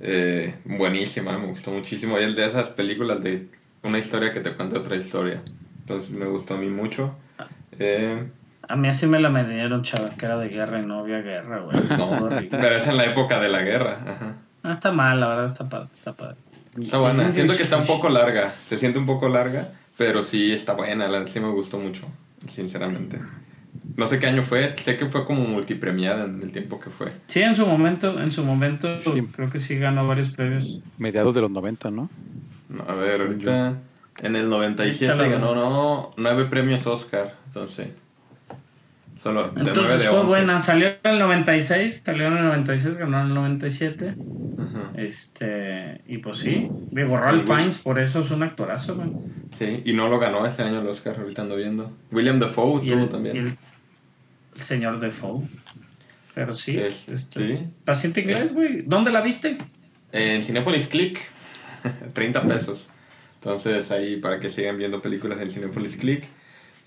Eh, 0.00 0.54
buenísima, 0.64 1.38
me 1.38 1.46
gustó 1.46 1.70
muchísimo. 1.70 2.18
Y 2.18 2.24
es 2.24 2.36
de 2.36 2.46
esas 2.46 2.68
películas 2.68 3.22
de 3.22 3.48
una 3.82 3.98
historia 3.98 4.32
que 4.32 4.40
te 4.40 4.52
cuenta 4.54 4.78
otra 4.78 4.96
historia. 4.96 5.40
Entonces 5.80 6.10
me 6.10 6.26
gustó 6.26 6.54
a 6.54 6.58
mí 6.58 6.68
mucho. 6.68 7.16
Eh, 7.78 8.28
A 8.68 8.76
mí 8.76 8.88
así 8.88 9.06
me 9.06 9.20
la 9.20 9.30
medieron, 9.30 9.82
chava, 9.82 10.10
que 10.10 10.26
era 10.26 10.38
de 10.38 10.48
guerra 10.48 10.80
y 10.80 10.86
no 10.86 11.00
había 11.00 11.20
guerra, 11.22 11.60
güey. 11.60 11.76
no, 11.98 12.28
pero 12.50 12.76
es 12.76 12.86
en 12.86 12.96
la 12.96 13.06
época 13.06 13.38
de 13.40 13.48
la 13.48 13.62
guerra. 13.62 14.00
Ajá. 14.06 14.36
Ah, 14.62 14.70
está 14.72 14.90
mal, 14.92 15.18
la 15.20 15.28
verdad, 15.28 15.46
está 15.46 15.68
padre, 15.68 15.88
está 15.92 16.12
padre. 16.12 16.36
Está 16.78 16.98
buena. 16.98 17.32
Siento 17.32 17.56
que 17.56 17.62
está 17.62 17.76
un 17.78 17.86
poco 17.86 18.08
larga. 18.08 18.52
Se 18.68 18.76
siente 18.76 18.98
un 18.98 19.06
poco 19.06 19.28
larga, 19.28 19.72
pero 19.96 20.22
sí 20.22 20.52
está 20.52 20.74
buena. 20.74 21.08
La, 21.08 21.26
sí 21.26 21.40
me 21.40 21.48
gustó 21.50 21.78
mucho, 21.78 22.06
sinceramente. 22.52 23.18
No 23.98 24.06
sé 24.06 24.18
qué 24.18 24.28
año 24.28 24.42
fue. 24.44 24.74
Sé 24.78 24.96
que 24.96 25.06
fue 25.06 25.24
como 25.26 25.40
multipremiada 25.44 26.24
en 26.24 26.40
el 26.42 26.52
tiempo 26.52 26.78
que 26.80 26.88
fue. 26.88 27.08
Sí, 27.26 27.40
en 27.42 27.54
su 27.54 27.66
momento, 27.66 28.18
en 28.22 28.30
su 28.32 28.44
momento, 28.44 28.96
Sí. 29.00 29.28
creo 29.34 29.50
que 29.50 29.58
sí 29.60 29.76
ganó 29.76 30.06
varios 30.06 30.30
premios. 30.30 30.78
mediados 30.98 31.34
de 31.34 31.40
los 31.42 31.50
90, 31.50 31.90
¿no? 31.90 32.08
No, 32.68 32.84
a 32.88 32.94
ver, 32.94 33.20
ahorita 33.22 33.76
en 34.22 34.36
el 34.36 34.48
97 34.48 35.12
Ahorita 35.12 35.28
la- 35.28 35.32
ganó 35.40 35.54
no, 35.54 36.10
nueve 36.16 36.44
premios 36.46 36.86
Oscar. 36.86 37.34
Entonces, 37.48 37.88
solo 39.22 39.48
de 39.48 39.50
nueve 39.56 39.70
Entonces 39.70 40.02
de 40.02 40.08
fue 40.08 40.18
11. 40.18 40.28
buena, 40.28 40.58
salió 40.60 40.88
en 40.88 40.96
el 41.12 41.18
96, 41.18 42.02
salió 42.04 42.26
en 42.28 42.36
el 42.36 42.44
96, 42.44 42.96
ganó 42.98 43.20
en 43.20 43.26
el 43.26 43.34
97. 43.34 44.14
Ajá. 44.58 44.92
Este, 44.96 46.02
y 46.06 46.18
pues 46.18 46.38
sí, 46.38 46.68
digo, 46.92 47.16
Ralph. 47.16 47.44
Fiennes, 47.46 47.78
por 47.78 47.98
eso 47.98 48.20
es 48.20 48.30
un 48.30 48.42
actorazo, 48.44 48.94
güey. 48.96 49.10
Sí, 49.58 49.82
y 49.84 49.92
no 49.92 50.08
lo 50.08 50.18
ganó 50.20 50.46
ese 50.46 50.62
año 50.62 50.78
el 50.80 50.86
Oscar, 50.86 51.16
ahorita 51.18 51.42
ando 51.42 51.56
viendo. 51.56 51.90
William 52.12 52.38
Dafoe 52.38 52.74
Y 52.84 52.88
estuvo 52.90 53.02
el, 53.04 53.08
también. 53.08 53.58
El- 54.58 54.64
señor 54.64 55.00
Defoe. 55.00 55.42
Pero 56.34 56.52
sí, 56.52 56.78
Es- 56.78 57.08
este, 57.08 57.46
sí. 57.58 57.66
paciente 57.84 58.20
inglés, 58.20 58.52
güey. 58.54 58.82
¿Dónde 58.82 59.10
la 59.10 59.20
viste? 59.20 59.58
En 60.12 60.42
Cinepolis 60.44 60.86
Click, 60.86 61.18
30 62.12 62.42
pesos. 62.42 62.86
Entonces 63.36 63.90
ahí 63.90 64.16
para 64.16 64.40
que 64.40 64.50
sigan 64.50 64.78
viendo 64.78 65.00
películas 65.02 65.38
del 65.38 65.50
Cinepolis 65.50 65.96
Click. 65.96 66.24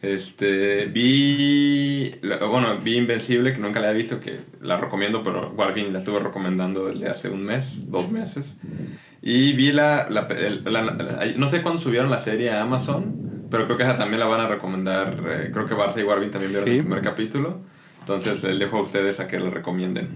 Este, 0.02 0.88
vi, 0.88 2.10
bueno, 2.50 2.78
vi 2.80 2.96
Invencible, 2.98 3.54
que 3.54 3.60
nunca 3.60 3.80
la 3.80 3.90
había 3.90 4.00
visto, 4.02 4.20
que 4.20 4.40
la 4.60 4.78
recomiendo, 4.78 5.22
pero 5.22 5.52
Warvin 5.56 5.94
la 5.94 6.00
estuve 6.00 6.20
recomendando 6.20 6.88
desde 6.88 7.08
hace 7.08 7.30
un 7.30 7.44
mes, 7.44 7.92
dos 7.92 8.10
meses. 8.10 8.56
Y 9.22 9.54
vi 9.54 9.72
la, 9.72 10.08
la- 10.10 10.28
la- 10.66 11.26
no 11.38 11.50
sé 11.52 11.62
cuándo 11.62 11.80
subieron 11.80 12.10
la 12.10 12.20
serie 12.20 12.50
a 12.50 12.64
Amazon, 12.64 13.31
pero 13.52 13.66
creo 13.66 13.78
que 13.78 13.84
esa 13.84 13.98
también 13.98 14.20
la 14.20 14.26
van 14.26 14.40
a 14.42 14.48
recomendar. 14.48 15.16
eh, 15.30 15.50
creo 15.54 15.66
que 15.68 15.76
Barça 15.76 16.00
y 16.00 16.04
Warvin 16.04 16.32
también 16.32 16.52
vieron 16.54 16.68
Sí. 16.70 16.76
el 16.78 16.82
primer 16.84 17.02
capítulo. 17.02 17.60
Entonces 18.00 18.42
les 18.44 18.58
dejo 18.58 18.78
a 18.78 18.82
ustedes 18.82 19.20
a 19.20 19.28
que 19.28 19.40
la 19.40 19.52
recomienden. 19.52 20.08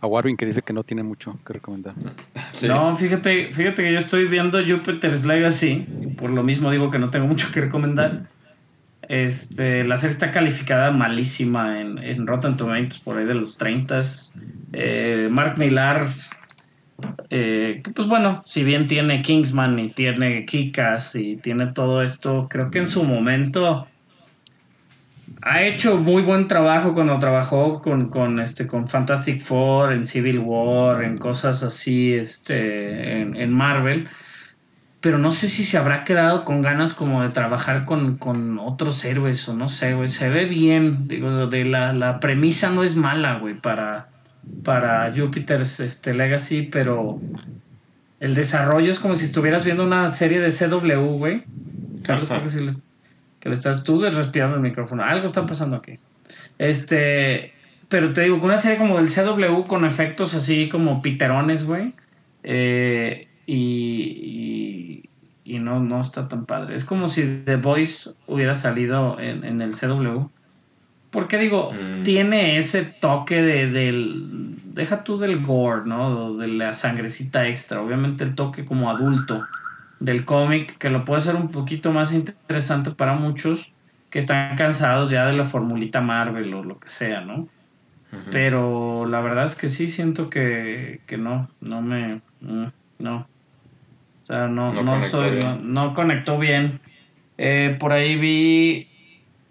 A 0.00 0.06
Warvin 0.06 0.36
que 0.36 0.46
dice 0.46 0.62
que 0.62 0.72
no 0.72 0.82
tiene 0.82 1.02
mucho 1.04 1.38
que 1.46 1.52
recomendar. 1.52 1.94
Sí. 2.52 2.66
No, 2.68 2.94
fíjate, 2.96 3.52
fíjate 3.52 3.82
que 3.84 3.92
yo 3.92 3.98
estoy 3.98 4.26
viendo 4.26 4.58
Jupiter's 4.58 5.24
Legacy, 5.24 5.86
y 6.02 6.06
por 6.08 6.30
lo 6.30 6.42
mismo 6.42 6.70
digo 6.70 6.90
que 6.90 6.98
no 6.98 7.08
tengo 7.10 7.26
mucho 7.32 7.48
que 7.52 7.60
recomendar. 7.60 8.26
Este, 9.08 9.82
la 9.84 9.96
serie 9.96 10.12
está 10.12 10.30
calificada 10.30 10.90
malísima 10.92 11.80
en, 11.80 11.98
en 11.98 12.26
Rotten 12.26 12.56
Tomatoes 12.56 12.98
por 12.98 13.16
ahí 13.18 13.24
de 13.24 13.34
los 13.34 13.56
30. 13.56 14.00
Eh, 14.72 15.28
Mark 15.30 15.58
Millar, 15.58 16.06
eh, 17.30 17.82
pues 17.94 18.08
bueno, 18.08 18.42
si 18.44 18.64
bien 18.64 18.86
tiene 18.86 19.22
Kingsman 19.22 19.78
y 19.78 19.90
tiene 19.90 20.44
Kikas 20.44 21.14
y 21.16 21.36
tiene 21.36 21.68
todo 21.68 22.02
esto, 22.02 22.48
creo 22.50 22.70
que 22.70 22.78
en 22.78 22.86
su 22.86 23.04
momento 23.04 23.86
ha 25.42 25.62
hecho 25.62 25.96
muy 25.96 26.22
buen 26.22 26.48
trabajo 26.48 26.92
cuando 26.92 27.18
trabajó 27.18 27.80
con, 27.80 28.10
con, 28.10 28.40
este 28.40 28.66
con 28.66 28.88
Fantastic 28.88 29.40
Four, 29.40 29.92
en 29.92 30.04
Civil 30.04 30.38
War, 30.40 31.02
en 31.02 31.16
cosas 31.16 31.62
así, 31.62 32.12
este, 32.12 33.20
en, 33.20 33.36
en 33.36 33.52
Marvel. 33.52 34.08
Pero 35.00 35.16
no 35.16 35.30
sé 35.30 35.48
si 35.48 35.64
se 35.64 35.78
habrá 35.78 36.04
quedado 36.04 36.44
con 36.44 36.60
ganas 36.60 36.92
como 36.92 37.22
de 37.22 37.30
trabajar 37.30 37.86
con, 37.86 38.18
con 38.18 38.58
otros 38.58 39.02
héroes 39.04 39.48
o 39.48 39.54
no 39.54 39.68
sé, 39.68 39.94
güey. 39.94 40.08
Se 40.08 40.28
ve 40.28 40.44
bien, 40.44 41.08
digo, 41.08 41.46
de 41.46 41.64
la, 41.64 41.94
la 41.94 42.20
premisa 42.20 42.68
no 42.68 42.82
es 42.82 42.96
mala, 42.96 43.38
güey, 43.38 43.54
para, 43.54 44.09
para 44.64 45.12
Jupiter's 45.14 45.80
este, 45.80 46.14
Legacy, 46.14 46.62
pero 46.70 47.20
el 48.20 48.34
desarrollo 48.34 48.90
es 48.90 48.98
como 48.98 49.14
si 49.14 49.24
estuvieras 49.26 49.64
viendo 49.64 49.84
una 49.84 50.08
serie 50.08 50.40
de 50.40 50.50
CW, 50.50 51.16
güey. 51.18 51.44
Carlos, 52.02 52.28
creo 52.28 52.42
que 52.42 52.48
sí 52.50 52.60
le- 52.64 52.72
que 53.40 53.48
le 53.48 53.54
estás 53.54 53.84
tú 53.84 54.02
respirando 54.02 54.56
el 54.56 54.62
micrófono. 54.62 55.02
Algo 55.02 55.26
está 55.26 55.46
pasando 55.46 55.76
aquí. 55.76 55.98
Este, 56.58 57.52
pero 57.88 58.12
te 58.12 58.20
digo, 58.22 58.36
una 58.42 58.58
serie 58.58 58.76
como 58.78 58.98
del 58.98 59.08
CW 59.08 59.66
con 59.66 59.84
efectos 59.84 60.34
así 60.34 60.68
como 60.68 61.00
piterones, 61.02 61.64
güey. 61.64 61.94
eh, 62.42 63.26
y, 63.46 65.02
y, 65.44 65.54
y 65.56 65.58
no, 65.58 65.80
no 65.80 66.00
está 66.02 66.28
tan 66.28 66.46
padre. 66.46 66.74
Es 66.76 66.84
como 66.84 67.08
si 67.08 67.42
The 67.44 67.56
Voice 67.56 68.10
hubiera 68.26 68.54
salido 68.54 69.18
en, 69.18 69.44
en 69.44 69.60
el 69.62 69.72
CW. 69.72 70.28
Porque 71.10 71.38
digo, 71.38 71.72
Mm. 71.72 72.02
tiene 72.04 72.56
ese 72.58 72.84
toque 72.84 73.42
de, 73.42 73.66
del. 73.70 74.56
Deja 74.74 75.02
tú 75.02 75.18
del 75.18 75.44
gore, 75.44 75.82
¿no? 75.86 76.36
De 76.36 76.46
la 76.48 76.72
sangrecita 76.74 77.46
extra. 77.48 77.80
Obviamente 77.82 78.22
el 78.24 78.34
toque 78.34 78.64
como 78.64 78.90
adulto 78.90 79.44
del 79.98 80.24
cómic, 80.24 80.78
que 80.78 80.88
lo 80.90 81.04
puede 81.04 81.18
hacer 81.20 81.34
un 81.34 81.50
poquito 81.50 81.92
más 81.92 82.12
interesante 82.12 82.92
para 82.92 83.14
muchos 83.14 83.72
que 84.10 84.18
están 84.18 84.56
cansados 84.56 85.10
ya 85.10 85.26
de 85.26 85.34
la 85.34 85.44
formulita 85.44 86.00
Marvel 86.00 86.52
o 86.54 86.64
lo 86.64 86.78
que 86.78 86.88
sea, 86.88 87.20
¿no? 87.20 87.48
Pero 88.30 89.06
la 89.06 89.20
verdad 89.20 89.44
es 89.44 89.54
que 89.54 89.68
sí 89.68 89.88
siento 89.88 90.30
que, 90.30 91.00
que 91.06 91.16
no, 91.16 91.48
no 91.60 91.80
me, 91.80 92.20
mm, 92.40 92.66
no. 92.98 93.28
O 94.22 94.26
sea, 94.26 94.48
no, 94.48 94.72
No 94.72 94.82
no, 94.82 94.92
conectó 94.92 95.18
soy, 95.20 95.38
no 95.62 95.94
conectó 95.94 96.38
bien. 96.38 96.72
Eh, 97.38 97.76
por 97.78 97.92
ahí 97.92 98.16
vi 98.16 98.89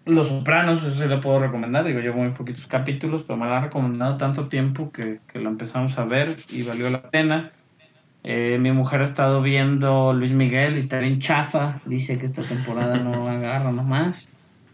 Los 0.10 0.28
Sopranos, 0.28 0.84
eso 0.84 1.02
sí 1.02 1.08
lo 1.08 1.22
puedo 1.22 1.40
recomendar. 1.40 1.86
Digo, 1.86 2.00
llevo 2.00 2.18
muy 2.18 2.32
poquitos 2.32 2.68
capítulos, 2.68 3.24
pero 3.28 3.38
me 3.38 3.46
lo 3.46 3.56
han 3.56 3.64
recomendado 3.64 4.18
tanto 4.18 4.48
tiempo 4.48 4.92
que, 4.92 5.20
que 5.32 5.40
lo 5.40 5.50
empezamos 5.50 5.98
a 5.98 6.06
ver 6.06 6.36
y 6.50 6.64
valió 6.64 6.90
la 6.90 7.02
pena. 7.02 7.52
Eh, 8.24 8.58
mi 8.60 8.72
mujer 8.72 9.02
ha 9.02 9.06
estado 9.06 9.42
viendo 9.42 10.14
Luis 10.14 10.32
Miguel 10.32 10.76
y 10.76 10.80
está 10.80 11.00
bien 11.00 11.20
chafa. 11.20 11.82
Dice 11.86 12.20
que 12.20 12.26
esta 12.26 12.44
temporada 12.44 12.98
no 12.98 13.30
agarra 13.30 13.72
nomás. 13.72 14.30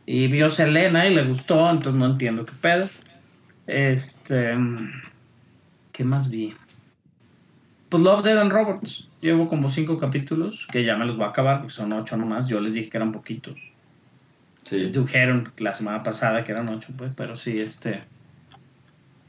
Y 0.06 0.28
vio 0.28 0.50
Selena 0.50 1.08
y 1.08 1.16
le 1.16 1.26
gustó, 1.26 1.70
entonces 1.70 1.96
no 1.96 2.06
entiendo 2.06 2.46
qué 2.46 2.54
pedo. 2.60 2.88
Este. 3.68 4.56
¿Qué 5.92 6.04
más 6.04 6.30
vi? 6.30 6.54
Pues 7.90 8.04
Love, 8.04 8.24
Dead 8.24 8.38
and 8.38 8.52
Robots. 8.52 9.08
Llevo 9.22 9.48
como 9.48 9.70
cinco 9.70 9.98
capítulos 9.98 10.68
que 10.72 10.84
ya 10.84 10.98
me 10.98 11.06
los 11.06 11.16
voy 11.16 11.26
a 11.26 11.30
acabar 11.30 11.60
porque 11.60 11.74
son 11.74 11.94
ocho 11.94 12.18
nomás. 12.18 12.48
Yo 12.48 12.60
les 12.60 12.74
dije 12.74 12.90
que 12.90 12.98
eran 12.98 13.12
poquitos. 13.12 13.56
Dijeron 14.70 15.52
la 15.58 15.74
semana 15.74 16.04
pasada 16.04 16.44
que 16.44 16.52
eran 16.52 16.70
ocho, 16.70 16.94
pues, 16.98 17.12
pero 17.16 17.36
sí, 17.36 17.60
este. 17.60 18.02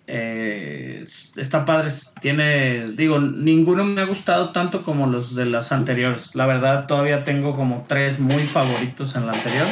eh, 0.07 1.05
está 1.37 1.65
padre. 1.65 1.91
Tiene, 2.21 2.87
digo, 2.87 3.19
ninguno 3.21 3.85
me 3.85 4.03
ha 4.03 4.07
gustado 4.07 4.51
tanto 4.53 4.83
como 4.83 5.07
los 5.07 5.35
de 5.35 5.47
las 5.47 5.73
anteriores. 5.73 6.35
La 6.35 6.47
verdad, 6.47 6.87
todavía 6.87 7.25
tengo 7.25 7.57
como 7.57 7.85
tres 7.89 8.19
muy 8.19 8.45
favoritos 8.45 9.17
en 9.17 9.27
la 9.27 9.33
anterior. 9.33 9.67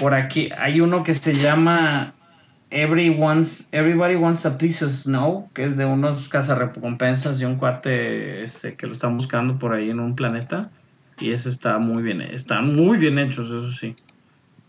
Por 0.00 0.14
aquí 0.14 0.50
hay 0.58 0.80
uno 0.80 1.02
que 1.04 1.14
se 1.14 1.34
llama 1.36 2.14
Everyone's, 2.70 3.68
Everybody 3.72 4.16
Wants 4.16 4.46
a 4.46 4.58
Piece 4.58 4.84
of 4.84 4.90
Snow, 4.92 5.50
que 5.54 5.64
es 5.64 5.76
de 5.76 5.84
unos 5.84 6.28
cazarrecompensas 6.28 7.40
y 7.40 7.44
un 7.44 7.56
cuate 7.56 8.42
este, 8.42 8.76
que 8.76 8.86
lo 8.86 8.92
están 8.92 9.16
buscando 9.16 9.58
por 9.58 9.72
ahí 9.74 9.90
en 9.90 10.00
un 10.00 10.14
planeta. 10.16 10.70
Y 11.18 11.32
ese 11.32 11.50
está 11.50 11.78
muy 11.78 12.02
bien, 12.02 12.22
están 12.22 12.74
muy 12.74 12.98
bien 12.98 13.18
hechos, 13.18 13.46
eso 13.50 13.70
sí. 13.72 13.94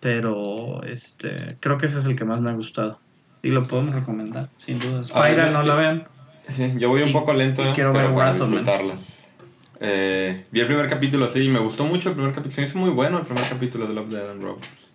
Pero 0.02 0.84
este, 0.84 1.56
creo 1.61 1.78
que 1.78 1.86
ese 1.86 1.99
es 1.99 2.06
el 2.06 2.15
que 2.18 2.26
más 2.26 2.41
me 2.41 2.49
ha 2.49 2.53
gustado. 2.53 2.99
Y 3.44 3.52
lo 3.52 3.65
podemos 3.68 3.95
recomendar, 3.95 4.49
sin 4.57 4.78
duda. 4.80 4.99
Ah, 4.99 5.03
Spyra, 5.03 5.45
yo- 5.48 5.52
no 5.53 5.64
la 5.64 5.76
vean. 5.76 6.07
Sí, 6.49 6.73
yo 6.78 6.90
voy 6.90 7.03
un 7.03 7.10
Y- 7.10 7.14
poco 7.14 7.34
lento, 7.34 7.61
y 7.68 7.73
quiero 7.73 7.94
pero 7.94 8.07
ver 8.10 8.15
para 8.15 8.34
disfrutarlas. 8.34 9.30
Eh, 9.80 10.45
vi 10.52 10.60
el 10.60 10.68
primer 10.68 10.88
capítulo, 10.90 11.28
sí, 11.30 11.44
y 11.45 11.49
me 11.49 11.60
gustó 11.60 11.86
mucho 11.86 12.10
el 12.10 12.15
primer 12.15 12.34
capítulo. 12.34 12.61
Hizo 12.64 12.78
muy 12.78 12.90
bueno 12.90 13.19
el 13.19 13.26
primer 13.26 13.44
capítulo 13.48 13.88
de 13.88 13.94
Love, 13.94 14.10
Dead 14.10 14.30
and 14.30 14.44
Robots. 14.44 14.91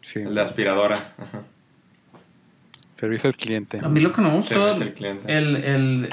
Sí, 0.00 0.20
El 0.20 0.34
de 0.34 0.40
aspiradora. 0.40 0.96
Ajá. 1.18 1.42
servicio 2.98 3.28
al 3.28 3.36
cliente. 3.36 3.80
A 3.82 3.88
mí 3.88 4.00
lo 4.00 4.12
que 4.12 4.22
no 4.22 4.30
me 4.30 4.36
gustó, 4.38 4.54
Servicio 4.54 4.82
al 4.84 4.92
cliente. 4.94 5.32
el, 5.32 5.56
el, 5.56 6.08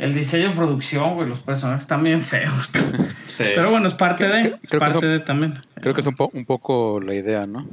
el 0.00 0.14
diseño 0.14 0.48
de 0.50 0.56
producción, 0.56 1.14
güey, 1.14 1.28
los 1.28 1.40
personajes 1.40 1.82
están 1.82 2.02
bien 2.02 2.20
feos. 2.22 2.70
Sí. 3.26 3.44
Pero 3.54 3.70
bueno, 3.70 3.86
es 3.86 3.94
parte 3.94 4.24
Creo- 4.24 4.34
de, 4.36 4.42
creo- 4.42 4.54
es 4.62 4.70
creo 4.70 4.80
que 4.80 4.86
parte 4.86 5.00
son- 5.00 5.08
de 5.10 5.20
también. 5.20 5.54
Creo 5.74 5.94
que 5.94 6.00
es 6.00 6.06
un, 6.06 6.14
po- 6.14 6.30
un 6.34 6.44
poco 6.44 7.00
la 7.00 7.14
idea, 7.14 7.46
¿no? 7.46 7.66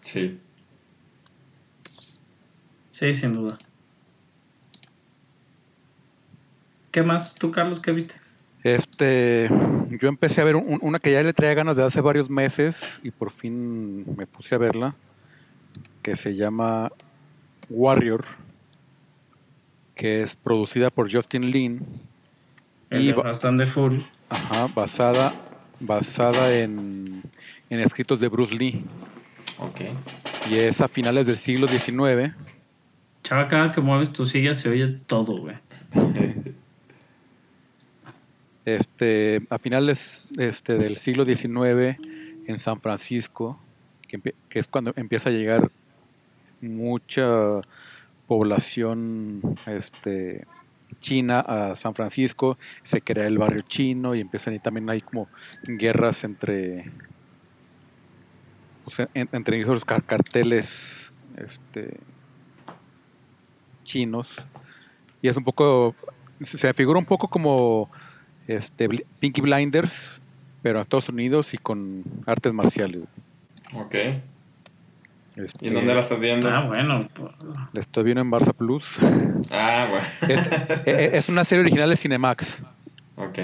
Sí. 0.00 0.38
Sí, 2.90 3.12
sin 3.12 3.32
duda. 3.34 3.58
¿Qué 6.90 7.02
más? 7.02 7.34
¿Tú, 7.34 7.50
Carlos, 7.50 7.80
qué 7.80 7.92
viste? 7.92 8.14
Este, 8.62 9.48
yo 9.90 10.08
empecé 10.08 10.40
a 10.40 10.44
ver 10.44 10.56
un- 10.56 10.78
una 10.82 10.98
que 10.98 11.12
ya 11.12 11.22
le 11.22 11.32
traía 11.32 11.54
ganas 11.54 11.76
de 11.76 11.84
hace 11.84 12.00
varios 12.00 12.30
meses 12.30 13.00
y 13.02 13.10
por 13.10 13.30
fin 13.30 14.04
me 14.16 14.26
puse 14.26 14.54
a 14.54 14.58
verla, 14.58 14.94
que 16.02 16.14
se 16.16 16.34
llama 16.36 16.92
Warrior, 17.70 18.24
que 19.94 20.22
es 20.22 20.34
producida 20.36 20.90
por 20.90 21.12
Justin 21.12 21.50
Lin 21.50 21.80
El 22.90 23.02
y 23.02 23.06
de 23.08 23.12
ba- 23.12 23.22
Fast 23.24 23.44
and 23.44 23.58
the 23.60 23.66
Furious. 23.66 24.04
ajá, 24.30 24.66
basada 24.74 25.32
basada 25.80 26.56
en, 26.58 27.22
en 27.70 27.80
escritos 27.80 28.20
de 28.20 28.28
Bruce 28.28 28.54
Lee 28.54 28.84
Ok. 29.58 29.80
y 30.50 30.54
es 30.56 30.80
a 30.80 30.88
finales 30.88 31.26
del 31.26 31.36
siglo 31.36 31.66
XIX. 31.68 32.34
Chava, 33.24 33.48
cada 33.48 33.70
que 33.72 33.80
mueves 33.80 34.12
tu 34.12 34.24
silla 34.26 34.54
se 34.54 34.68
oye 34.68 34.98
todo, 35.06 35.38
güey. 35.38 35.56
Este, 38.64 39.42
a 39.50 39.58
finales 39.58 40.28
este, 40.38 40.74
del 40.78 40.96
siglo 40.96 41.24
XIX 41.24 41.98
en 42.46 42.58
San 42.60 42.80
Francisco, 42.80 43.58
que 44.06 44.58
es 44.58 44.66
cuando 44.68 44.92
empieza 44.94 45.30
a 45.30 45.32
llegar 45.32 45.68
mucha 46.60 47.60
población 48.32 49.42
este, 49.66 50.46
china 51.00 51.40
a 51.40 51.76
San 51.76 51.94
Francisco, 51.94 52.56
se 52.82 53.02
crea 53.02 53.26
el 53.26 53.36
barrio 53.36 53.60
chino 53.60 54.14
y 54.14 54.22
empiezan 54.22 54.54
y 54.54 54.58
también 54.58 54.88
hay 54.88 55.02
como 55.02 55.28
guerras 55.66 56.24
entre 56.24 56.90
pues, 58.84 59.06
carteles 60.06 61.12
este, 61.36 62.00
chinos 63.84 64.30
y 65.20 65.28
es 65.28 65.36
un 65.36 65.44
poco 65.44 65.94
se 66.42 66.72
figura 66.72 66.98
un 66.98 67.04
poco 67.04 67.28
como 67.28 67.90
este 68.48 68.88
Pinky 69.20 69.42
Blinders 69.42 70.22
pero 70.62 70.78
en 70.78 70.80
Estados 70.80 71.10
Unidos 71.10 71.52
y 71.52 71.58
con 71.58 72.02
artes 72.24 72.54
marciales 72.54 73.02
Ok. 73.74 73.94
Este, 75.36 75.64
¿Y 75.64 75.68
en 75.68 75.74
dónde 75.74 75.94
la 75.94 76.00
estás 76.00 76.20
viendo? 76.20 76.48
Ah, 76.50 76.64
bueno. 76.66 77.08
pues, 77.14 77.30
la 77.72 77.80
estoy 77.80 78.04
viendo 78.04 78.20
en 78.20 78.30
Barça 78.30 78.52
Plus 78.54 78.98
Ah, 79.50 79.88
bueno. 79.90 80.06
es, 80.28 80.86
e- 80.86 81.16
es 81.16 81.28
una 81.28 81.44
serie 81.44 81.62
original 81.62 81.88
de 81.88 81.96
Cinemax 81.96 82.58
ok. 83.16 83.38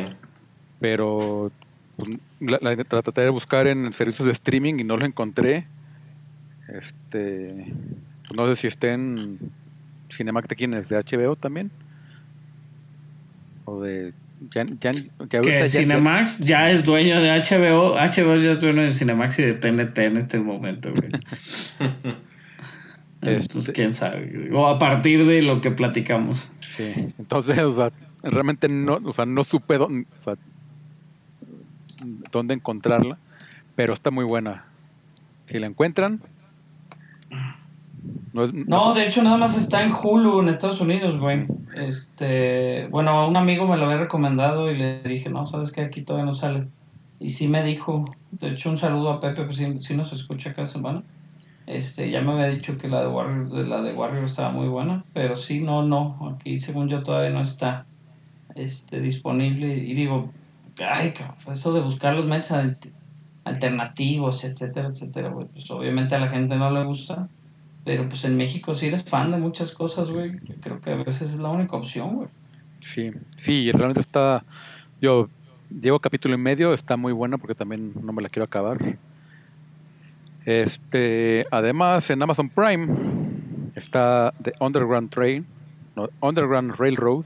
pero 0.80 1.50
pues, 1.96 2.10
la, 2.40 2.58
la- 2.60 2.74
la 2.76 2.84
traté 2.84 3.22
de 3.22 3.30
buscar 3.30 3.66
en 3.66 3.92
servicios 3.94 4.26
de 4.26 4.32
streaming 4.32 4.74
y 4.80 4.84
no 4.84 4.96
lo 4.96 5.06
encontré. 5.06 5.66
Este, 6.68 7.72
pues, 8.26 8.36
no 8.36 8.46
sé 8.48 8.56
si 8.60 8.66
está 8.66 8.88
en 8.92 9.38
Cinemax 10.12 10.48
de 10.48 10.56
quién 10.56 10.74
es, 10.74 10.88
de 10.90 10.96
HBO 10.98 11.34
también. 11.36 11.70
O 13.64 13.80
de. 13.80 14.12
Ya, 14.54 14.64
ya, 14.80 14.92
ya 14.92 15.38
ahorita 15.38 15.40
Que 15.42 15.68
Cinemax 15.68 16.38
ya 16.38 16.70
es 16.70 16.84
dueño 16.84 17.20
de 17.20 17.30
HBO. 17.30 17.94
HBO 17.96 18.36
ya 18.36 18.52
es 18.52 18.60
dueño 18.60 18.82
de 18.82 18.92
Cinemax 18.92 19.38
y 19.40 19.42
de 19.42 19.54
TNT 19.54 19.98
en 19.98 20.16
este 20.16 20.38
momento, 20.38 20.90
güey. 20.94 21.10
Este- 23.20 23.72
quién 23.72 23.94
sabe. 23.94 24.50
O 24.52 24.68
a 24.68 24.78
partir 24.78 25.26
de 25.26 25.42
lo 25.42 25.60
que 25.60 25.72
platicamos. 25.72 26.54
sí. 26.60 27.08
Entonces, 27.18 27.58
o 27.58 27.72
sea, 27.72 27.90
realmente 28.22 28.68
no, 28.68 29.00
o 29.04 29.12
sea, 29.12 29.26
no 29.26 29.42
supe 29.42 29.76
dónde, 29.76 30.06
o 30.20 30.22
sea, 30.22 30.34
dónde 32.30 32.54
encontrarla, 32.54 33.18
pero 33.74 33.92
está 33.92 34.10
muy 34.10 34.24
buena. 34.24 34.66
Si 35.46 35.58
la 35.58 35.66
encuentran, 35.66 36.20
no 38.66 38.94
de 38.94 39.06
hecho 39.06 39.22
nada 39.22 39.36
más 39.36 39.56
está 39.56 39.82
en 39.82 39.92
Hulu 39.92 40.40
en 40.40 40.48
Estados 40.48 40.80
Unidos, 40.80 41.18
güey. 41.20 41.52
Este, 41.72 42.86
bueno, 42.88 43.28
un 43.28 43.36
amigo 43.36 43.66
me 43.66 43.76
lo 43.76 43.84
había 43.86 43.98
recomendado 43.98 44.70
y 44.70 44.76
le 44.76 45.02
dije, 45.02 45.28
no, 45.30 45.46
sabes 45.46 45.72
que 45.72 45.82
aquí 45.82 46.04
todavía 46.04 46.26
no 46.26 46.32
sale. 46.32 46.70
Y 47.18 47.30
sí 47.30 47.48
me 47.48 47.62
dijo, 47.64 48.20
de 48.30 48.50
hecho 48.50 48.70
un 48.70 48.78
saludo 48.78 49.10
a 49.10 49.20
Pepe, 49.20 49.44
pues 49.44 49.56
sí, 49.56 49.80
sí 49.80 49.96
nos 49.96 50.12
escucha 50.12 50.54
cada 50.54 50.66
semana. 50.66 51.04
Este, 51.66 52.10
ya 52.10 52.22
me 52.22 52.32
había 52.32 52.48
dicho 52.48 52.78
que 52.78 52.88
la 52.88 53.02
de 53.02 53.08
Warrior, 53.08 53.50
de 53.50 53.64
la 53.66 53.82
de 53.82 53.94
Warrior 53.94 54.24
estaba 54.24 54.52
muy 54.52 54.68
buena, 54.68 55.06
pero 55.12 55.36
sí, 55.36 55.60
no, 55.60 55.82
no, 55.84 56.18
aquí 56.36 56.60
según 56.60 56.88
yo 56.88 57.02
todavía 57.02 57.30
no 57.30 57.42
está 57.42 57.88
este, 58.54 59.00
disponible. 59.00 59.76
Y 59.78 59.94
digo, 59.94 60.36
ay, 60.78 61.14
cabrón, 61.14 61.38
eso 61.52 61.72
de 61.72 61.80
buscar 61.82 62.14
los 62.16 62.26
alt- 62.52 62.94
alternativos, 63.44 64.44
etcétera, 64.44 64.88
etcétera, 64.88 65.34
pues 65.34 65.70
obviamente 65.70 66.14
a 66.14 66.20
la 66.20 66.28
gente 66.28 66.56
no 66.56 66.70
le 66.70 66.84
gusta. 66.84 67.30
Pero 67.88 68.06
pues 68.06 68.22
en 68.26 68.36
México 68.36 68.74
sí 68.74 68.88
eres 68.88 69.02
fan 69.02 69.30
de 69.30 69.38
muchas 69.38 69.72
cosas, 69.72 70.10
güey. 70.10 70.32
Yo 70.44 70.54
creo 70.60 70.78
que 70.78 70.90
a 70.90 70.96
veces 70.96 71.32
es 71.32 71.38
la 71.38 71.48
única 71.48 71.74
opción, 71.74 72.16
güey. 72.16 72.28
Sí, 72.80 73.12
sí, 73.38 73.72
realmente 73.72 74.00
está. 74.00 74.44
Yo 75.00 75.30
llevo 75.70 75.98
capítulo 75.98 76.34
y 76.34 76.36
medio, 76.36 76.74
está 76.74 76.98
muy 76.98 77.14
buena 77.14 77.38
porque 77.38 77.54
también 77.54 77.94
no 78.02 78.12
me 78.12 78.20
la 78.20 78.28
quiero 78.28 78.44
acabar. 78.44 78.98
Este, 80.44 81.46
además, 81.50 82.10
en 82.10 82.22
Amazon 82.22 82.50
Prime 82.50 82.88
está 83.74 84.34
The 84.42 84.52
Underground 84.60 85.08
Train, 85.08 85.46
no, 85.96 86.10
Underground 86.20 86.74
Railroad. 86.76 87.24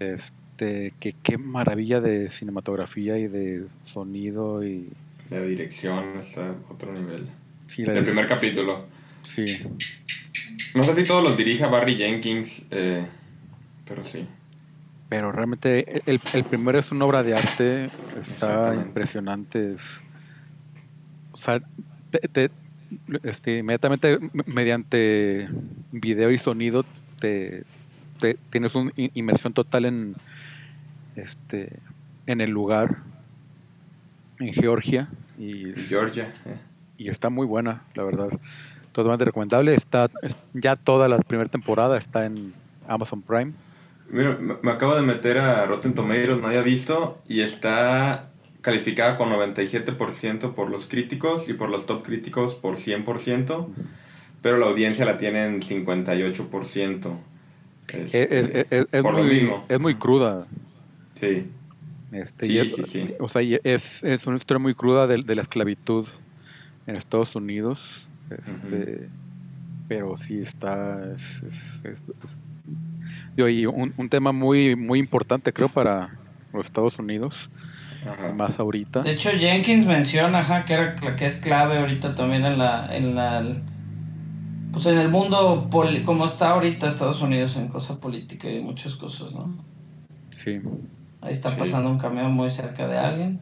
Este, 0.00 0.94
que 0.98 1.14
qué 1.22 1.38
maravilla 1.38 2.00
de 2.00 2.28
cinematografía 2.28 3.18
y 3.18 3.28
de 3.28 3.66
sonido 3.84 4.64
y 4.64 4.88
La 5.30 5.42
dirección 5.42 6.16
está 6.16 6.48
a 6.48 6.72
otro 6.72 6.92
nivel. 6.92 7.28
Sí, 7.74 7.84
la 7.84 7.92
El 7.94 8.04
primer 8.04 8.26
capítulo. 8.26 8.86
sí, 9.34 9.58
No 10.74 10.84
sé 10.84 10.94
si 10.94 11.04
todos 11.04 11.22
los 11.22 11.36
dirija 11.36 11.68
Barry 11.68 11.94
Jenkins, 11.96 12.62
eh, 12.70 13.06
pero 13.86 14.04
sí. 14.04 14.26
pero 15.08 15.30
realmente 15.32 16.00
el, 16.06 16.20
el 16.32 16.44
primero 16.44 16.78
es 16.78 16.90
una 16.90 17.04
obra 17.04 17.22
de 17.22 17.34
arte, 17.34 17.90
está 18.20 18.74
impresionante, 18.74 19.74
es, 19.74 19.82
o 21.32 21.36
sea, 21.38 21.60
te- 22.10 22.28
te- 22.28 22.50
este, 23.22 23.58
inmediatamente 23.58 24.18
mediante 24.46 25.48
video 25.90 26.30
y 26.30 26.38
sonido 26.38 26.84
te, 27.20 27.64
te- 28.20 28.38
tienes 28.50 28.74
una 28.74 28.90
inmersión 28.96 29.52
total 29.52 29.84
en 29.86 30.14
este 31.16 31.78
en 32.26 32.40
el 32.40 32.50
lugar 32.50 32.96
en 34.38 34.52
Georgia 34.54 35.08
y, 35.38 35.72
Georgia. 35.88 36.32
eh. 36.46 36.56
Y 37.02 37.08
está 37.08 37.30
muy 37.30 37.46
buena 37.46 37.82
la 37.94 38.04
verdad 38.04 38.28
totalmente 38.92 39.24
recomendable 39.24 39.74
está 39.74 40.08
es- 40.22 40.36
ya 40.54 40.76
toda 40.76 41.08
la 41.08 41.18
primera 41.18 41.48
temporada 41.50 41.98
está 41.98 42.24
en 42.26 42.52
Amazon 42.88 43.22
Prime 43.22 43.52
Mira, 44.10 44.36
me 44.38 44.54
me 44.62 44.70
acabo 44.72 44.94
de 44.94 45.00
meter 45.02 45.38
a 45.38 45.64
Rotten 45.64 45.94
Tomatoes, 45.94 46.38
no 46.38 46.48
había 46.48 46.60
visto, 46.62 47.22
y 47.28 47.40
está 47.40 48.28
calificada 48.60 49.16
con 49.16 49.30
97% 49.30 50.54
por 50.54 50.68
los 50.70 50.86
críticos 50.86 51.48
y 51.48 51.54
por 51.54 51.70
los 51.70 51.86
top 51.86 52.02
críticos 52.04 52.54
por 52.54 52.76
100%, 52.76 53.70
pero 54.42 54.58
la 54.58 54.66
audiencia 54.66 55.06
la 55.06 55.16
tiene 55.16 55.46
en 55.46 55.62
58%. 55.62 57.18
es, 57.88 58.14
Este, 58.14 58.38
es- 58.38 58.50
es- 58.70 58.86
es- 58.92 59.02
por 59.02 59.14
lo 59.14 59.22
muy, 59.24 59.32
mismo. 59.32 59.64
es 59.68 59.80
muy 59.80 59.94
cruda 59.94 60.46
Sí, 61.14 61.46
Este, 62.10 62.46
Sí, 62.46 62.58
y 62.58 62.68
sí, 62.68 62.82
sí. 62.84 63.14
O 63.18 63.28
sea, 63.28 63.40
es, 63.64 64.02
es 64.02 64.26
una 64.26 64.36
historia 64.36 64.58
muy 64.58 64.74
cruda 64.74 65.06
de, 65.06 65.18
de 65.24 65.34
la 65.34 65.42
esclavitud 65.42 66.06
en 66.86 66.96
Estados 66.96 67.34
Unidos. 67.36 67.80
Este, 68.30 69.08
Pero 69.88 70.16
sí 70.16 70.38
está. 70.40 71.12
Es, 71.14 71.42
es- 71.42 71.80
es- 71.84 72.02
es- 72.24 72.36
digo, 73.36 73.48
y 73.48 73.66
un, 73.66 73.92
un 73.96 74.08
tema 74.08 74.32
muy, 74.32 74.74
muy 74.76 74.98
importante, 74.98 75.52
creo, 75.52 75.68
para 75.68 76.16
los 76.52 76.66
Estados 76.66 76.98
Unidos, 76.98 77.50
ajá. 78.06 78.32
más 78.32 78.58
ahorita. 78.58 79.00
De 79.02 79.10
hecho, 79.10 79.30
Jenkins 79.30 79.84
menciona 79.86 80.38
ajá, 80.40 80.64
que, 80.64 80.72
era, 80.74 80.96
que 81.16 81.26
es 81.26 81.38
clave 81.40 81.78
ahorita 81.78 82.14
también 82.14 82.44
en 82.44 82.58
la, 82.58 82.94
en 82.96 83.14
la 83.14 83.56
pues 84.72 84.86
en 84.86 84.96
el 84.98 85.08
mundo 85.10 85.68
poli- 85.70 86.02
como 86.04 86.24
está 86.24 86.50
ahorita 86.50 86.88
Estados 86.88 87.20
Unidos 87.20 87.56
en 87.56 87.68
cosa 87.68 88.00
política 88.00 88.48
y 88.50 88.60
muchas 88.62 88.94
cosas, 88.96 89.32
¿no? 89.34 89.54
Sí. 90.30 90.60
Ahí 91.20 91.32
está 91.32 91.50
Sí. 91.50 91.56
pasando 91.58 91.90
un 91.90 91.98
camión 91.98 92.32
muy 92.32 92.50
cerca 92.50 92.86
de 92.88 92.96
alguien, 92.98 93.40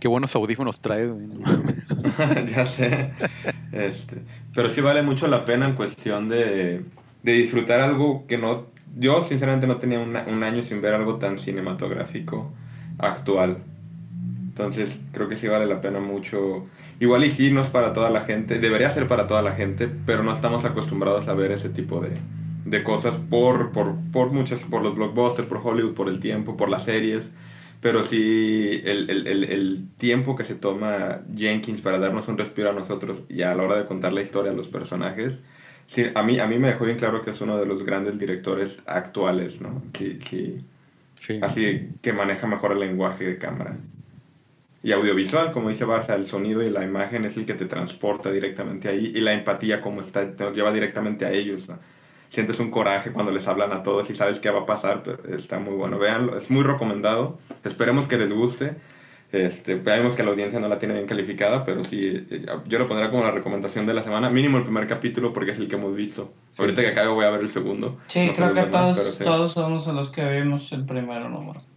Qué 0.00 0.08
buenos 0.08 0.34
audífonos 0.34 0.80
trae. 0.80 1.08
ya 2.54 2.66
sé. 2.66 3.10
Este, 3.72 4.18
pero 4.54 4.70
sí 4.70 4.80
vale 4.80 5.02
mucho 5.02 5.26
la 5.28 5.44
pena 5.44 5.66
en 5.66 5.74
cuestión 5.74 6.28
de, 6.28 6.84
de 7.22 7.32
disfrutar 7.32 7.80
algo 7.80 8.26
que 8.26 8.38
no... 8.38 8.66
Yo 8.96 9.24
sinceramente 9.24 9.66
no 9.66 9.76
tenía 9.76 9.98
una- 9.98 10.24
un 10.28 10.42
año 10.44 10.62
sin 10.62 10.80
ver 10.80 10.94
algo 10.94 11.16
tan 11.16 11.38
cinematográfico 11.38 12.52
actual. 12.98 13.58
Entonces 14.48 15.00
creo 15.12 15.28
que 15.28 15.36
sí 15.36 15.48
vale 15.48 15.66
la 15.66 15.80
pena 15.80 15.98
mucho. 16.00 16.64
Igual 17.00 17.24
y 17.24 17.32
sí, 17.32 17.50
no 17.50 17.60
es 17.60 17.66
para 17.68 17.92
toda 17.92 18.10
la 18.10 18.20
gente, 18.20 18.60
debería 18.60 18.90
ser 18.90 19.08
para 19.08 19.26
toda 19.26 19.42
la 19.42 19.52
gente, 19.52 19.88
pero 20.06 20.22
no 20.22 20.32
estamos 20.32 20.64
acostumbrados 20.64 21.26
a 21.26 21.34
ver 21.34 21.50
ese 21.50 21.68
tipo 21.70 22.00
de, 22.00 22.10
de 22.64 22.84
cosas 22.84 23.16
por, 23.16 23.72
por, 23.72 23.96
por 24.12 24.30
muchas, 24.30 24.62
por 24.62 24.82
los 24.82 24.94
blockbusters, 24.94 25.48
por 25.48 25.60
Hollywood, 25.64 25.94
por 25.94 26.08
el 26.08 26.20
tiempo, 26.20 26.56
por 26.56 26.68
las 26.68 26.84
series. 26.84 27.32
Pero 27.84 28.02
sí, 28.02 28.80
el, 28.84 29.10
el, 29.10 29.26
el, 29.26 29.44
el 29.44 29.88
tiempo 29.98 30.36
que 30.36 30.44
se 30.44 30.54
toma 30.54 31.22
Jenkins 31.36 31.82
para 31.82 31.98
darnos 31.98 32.28
un 32.28 32.38
respiro 32.38 32.70
a 32.70 32.72
nosotros 32.72 33.24
y 33.28 33.42
a 33.42 33.54
la 33.54 33.62
hora 33.62 33.76
de 33.76 33.84
contar 33.84 34.12
la 34.14 34.22
historia 34.22 34.52
a 34.52 34.54
los 34.54 34.68
personajes, 34.70 35.38
sí, 35.86 36.06
a, 36.14 36.22
mí, 36.22 36.38
a 36.40 36.46
mí 36.46 36.58
me 36.58 36.68
dejó 36.68 36.86
bien 36.86 36.96
claro 36.96 37.20
que 37.22 37.30
es 37.32 37.40
uno 37.42 37.58
de 37.58 37.66
los 37.66 37.84
grandes 37.84 38.18
directores 38.18 38.78
actuales, 38.86 39.60
¿no? 39.60 39.82
Sí, 39.98 40.18
sí, 40.28 40.66
Sí. 41.16 41.38
así 41.40 41.90
que 42.02 42.12
maneja 42.12 42.46
mejor 42.46 42.72
el 42.72 42.80
lenguaje 42.80 43.24
de 43.24 43.38
cámara. 43.38 43.78
Y 44.82 44.92
audiovisual, 44.92 45.52
como 45.52 45.70
dice 45.70 45.86
Barça, 45.86 46.14
el 46.14 46.26
sonido 46.26 46.62
y 46.62 46.70
la 46.70 46.84
imagen 46.84 47.24
es 47.24 47.36
el 47.36 47.46
que 47.46 47.54
te 47.54 47.66
transporta 47.66 48.30
directamente 48.30 48.88
ahí 48.88 49.12
y 49.14 49.20
la 49.20 49.32
empatía 49.32 49.80
como 49.80 50.00
está, 50.02 50.36
te 50.36 50.50
lleva 50.52 50.72
directamente 50.72 51.24
a 51.26 51.32
ellos. 51.32 51.68
¿no? 51.68 51.78
Sientes 52.34 52.58
un 52.58 52.70
coraje 52.72 53.12
cuando 53.12 53.30
les 53.30 53.46
hablan 53.46 53.72
a 53.72 53.82
todos 53.84 54.10
y 54.10 54.14
sabes 54.16 54.40
qué 54.40 54.50
va 54.50 54.60
a 54.62 54.66
pasar, 54.66 55.02
pero 55.04 55.18
está 55.36 55.60
muy 55.60 55.74
bueno. 55.74 55.98
Véanlo, 55.98 56.36
es 56.36 56.50
muy 56.50 56.64
recomendado. 56.64 57.38
Esperemos 57.62 58.08
que 58.08 58.18
les 58.18 58.32
guste. 58.32 58.74
Este, 59.30 59.76
veamos 59.76 60.16
que 60.16 60.22
la 60.24 60.30
audiencia 60.30 60.58
no 60.60 60.68
la 60.68 60.78
tiene 60.78 60.94
bien 60.94 61.06
calificada, 61.06 61.62
pero 61.64 61.82
sí, 61.84 62.26
eh, 62.30 62.46
yo 62.66 62.78
lo 62.78 62.86
pondría 62.86 63.10
como 63.10 63.22
la 63.22 63.30
recomendación 63.30 63.86
de 63.86 63.94
la 63.94 64.02
semana. 64.02 64.30
Mínimo 64.30 64.56
el 64.58 64.64
primer 64.64 64.86
capítulo 64.88 65.32
porque 65.32 65.52
es 65.52 65.58
el 65.58 65.68
que 65.68 65.76
hemos 65.76 65.94
visto. 65.94 66.32
Ahorita 66.58 66.82
que 66.82 66.88
acabe 66.88 67.08
voy 67.08 67.24
a 67.24 67.30
ver 67.30 67.40
el 67.40 67.48
segundo. 67.48 67.98
Sí, 68.08 68.26
No 68.26 68.32
creo 68.32 68.48
que 68.54 68.60
demás, 68.66 68.96
todos, 68.96 69.14
sí. 69.14 69.24
todos 69.24 69.52
somos 69.52 69.86
los 69.86 70.10
que 70.10 70.24
vimos 70.40 70.72
el 70.72 70.84
primero 70.84 71.28
nomás. 71.28 71.68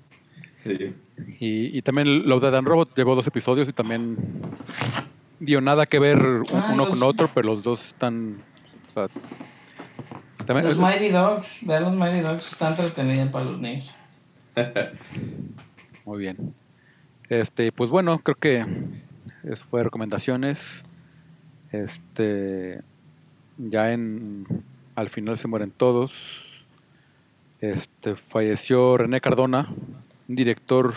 Sí. 0.63 0.93
Y, 1.39 1.77
y 1.77 1.81
también 1.83 2.27
Love, 2.27 2.43
and 2.53 2.67
Robot 2.67 2.95
llevó 2.95 3.13
dos 3.15 3.27
episodios 3.27 3.69
y 3.69 3.73
también 3.73 4.17
dio 5.39 5.61
nada 5.61 5.85
que 5.85 5.99
ver 5.99 6.17
Ah, 6.53 6.69
uno 6.73 6.85
los- 6.85 6.89
con 6.89 7.03
otro, 7.03 7.29
pero 7.33 7.47
los 7.47 7.63
dos 7.63 7.85
están. 7.87 8.37
O 8.89 8.91
sea, 8.91 9.07
también- 10.47 10.65
Los 10.65 10.77
Mighty 10.77 11.09
Dogs, 11.09 11.47
vean 11.61 11.83
los 11.83 11.95
Mighty 11.95 12.21
Dogs, 12.21 12.51
está 12.53 12.69
entretenida 12.69 13.29
para 13.31 13.45
los 13.45 13.59
niños. 13.59 13.93
Muy 16.05 16.17
bien. 16.19 16.53
Este, 17.29 17.71
pues 17.71 17.89
bueno, 17.89 18.19
creo 18.19 18.35
que 18.35 18.65
eso 19.43 19.65
fue 19.69 19.83
recomendaciones. 19.83 20.83
Este, 21.71 22.81
ya 23.57 23.91
en 23.91 24.45
al 24.95 25.09
final 25.09 25.37
se 25.37 25.47
mueren 25.47 25.71
todos. 25.71 26.11
Este, 27.61 28.15
falleció 28.15 28.97
René 28.97 29.19
Cardona, 29.21 29.67
un 30.27 30.35
director 30.35 30.93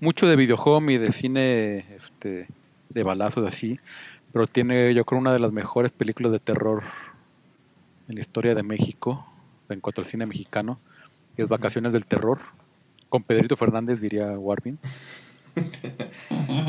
mucho 0.00 0.26
de 0.26 0.36
videohome 0.36 0.94
y 0.94 0.98
de 0.98 1.12
cine 1.12 1.84
este, 1.96 2.48
de 2.88 3.02
balazos 3.02 3.46
así, 3.46 3.78
pero 4.32 4.46
tiene 4.46 4.92
yo 4.94 5.04
creo 5.04 5.20
una 5.20 5.32
de 5.32 5.38
las 5.38 5.52
mejores 5.52 5.92
películas 5.92 6.32
de 6.32 6.40
terror 6.40 6.82
en 8.08 8.14
la 8.16 8.20
historia 8.20 8.54
de 8.54 8.62
México, 8.62 9.26
en 9.68 9.80
cuanto 9.80 10.00
al 10.00 10.06
cine 10.06 10.26
mexicano, 10.26 10.78
que 11.36 11.42
es 11.42 11.48
Vacaciones 11.48 11.92
del 11.92 12.06
Terror, 12.06 12.40
con 13.08 13.22
Pedrito 13.22 13.56
Fernández 13.56 14.00
diría 14.00 14.26
Warvin. 14.38 14.78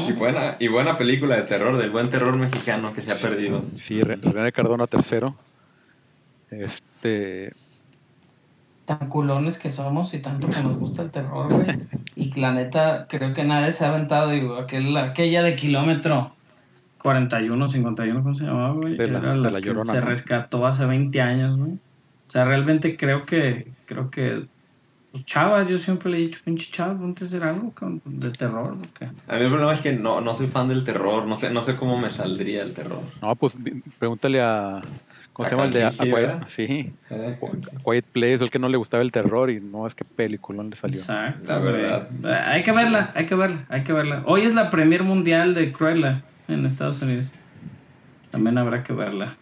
Y 0.07 0.11
buena, 0.13 0.55
y 0.59 0.67
buena 0.67 0.95
película 0.95 1.35
de 1.35 1.41
terror, 1.43 1.75
del 1.77 1.89
buen 1.89 2.09
terror 2.09 2.37
mexicano 2.37 2.93
que 2.93 3.01
se 3.01 3.11
ha 3.11 3.15
perdido. 3.15 3.63
Sí, 3.77 4.01
Re- 4.01 4.17
René 4.21 4.51
Cardona 4.51 4.85
tercero. 4.87 5.35
Este, 6.51 7.51
Tan 8.85 9.09
culones 9.09 9.57
que 9.57 9.71
somos 9.71 10.13
y 10.13 10.19
tanto 10.19 10.49
que 10.49 10.61
nos 10.61 10.77
gusta 10.77 11.01
el 11.01 11.09
terror, 11.11 11.51
güey. 11.51 11.67
Y 12.15 12.39
la 12.39 12.51
neta, 12.53 13.07
creo 13.09 13.33
que 13.33 13.43
nadie 13.43 13.71
se 13.71 13.83
ha 13.85 13.89
aventado, 13.89 14.29
digo, 14.29 14.55
aquel, 14.55 14.95
aquella 14.97 15.41
de 15.41 15.55
kilómetro 15.55 16.31
41, 17.05 17.67
51, 17.67 18.23
¿cómo 18.23 18.33
se 18.33 18.45
llamaba, 18.45 18.73
güey? 18.73 18.97
De 18.97 19.07
la- 19.07 19.19
Era 19.19 19.33
de 19.37 19.51
la 19.51 19.61
que 19.61 19.67
Llorona, 19.67 19.93
se 19.93 19.99
¿no? 20.01 20.07
rescató 20.07 20.65
hace 20.65 20.85
20 20.85 21.21
años, 21.21 21.55
güey. 21.55 21.73
O 21.73 22.31
sea, 22.31 22.45
realmente 22.45 22.97
creo 22.97 23.27
que, 23.27 23.67
creo 23.85 24.09
que 24.09 24.45
pues, 25.11 25.23
chavas, 25.25 25.67
yo 25.67 25.77
siempre 25.77 26.09
le 26.11 26.17
he 26.17 26.21
dicho, 26.21 26.39
pinche 26.43 26.71
chavas, 26.71 26.97
ponte 26.97 27.23
a 27.23 27.27
hacer 27.27 27.43
algo 27.43 27.71
de 28.05 28.31
terror. 28.31 28.75
porque 28.79 29.05
A 29.05 29.35
mí 29.37 29.41
el 29.43 29.49
problema 29.49 29.73
es 29.73 29.81
que 29.81 29.93
no, 29.93 30.19
no 30.19 30.35
soy 30.35 30.47
fan 30.47 30.67
del 30.67 30.83
terror, 30.83 31.27
no 31.27 31.37
sé, 31.37 31.51
no 31.53 31.61
sé 31.61 31.75
cómo 31.75 31.99
me 31.99 32.09
saldría 32.09 32.63
el 32.63 32.73
terror. 32.73 33.01
No, 33.21 33.35
pues 33.35 33.53
pregúntale 33.99 34.41
a. 34.41 34.81
¿Cómo 35.31 35.45
A 35.45 35.49
se 35.49 35.55
llama 35.55 35.67
el 35.67 35.73
de 35.73 35.83
a- 35.83 35.91
¿verdad? 36.15 36.43
Sí, 36.47 36.91
Eh, 37.11 37.37
Quiet 37.85 38.05
Place, 38.05 38.43
el 38.43 38.49
que 38.49 38.57
no 38.57 38.67
le 38.69 38.77
gustaba 38.77 39.03
el 39.03 39.11
terror 39.11 39.51
y 39.51 39.59
no 39.59 39.85
es 39.85 39.93
que 39.93 40.05
peliculón 40.05 40.69
le 40.71 40.75
salió. 40.75 40.97
Exacto. 40.97 41.47
La 41.49 41.59
verdad. 41.59 42.09
Hay 42.47 42.63
que 42.63 42.71
verla, 42.71 43.11
hay 43.13 43.25
que 43.27 43.35
verla, 43.35 43.65
hay 43.69 43.83
que 43.83 43.93
verla. 43.93 44.23
Hoy 44.25 44.41
es 44.45 44.55
la 44.55 44.69
premier 44.71 45.03
mundial 45.03 45.53
de 45.53 45.71
Cruella 45.73 46.23
en 46.47 46.65
Estados 46.65 47.01
Unidos. 47.01 47.27
También 48.31 48.57
habrá 48.57 48.83
que 48.83 48.93
verla. 48.93 49.35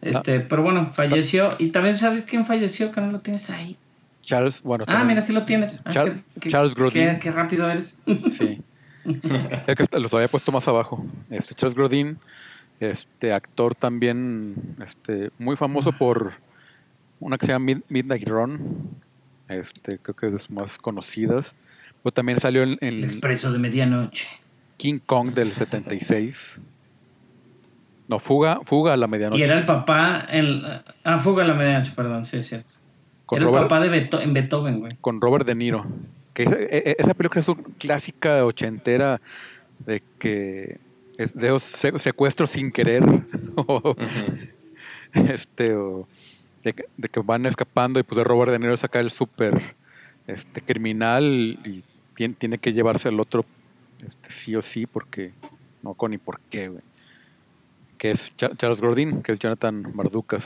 Este, 0.00 0.40
pero 0.40 0.62
bueno, 0.62 0.86
falleció. 0.86 1.48
Y 1.58 1.70
también 1.70 1.96
sabes 1.96 2.22
quién 2.22 2.46
falleció, 2.46 2.92
que 2.92 3.00
no 3.00 3.10
lo 3.10 3.20
tienes 3.20 3.48
ahí. 3.50 3.76
Charles, 4.22 4.62
bueno, 4.62 4.84
Ah, 4.86 5.04
mira, 5.04 5.20
sí 5.22 5.32
lo 5.32 5.44
tienes. 5.44 5.80
Ah, 5.84 5.90
Char- 5.90 6.22
qué- 6.40 6.50
Charles 6.50 6.74
Grodin. 6.74 7.14
Qué, 7.14 7.18
qué 7.20 7.30
rápido 7.30 7.68
eres. 7.68 7.98
Sí. 8.36 8.60
es 9.66 9.74
que 9.74 9.98
los 9.98 10.12
había 10.12 10.28
puesto 10.28 10.52
más 10.52 10.68
abajo. 10.68 11.04
Este 11.30 11.54
Charles 11.54 11.74
Grodin, 11.74 12.18
este 12.78 13.32
actor 13.32 13.74
también 13.74 14.54
este 14.84 15.30
muy 15.38 15.56
famoso 15.56 15.92
por 15.92 16.34
una 17.18 17.38
que 17.38 17.46
se 17.46 17.52
llama 17.52 17.64
Mid- 17.72 17.82
Midnight 17.88 18.28
Run. 18.28 18.90
Este, 19.48 19.98
creo 19.98 20.14
que 20.14 20.26
es 20.26 20.32
de 20.32 20.38
sus 20.38 20.50
más 20.50 20.76
conocidas. 20.76 21.56
Pero 22.02 22.12
también 22.12 22.38
salió 22.38 22.62
en, 22.62 22.72
en 22.82 22.98
El 22.98 23.04
expreso 23.04 23.50
de 23.50 23.58
medianoche. 23.58 24.28
King 24.78 24.98
Kong 25.04 25.34
del 25.34 25.52
76. 25.52 26.60
No, 28.08 28.18
Fuga, 28.18 28.60
Fuga 28.64 28.94
a 28.94 28.96
la 28.96 29.06
medianoche. 29.06 29.40
Y 29.40 29.42
era 29.44 29.58
el 29.58 29.66
papá. 29.66 30.26
El, 30.30 30.64
ah, 31.04 31.18
Fuga 31.18 31.44
a 31.44 31.46
la 31.46 31.52
medianoche, 31.54 31.92
perdón, 31.94 32.24
sí, 32.24 32.38
es 32.38 32.46
cierto. 32.46 32.72
con, 33.26 33.36
era 33.38 33.46
el 33.48 33.52
Robert, 33.54 33.68
papá 33.68 33.80
de 33.82 33.90
Beto- 33.90 34.22
en 34.22 34.32
Beethoven, 34.32 34.80
güey. 34.80 34.96
con 35.02 35.20
Robert 35.20 35.44
De 35.46 35.54
Niro. 35.54 35.84
Que 36.32 36.44
esa, 36.44 36.56
e- 36.56 36.68
e- 36.70 36.96
esa 36.98 37.12
película 37.12 37.40
es 37.42 37.48
una 37.48 37.62
clásica 37.78 38.44
ochentera 38.46 39.20
de 39.84 40.02
que 40.18 40.78
es 41.18 41.34
de 41.34 41.48
esos 41.48 41.64
se- 41.64 41.98
secuestros 41.98 42.48
sin 42.50 42.72
querer. 42.72 43.02
o, 43.56 43.94
este 45.14 45.74
o 45.74 46.08
de 46.64 46.72
que, 46.72 46.84
de 46.96 47.08
que 47.08 47.20
van 47.20 47.44
escapando 47.46 48.00
y 48.00 48.02
pues 48.04 48.16
de 48.16 48.24
Robert 48.24 48.52
De 48.52 48.58
Niro 48.58 48.76
saca 48.76 49.00
el 49.00 49.10
súper 49.10 49.74
este 50.26 50.60
criminal 50.62 51.58
y 51.64 51.82
tiene, 52.14 52.34
tiene 52.34 52.58
que 52.58 52.72
llevarse 52.72 53.08
al 53.08 53.20
otro 53.20 53.44
este, 54.06 54.30
sí 54.30 54.56
o 54.56 54.62
sí 54.62 54.86
porque 54.86 55.32
no 55.82 55.94
con 55.94 56.10
ni 56.12 56.18
por 56.18 56.40
qué 56.50 56.68
güey. 56.68 56.82
que 57.98 58.10
es 58.12 58.34
Cha- 58.36 58.54
Charles 58.56 58.80
Grodin 58.80 59.22
que 59.22 59.32
es 59.32 59.38
Jonathan 59.38 59.90
Mardukas 59.94 60.44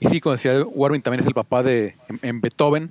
y 0.00 0.08
sí 0.08 0.20
como 0.20 0.34
decía 0.34 0.62
Warwin 0.64 1.02
también 1.02 1.20
es 1.20 1.26
el 1.26 1.34
papá 1.34 1.62
de 1.62 1.94
en, 2.08 2.18
en 2.22 2.40
Beethoven 2.40 2.90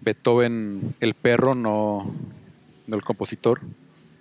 Beethoven 0.00 0.94
el 1.00 1.14
perro 1.14 1.54
no 1.54 2.12
no 2.86 2.96
el 2.96 3.02
compositor 3.02 3.60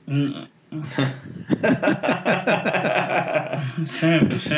Mm. 0.05 0.43
sí, 3.83 4.07
pues 4.29 4.41
sí. 4.43 4.55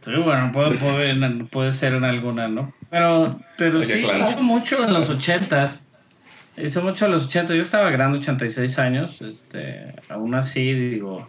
Sí, 0.00 0.12
bueno, 0.22 0.52
puede, 0.52 0.76
puede, 0.76 1.44
puede 1.44 1.72
ser 1.72 1.94
en 1.94 2.04
alguna, 2.04 2.46
¿no? 2.48 2.74
Pero, 2.90 3.30
pero 3.56 3.78
Hay 3.78 3.84
sí, 3.84 4.02
mucho 4.42 4.84
en 4.84 4.92
los 4.92 5.08
ochentas. 5.08 5.82
Hizo 6.56 6.82
mucho 6.82 7.06
en 7.06 7.12
los 7.12 7.26
ochentas. 7.26 7.56
Yo 7.56 7.62
estaba 7.62 7.90
grande, 7.90 8.18
86 8.18 8.78
años. 8.78 9.20
Este, 9.22 9.92
aún 10.08 10.34
así, 10.34 10.72
digo, 10.72 11.28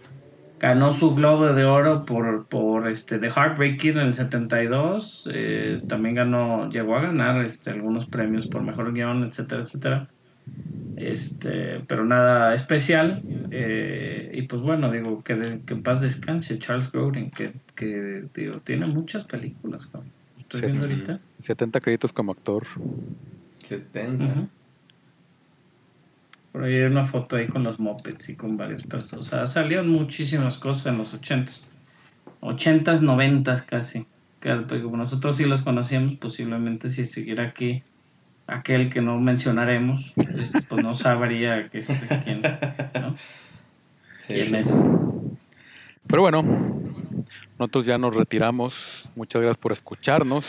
ganó 0.60 0.91
su 0.91 1.15
Globo 1.15 1.47
de 1.53 1.65
Oro 1.65 2.06
por, 2.06 2.45
por 2.47 2.88
este, 2.89 3.18
The 3.18 3.30
Heartbreaking 3.31 3.93
en 3.97 4.07
el 4.07 4.14
72. 4.14 5.27
eh, 5.34 5.81
también 5.88 6.15
ganó, 6.15 6.69
llegó 6.69 6.95
a 6.95 7.02
ganar 7.02 7.43
este, 7.43 7.72
algunos 7.72 8.06
premios 8.06 8.47
por 8.47 8.61
mejor 8.61 8.93
guion, 8.93 9.23
etcétera, 9.23 9.64
etcétera. 9.64 10.07
Este, 10.97 11.81
pero 11.88 12.06
nada 12.06 12.53
especial. 12.53 13.22
eh, 13.52 14.31
y 14.34 14.43
pues 14.43 14.61
bueno, 14.61 14.91
digo, 14.91 15.23
que, 15.23 15.35
de- 15.35 15.61
que 15.65 15.73
en 15.73 15.84
paz 15.84 16.02
descanse 16.02 16.60
Charles 16.60 16.91
Grodin, 16.91 17.31
que, 17.31 17.52
que 17.76 18.23
digo, 18.34 18.60
tiene 18.60 18.85
muchas 18.85 19.23
películas. 19.23 19.88
cabrón. 19.88 20.11
Estoy 20.39 20.61
viendo 20.61 20.81
ahorita. 20.85 21.19
70 21.39 21.80
créditos 21.80 22.14
como 22.14 22.31
actor 22.31 22.65
70. 23.60 24.23
Ujú. 24.26 24.47
Por 26.56 26.64
ahí 26.64 26.76
hay 26.76 26.84
una 26.84 27.06
foto 27.06 27.36
ahí 27.36 27.48
con 27.48 27.65
los 27.65 27.82
mopeds 27.82 28.30
y 28.30 28.38
con 28.38 28.56
varias 28.56 28.82
personas. 28.82 29.27
O 29.27 29.30
sea, 29.30 29.45
salieron 29.45 29.90
muchísimas 29.90 30.57
cosas 30.57 30.86
en 30.86 30.98
los 30.98 31.14
ochentas. 31.14 31.69
Ochentas, 32.40 33.02
noventas 33.02 33.64
casi. 33.64 34.07
Que 34.40 34.56
pues, 34.65 34.82
como 34.82 34.95
nosotros 34.95 35.36
sí 35.36 35.44
los 35.44 35.64
conocíamos, 35.64 36.14
posiblemente 36.14 36.90
si 36.90 37.03
siguiera 37.03 37.44
aquí 37.44 37.84
aquel 38.48 38.90
que 38.90 39.02
no 39.02 39.19
mencionaremos, 39.19 40.14
este, 40.15 40.61
pues 40.61 40.82
no 40.82 40.94
sabría 40.94 41.68
que 41.68 41.80
este, 41.80 42.07
quién, 42.23 42.41
¿no? 43.02 43.18
Sí, 44.19 44.36
quién 44.36 44.48
sí. 44.48 44.56
es. 44.56 44.73
Pero 46.07 46.22
bueno, 46.22 46.41
nosotros 47.60 47.86
ya 47.86 47.98
nos 47.98 48.15
retiramos. 48.15 49.10
Muchas 49.18 49.41
gracias 49.41 49.57
por 49.57 49.73
escucharnos. 49.73 50.45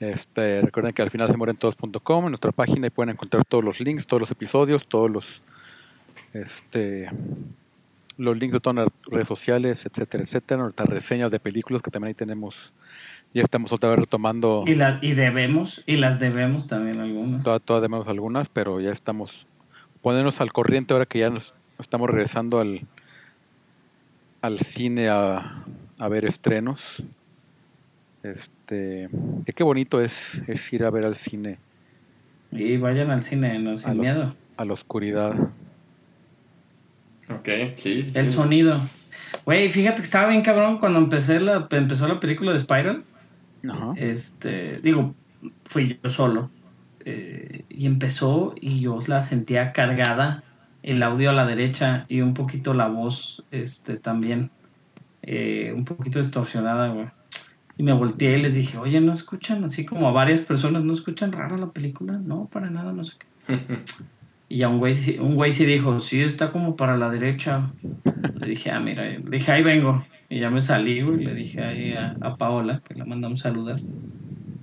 Este, 0.00 0.60
recuerden 0.62 0.92
que 0.92 1.02
al 1.02 1.10
final 1.10 1.30
se 1.30 1.36
mueren 1.36 1.56
todos.com 1.56 2.24
en 2.24 2.30
nuestra 2.30 2.52
página 2.52 2.86
y 2.86 2.90
pueden 2.90 3.10
encontrar 3.10 3.44
todos 3.44 3.64
los 3.64 3.80
links, 3.80 4.06
todos 4.06 4.20
los 4.20 4.30
episodios, 4.30 4.86
todos 4.86 5.10
los 5.10 5.42
este 6.32 7.08
los 8.16 8.36
links 8.36 8.54
de 8.54 8.60
todas 8.60 8.76
las 8.76 8.88
redes 9.06 9.28
sociales, 9.28 9.86
etcétera, 9.86 10.24
etcétera, 10.24 10.62
nuestras 10.62 10.88
reseñas 10.88 11.30
de 11.30 11.38
películas 11.38 11.82
que 11.82 11.90
también 11.90 12.08
ahí 12.08 12.14
tenemos. 12.14 12.72
Ya 13.34 13.42
estamos 13.42 13.72
otra 13.72 13.90
vez 13.90 14.00
retomando, 14.00 14.64
Y, 14.66 14.74
la, 14.74 14.98
y 15.02 15.12
debemos, 15.12 15.84
y 15.86 15.96
las 15.96 16.18
debemos 16.18 16.66
también 16.66 16.98
algunas. 17.00 17.44
todas 17.44 17.62
todas 17.62 17.82
debemos 17.82 18.08
algunas, 18.08 18.48
pero 18.48 18.80
ya 18.80 18.90
estamos 18.90 19.46
poniéndonos 20.02 20.40
al 20.40 20.52
corriente 20.52 20.94
ahora 20.94 21.06
que 21.06 21.20
ya 21.20 21.30
nos 21.30 21.54
estamos 21.78 22.08
regresando 22.08 22.60
al 22.60 22.82
al 24.40 24.58
cine 24.58 25.08
a, 25.08 25.64
a 25.98 26.08
ver 26.08 26.24
estrenos. 26.24 27.02
Este, 28.22 29.08
que 29.46 29.52
qué 29.52 29.62
bonito 29.64 30.00
es, 30.00 30.42
es 30.48 30.72
ir 30.72 30.84
a 30.84 30.90
ver 30.90 31.06
al 31.06 31.14
cine 31.14 31.58
Y 32.50 32.76
vayan 32.76 33.10
al 33.10 33.22
cine, 33.22 33.58
no 33.58 33.72
A 33.72 33.76
sin 33.76 33.90
los- 33.90 33.98
miedo. 33.98 34.34
a 34.56 34.64
la 34.64 34.72
oscuridad. 34.72 35.34
Ok, 37.30 37.48
sí. 37.76 38.04
sí. 38.04 38.12
El 38.14 38.30
sonido. 38.30 38.80
Güey, 39.44 39.68
fíjate 39.70 39.96
que 39.96 40.02
estaba 40.02 40.28
bien 40.28 40.42
cabrón 40.42 40.78
cuando 40.78 40.98
empecé 40.98 41.40
la, 41.40 41.68
empezó 41.70 42.08
la 42.08 42.18
película 42.20 42.52
de 42.52 42.58
Spiral. 42.58 43.04
Ajá. 43.68 43.92
Este, 43.96 44.78
digo, 44.78 45.14
fui 45.64 45.98
yo 46.02 46.10
solo. 46.10 46.50
eh, 47.04 47.64
y 47.68 47.86
empezó 47.86 48.54
y 48.60 48.80
yo 48.80 48.98
la 49.06 49.20
sentía 49.20 49.72
cargada, 49.72 50.42
el 50.82 51.02
audio 51.02 51.30
a 51.30 51.32
la 51.32 51.46
derecha 51.46 52.04
y 52.08 52.20
un 52.20 52.34
poquito 52.34 52.74
la 52.74 52.88
voz 52.88 53.44
este, 53.50 53.96
también, 53.96 54.50
eh, 55.22 55.72
un 55.74 55.84
poquito 55.84 56.18
distorsionada, 56.18 56.88
güey. 56.88 57.06
Y 57.78 57.82
me 57.84 57.92
volteé 57.94 58.38
y 58.38 58.42
les 58.42 58.54
dije, 58.54 58.76
oye, 58.76 59.00
¿no 59.00 59.12
escuchan? 59.12 59.64
Así 59.64 59.86
como 59.86 60.08
a 60.08 60.12
varias 60.12 60.40
personas, 60.40 60.82
¿no 60.84 60.92
escuchan 60.92 61.32
rara 61.32 61.56
la 61.56 61.70
película? 61.70 62.14
No, 62.18 62.48
para 62.52 62.68
nada, 62.68 62.92
no 62.92 63.04
sé 63.04 63.16
qué. 63.18 63.54
Y 64.50 64.56
ya 64.58 64.68
un 64.70 64.78
güey, 64.78 64.94
sí- 64.94 65.18
un 65.18 65.34
güey 65.34 65.52
sí 65.52 65.66
dijo, 65.66 66.00
sí, 66.00 66.22
está 66.22 66.50
como 66.52 66.74
para 66.74 66.96
la 66.96 67.10
derecha. 67.10 67.70
Le 68.40 68.48
dije, 68.48 68.70
ah, 68.70 68.80
mira, 68.80 69.04
le 69.04 69.18
dije, 69.30 69.52
ahí 69.52 69.62
vengo. 69.62 70.02
Y 70.30 70.40
ya 70.40 70.48
me 70.48 70.62
salí, 70.62 71.02
güey, 71.02 71.22
le 71.22 71.34
dije 71.34 71.62
ahí 71.62 71.92
a, 71.92 72.16
a 72.22 72.36
Paola, 72.36 72.80
que 72.82 72.94
la 72.94 73.04
mandamos 73.04 73.40
saludar. 73.40 73.78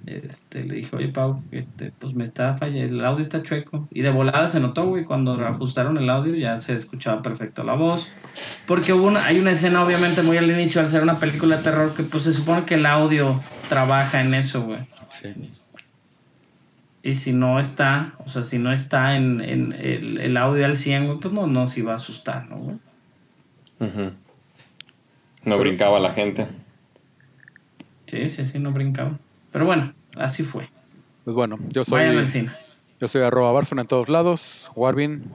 Este, 0.07 0.63
le 0.63 0.75
dije, 0.77 0.95
oye, 0.95 1.09
Pau, 1.09 1.41
este, 1.51 1.91
pues 1.99 2.15
me 2.15 2.23
está 2.23 2.55
fallando, 2.57 2.95
el 2.95 3.05
audio 3.05 3.21
está 3.21 3.43
chueco. 3.43 3.87
Y 3.91 4.01
de 4.01 4.09
volada 4.09 4.47
se 4.47 4.59
notó, 4.59 4.87
güey, 4.87 5.05
cuando 5.05 5.33
ajustaron 5.33 5.97
el 5.99 6.09
audio 6.09 6.33
ya 6.35 6.57
se 6.57 6.73
escuchaba 6.73 7.21
perfecto 7.21 7.63
la 7.63 7.73
voz. 7.73 8.11
Porque 8.67 8.93
hubo 8.93 9.07
una, 9.07 9.25
hay 9.25 9.39
una 9.39 9.51
escena, 9.51 9.81
obviamente, 9.83 10.21
muy 10.21 10.37
al 10.37 10.49
inicio, 10.49 10.81
al 10.81 10.89
ser 10.89 11.03
una 11.03 11.19
película 11.19 11.57
de 11.57 11.63
terror, 11.63 11.93
que 11.95 12.03
pues 12.03 12.23
se 12.23 12.31
supone 12.31 12.65
que 12.65 12.75
el 12.75 12.85
audio 12.85 13.41
trabaja 13.69 14.21
en 14.21 14.33
eso, 14.33 14.63
güey. 14.63 14.79
Sí. 15.21 15.33
Y 17.03 17.13
si 17.13 17.33
no 17.33 17.59
está, 17.59 18.13
o 18.25 18.29
sea, 18.29 18.43
si 18.43 18.57
no 18.57 18.71
está 18.73 19.15
en, 19.15 19.39
en 19.41 19.73
el, 19.73 20.19
el 20.19 20.37
audio 20.37 20.65
al 20.65 20.75
100, 20.75 21.05
güey, 21.05 21.19
pues 21.19 21.33
no, 21.33 21.45
no 21.45 21.67
se 21.67 21.81
iba 21.81 21.91
a 21.91 21.95
asustar, 21.95 22.49
¿no, 22.49 22.57
güey? 22.57 22.77
No 25.43 25.57
brincaba 25.59 25.99
la 25.99 26.11
gente. 26.13 26.47
Sí, 28.07 28.27
sí, 28.29 28.45
sí, 28.45 28.57
no 28.59 28.71
brincaba. 28.71 29.17
Pero 29.51 29.65
bueno, 29.65 29.93
así 30.17 30.43
fue. 30.43 30.67
Pues 31.23 31.35
bueno, 31.35 31.57
yo 31.69 31.83
Vayan 31.87 32.11
soy 32.13 32.17
al 32.21 32.27
cine. 32.27 32.51
yo 32.99 33.07
soy 33.07 33.21
arroba 33.21 33.51
Barzona 33.51 33.83
en 33.83 33.87
todos 33.87 34.09
lados, 34.09 34.69
Warvin 34.75 35.31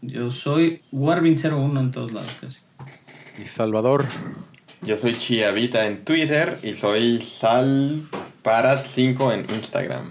Yo 0.00 0.30
soy 0.30 0.82
Warvin01 0.92 1.80
en 1.80 1.90
todos 1.92 2.12
lados, 2.12 2.36
casi. 2.40 2.60
y 3.42 3.46
Salvador. 3.46 4.04
Yo 4.82 4.96
soy 4.96 5.12
Chiavita 5.14 5.86
en 5.86 6.04
Twitter 6.04 6.56
y 6.62 6.72
soy 6.74 7.18
Salparat5 7.18 9.32
en 9.34 9.40
Instagram. 9.40 10.10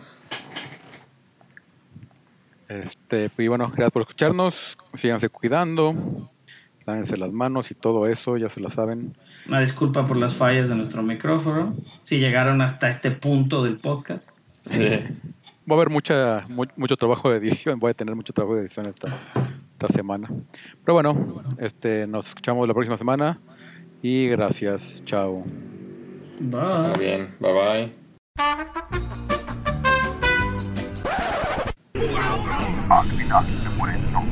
Este, 2.68 3.30
y 3.38 3.48
bueno, 3.48 3.68
gracias 3.68 3.92
por 3.92 4.02
escucharnos, 4.02 4.78
síganse 4.94 5.30
cuidando, 5.30 6.30
lávense 6.86 7.16
las 7.16 7.32
manos 7.32 7.72
y 7.72 7.76
todo 7.76 8.08
eso, 8.08 8.36
ya 8.36 8.50
se 8.50 8.60
la 8.60 8.70
saben. 8.70 9.16
Una 9.48 9.62
disculpa 9.62 10.06
por 10.06 10.18
las 10.18 10.36
fallas 10.36 10.68
de 10.68 10.76
nuestro 10.76 11.02
micrófono. 11.02 11.78
Si 12.04 12.20
llegaron 12.20 12.62
hasta 12.62 12.90
este 12.90 13.12
punto 13.12 13.64
del 13.64 13.78
podcast. 13.78 14.30
Sí. 14.70 14.90
Va 15.70 15.76
a 15.76 15.78
haber 15.78 15.90
mucha, 15.90 16.46
mu- 16.50 16.66
mucho 16.76 16.98
trabajo 16.98 17.30
de 17.32 17.38
edición, 17.38 17.80
voy 17.80 17.92
a 17.92 17.94
tener 17.94 18.14
mucho 18.16 18.34
trabajo 18.34 18.56
de 18.56 18.64
edición 18.64 18.86
esta, 18.88 19.08
esta 19.78 19.94
semana. 19.94 20.28
Pero 20.84 20.94
bueno, 20.96 21.44
este, 21.60 22.08
nos 22.08 22.28
escuchamos 22.30 22.68
la 22.68 22.74
próxima 22.74 22.98
semana 22.98 23.40
y 24.02 24.28
gracias, 24.28 25.04
chao. 25.06 25.44
Bye. 26.40 26.90
Muy 26.90 27.00
bien. 27.00 27.36
Bye 27.40 27.54
bye. 27.54 27.94
Al 32.90 33.06
final 33.06 33.46
se 33.46 33.70
muere 33.78 34.00
Tom. 34.12 34.26